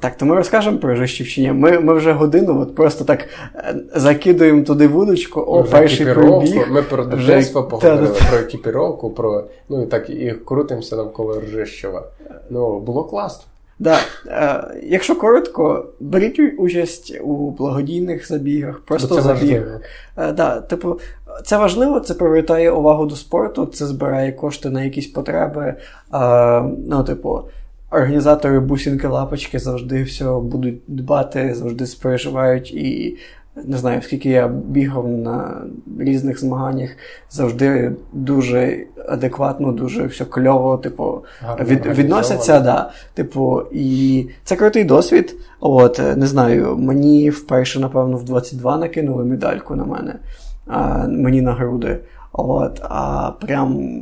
Так, 0.00 0.16
то 0.16 0.26
ми 0.26 0.36
розкажемо 0.36 0.78
про 0.78 0.96
Жищівщині. 0.96 1.52
Ми 1.52 1.80
ми 1.80 1.94
вже 1.94 2.12
годину 2.12 2.60
от 2.60 2.74
просто 2.74 3.04
так 3.04 3.28
е, 3.54 3.74
закидуємо 3.94 4.62
туди 4.62 4.86
вудочку, 4.88 5.40
о, 5.40 5.62
вже 5.62 5.72
перший 5.72 6.14
пробіг. 6.14 6.66
Ми 6.70 6.82
про 6.82 7.04
дитинство 7.04 7.64
поговорили, 7.64 8.08
та, 8.08 8.24
про 8.24 8.38
екіпіровку, 8.38 9.10
про 9.10 9.44
ну 9.68 9.82
і 9.82 9.86
так 9.86 10.10
і 10.10 10.34
крутимося 10.44 10.96
навколо 10.96 11.40
Ржищева. 11.40 12.08
Ну, 12.50 12.80
було 12.80 13.04
класно. 13.04 13.44
Да. 13.84 13.98
Е, 14.26 14.80
Якщо 14.82 15.16
коротко, 15.16 15.86
беріть 16.00 16.40
участь 16.58 17.20
у 17.22 17.50
благодійних 17.50 18.28
забігах, 18.28 18.80
просто 18.80 19.22
забігах. 19.22 19.80
Е, 20.16 20.32
да, 20.32 20.60
типу, 20.60 20.98
це 21.44 21.56
важливо, 21.56 22.00
це 22.00 22.14
привертає 22.14 22.70
увагу 22.70 23.06
до 23.06 23.16
спорту, 23.16 23.66
це 23.66 23.86
збирає 23.86 24.32
кошти 24.32 24.70
на 24.70 24.82
якісь 24.82 25.06
потреби. 25.06 25.74
Е, 26.14 26.62
ну, 26.88 27.04
типу, 27.04 27.42
Організатори 27.90 28.60
бусінки 28.60 29.06
лапочки 29.06 29.58
завжди 29.58 30.02
все 30.02 30.24
будуть 30.24 30.80
дбати, 30.86 31.54
завжди 31.54 31.86
спереживають 31.86 32.74
і 32.74 33.16
не 33.56 33.76
знаю, 33.76 34.02
скільки 34.02 34.28
я 34.28 34.48
бігав 34.48 35.08
на 35.08 35.62
різних 35.98 36.40
змаганнях, 36.40 36.90
завжди 37.30 37.92
дуже 38.12 38.86
адекватно, 39.08 39.72
дуже 39.72 40.06
все 40.06 40.24
кльово, 40.24 40.76
типу, 40.76 41.24
від, 41.60 41.86
відносяться. 41.86 42.60
Да, 42.60 42.90
типу, 43.14 43.62
І 43.72 44.28
це 44.44 44.56
крутий 44.56 44.84
досвід. 44.84 45.36
От, 45.60 46.00
Не 46.16 46.26
знаю, 46.26 46.76
мені 46.78 47.30
вперше, 47.30 47.80
напевно, 47.80 48.16
в 48.16 48.24
22 48.24 48.76
накинули 48.76 49.24
медальку 49.24 49.76
на 49.76 49.84
мене, 49.84 50.18
а, 50.66 51.06
мені 51.08 51.40
на 51.40 51.52
груди. 51.52 51.98
От, 52.32 52.80
А 52.82 53.30
прям 53.40 54.00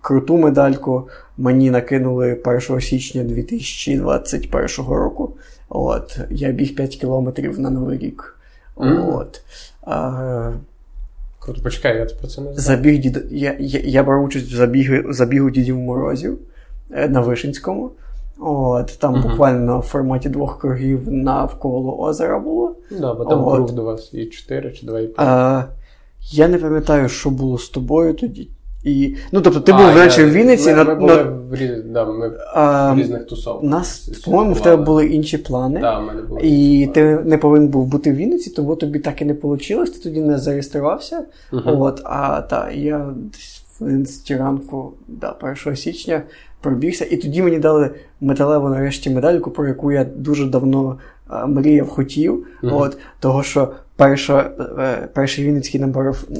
круту 0.00 0.38
медальку 0.38 1.08
мені 1.38 1.70
накинули 1.70 2.34
1 2.44 2.80
січня 2.80 3.24
2021 3.24 4.86
року. 4.86 5.36
От, 5.68 6.18
Я 6.30 6.52
біг 6.52 6.74
5 6.74 6.96
кілометрів 6.96 7.60
на 7.60 7.70
Новий 7.70 7.98
рік. 7.98 8.38
Mm. 8.76 9.16
От. 9.16 9.42
А, 9.82 10.52
Круто, 11.38 11.62
почекай, 11.62 11.96
я 11.98 12.04
про 12.04 12.28
це 12.28 12.40
не 12.40 12.54
знаю. 12.54 12.58
Забіг 12.58 13.00
дід... 13.00 13.26
Я 13.30 13.56
я, 13.60 13.80
я 13.84 14.02
брав 14.02 14.24
участь 14.24 14.52
в 14.52 14.56
забігу, 14.56 15.12
забігу 15.12 15.50
дідів 15.50 15.76
морозів 15.76 16.38
е, 16.90 17.08
на 17.08 17.20
Вишинському. 17.20 17.90
От, 18.38 18.98
Там 18.98 19.14
uh 19.14 19.22
буквально 19.22 19.80
в 19.80 19.82
форматі 19.82 20.28
двох 20.28 20.58
кругів 20.58 21.12
навколо 21.12 21.98
озера 21.98 22.38
було. 22.38 22.76
Да, 22.90 23.14
бо 23.14 23.24
там 23.24 23.44
От. 23.46 23.54
круг 23.54 23.72
до 23.72 23.82
вас 23.82 24.14
і 24.14 24.26
4 24.26 24.72
чи 24.72 24.86
2,5. 24.86 25.08
А, 25.16 25.64
Я 26.20 26.48
не 26.48 26.58
пам'ятаю, 26.58 27.08
що 27.08 27.30
було 27.30 27.58
з 27.58 27.68
тобою 27.68 28.14
тоді. 28.14 28.50
І, 28.84 29.16
Ну, 29.32 29.40
тобто, 29.40 29.60
ти 29.60 29.72
а, 29.72 29.76
був 29.76 29.96
раніше 29.96 30.24
в 30.24 30.32
Вінниці. 30.32 30.70
Ми, 30.70 30.76
на, 30.76 30.84
ми 30.84 30.94
були 30.94 31.16
на... 31.16 31.22
в, 31.22 31.54
різ... 31.54 31.70
да, 31.84 32.04
ми 32.04 32.32
а, 32.54 32.92
в 32.92 32.98
різних 32.98 33.26
тусовках. 33.26 33.70
Нас, 33.70 33.98
по-моєму, 34.24 34.54
в 34.54 34.60
тебе 34.60 34.84
були 34.84 35.06
інші 35.06 35.38
плани. 35.38 35.80
Да, 35.80 35.98
в 35.98 36.06
мене 36.06 36.22
були 36.22 36.40
і 36.42 36.90
ти 36.94 37.18
не 37.24 37.38
повинен 37.38 37.68
був 37.68 37.86
бути 37.86 38.12
в 38.12 38.16
Вінниці, 38.16 38.50
тому 38.50 38.76
тобі 38.76 38.98
так 38.98 39.22
і 39.22 39.24
не 39.24 39.32
вийшло, 39.42 39.84
ти 39.84 39.98
тоді 40.02 40.20
не 40.20 40.38
зареєструвався. 40.38 41.24
Uh-huh. 41.52 41.82
От, 41.82 42.00
А 42.04 42.40
та, 42.40 42.70
я 42.70 43.14
десь 43.16 43.64
в 43.80 43.84
11 43.84 44.30
ранку, 44.30 44.92
да, 45.08 45.34
1 45.64 45.76
січня 45.76 46.22
пробігся, 46.60 47.04
і 47.10 47.16
тоді 47.16 47.42
мені 47.42 47.58
дали 47.58 47.90
металеву 48.20 48.68
нарешті 48.68 49.10
медальку, 49.10 49.50
про 49.50 49.68
яку 49.68 49.92
я 49.92 50.04
дуже 50.04 50.46
давно 50.46 50.98
мріяв, 51.46 51.88
хотів. 51.88 52.46
Uh-huh. 52.62 52.76
От, 52.76 52.98
Того, 53.20 53.42
що 53.42 53.72
перша, 53.96 54.50
е, 54.78 55.08
перший 55.14 55.44
Вінницький 55.44 55.80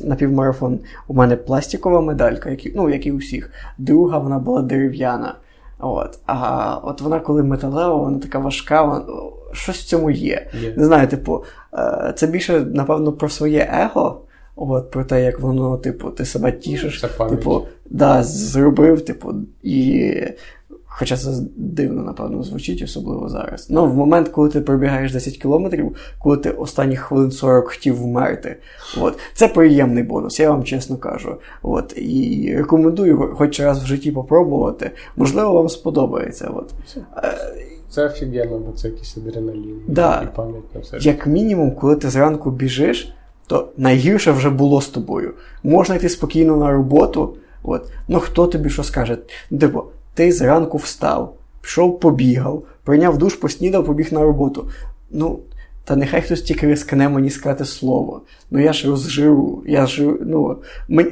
напівмарафон 0.05 0.81
у 1.09 1.15
мене 1.15 1.37
пластикова 1.37 2.01
медалька, 2.01 2.51
як, 2.51 2.61
ну, 2.75 2.91
як 2.91 3.07
і 3.07 3.13
у 3.13 3.17
всіх. 3.17 3.51
Друга 3.79 4.19
вона 4.19 4.39
була 4.39 4.63
дерев'яна. 4.63 5.35
От. 5.79 6.19
А 6.27 6.75
от 6.83 7.01
вона, 7.01 7.21
коли 7.21 7.43
металева, 7.43 7.95
вона 7.95 8.19
така 8.19 8.39
важка, 8.39 8.83
вона, 8.83 9.05
щось 9.53 9.77
в 9.77 9.85
цьому 9.85 10.11
є. 10.11 10.47
Yeah. 10.55 10.79
Не 10.79 10.85
знаю, 10.85 11.09
типу, 11.09 11.45
е, 11.75 12.13
це 12.17 12.27
більше, 12.27 12.61
напевно, 12.61 13.13
про 13.13 13.29
своє 13.29 13.71
его. 13.85 14.21
От, 14.57 14.91
Про 14.91 15.05
те, 15.05 15.25
як 15.25 15.41
воно, 15.41 15.77
типу, 15.77 16.11
ти 16.11 16.25
себе 16.25 16.53
тішиш, 16.53 17.05
типу, 17.29 17.63
да, 17.91 18.23
зробив, 18.23 19.05
типу, 19.05 19.35
і 19.63 20.15
Хоча 20.99 21.17
це 21.17 21.31
дивно, 21.57 22.03
напевно, 22.03 22.43
звучить, 22.43 22.83
особливо 22.83 23.29
зараз. 23.29 23.67
Ну, 23.71 23.87
в 23.87 23.95
момент, 23.95 24.29
коли 24.29 24.49
ти 24.49 24.61
пробігаєш 24.61 25.13
10 25.13 25.37
кілометрів, 25.37 25.97
коли 26.19 26.37
ти 26.37 26.51
останні 26.51 26.97
хвилин 26.97 27.31
40 27.31 27.69
хотів 27.69 28.03
вмерти. 28.03 28.57
От. 29.01 29.19
Це 29.35 29.49
приємний 29.49 30.03
бонус, 30.03 30.41
я 30.41 30.51
вам 30.51 30.65
чесно 30.65 30.97
кажу. 30.97 31.37
От. 31.63 31.99
І 31.99 32.55
рекомендую 32.57 33.35
хоч 33.37 33.61
раз 33.61 33.83
в 33.83 33.87
житті 33.87 34.13
попробувати. 34.13 34.91
Можливо, 35.17 35.53
вам 35.53 35.69
сподобається. 35.69 36.51
От. 36.55 36.75
Це 37.91 38.07
офігенно, 38.07 38.59
бо 38.59 38.73
це 38.73 38.89
якийсь 38.89 39.17
адреналін 39.17 39.81
да. 39.89 40.23
і 40.23 40.37
пам'ять 40.37 40.75
на 40.75 40.81
все. 40.81 40.99
Як 41.01 41.27
мінімум, 41.27 41.75
коли 41.75 41.97
ти 41.97 42.11
зранку 42.11 42.51
біжиш, 42.51 43.15
то 43.47 43.69
найгірше 43.77 44.33
вже 44.33 44.51
було 44.51 44.81
з 44.81 44.89
тобою. 44.89 45.35
Можна 45.63 45.95
йти 45.95 46.09
спокійно 46.09 46.57
на 46.57 46.73
роботу. 46.73 47.37
От. 47.63 47.93
Ну 48.09 48.21
хто 48.21 48.47
тобі 48.47 48.71
що 48.71 48.85
скаже? 48.85 49.19
Типу, 49.61 49.85
ти 50.15 50.33
зранку 50.33 50.79
встав, 50.79 51.35
пішов, 51.61 52.01
побігав, 52.01 52.63
прийняв 52.85 53.19
душ, 53.19 53.35
поснідав, 53.35 53.85
побіг 53.85 54.13
на 54.13 54.21
роботу. 54.21 54.69
Ну, 55.11 55.39
та 55.85 55.97
нехай 55.97 56.23
хтось 56.23 56.43
тільки 56.43 56.67
рискне 56.67 57.09
мені 57.09 57.31
сказати 57.31 57.65
слово. 57.65 58.23
Ну 58.51 58.61
я 58.61 58.73
ж 58.73 58.89
розживу. 58.89 59.63
Я 59.67 59.87
ж, 59.87 60.13
ну, 60.21 60.57
мені, 60.89 61.11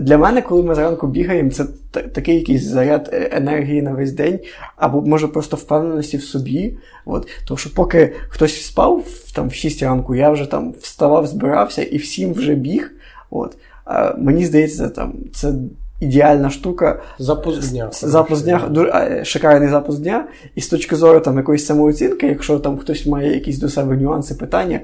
Для 0.00 0.18
мене, 0.18 0.42
коли 0.42 0.62
ми 0.62 0.74
зранку 0.74 1.06
бігаємо, 1.06 1.50
це 1.50 1.64
такий 1.90 2.34
якийсь 2.34 2.64
заряд 2.64 3.10
е, 3.12 3.28
енергії 3.32 3.82
на 3.82 3.92
весь 3.92 4.12
день, 4.12 4.38
або 4.76 5.02
може 5.02 5.28
просто 5.28 5.56
впевненості 5.56 6.16
в 6.16 6.22
собі. 6.22 6.78
От. 7.06 7.28
Тому 7.46 7.58
що 7.58 7.74
поки 7.74 8.12
хтось 8.28 8.64
спав 8.64 9.04
там, 9.34 9.48
в 9.48 9.54
6 9.54 9.82
ранку, 9.82 10.14
я 10.14 10.30
вже 10.30 10.46
там 10.46 10.74
вставав, 10.80 11.26
збирався 11.26 11.82
і 11.82 11.96
всім 11.96 12.32
вже 12.32 12.54
біг. 12.54 12.92
От. 13.30 13.56
А 13.84 14.14
Мені 14.18 14.44
здається, 14.44 14.88
там, 14.88 15.14
це 15.32 15.54
ідеальна 16.02 16.50
штука. 16.50 17.02
Запуск 17.18 17.70
дня. 17.70 17.88
Запуск 17.92 18.44
дня, 18.44 18.68
дуже 18.70 19.24
шикарний 19.24 19.68
запуск 19.68 20.00
дня. 20.00 20.24
І 20.54 20.60
з 20.60 20.68
точки 20.68 20.96
зору 20.96 21.20
там 21.20 21.36
якоїсь 21.36 21.66
самооцінки, 21.66 22.26
якщо 22.26 22.58
там 22.58 22.78
хтось 22.78 23.06
має 23.06 23.34
якісь 23.34 23.58
до 23.58 23.68
себе 23.68 23.96
нюанси, 23.96 24.34
питання, 24.34 24.80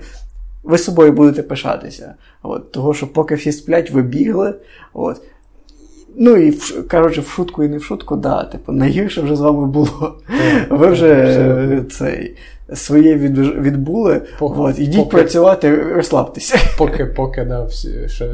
ви 0.63 0.79
собою 0.79 1.13
будете 1.13 1.43
пишатися. 1.43 2.15
От, 2.43 2.73
Того, 2.73 2.95
що 2.95 3.13
поки 3.13 3.35
всі 3.35 3.53
сплять, 3.53 3.91
ви 3.91 4.03
бігли. 4.03 4.55
От. 4.93 5.21
Ну 6.17 6.37
і 6.37 6.59
коротше, 6.91 7.21
в 7.21 7.29
шутку 7.29 7.65
і 7.65 7.69
не 7.69 7.77
в 7.77 7.85
шутку, 7.85 8.17
да, 8.17 8.45
типу, 8.45 8.73
найгірше 8.73 9.23
вже 9.23 9.37
з 9.37 9.41
вами 9.41 9.67
було. 9.67 10.19
Ви 10.71 10.87
вже 10.87 11.85
цей. 11.91 12.37
Своє 12.75 13.15
від, 13.15 13.39
відбули, 13.39 14.23
поки, 14.39 14.61
от, 14.61 14.79
ідіть 14.79 14.97
поки, 14.97 15.17
працювати, 15.17 15.83
розслабтеся. 15.83 16.59
Поки 16.79 17.07
поки 17.07 17.45
да, 17.45 17.65
всі 17.65 18.09
ще, 18.09 18.31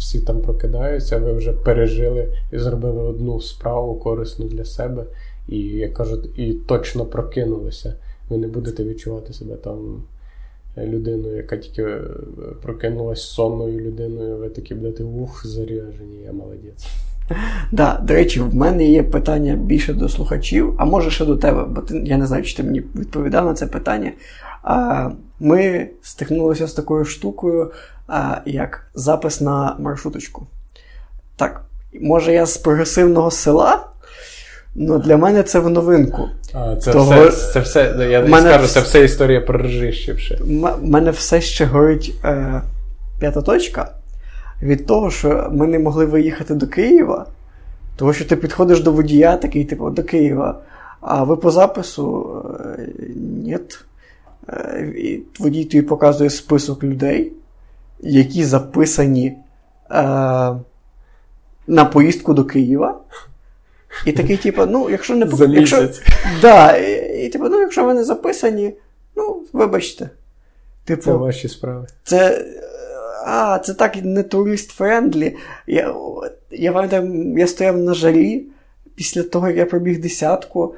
всі 0.00 0.20
там 0.20 0.40
прокидаються, 0.40 1.18
ви 1.18 1.32
вже 1.32 1.52
пережили 1.52 2.28
і 2.52 2.58
зробили 2.58 3.02
одну 3.02 3.40
справу 3.40 3.94
корисну 3.94 4.46
для 4.46 4.64
себе, 4.64 5.04
і 5.48 5.58
як 5.58 5.94
кажуть, 5.94 6.38
і 6.38 6.52
точно 6.52 7.04
прокинулися. 7.04 7.94
Ви 8.28 8.38
не 8.38 8.46
будете 8.46 8.84
відчувати 8.84 9.32
себе 9.32 9.54
там 9.54 10.02
людиною, 10.78 11.36
яка 11.36 11.56
тільки 11.56 11.82
е, 11.82 12.00
прокинулась 12.62 13.22
сонною 13.22 13.80
людиною, 13.80 14.36
ви 14.36 14.48
такі 14.48 14.74
будете 14.74 15.04
ух, 15.04 15.46
заряжені, 15.46 16.22
я 16.24 16.32
молодець. 16.32 16.86
Да, 17.72 18.00
До 18.04 18.14
речі, 18.14 18.40
в 18.40 18.54
мене 18.54 18.84
є 18.84 19.02
питання 19.02 19.54
більше 19.54 19.94
до 19.94 20.08
слухачів, 20.08 20.74
а 20.78 20.84
може 20.84 21.10
ще 21.10 21.24
до 21.24 21.36
тебе, 21.36 21.64
бо 21.64 21.80
ти, 21.80 22.02
я 22.06 22.16
не 22.16 22.26
знаю, 22.26 22.42
чи 22.42 22.56
ти 22.56 22.62
мені 22.62 22.82
відповідав 22.96 23.44
на 23.44 23.54
це 23.54 23.66
питання. 23.66 24.12
А, 24.62 25.10
Ми 25.40 25.88
стикнулися 26.02 26.66
з 26.66 26.72
такою 26.72 27.04
штукою, 27.04 27.72
як 28.46 28.86
запис 28.94 29.40
на 29.40 29.76
маршруточку. 29.78 30.46
Так, 31.36 31.64
може 32.00 32.32
я 32.32 32.46
з 32.46 32.56
прогресивного 32.56 33.30
села, 33.30 33.86
Ну, 34.74 34.98
Для 34.98 35.16
мене 35.16 35.42
це 35.42 35.58
в 35.58 35.70
новинку. 35.70 36.28
А, 36.54 36.76
Це 36.76 36.92
Того... 36.92 37.28
все, 37.28 37.52
це 37.52 37.60
все, 37.60 38.08
я 38.10 38.20
мене... 38.20 38.50
скажу, 38.50 38.66
це 38.66 38.80
все 38.80 39.04
історія 39.04 39.40
про 39.40 39.58
ржище. 39.58 40.38
У 40.80 40.86
мене 40.86 41.10
все 41.10 41.40
ще 41.40 41.64
горить 41.64 42.14
е, 42.24 42.62
п'ята 43.20 43.42
точка 43.42 43.90
від 44.62 44.86
того, 44.86 45.10
що 45.10 45.48
ми 45.52 45.66
не 45.66 45.78
могли 45.78 46.04
виїхати 46.04 46.54
до 46.54 46.66
Києва, 46.66 47.26
тому 47.96 48.12
що 48.12 48.24
ти 48.24 48.36
підходиш 48.36 48.80
до 48.80 48.92
водія, 48.92 49.36
такий, 49.36 49.64
типу, 49.64 49.90
до 49.90 50.02
Києва, 50.02 50.58
а 51.00 51.24
ви 51.24 51.36
по 51.36 51.50
запису 51.50 52.28
е, 52.78 52.88
ні. 53.16 53.58
Е, 54.48 54.92
і 54.96 55.22
водій 55.38 55.64
тобі 55.64 55.82
показує 55.82 56.30
список 56.30 56.84
людей, 56.84 57.32
які 58.00 58.44
записані 58.44 59.26
е, 59.26 59.36
на 61.66 61.84
поїздку 61.92 62.34
до 62.34 62.44
Києва. 62.44 63.00
І 64.06 64.12
такий, 64.12 64.36
типу, 64.36 64.66
ну, 64.66 64.90
якщо 64.90 65.16
не 65.16 65.26
За 65.26 65.46
якщо, 65.46 65.88
да, 66.42 66.76
і, 66.76 67.26
і 67.26 67.28
типу, 67.28 67.48
ну, 67.48 67.60
якщо 67.60 67.84
ви 67.84 67.94
не 67.94 68.04
записані, 68.04 68.74
ну, 69.16 69.42
вибачте. 69.52 70.10
Типу, 70.84 71.02
Це 71.02 71.12
ваші 71.12 71.48
справи. 71.48 71.86
Це. 72.04 72.44
А, 73.26 73.58
це 73.58 73.74
так 73.74 73.96
не 74.02 74.22
tourist 74.22 74.70
friendly. 74.70 75.36
Я 75.66 75.94
я 76.50 76.72
пам'ятаю, 76.72 77.34
я 77.38 77.46
стояв 77.46 77.78
на 77.78 77.94
жалі 77.94 78.46
після 78.94 79.22
того, 79.22 79.48
як 79.48 79.56
я 79.56 79.66
пробіг 79.66 80.00
десятку. 80.00 80.74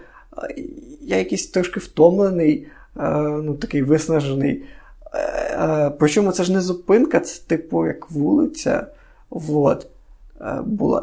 Я 1.01 1.17
якийсь 1.17 1.47
трошки 1.47 1.81
втомлений, 1.81 2.67
ну, 2.97 3.55
такий 3.55 3.83
виснажений. 3.83 4.63
Причому 5.99 6.33
це 6.33 6.45
ж 6.45 6.53
не 6.53 6.61
зупинка, 6.61 7.21
це, 7.21 7.43
типу, 7.47 7.87
як 7.87 8.11
вулиця. 8.11 8.87
Вот. 9.31 9.87
Е, 10.43 10.63
була. 10.67 11.03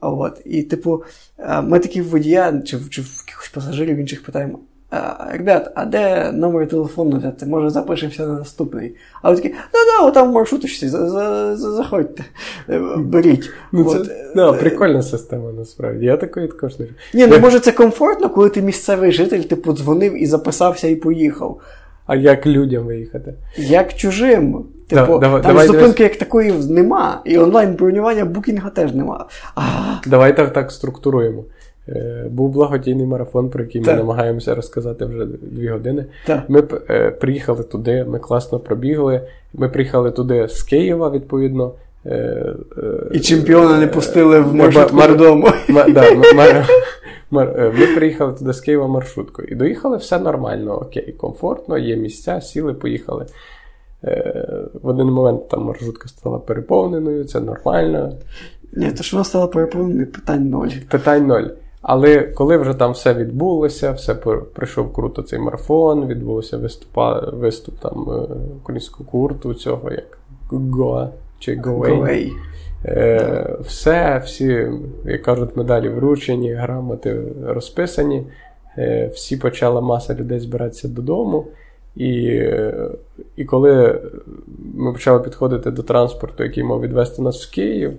От. 0.00 0.40
І, 0.44 0.62
типу, 0.62 1.02
е, 1.38 1.60
ми 1.60 1.78
такі 1.78 2.02
водія, 2.02 2.62
чи 2.62 2.78
чи 2.90 3.02
в 3.02 3.24
якихось 3.26 3.48
пасажирів 3.48 3.96
інших 3.96 4.24
питаємо. 4.24 4.58
Ребят, 5.30 5.72
а 5.74 5.84
де 5.84 6.32
номер 6.32 6.68
телефону 6.68 7.18
взяти? 7.18 7.46
Може 7.46 7.70
запишемося 7.70 8.26
на 8.26 8.32
наступний. 8.32 8.96
А 9.22 9.30
ви 9.30 9.36
такі, 9.36 9.48
ну 9.48 9.80
да, 10.06 10.10
там 10.10 10.30
в 10.30 10.32
маршруточці, 10.32 10.88
заходьте, 11.54 12.24
е, 12.68 12.78
беріть. 12.96 13.50
Ну, 13.72 13.88
От. 13.88 14.06
Це 14.06 14.32
да, 14.34 14.52
прикольна 14.52 15.02
система, 15.02 15.52
насправді. 15.52 16.06
Я 16.06 16.16
такої 16.16 16.48
також 16.48 16.78
не 16.78 16.86
Ні, 17.14 17.26
ну 17.26 17.38
може 17.38 17.60
це 17.60 17.72
комфортно, 17.72 18.30
коли 18.30 18.50
ти 18.50 18.62
місцевий 18.62 19.12
житель, 19.12 19.40
типу, 19.40 19.72
дзвонив 19.72 20.22
і 20.22 20.26
записався 20.26 20.88
і 20.88 20.96
поїхав. 20.96 21.60
А 22.06 22.16
як 22.16 22.46
людям 22.46 22.84
виїхати? 22.84 23.34
Як 23.56 23.94
чужим. 23.94 24.64
Типу, 24.88 25.18
давай, 25.18 25.42
там 25.42 25.50
давай, 25.50 25.66
зупинки 25.66 25.92
давай. 25.92 26.12
як 26.12 26.16
такої 26.16 26.52
нема. 26.52 27.22
І 27.24 27.38
онлайн-бронювання 27.38 28.24
букінга 28.24 28.70
теж 28.70 28.94
нема. 28.94 29.26
А... 29.54 29.62
Давайте 30.06 30.46
так 30.46 30.72
структуруємо. 30.72 31.44
Е, 31.88 32.26
був 32.30 32.50
благодійний 32.50 33.06
марафон, 33.06 33.50
про 33.50 33.64
який 33.64 33.80
так. 33.80 33.94
ми 33.94 34.00
намагаємося 34.00 34.54
розказати 34.54 35.04
вже 35.04 35.26
дві 35.42 35.68
години. 35.68 36.04
Так. 36.26 36.50
Ми 36.50 36.62
е, 36.90 37.10
приїхали 37.10 37.62
туди, 37.62 38.04
ми 38.08 38.18
класно 38.18 38.58
пробігли. 38.58 39.20
Ми 39.54 39.68
приїхали 39.68 40.10
туди 40.10 40.48
з 40.48 40.62
Києва, 40.62 41.10
відповідно. 41.10 41.72
Е, 42.06 42.10
е, 42.78 42.82
І 43.12 43.20
чемпіона 43.20 43.78
не 43.78 43.86
пустили 43.86 44.40
в 44.40 44.54
маршрутку 44.54 44.96
мар... 44.96 45.16
додому. 45.16 45.48
Мар... 45.68 45.92
Да, 45.92 46.14
мар... 46.34 46.66
Е, 47.32 47.72
ми 47.78 47.86
приїхали 47.96 48.32
туди 48.32 48.52
з 48.52 48.60
Києва 48.60 48.88
маршруткою. 48.88 49.48
І 49.48 49.54
доїхали 49.54 49.96
все 49.96 50.18
нормально, 50.18 50.74
окей, 50.74 51.12
комфортно, 51.12 51.78
є 51.78 51.96
місця, 51.96 52.40
сіли, 52.40 52.74
поїхали. 52.74 53.26
Е, 54.04 54.46
в 54.82 54.88
один 54.88 55.06
момент 55.06 55.48
там 55.48 55.64
маршрутка 55.64 56.08
стала 56.08 56.38
переповненою, 56.38 57.24
це 57.24 57.40
нормально. 57.40 58.12
Ні, 58.72 58.92
то 58.92 59.02
що 59.02 59.16
вона 59.16 59.24
стала 59.24 59.46
переповненою, 59.46 60.06
питань 60.06 60.48
ноль. 60.48 60.68
Питань 60.90 61.26
ноль. 61.26 61.44
Але 61.88 62.22
коли 62.22 62.56
вже 62.56 62.74
там 62.74 62.92
все 62.92 63.14
відбулося, 63.14 63.92
все 63.92 64.14
прийшов 64.54 64.92
круто 64.92 65.22
цей 65.22 65.38
марафон, 65.38 66.06
відбувся 66.06 66.56
виступа, 66.56 67.20
виступ 67.20 67.78
там 67.78 68.10
е, 68.10 68.34
українського 68.62 69.10
курту, 69.10 69.54
цього 69.54 69.90
як 69.90 70.18
Гоа 70.50 71.08
чи 71.38 71.56
Гоей. 71.56 72.32
Е, 72.84 73.56
Все, 73.60 74.22
всі, 74.24 74.68
як 75.04 75.22
кажуть, 75.22 75.56
медалі 75.56 75.88
вручені, 75.88 76.52
грамоти 76.52 77.22
розписані. 77.46 78.26
Е, 78.78 79.10
Всі 79.14 79.36
почала 79.36 79.80
маса 79.80 80.14
людей 80.14 80.40
збиратися 80.40 80.88
додому. 80.88 81.46
І 81.96 82.42
і 83.36 83.44
коли 83.44 84.00
ми 84.74 84.92
почали 84.92 85.20
підходити 85.20 85.70
до 85.70 85.82
транспорту, 85.82 86.44
який 86.44 86.64
мав 86.64 86.80
відвести 86.80 87.22
нас 87.22 87.46
в 87.46 87.54
Київ, 87.54 87.92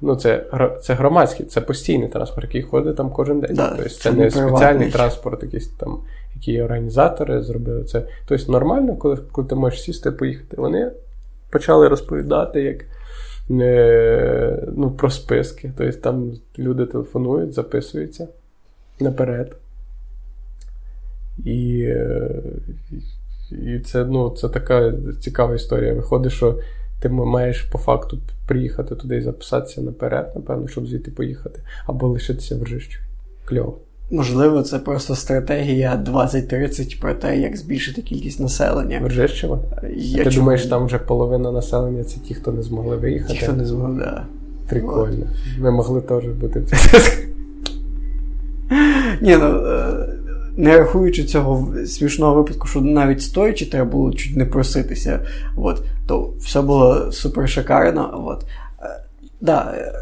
ну 0.00 0.16
це 0.16 0.44
це 0.82 0.94
громадський, 0.94 1.46
це 1.46 1.60
постійний 1.60 2.08
транспорт, 2.08 2.44
який 2.44 2.62
ходить 2.62 2.96
там 2.96 3.10
кожен 3.10 3.40
день. 3.40 3.54
Да, 3.54 3.68
тобто 3.76 3.90
Це 3.90 4.12
не 4.12 4.30
спеціальний 4.30 4.90
транспорт, 4.90 5.42
якийсь 5.42 5.68
там, 5.68 5.98
які 6.34 6.62
організатори 6.62 7.42
зробили 7.42 7.84
це. 7.84 8.02
Тобто 8.26 8.52
нормально, 8.52 8.96
коли 8.96 9.16
коли 9.32 9.48
ти 9.48 9.54
можеш 9.54 9.82
сісти 9.82 10.10
поїхати. 10.10 10.56
Вони 10.56 10.90
почали 11.50 11.88
розповідати, 11.88 12.62
як 12.62 12.84
е, 13.50 14.62
ну, 14.76 14.90
про 14.90 15.10
списки. 15.10 15.72
Тобто 15.76 15.98
там 15.98 16.32
люди 16.58 16.86
телефонують, 16.86 17.54
записуються 17.54 18.28
наперед. 19.00 19.56
І 21.44 21.82
е, 21.82 22.30
і 23.50 23.78
це 23.78 24.04
ну, 24.04 24.30
це 24.30 24.48
така 24.48 24.92
цікава 25.20 25.54
історія. 25.54 25.94
Виходить, 25.94 26.32
що 26.32 26.58
ти 27.00 27.08
маєш 27.08 27.62
по 27.62 27.78
факту 27.78 28.18
приїхати 28.46 28.94
туди 28.94 29.16
і 29.16 29.22
записатися 29.22 29.80
наперед, 29.80 30.32
напевно, 30.34 30.68
щоб 30.68 30.86
звідти 30.86 31.10
поїхати, 31.10 31.60
або 31.86 32.08
лишитися 32.08 32.56
в 32.56 32.62
Ржищу. 32.62 33.00
Кльово. 33.44 33.78
Можливо, 34.10 34.62
це 34.62 34.78
просто 34.78 35.14
стратегія 35.14 35.96
2030 35.96 37.00
про 37.00 37.14
те, 37.14 37.38
як 37.38 37.56
збільшити 37.56 38.02
кількість 38.02 38.40
населення. 38.40 39.02
Ржищева? 39.06 39.58
Я 39.96 40.24
Ти 40.24 40.30
чу... 40.30 40.40
думаєш, 40.40 40.66
там 40.66 40.86
вже 40.86 40.98
половина 40.98 41.52
населення 41.52 42.04
це 42.04 42.20
ті, 42.20 42.34
хто 42.34 42.52
не 42.52 42.62
змогли 42.62 42.96
виїхати? 42.96 43.34
Ті, 43.34 43.40
хто 43.40 43.52
не 43.52 43.64
змогли, 43.64 44.04
так. 44.04 44.14
Да. 44.14 44.26
Прикольно. 44.68 45.26
Ми 45.58 45.70
могли 45.70 46.00
теж 46.00 46.24
бути 46.24 46.60
в 46.60 46.70
цій 46.70 46.76
Ні, 49.20 49.36
ну. 49.36 49.62
Не 50.56 50.78
рахуючи 50.78 51.24
цього 51.24 51.74
смішного 51.86 52.34
випадку, 52.34 52.68
що 52.68 52.80
навіть 52.80 53.22
стоячи, 53.22 53.70
треба 53.70 53.90
було 53.90 54.12
чуть 54.12 54.36
не 54.36 54.44
проситися, 54.44 55.20
от, 55.56 55.82
то 56.06 56.30
все 56.40 56.62
було 56.62 57.12
супер 57.12 57.48
шикарно. 57.48 58.24
От. 58.26 58.44
Е, 58.82 59.00
да, 59.40 59.74
е, 59.76 59.92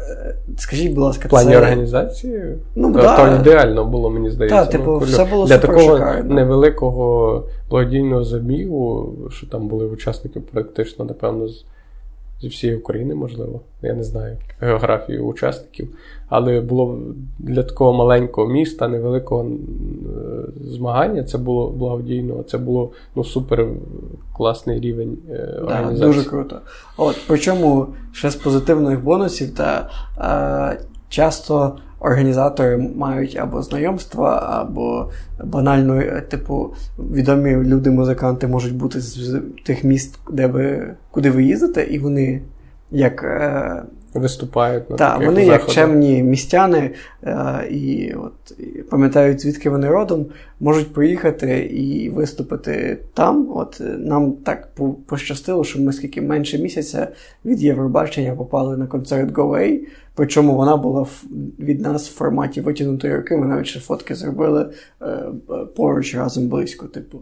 Скажіть, 0.57 0.93
будь 0.93 1.03
ласка, 1.03 1.27
В 1.27 1.29
плані 1.29 1.51
це... 1.51 1.57
організації? 1.57 2.55
Ну, 2.75 2.91
да. 2.91 3.17
то 3.17 3.41
ідеально 3.41 3.85
було, 3.85 4.09
мені 4.09 4.29
здається. 4.29 4.61
Так, 4.61 4.69
типу, 4.69 4.91
ну, 4.91 4.97
все 4.97 5.25
було 5.25 5.45
Для 5.45 5.57
такого 5.57 5.97
шикарно. 5.97 6.35
невеликого 6.35 7.43
благодійного 7.69 8.23
забігу, 8.23 9.13
що 9.31 9.47
там 9.47 9.67
були 9.67 9.85
учасники 9.85 10.39
практично, 10.39 11.05
напевно, 11.05 11.47
з 11.47 11.65
зі 12.41 12.47
всієї 12.47 12.79
України, 12.79 13.15
можливо, 13.15 13.61
я 13.81 13.93
не 13.93 14.03
знаю 14.03 14.37
географію 14.59 15.25
учасників. 15.25 15.97
Але 16.29 16.61
було 16.61 16.99
для 17.39 17.63
такого 17.63 17.93
маленького 17.93 18.47
міста, 18.47 18.87
невеликого 18.87 19.51
змагання, 20.61 21.23
це 21.23 21.37
було 21.37 21.69
благодійно, 21.69 22.43
це 22.43 22.57
було 22.57 22.91
ну, 23.15 23.23
супер 23.23 23.67
класний 24.37 24.79
рівень 24.79 25.17
е, 25.29 25.59
організації. 25.61 25.99
Да, 25.99 26.05
Дуже 26.05 26.29
круто. 26.29 26.61
От, 26.97 27.15
Причому 27.27 27.87
ще 28.11 28.29
з 28.29 28.35
позитивних 28.35 29.03
бонусів, 29.03 29.55
та, 29.55 29.89
е, 30.17 30.85
часто 31.09 31.77
організатори 31.99 32.77
мають 32.95 33.35
або 33.35 33.61
знайомства, 33.61 34.61
або 34.61 35.11
банально, 35.43 35.95
е, 35.95 36.21
типу, 36.21 36.73
відомі 36.99 37.55
люди-музиканти 37.55 38.47
можуть 38.47 38.75
бути 38.75 39.01
з 39.01 39.41
тих 39.65 39.83
міст, 39.83 40.19
де 40.31 40.47
ви, 40.47 40.93
куди 41.11 41.31
ви 41.31 41.43
їздите, 41.43 41.83
і 41.83 41.99
вони 41.99 42.41
як. 42.91 43.25
Е, 44.15 44.19
Виступають 44.19 44.89
на 44.89 44.95
Так, 44.95 45.25
вони 45.25 45.45
як 45.45 45.69
чемні 45.69 46.23
містяни 46.23 46.91
е, 47.23 47.67
і 47.71 48.13
от 48.13 48.59
і 48.59 48.63
пам'ятають, 48.63 49.41
звідки 49.41 49.69
вони 49.69 49.87
родом, 49.87 50.25
можуть 50.59 50.93
приїхати 50.93 51.59
і 51.59 52.09
виступити 52.09 52.97
там. 53.13 53.51
От 53.55 53.81
Нам 53.97 54.33
так 54.33 54.69
пощастило, 55.07 55.63
що 55.63 55.81
ми 55.81 55.93
скільки 55.93 56.21
менше 56.21 56.57
місяця 56.57 57.07
від 57.45 57.61
Євробачення 57.61 58.35
попали 58.35 58.77
на 58.77 58.87
концерт 58.87 59.31
Away, 59.31 59.79
Причому 60.15 60.55
вона 60.55 60.77
була 60.77 61.05
від 61.59 61.81
нас 61.81 62.09
в 62.09 62.13
форматі 62.13 62.61
витягнутої 62.61 63.15
руки. 63.15 63.37
Ми 63.37 63.47
навіть 63.47 63.67
ще 63.67 63.79
фотки 63.79 64.15
зробили 64.15 64.69
е, 65.01 65.23
поруч 65.75 66.15
разом 66.15 66.47
близько, 66.47 66.85
типу. 66.85 67.21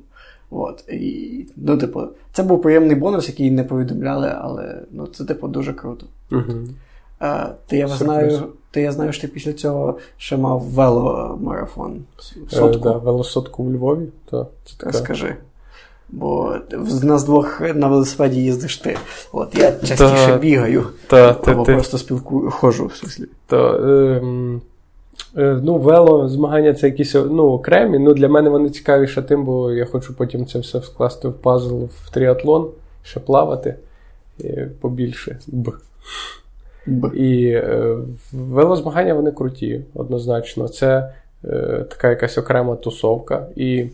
От. 0.53 0.83
І, 0.89 1.45
ну, 1.55 1.77
типу, 1.77 2.01
Це 2.33 2.43
був 2.43 2.61
приємний 2.61 2.95
бонус, 2.95 3.27
який 3.27 3.51
не 3.51 3.63
повідомляли, 3.63 4.33
але 4.41 4.81
ну, 4.91 5.07
це, 5.07 5.25
типу, 5.25 5.47
дуже 5.47 5.73
круто. 5.73 6.05
Угу. 6.31 6.53
А, 7.19 7.49
ти 7.67 7.77
я 7.77 7.87
знаю, 7.87 8.43
ти 8.71 8.81
я 8.81 8.91
знаю, 8.91 9.13
що 9.13 9.21
ти 9.21 9.27
після 9.27 9.53
цього 9.53 9.97
ще 10.17 10.37
мав 10.37 10.61
веломарафон. 10.61 12.01
Сотку. 12.49 12.89
Е, 12.89 12.91
да, 12.91 12.97
велосотку 12.97 13.63
в 13.63 13.73
Львові. 13.73 14.07
Та, 14.31 14.45
це 14.65 14.73
така... 14.77 14.93
Скажи. 14.93 15.35
Бо 16.09 16.55
в 16.71 17.05
нас 17.05 17.23
двох 17.23 17.61
на 17.75 17.87
велосипеді 17.87 18.43
їздиш 18.43 18.77
ти. 18.77 18.97
От 19.31 19.57
я 19.57 19.71
частіше 19.71 20.27
та, 20.27 20.37
бігаю, 20.37 20.85
та, 21.07 21.37
або 21.45 21.63
ти, 21.63 21.73
просто 21.73 21.97
спілкую, 21.97 22.51
ходжу 22.51 22.85
в 22.85 22.95
смислі. 22.95 23.25
Та, 23.47 23.57
е, 23.57 23.87
е, 23.87 24.21
ну, 25.35 25.77
вело 25.77 26.29
змагання 26.29 26.73
це 26.73 26.87
якісь 26.87 27.13
ну, 27.13 27.43
окремі. 27.43 27.99
Ну, 27.99 28.13
Для 28.13 28.29
мене 28.29 28.49
вони 28.49 28.69
цікавіше 28.69 29.21
тим, 29.21 29.45
бо 29.45 29.71
я 29.71 29.85
хочу 29.85 30.17
потім 30.17 30.45
це 30.45 30.59
все 30.59 30.81
скласти 30.81 31.27
в 31.27 31.33
пазл 31.33 31.83
в 31.83 32.11
тріатлон, 32.13 32.69
ще 33.03 33.19
плавати 33.19 33.75
і 34.39 34.49
побільше. 34.81 35.39
Б. 35.47 35.71
Б. 36.85 37.11
І 37.15 37.47
е, 37.47 37.97
велозмагання 38.33 39.13
вони 39.13 39.31
круті, 39.31 39.81
однозначно. 39.93 40.67
Це 40.67 41.13
е, 41.45 41.85
така 41.89 42.09
якась 42.09 42.37
окрема 42.37 42.75
тусовка. 42.75 43.47
І 43.55 43.89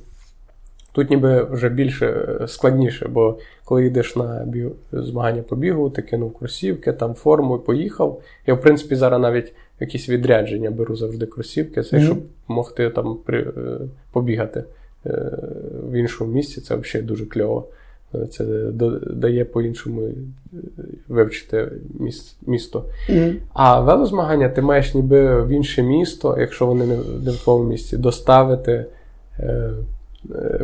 Тут 0.91 1.09
ніби 1.09 1.43
вже 1.43 1.69
більше 1.69 2.07
е, 2.07 2.47
складніше, 2.47 3.07
бо 3.07 3.37
коли 3.65 3.85
йдеш 3.85 4.15
на 4.15 4.43
біг... 4.45 4.67
змагання 4.91 5.41
по 5.41 5.55
бігу, 5.55 5.89
ти 5.89 6.01
кинув 6.01 6.33
кросівки, 6.33 6.93
там 6.93 7.13
форму 7.13 7.55
і 7.55 7.65
поїхав. 7.65 8.21
Я, 8.47 8.53
в 8.53 8.61
принципі, 8.61 8.95
зараз 8.95 9.21
навіть 9.21 9.53
якісь 9.79 10.09
відрядження 10.09 10.71
беру 10.71 10.95
завжди 10.95 11.25
кросівки, 11.25 11.83
це 11.83 11.97
mm-hmm. 11.97 12.05
щоб 12.05 12.17
могти 12.47 12.89
там 12.89 13.17
при... 13.25 13.41
Е, 13.41 13.51
побігати 14.11 14.63
е, 15.05 15.31
в 15.83 15.93
іншому 15.93 16.33
місці. 16.33 16.61
Це 16.61 16.75
взагалі 16.75 17.07
дуже 17.07 17.25
кльово. 17.25 17.67
Це 18.31 18.45
дає 19.11 19.45
по-іншому 19.45 20.09
вивчити 21.07 21.67
місто. 22.47 22.85
Mm-hmm. 23.09 23.35
А 23.53 23.79
велозмагання 23.79 24.49
ти 24.49 24.61
маєш 24.61 24.93
ніби 24.93 25.43
в 25.43 25.49
інше 25.49 25.83
місто, 25.83 26.37
якщо 26.39 26.65
вони 26.65 26.85
не 27.25 27.31
в 27.31 27.43
твоєму 27.43 27.69
місці, 27.69 27.97
доставити. 27.97 28.85
Е, 29.39 29.73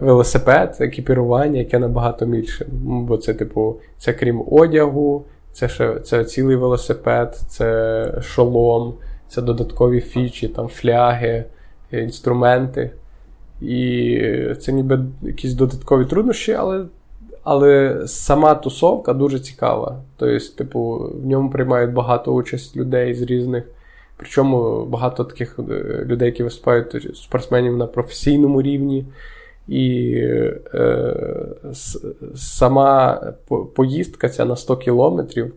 велосипед, 0.01 0.77
екіпірування, 0.79 1.59
яке 1.59 1.79
набагато 1.79 2.25
більше. 2.25 2.65
Бо 2.81 3.17
це, 3.17 3.33
типу, 3.33 3.75
це 3.97 4.13
крім 4.13 4.43
одягу, 4.51 5.25
це 5.55 5.69
ще 5.69 5.99
це 5.99 6.25
цілий 6.25 6.55
велосипед, 6.55 7.35
це 7.47 8.21
шолом, 8.21 8.93
це 9.27 9.41
додаткові 9.41 10.01
фічі, 10.01 10.47
там 10.47 10.67
фляги, 10.67 11.45
інструменти. 11.91 12.91
І 13.61 14.21
це 14.59 14.71
ніби 14.71 14.99
якісь 15.21 15.53
додаткові 15.53 16.05
труднощі, 16.05 16.53
але 16.53 16.85
але 17.43 18.01
сама 18.07 18.55
тусовка 18.55 19.13
дуже 19.13 19.39
цікава. 19.39 20.01
Тобто, 20.17 20.55
типу, 20.57 21.11
в 21.23 21.25
ньому 21.25 21.49
приймають 21.49 21.93
багато 21.93 22.33
участь 22.33 22.77
людей 22.77 23.15
з 23.15 23.21
різних. 23.21 23.63
Причому 24.17 24.85
багато 24.85 25.23
таких 25.23 25.59
е, 25.59 26.05
людей, 26.05 26.25
які 26.25 26.43
виступають 26.43 27.17
спортсменів 27.17 27.77
на 27.77 27.87
професійному 27.87 28.61
рівні. 28.61 29.05
І 29.67 30.15
е, 30.73 31.33
сама 32.35 33.21
поїздка 33.75 34.29
ця 34.29 34.45
на 34.45 34.55
100 34.55 34.77
кілометрів, 34.77 35.53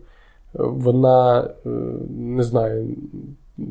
вона, 0.53 1.49
е, 1.65 1.69
не 2.19 2.43
знаю, 2.43 2.87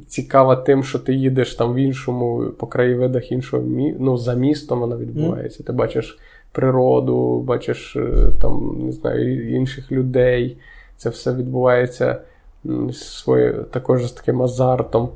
цікава 0.06 0.56
тим, 0.56 0.84
що 0.84 0.98
ти 0.98 1.14
їдеш 1.14 1.54
там 1.54 1.74
в 1.74 1.76
іншому, 1.76 2.44
по 2.58 2.66
краєвидах 2.66 3.32
іншого 3.32 3.62
ну, 3.98 4.16
за 4.16 4.34
містом 4.34 4.80
вона 4.80 4.96
відбувається. 4.96 5.62
Mm. 5.62 5.66
Ти 5.66 5.72
бачиш 5.72 6.18
природу, 6.52 7.40
бачиш 7.40 7.96
е, 7.96 8.28
там, 8.40 8.78
не 8.80 8.92
знаю, 8.92 9.50
інших 9.56 9.92
людей. 9.92 10.56
Це 10.96 11.10
все 11.10 11.34
відбувається 11.34 12.18
своє, 12.92 13.52
також 13.52 14.06
з 14.06 14.12
таким 14.12 14.42
азартом. 14.42 15.08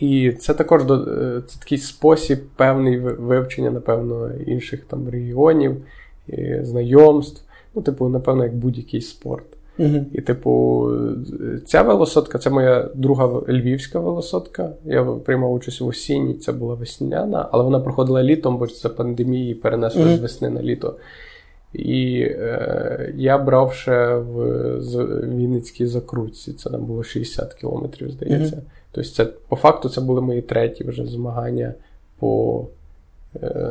І 0.00 0.32
це 0.32 0.54
також 0.54 0.82
е, 0.82 1.42
це 1.46 1.58
такий 1.58 1.78
спосіб 1.78 2.38
певний 2.56 2.98
вивчення, 2.98 3.70
напевно, 3.70 4.30
інших 4.46 4.84
там 4.84 5.08
регіонів, 5.08 5.76
знайомств. 6.62 7.44
Ну, 7.74 7.82
типу, 7.82 8.08
напевно, 8.08 8.44
як 8.44 8.56
будь-який 8.56 9.00
спорт. 9.00 9.44
uh 9.78 10.04
І, 10.12 10.20
типу, 10.20 10.88
ця 11.66 11.82
велосотка 11.82 12.38
це 12.38 12.50
моя 12.50 12.88
друга 12.94 13.42
львівська 13.48 14.00
велосотка. 14.00 14.70
Я 14.84 15.04
приймав 15.04 15.52
участь 15.52 15.80
в 15.80 15.86
осінній, 15.86 16.34
це 16.34 16.52
була 16.52 16.74
весняна, 16.74 17.48
але 17.52 17.64
вона 17.64 17.80
проходила 17.80 18.22
літом, 18.22 18.58
бо 18.58 18.66
це 18.66 18.88
пандемії 18.88 19.54
перенесли 19.54 20.02
uh 20.02 20.16
з 20.16 20.20
весни 20.20 20.50
на 20.50 20.62
літо. 20.62 20.96
І 21.72 22.20
е, 22.20 23.14
я 23.16 23.38
брав 23.38 23.74
ще 23.74 24.16
в 24.16 24.46
Вінницькій 25.36 25.86
закрутці. 25.86 26.52
Це 26.52 26.70
там 26.70 26.84
було 26.84 27.02
60 27.04 27.54
кілометрів, 27.54 28.10
здається. 28.10 28.62
Тобто, 28.94 29.10
це, 29.10 29.24
по 29.48 29.56
факту, 29.56 29.88
це 29.88 30.00
були 30.00 30.20
мої 30.20 30.42
треті 30.42 30.84
вже 30.84 31.06
змагання 31.06 31.74
по 32.18 32.64
е, 33.42 33.64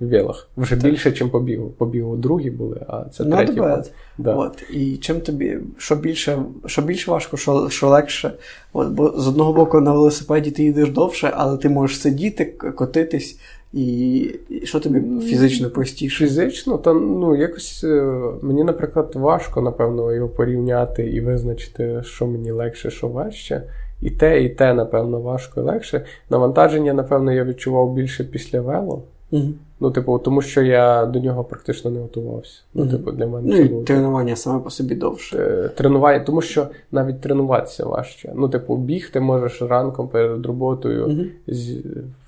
вілах. 0.00 0.48
Вже 0.56 0.76
так. 0.76 0.90
більше, 0.90 1.10
ніж 1.10 1.22
по 1.22 1.40
бігу. 1.40 1.68
По 1.68 1.86
бігу 1.86 2.16
другі 2.16 2.50
були, 2.50 2.80
а 2.88 3.04
це 3.12 3.24
Not 3.24 3.36
треті. 3.36 3.60
Bad. 3.60 3.90
Да. 4.18 4.34
От. 4.34 4.62
І 4.70 4.96
чим 4.96 5.20
тобі, 5.20 5.58
що 5.78 5.96
більше 5.96 6.42
що 6.66 6.82
більше 6.82 7.10
важко, 7.10 7.36
що 7.36 7.68
що 7.68 7.88
легше. 7.88 8.32
От, 8.72 8.88
Бо 8.88 9.14
з 9.16 9.28
одного 9.28 9.52
боку 9.52 9.80
на 9.80 9.92
велосипеді 9.92 10.50
ти 10.50 10.62
їдеш 10.62 10.90
довше, 10.90 11.32
але 11.34 11.56
ти 11.56 11.68
можеш 11.68 12.00
сидіти, 12.00 12.44
котитись. 12.44 13.38
І 13.72 14.30
що 14.64 14.80
тобі 14.80 15.20
фізично 15.20 15.70
простіше? 15.70 16.24
Фізично, 16.24 16.78
та 16.78 16.92
ну 16.92 17.36
якось 17.36 17.84
е, 17.84 18.22
мені, 18.42 18.64
наприклад, 18.64 19.12
важко, 19.14 19.60
напевно, 19.60 20.12
його 20.12 20.28
порівняти 20.28 21.10
і 21.10 21.20
визначити, 21.20 22.02
що 22.04 22.26
мені 22.26 22.50
легше, 22.50 22.90
що 22.90 23.08
важче. 23.08 23.62
І 24.02 24.10
те, 24.10 24.42
і 24.42 24.48
те, 24.48 24.74
напевно, 24.74 25.20
важко 25.20 25.60
і 25.60 25.64
легше. 25.64 26.04
Навантаження, 26.30 26.92
напевно, 26.92 27.32
я 27.32 27.44
відчував 27.44 27.94
більше 27.94 28.24
після 28.24 28.60
вело. 28.60 29.02
Угу. 29.30 29.48
Ну, 29.80 29.90
типу, 29.90 30.18
тому 30.18 30.42
що 30.42 30.62
я 30.62 31.06
до 31.06 31.20
нього 31.20 31.44
практично 31.44 31.90
не 31.90 32.00
готувався. 32.00 32.60
Ну, 32.74 32.82
угу. 32.82 32.92
типу, 32.92 33.12
для 33.12 33.26
мене 33.26 33.48
Ну, 33.48 33.56
і 33.56 33.64
було... 33.64 33.82
тренування 33.82 34.36
саме 34.36 34.60
по 34.60 34.70
собі 34.70 34.94
довше. 34.94 35.38
Е, 35.38 35.68
тренування, 35.68 36.24
тому 36.24 36.42
що 36.42 36.66
навіть 36.92 37.20
тренуватися 37.20 37.86
важче. 37.86 38.32
Ну, 38.34 38.48
типу, 38.48 38.76
бігти 38.76 39.20
можеш 39.20 39.62
ранком 39.62 40.08
перед 40.08 40.46
роботою 40.46 41.06
угу. 41.06 41.22
з 41.46 41.78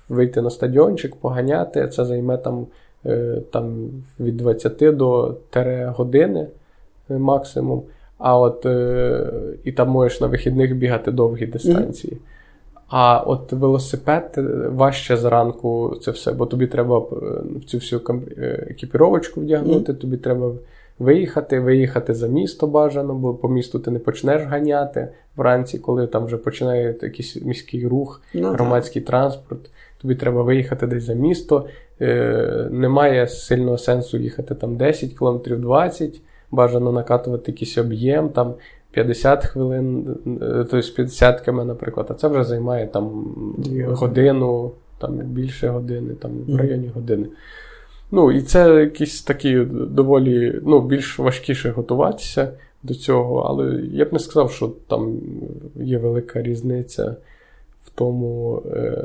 вийти 0.09 0.41
на 0.41 0.49
стадіончик, 0.49 1.15
поганяти. 1.15 1.87
Це 1.87 2.05
займе 2.05 2.37
там 2.37 2.67
е, 3.05 3.41
там 3.51 3.89
від 4.19 4.37
20 4.37 4.95
до 4.97 5.35
3 5.49 5.85
години 5.85 6.47
е, 7.09 7.17
максимум. 7.17 7.83
А 8.17 8.39
от 8.39 8.65
е, 8.65 9.25
і 9.63 9.71
там 9.71 9.89
можеш 9.89 10.21
на 10.21 10.27
вихідних 10.27 10.75
бігати 10.75 11.11
довгі 11.11 11.45
дистанції. 11.45 12.17
А 12.87 13.19
от 13.19 13.51
велосипед 13.51 14.39
важче 14.69 15.17
зранку 15.17 15.97
це 16.01 16.11
все, 16.11 16.31
бо 16.31 16.45
тобі 16.45 16.67
треба 16.67 16.99
в 16.99 17.63
цю 17.65 17.77
всю 17.77 18.01
екіпіровочку 18.69 19.41
вдягнути, 19.41 19.93
тобі 19.93 20.17
треба 20.17 20.51
виїхати, 20.99 21.59
виїхати 21.59 22.13
за 22.13 22.27
місто 22.27 22.67
бажано, 22.67 23.13
бо 23.13 23.33
по 23.33 23.49
місту 23.49 23.79
ти 23.79 23.91
не 23.91 23.99
почнеш 23.99 24.43
ганяти 24.43 25.07
вранці, 25.35 25.79
коли 25.79 26.07
там 26.07 26.25
вже 26.25 26.37
починає 26.37 26.95
якийсь 27.01 27.41
міський 27.41 27.87
рух, 27.87 28.21
ну, 28.33 28.49
громадський 28.51 29.01
транспорт 29.01 29.69
тобі 30.03 30.15
треба 30.15 30.43
виїхати 30.43 30.87
десь 30.87 31.03
за 31.03 31.13
місто. 31.13 31.65
Е, 32.01 32.67
Немає 32.71 33.27
сильного 33.27 33.77
сенсу 33.77 34.17
їхати 34.17 34.55
там 34.55 34.77
10 34.77 35.13
км 35.13 35.37
20 35.45 36.21
бажано 36.51 36.91
накатувати 36.91 37.51
якийсь 37.51 37.77
об'єм, 37.77 38.29
там 38.29 38.53
50 38.91 39.45
хвилин, 39.45 40.15
тобто 40.71 40.81
50 40.95 41.41
км, 41.41 41.55
наприклад, 41.55 42.07
а 42.09 42.13
це 42.13 42.27
вже 42.27 42.43
займає 42.43 42.87
там 42.87 43.25
годину, 43.87 44.71
там 44.97 45.17
більше 45.17 45.67
години, 45.67 46.13
там 46.13 46.31
в 46.47 46.55
районі 46.55 46.87
години. 46.87 47.27
Ну, 48.11 48.31
і 48.31 48.41
це 48.41 48.79
якісь 48.79 49.21
такі 49.21 49.59
доволі 49.71 50.61
ну, 50.65 50.81
більш 50.81 51.19
важкіше 51.19 51.69
готуватися. 51.69 52.51
до 52.83 52.93
цього, 52.93 53.39
але 53.39 53.81
я 53.91 54.05
б 54.05 54.13
не 54.13 54.19
сказав, 54.19 54.51
що 54.51 54.71
там 54.87 55.17
є 55.75 55.97
велика 55.97 56.41
різниця 56.41 57.15
тому, 57.95 58.61
е, 58.75 58.97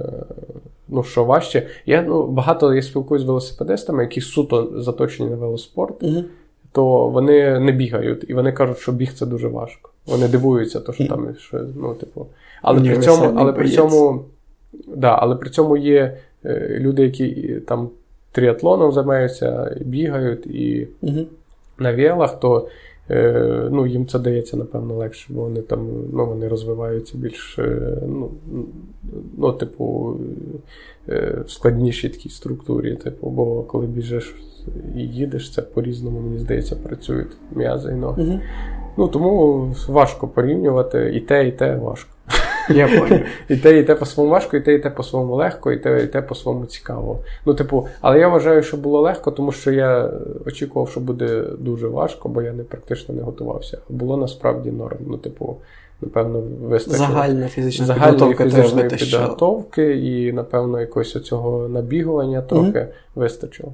ну, 0.88 1.02
що 1.02 1.24
важче. 1.24 1.66
Я 1.86 2.02
ну, 2.02 2.26
багато 2.26 2.74
я 2.74 2.82
спілкуюся 2.82 3.24
з 3.24 3.28
велосипедистами, 3.28 4.02
які 4.02 4.20
суто 4.20 4.72
заточені 4.80 5.30
на 5.30 5.36
велоспорт, 5.36 6.02
Угу. 6.02 6.24
то 6.72 7.08
вони 7.08 7.60
не 7.60 7.72
бігають, 7.72 8.24
і 8.28 8.34
вони 8.34 8.52
кажуть, 8.52 8.78
що 8.78 8.92
біг 8.92 9.12
це 9.12 9.26
дуже 9.26 9.48
важко. 9.48 9.90
Вони 10.06 10.28
дивуються, 10.28 10.80
то, 10.80 10.92
що 10.92 11.06
там 11.06 11.34
що, 11.38 11.60
ну, 11.76 11.94
типу. 11.94 12.26
Але 12.62 12.80
при 12.80 12.98
цьому, 12.98 13.34
але 13.36 13.52
при 13.52 13.70
цьому, 13.70 14.24
да, 14.96 15.08
але 15.10 15.36
при 15.36 15.50
цьому 15.50 15.76
є 15.76 16.18
е, 16.44 16.76
люди, 16.80 17.02
які 17.02 17.60
там 17.66 17.90
тріатлоном 18.32 18.92
займаються, 18.92 19.76
бігають 19.80 20.46
і 20.46 20.88
Угу. 21.00 21.20
на 21.78 21.96
велах, 21.96 22.40
то 22.40 22.58
е, 22.58 22.68
ну, 23.70 23.86
їм 23.86 24.06
це 24.06 24.18
дається, 24.18 24.56
напевно, 24.56 24.94
легше, 24.94 25.26
бо 25.28 25.40
вони 25.40 25.60
там 25.62 25.88
ну, 26.12 26.26
вони 26.26 26.48
розвиваються 26.48 27.18
більш 27.18 27.58
е, 27.58 27.98
ну, 28.06 28.30
ну, 29.36 29.52
типу, 29.52 30.16
е, 31.08 31.42
в 31.46 31.50
складнішій 31.50 32.08
такій 32.08 32.28
структурі. 32.28 32.96
Типу, 32.96 33.30
бо 33.30 33.62
коли 33.62 33.86
біжиш 33.86 34.34
і 34.96 35.00
їдеш, 35.00 35.54
це 35.54 35.62
по-різному, 35.62 36.20
мені 36.20 36.38
здається, 36.38 36.76
працюють 36.76 37.36
м'язи 37.54 37.92
і 37.92 37.94
ноги. 37.94 38.22
Угу. 38.22 38.40
Ну, 38.96 39.08
тому 39.08 39.66
важко 39.88 40.28
порівнювати 40.28 41.12
і 41.14 41.20
те, 41.20 41.48
і 41.48 41.52
те 41.52 41.76
важко. 41.76 42.10
Я 42.68 42.88
понял. 42.98 43.20
І 43.48 43.56
те, 43.56 43.78
і 43.78 43.84
те 43.84 43.94
по-своєму 43.94 44.32
важко, 44.32 44.56
і 44.56 44.60
те, 44.60 44.74
і 44.74 44.78
те 44.78 44.90
по-своєму 44.90 45.34
легко, 45.34 45.72
і 45.72 45.78
те, 45.78 46.04
і 46.04 46.06
те 46.06 46.22
по-своєму 46.22 46.66
цікаво. 46.66 47.18
Ну, 47.46 47.54
типу, 47.54 47.88
але 48.00 48.18
я 48.18 48.28
вважаю, 48.28 48.62
що 48.62 48.76
було 48.76 49.00
легко, 49.00 49.30
тому 49.30 49.52
що 49.52 49.72
я 49.72 50.10
очікував, 50.46 50.90
що 50.90 51.00
буде 51.00 51.44
дуже 51.58 51.88
важко, 51.88 52.28
бо 52.28 52.42
я 52.42 52.52
не 52.52 52.62
практично 52.62 53.14
не 53.14 53.22
готувався. 53.22 53.78
Було 53.88 54.16
насправді 54.16 54.70
норм. 54.70 54.98
Ну, 55.06 55.16
типу, 55.16 55.56
напевно, 56.00 56.42
вистачило. 56.62 57.08
Загальна 57.08 57.48
фізична 57.48 57.86
Загальної 57.86 58.34
фізичної 58.34 58.88
підготовки 58.88 59.96
і, 59.96 60.32
напевно, 60.32 60.80
якогось 60.80 61.16
оцього 61.16 61.68
набігування 61.68 62.42
трохи 62.42 62.86
вистачило. 63.14 63.72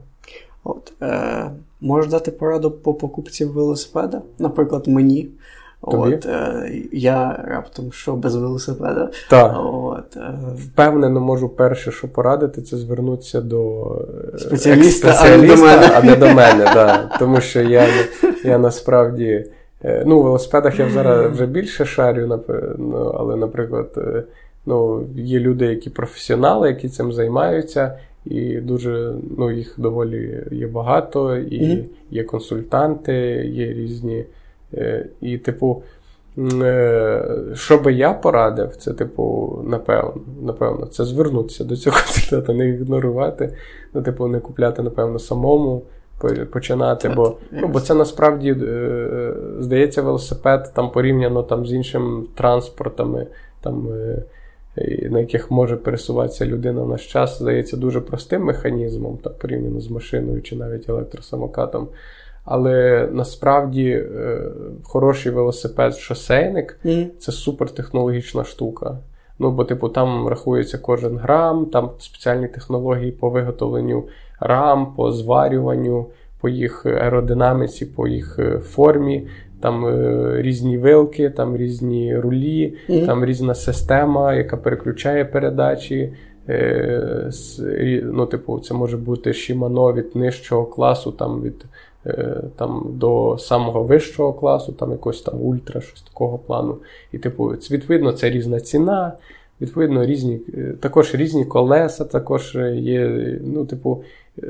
От, 0.65 0.93
е, 1.03 1.51
можеш 1.81 2.11
дати 2.11 2.31
пораду 2.31 2.71
по 2.71 2.95
покупці 2.95 3.45
велосипеда? 3.45 4.23
Наприклад, 4.39 4.89
мені. 4.89 5.29
Тобі? 5.91 6.15
От, 6.15 6.27
е, 6.27 6.73
я 6.93 7.45
раптом 7.49 7.93
що 7.93 8.13
без 8.13 8.37
велосипеда. 8.37 9.11
Так. 9.31 9.57
От, 9.73 10.17
е, 10.17 10.35
Впевнено, 10.57 11.21
можу 11.21 11.49
перше, 11.49 11.93
що 11.93 12.09
порадити, 12.09 12.63
це 12.63 12.77
звернутися 12.77 13.41
до 13.41 13.85
е, 14.35 14.39
Спеціаліста, 14.39 15.19
а 15.23 15.37
не 15.37 15.47
до 15.47 15.57
мене. 15.57 15.91
а 15.97 16.03
не 16.03 16.17
до 16.17 16.27
мене. 16.27 16.65
Да. 16.75 17.11
Тому 17.19 17.41
що 17.41 17.61
я, 17.63 17.87
я 18.45 18.59
насправді. 18.59 19.45
е, 19.85 20.03
Ну, 20.07 20.19
у 20.19 20.23
велосипедах 20.23 20.79
я 20.79 20.91
зараз 20.91 21.33
вже 21.33 21.47
більше 21.47 21.85
шарю, 21.85 22.41
ну, 22.79 23.15
але, 23.19 23.37
наприклад, 23.37 23.91
е, 23.97 24.23
ну, 24.67 25.05
є 25.17 25.41
люди, 25.41 25.67
які 25.67 25.91
професіонали, 25.91 26.69
які 26.69 26.89
цим 26.89 27.13
займаються, 27.13 27.99
і 28.25 28.57
дуже 28.57 29.13
ну, 29.39 29.51
їх 29.51 29.75
доволі 29.79 30.45
є 30.51 30.67
багато, 30.67 31.37
і 31.37 31.85
є 32.11 32.25
консультанти, 32.25 33.15
є 33.55 33.67
різні. 33.67 34.25
Е, 34.77 35.07
І, 35.21 35.39
типу, 35.39 35.83
е, 36.39 37.25
що 37.55 37.79
би 37.79 37.93
я 37.93 38.13
порадив, 38.13 38.77
це, 38.77 38.93
типу, 38.93 39.59
напевно, 39.67 40.15
напевно, 40.43 40.87
це 40.87 41.05
звернутися 41.05 41.65
до 41.65 41.77
цього 41.77 41.97
консультанта, 42.07 42.53
не 42.53 42.69
ігнорувати, 42.69 43.55
ну, 43.95 44.03
типу, 44.03 44.27
не 44.27 44.41
купляти, 44.41 44.83
напевно, 44.83 45.19
самому. 45.19 45.83
Починати, 46.51 47.09
бо, 47.09 47.37
ну, 47.51 47.69
бо 47.69 47.81
це 47.81 47.95
насправді 47.95 48.57
е, 48.63 49.35
здається 49.59 50.03
велосипед 50.03 50.73
там 50.75 50.91
порівняно 50.91 51.43
там 51.43 51.67
з 51.67 51.73
іншими 51.73 52.23
транспортами, 52.35 53.27
там, 53.61 53.89
на 55.11 55.21
яких 55.21 55.51
може 55.51 55.77
пересуватися 55.77 56.47
людина 56.47 56.83
в 56.83 56.89
наш 56.89 57.07
час, 57.07 57.39
здається 57.39 57.77
дуже 57.77 58.01
простим 58.01 58.43
механізмом, 58.43 59.19
так, 59.25 59.39
порівняно 59.39 59.81
з 59.81 59.91
машиною 59.91 60.43
чи 60.43 60.57
навіть 60.57 60.89
електросамокатом. 60.89 61.89
Але 62.45 63.09
насправді 63.13 63.91
е, 63.91 64.41
хороший 64.83 65.33
велосипед 65.33 65.95
шосейник 65.95 66.79
мгм. 66.85 67.07
це 67.19 67.33
супертехнологічна 67.33 68.45
штука. 68.45 68.99
Ну, 69.39 69.51
бо, 69.51 69.65
типу, 69.65 69.89
там 69.89 70.29
рахується 70.29 70.79
кожен 70.79 71.17
грам, 71.19 71.67
там 71.67 71.91
спеціальні 71.99 72.49
технології 72.49 73.13
по 73.13 73.31
виготовленню 73.31 74.05
рам, 74.41 74.95
по 74.97 75.13
зварюванню, 75.13 76.07
по 76.41 76.49
їх 76.49 76.87
аеродинаміці, 76.87 77.87
по 77.87 78.09
їх 78.09 78.37
е, 78.39 78.59
формі, 78.59 79.27
там 79.61 79.87
е, 79.87 80.33
різні 80.43 80.79
вилки, 80.79 81.31
там 81.31 81.57
різні 81.57 82.19
рулі, 82.19 82.75
Мгм. 82.89 83.07
там 83.07 83.25
різна 83.25 83.55
система, 83.55 84.35
яка 84.35 84.57
переключає 84.57 85.25
передачі. 85.25 86.13
Е, 86.49 87.25
с- 87.29 87.63
ну, 88.05 88.27
типу, 88.27 88.61
це 88.61 88.75
може 88.75 88.97
бути 88.97 89.31
Shimano 89.31 89.95
від 89.95 90.17
нижчого 90.17 90.67
класу, 90.67 91.13
там 91.13 91.43
від 91.43 91.65
там, 92.57 92.85
до 92.87 93.39
самого 93.39 93.83
вищого 93.83 94.33
класу, 94.33 94.73
там 94.73 94.91
якось 94.91 95.23
там 95.23 95.43
ультра, 95.43 95.81
щось 95.81 96.03
такого 96.03 96.39
плану. 96.39 96.79
І, 97.13 97.19
типу, 97.19 97.45
відповідно, 97.47 98.13
це 98.13 98.31
різна 98.31 98.61
ціна, 98.61 99.13
відповідно, 99.61 100.07
різні, 100.07 100.41
е, 100.55 100.75
також 100.81 101.15
різні 101.15 101.45
колеса, 101.45 102.05
також 102.05 102.57
е, 102.57 102.77
є, 102.77 103.09
ну, 103.45 103.67
типу, 103.67 104.05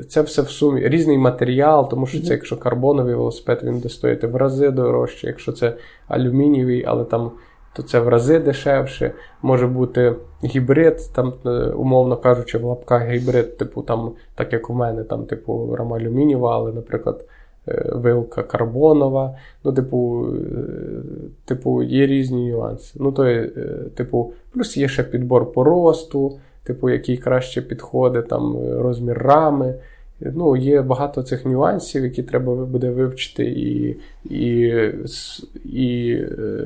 це 0.07 0.21
все 0.21 0.41
в 0.41 0.49
сумі. 0.49 0.87
Різний 0.87 1.17
матеріал, 1.17 1.89
тому 1.89 2.07
що 2.07 2.21
це, 2.21 2.33
якщо 2.33 2.57
карбоновий 2.57 3.15
велосипед, 3.15 3.59
він 3.63 3.73
буде 3.73 3.89
стояти 3.89 4.27
в 4.27 4.35
рази 4.35 4.71
дорожче, 4.71 5.27
якщо 5.27 5.51
це 5.51 5.73
алюмінієвий, 6.07 6.83
але 6.87 7.05
там. 7.05 7.31
То 7.75 7.83
це 7.83 7.99
в 7.99 8.07
рази 8.07 8.39
дешевше, 8.39 9.11
може 9.41 9.67
бути 9.67 10.15
гібрид, 10.43 11.09
там, 11.15 11.33
е, 11.45 11.49
умовно 11.49 12.17
кажучи, 12.17 12.57
в 12.57 12.63
лапках 12.63 13.09
гібрид, 13.09 13.57
типу, 13.57 13.81
там, 13.81 14.11
так 14.35 14.53
як 14.53 14.69
у 14.69 14.73
мене, 14.73 15.03
там, 15.03 15.25
типу, 15.25 15.75
рама 15.75 15.97
алюмінієва, 15.97 16.55
але, 16.55 16.73
наприклад, 16.73 17.25
е, 17.25 17.27
вилка 17.91 18.43
карбонова. 18.43 19.37
Ну, 19.63 19.73
типу, 19.73 20.27
е, 20.35 20.61
типу, 21.45 21.83
є 21.83 22.07
різні 22.07 22.51
нюанси. 22.51 22.93
Ну, 22.99 23.11
то, 23.11 23.29
є, 23.29 23.51
е, 23.57 23.67
типу, 23.95 24.33
плюс 24.53 24.77
є 24.77 24.87
ще 24.87 25.03
підбор 25.03 25.51
по 25.51 25.63
росту, 25.63 26.39
типу, 26.63 26.89
який 26.89 27.17
краще 27.17 27.61
підходить, 27.61 28.27
там, 28.27 28.57
е, 28.57 28.81
розмір 28.81 29.17
рами. 29.17 29.75
Ну, 30.19 30.55
є 30.55 30.81
багато 30.81 31.23
цих 31.23 31.45
нюансів, 31.45 32.03
які 32.03 32.23
треба 32.23 32.65
буде 32.65 32.89
вивчити, 32.89 33.45
і, 33.45 33.97
і, 34.25 34.73
і 35.65 36.11
е, 36.11 36.57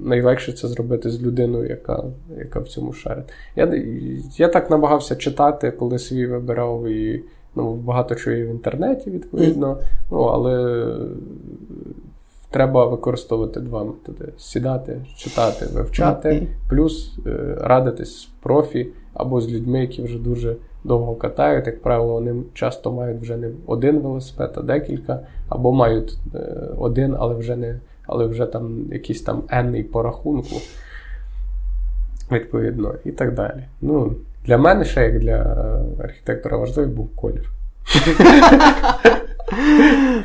найлегше 0.00 0.52
це 0.52 0.68
зробити 0.68 1.10
з 1.10 1.22
людиною, 1.22 1.68
яка, 1.68 2.04
яка 2.38 2.60
в 2.60 2.68
цьому 2.68 2.92
шарить. 2.92 3.32
Я, 3.56 3.82
я 4.36 4.48
так 4.48 4.70
намагався 4.70 5.16
читати, 5.16 5.70
коли 5.70 5.98
свій 5.98 6.26
вибирав, 6.26 6.86
і 6.88 7.22
ну, 7.56 7.74
багато 7.74 8.30
є 8.30 8.44
в 8.44 8.50
інтернеті, 8.50 9.10
відповідно. 9.10 9.78
Ну, 10.10 10.18
але 10.18 10.86
треба 12.50 12.86
використовувати 12.86 13.60
два 13.60 13.84
методи: 13.84 14.32
сідати, 14.38 15.00
читати, 15.16 15.66
вивчати, 15.74 16.46
плюс 16.68 17.18
е, 17.26 17.56
радитись 17.60 18.20
з 18.20 18.24
профі 18.24 18.88
або 19.14 19.40
з 19.40 19.52
людьми, 19.52 19.80
які 19.80 20.02
вже 20.02 20.18
дуже 20.18 20.56
довго 20.84 21.14
катають. 21.14 21.66
Як 21.66 21.82
правило, 21.82 22.12
вони 22.12 22.42
часто 22.52 22.92
мають 22.92 23.22
вже 23.22 23.36
не 23.36 23.50
один 23.66 23.98
велосипед, 23.98 24.52
а 24.56 24.62
декілька, 24.62 25.20
або 25.48 25.72
мають 25.72 26.18
е, 26.34 26.38
один, 26.78 27.16
але 27.18 27.34
вже 27.34 27.56
не, 27.56 27.80
але 28.06 28.26
вже 28.26 28.46
там 28.46 28.92
якийсь 28.92 29.22
там 29.22 29.42
енний 29.48 29.82
по 29.82 30.02
рахунку. 30.02 30.56
Відповідно, 32.32 32.94
і 33.04 33.12
так 33.12 33.34
далі. 33.34 33.64
Ну, 33.80 34.12
для 34.46 34.58
мене 34.58 34.84
ще 34.84 35.02
як 35.02 35.18
для 35.20 35.36
е, 35.36 36.02
архітектора 36.04 36.56
важливий 36.56 36.94
був 36.94 37.16
колір. 37.16 37.50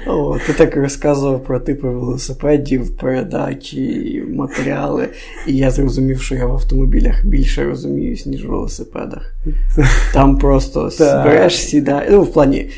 О, 0.08 0.38
ти 0.48 0.54
так 0.54 0.76
розказував 0.76 1.44
про 1.44 1.60
типи 1.60 1.88
велосипедів, 1.88 2.98
передачі, 2.98 4.24
матеріали, 4.30 5.08
і 5.48 5.58
я 5.58 5.72
зрозумів, 5.72 6.22
що 6.22 6.36
я 6.36 6.46
в 6.46 6.52
автомобілях 6.52 7.26
більше 7.26 7.64
розуміюсь, 7.64 8.26
ніж 8.26 8.46
в 8.46 8.50
велосипедах. 8.50 9.36
Там 10.14 10.38
просто 10.38 10.90
збереш, 10.90 11.58
сідаєш. 11.58 12.10
Ну, 12.12 12.22
в 12.22 12.34
плані. 12.34 12.70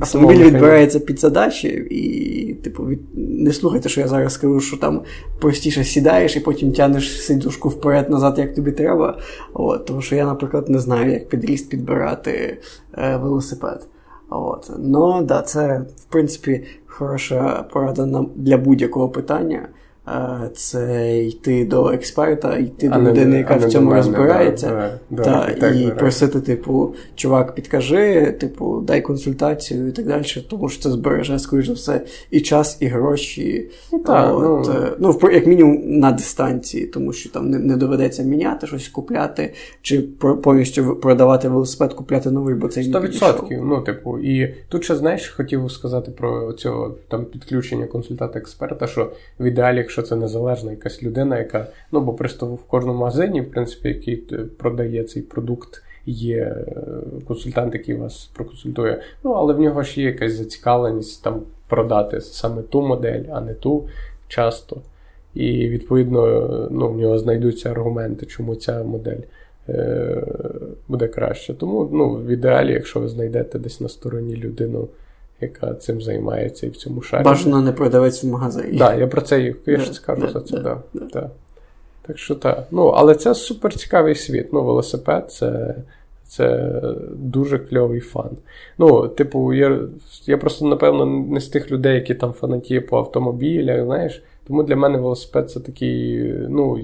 Автомобіль 0.00 0.44
відбирається 0.44 1.00
під 1.00 1.20
задачі, 1.20 1.68
і, 1.90 2.54
типу, 2.54 2.86
від... 2.86 3.00
не 3.14 3.52
слухайте, 3.52 3.88
що 3.88 4.00
я 4.00 4.08
зараз 4.08 4.32
скажу, 4.32 4.60
що 4.60 4.76
там 4.76 5.02
простіше 5.40 5.84
сідаєш 5.84 6.36
і 6.36 6.40
потім 6.40 6.72
тянеш 6.72 7.22
сидушку 7.22 7.68
вперед-назад, 7.68 8.38
як 8.38 8.54
тобі 8.54 8.72
треба. 8.72 9.18
От, 9.52 9.86
тому 9.86 10.02
що 10.02 10.16
я, 10.16 10.26
наприклад, 10.26 10.68
не 10.68 10.78
знаю, 10.78 11.12
як 11.12 11.28
під 11.28 11.44
ріст 11.44 11.70
підбирати 11.70 12.58
е, 12.98 13.16
велосипед. 13.16 13.86
От. 14.30 14.70
Ну, 14.78 15.22
да, 15.22 15.42
це, 15.42 15.82
в 15.96 16.04
принципі, 16.12 16.64
хороша 16.86 17.64
порада 17.72 18.06
нам 18.06 18.30
для 18.36 18.58
будь-якого 18.58 19.08
питання. 19.08 19.68
Це 20.54 21.18
йти 21.24 21.64
до 21.64 21.88
експерта, 21.88 22.56
йти 22.56 22.88
до 22.88 23.00
людини, 23.00 23.38
яка 23.38 23.56
в 23.56 23.64
цьому 23.64 23.94
розбирається, 23.94 24.90
да, 25.10 25.24
та, 25.24 25.54
да, 25.60 25.68
і 25.68 25.98
просити, 25.98 26.40
типу, 26.40 26.94
чувак, 27.14 27.54
підкажи, 27.54 28.32
типу, 28.40 28.80
дай 28.80 29.02
консультацію 29.02 29.88
і 29.88 29.92
так 29.92 30.06
далі, 30.06 30.24
тому 30.50 30.68
що 30.68 30.82
це 30.82 30.90
збереже, 30.90 31.38
скоріш 31.38 31.66
за 31.66 31.72
все, 31.72 32.00
і 32.30 32.40
час, 32.40 32.76
і 32.80 32.86
гроші. 32.86 33.70
Ну, 33.92 33.98
так, 33.98 34.34
От, 34.38 34.70
ну, 34.98 35.18
ну, 35.22 35.30
як 35.30 35.46
мінімум 35.46 35.98
на 35.98 36.12
дистанції, 36.12 36.86
тому 36.86 37.12
що 37.12 37.30
там 37.30 37.50
не, 37.50 37.58
не 37.58 37.76
доведеться 37.76 38.22
міняти 38.22 38.66
щось, 38.66 38.88
купляти, 38.88 39.54
чи 39.82 40.00
повністю 40.42 40.96
продавати 40.96 41.48
велосипед, 41.48 41.94
купляти 41.94 42.30
новий, 42.30 42.54
бо 42.54 42.68
це 42.68 42.80
100%. 42.80 43.64
Ну, 43.64 43.80
типу, 43.80 44.18
і 44.18 44.54
тут 44.68 44.84
ще 44.84 44.96
знаєш, 44.96 45.28
хотів 45.28 45.70
сказати 45.70 46.10
про 46.10 46.52
цього 46.52 46.94
там 47.08 47.24
підключення 47.24 47.86
консультанта 47.86 48.38
експерта, 48.38 48.86
що 48.86 49.12
в 49.40 49.44
ідеалі, 49.44 49.78
якщо 49.78 49.97
це 50.02 50.16
незалежна 50.16 50.70
якась 50.70 51.02
людина, 51.02 51.38
яка 51.38 51.66
ну 51.92 52.00
бо 52.00 52.12
просто 52.12 52.46
в 52.46 52.62
кожному 52.62 52.98
магазині, 52.98 53.40
в 53.40 53.50
принципі, 53.50 53.88
який 53.88 54.16
продає 54.58 55.04
цей 55.04 55.22
продукт. 55.22 55.82
Є 56.10 56.36
е, 56.36 56.74
консультант, 57.26 57.74
який 57.74 57.94
вас 57.94 58.30
проконсультує. 58.34 59.02
Ну, 59.24 59.32
але 59.32 59.54
в 59.54 59.60
нього 59.60 59.82
ж 59.82 60.00
є 60.00 60.06
якась 60.06 60.32
зацікавленість 60.32 61.24
там 61.24 61.42
продати 61.68 62.20
саме 62.20 62.62
ту 62.62 62.82
модель, 62.82 63.24
а 63.32 63.40
не 63.40 63.54
ту 63.54 63.88
часто. 64.28 64.80
І 65.34 65.68
відповідно 65.68 66.48
ну, 66.70 66.88
в 66.88 66.96
нього 66.96 67.18
знайдуться 67.18 67.70
аргументи, 67.70 68.26
чому 68.26 68.54
ця 68.54 68.82
модель 68.82 69.20
е, 69.68 70.22
буде 70.88 71.08
краще. 71.08 71.54
Тому 71.54 71.88
ну, 71.92 72.14
в 72.14 72.26
ідеалі, 72.26 72.72
якщо 72.72 73.00
ви 73.00 73.08
знайдете 73.08 73.58
десь 73.58 73.80
на 73.80 73.88
стороні 73.88 74.36
людину, 74.36 74.88
яка 75.40 75.74
цим 75.74 76.02
займається 76.02 76.66
і 76.66 76.70
в 76.70 76.76
цьому 76.76 77.02
шарі. 77.02 77.24
Бажано 77.24 77.60
не 77.60 77.72
продавець 77.72 78.24
в 78.24 78.26
магазині. 78.26 78.78
Так, 78.78 78.78
да, 78.78 78.94
я 78.94 79.06
про 79.06 79.20
це 79.20 79.54
я 79.66 79.78
ж 79.78 79.92
скажу 79.92 80.22
yeah, 80.22 80.32
за 80.32 80.40
це. 80.40 80.56
Yeah, 80.56 80.80
да. 81.12 81.30
Так 82.06 82.18
що 82.18 82.34
так. 82.34 82.66
Ну, 82.70 82.86
але 82.86 83.14
це 83.14 83.34
супер 83.34 83.74
цікавий 83.76 84.14
світ. 84.14 84.52
Ну, 84.52 84.64
велосипед 84.64 85.32
це. 85.32 85.74
Це 86.30 86.72
дуже 87.12 87.58
кльовий 87.58 88.00
фан. 88.00 88.30
Ну, 88.78 89.08
типу, 89.08 89.52
я 89.52 89.78
я 90.26 90.38
просто, 90.38 90.66
напевно, 90.66 91.06
не 91.06 91.40
з 91.40 91.48
тих 91.48 91.70
людей, 91.70 91.94
які 91.94 92.14
там 92.14 92.32
фанатіє 92.32 92.80
по 92.80 92.98
автомобілях, 92.98 93.84
знаєш. 93.84 94.22
Тому 94.46 94.62
для 94.62 94.76
мене 94.76 94.98
велосипед 94.98 95.50
це 95.50 95.60
такий, 95.60 96.18
ну, 96.48 96.80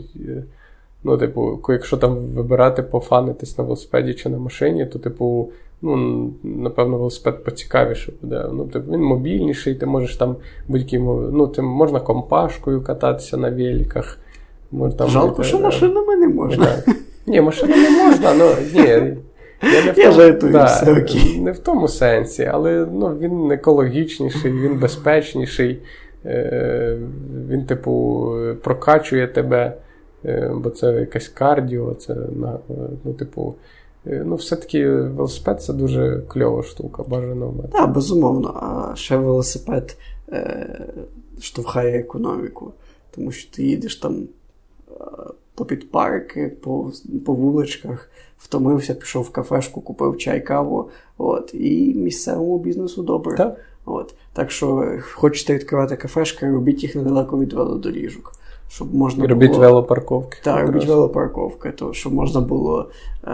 ну, 1.05 1.19
типу, 1.19 1.61
якщо 1.69 1.97
там 1.97 2.17
вибирати 2.17 2.83
пофанитись 2.83 3.59
на 3.59 3.65
велосипеді 3.65 4.15
чи 4.15 4.29
на 4.29 4.39
машині, 4.39 4.87
то, 4.87 4.99
типу, 4.99 5.51
ну, 5.85 6.31
напевно, 6.43 6.97
велосипед 6.97 7.45
поцікавіше 7.45 8.13
буде. 8.23 8.47
Ну, 8.53 8.65
типу, 8.65 8.93
Він 8.93 9.01
мобільніший, 9.01 9.75
ти 9.75 9.87
можеш 9.87 10.17
там 10.17 10.37
будь-яким, 10.69 11.05
ну, 11.33 11.47
ти 11.47 11.63
можна 11.63 12.01
компашкою 12.01 12.83
кататися 12.83 13.37
на 13.37 13.51
великах. 13.51 14.19
Може, 14.71 14.97
там, 14.97 15.09
Жалко, 15.09 15.43
що 15.43 15.61
машинами 15.61 16.17
не 16.17 16.29
можна. 16.29 16.67
Ні, 17.27 17.41
машинами 17.41 17.83
не 17.83 17.91
можна, 17.91 18.29
але 18.31 18.57
ні. 18.75 19.17
Я, 19.63 19.85
не 19.85 19.93
в 19.93 19.95
тому, 19.95 20.13
жартую, 20.13 20.53
да, 20.53 20.65
все 20.65 20.93
окей. 20.93 21.41
Не 21.41 21.53
в 21.53 21.59
тому 21.59 21.89
сенсі, 21.89 22.45
але 22.45 22.87
ну, 22.93 23.19
він 23.19 23.51
екологічніший, 23.51 24.53
він 24.53 24.79
безпечніший, 24.79 25.79
е, 26.27 26.99
він, 27.49 27.65
типу, 27.65 28.29
прокачує 28.63 29.27
тебе, 29.27 29.73
е, 30.25 30.51
бо 30.55 30.71
це 30.71 30.93
якась 30.93 31.29
кардіо, 31.29 31.95
це 31.95 32.17
ну, 33.05 33.13
типу, 33.13 33.55
ну, 34.05 34.35
все-таки 34.35 34.91
велосипед 34.91 35.63
це 35.63 35.73
дуже 35.73 36.23
кльова 36.29 36.63
штука, 36.63 37.03
бажано 37.03 37.53
мати. 37.53 37.69
Так, 37.73 37.93
безумовно. 37.93 38.61
А 38.63 38.97
ще 38.97 39.17
велосипед 39.17 39.97
е, 40.29 40.87
штовхає 41.41 41.99
економіку, 41.99 42.73
тому 43.15 43.33
що 43.33 43.51
ти 43.51 43.63
їдеш 43.63 43.97
там 43.97 44.17
е, 44.21 44.95
попід 45.55 45.91
парки, 45.91 46.53
по 46.63 46.93
по 47.25 47.33
вуличках, 47.33 48.11
втомився, 48.39 48.95
пішов 48.95 49.23
в 49.23 49.31
кафешку, 49.31 49.81
купив 49.81 50.19
чай, 50.19 50.45
каву. 50.45 50.91
От, 51.19 51.55
І 51.55 51.95
місцевому 51.95 52.59
бізнесу 52.59 53.03
добре. 53.03 53.37
Так. 53.37 53.57
От. 53.85 54.15
Так 54.33 54.51
що 54.51 54.99
хочете 55.15 55.55
відкривати 55.55 55.97
кафешки, 55.97 56.51
робіть 56.51 56.83
їх 56.83 56.95
недалеко 56.97 57.39
від 57.39 57.53
велодоріжок 57.53 58.33
щоб 58.69 58.95
можна 58.95 59.27
робіть 59.27 59.51
було... 59.51 59.61
велопарковки. 59.61 60.39
Так, 60.45 60.67
робіть 60.67 60.89
велопарковки, 60.89 61.71
то 61.71 61.93
щоб 61.93 62.13
можна 62.13 62.41
було 62.41 62.91
е, 63.25 63.33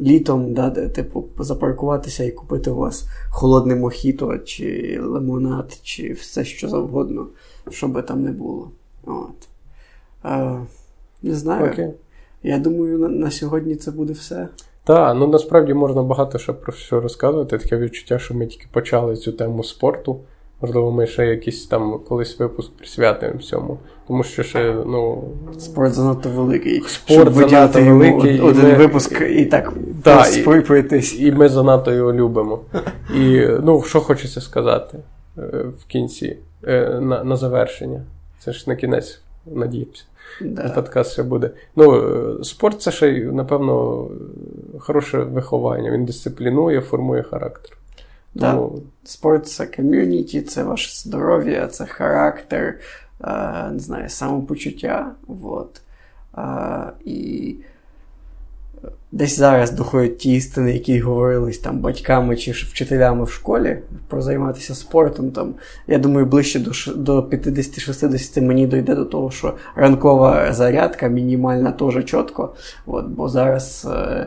літом 0.00 0.54
да, 0.54 0.70
де, 0.70 0.88
типу, 0.88 1.24
запаркуватися 1.38 2.24
і 2.24 2.30
купити 2.30 2.70
у 2.70 2.76
вас 2.76 3.08
холодне 3.30 3.76
мохіто, 3.76 4.38
чи 4.38 4.98
лимонад, 5.02 5.78
чи 5.82 6.12
все 6.12 6.44
що 6.44 6.68
завгодно, 6.68 7.26
що 7.70 7.88
би 7.88 8.02
там 8.02 8.22
не 8.22 8.32
було. 8.32 8.70
От. 9.06 9.48
Е, 10.24 10.58
Не 11.22 11.34
знаю. 11.34 11.72
Окей. 11.72 11.90
Я 12.42 12.58
думаю, 12.58 12.98
на, 12.98 13.08
на 13.08 13.30
сьогодні 13.30 13.76
це 13.76 13.90
буде 13.90 14.12
все. 14.12 14.48
Так, 14.84 15.16
ну 15.16 15.26
насправді 15.26 15.74
можна 15.74 16.02
багато 16.02 16.38
ще 16.38 16.52
про 16.52 16.72
що 16.72 17.00
розказувати. 17.00 17.58
Таке 17.58 17.78
відчуття, 17.78 18.18
що 18.18 18.34
ми 18.34 18.46
тільки 18.46 18.66
почали 18.72 19.16
цю 19.16 19.32
тему 19.32 19.64
спорту. 19.64 20.20
Можливо, 20.64 20.92
ми 20.92 21.06
ще 21.06 21.26
якийсь 21.26 21.66
там 21.66 21.98
колись 22.08 22.38
випуск 22.38 22.72
присвятимо 22.72 23.38
всьому. 23.38 23.78
Тому 24.08 24.22
що 24.22 24.42
ще, 24.42 24.74
ну. 24.86 25.24
Спорт 25.58 25.94
занадто 25.94 26.28
великий. 26.28 26.80
Спорт 26.80 27.34
занадто 27.34 27.84
великий. 27.84 28.40
Один 28.40 28.64
ми... 28.64 28.74
випуск 28.74 29.20
і 29.20 29.44
так 29.46 29.72
да, 30.04 30.26
пройтись. 30.66 31.14
І, 31.14 31.26
і 31.26 31.32
ми 31.32 31.48
занадто 31.48 31.92
його 31.92 32.12
любимо. 32.12 32.60
І 33.14 33.46
ну, 33.62 33.82
що 33.82 34.00
хочеться 34.00 34.40
сказати 34.40 34.98
е, 35.38 35.40
в 35.78 35.84
кінці, 35.86 36.36
е, 36.66 37.00
на 37.00 37.24
на 37.24 37.36
завершення. 37.36 38.02
Це 38.38 38.52
ж 38.52 38.64
на 38.66 38.76
кінець, 38.76 39.20
надіємося. 39.46 40.04
Да. 40.40 40.68
Подкаст 40.68 41.12
ще 41.12 41.22
буде. 41.22 41.50
Ну, 41.76 41.94
е, 41.94 42.44
Спорт 42.44 42.82
це 42.82 42.90
ще, 42.90 43.12
напевно, 43.12 44.06
хороше 44.78 45.18
виховання. 45.18 45.90
Він 45.90 46.04
дисциплінує, 46.04 46.80
формує 46.80 47.22
характер. 47.22 47.76
Да. 48.34 48.68
Спорт 49.04 49.46
це 49.46 49.66
ком'юніті, 49.66 50.42
це 50.42 50.62
ваше 50.62 50.90
здоров'я, 50.92 51.66
це 51.66 51.86
характер, 51.86 52.80
а, 53.20 53.70
не 53.70 53.78
знаю, 53.78 54.08
самопочуття. 54.08 55.12
Вот. 55.26 55.80
А, 56.32 56.90
І 57.04 57.56
десь 59.12 59.38
зараз 59.38 59.70
доходять 59.70 60.18
ті 60.18 60.34
істини, 60.34 60.72
які 60.72 61.00
говорились 61.00 61.58
там 61.58 61.78
батьками 61.78 62.36
чи 62.36 62.50
вчителями 62.52 63.24
в 63.24 63.30
школі 63.30 63.78
про 64.08 64.22
займатися 64.22 64.74
спортом. 64.74 65.30
Там, 65.30 65.54
Я 65.86 65.98
думаю, 65.98 66.26
ближче 66.26 66.60
до 66.60 66.70
до 66.96 67.20
50-60 67.20 68.40
мені 68.40 68.66
дойде 68.66 68.94
до 68.94 69.04
того, 69.04 69.30
що 69.30 69.54
ранкова 69.76 70.52
зарядка 70.52 71.08
мінімальна 71.08 71.72
теж 71.72 72.04
чітко. 72.04 72.54
От, 72.86 73.06
Бо 73.06 73.28
зараз 73.28 73.88
е, 73.92 74.26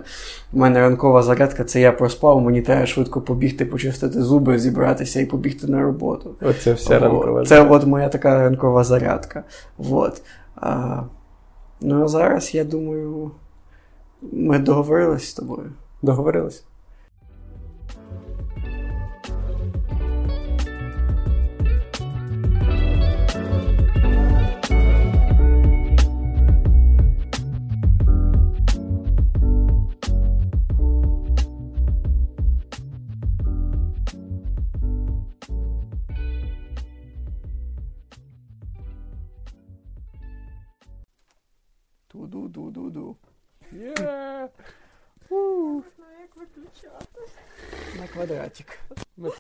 в 0.52 0.58
мене 0.58 0.80
ранкова 0.80 1.24
зарядка 1.24 1.64
це 1.64 1.82
я 1.82 1.92
проспав, 1.92 2.42
мені 2.42 2.62
треба 2.62 2.86
швидко 2.86 3.22
побігти, 3.22 3.66
почистити 3.66 4.22
зуби, 4.22 4.60
зібратися 4.60 5.20
і 5.20 5.26
побігти 5.26 5.68
на 5.68 5.82
роботу. 5.82 6.36
Оце 6.42 6.74
вся 6.74 7.00
ранкова 7.00 7.46
Це 7.46 7.62
от 7.62 7.86
моя 7.86 8.10
така 8.10 8.44
ранкова 8.44 8.84
зарядка. 8.84 9.44
От. 9.78 10.22
А, 10.56 11.02
Ну 11.82 12.04
а 12.04 12.08
зараз 12.08 12.56
я 12.56 12.64
думаю. 12.64 13.32
Ми 14.22 14.60
договорились 14.60 15.30
з 15.30 15.34
тобою. 15.34 15.72
Договорились. 16.02 16.64
Ту-ду-ду-ду-ду. 42.08 43.16
Yeah. 43.78 44.50
На 48.00 48.08
квадратик. 48.08 48.80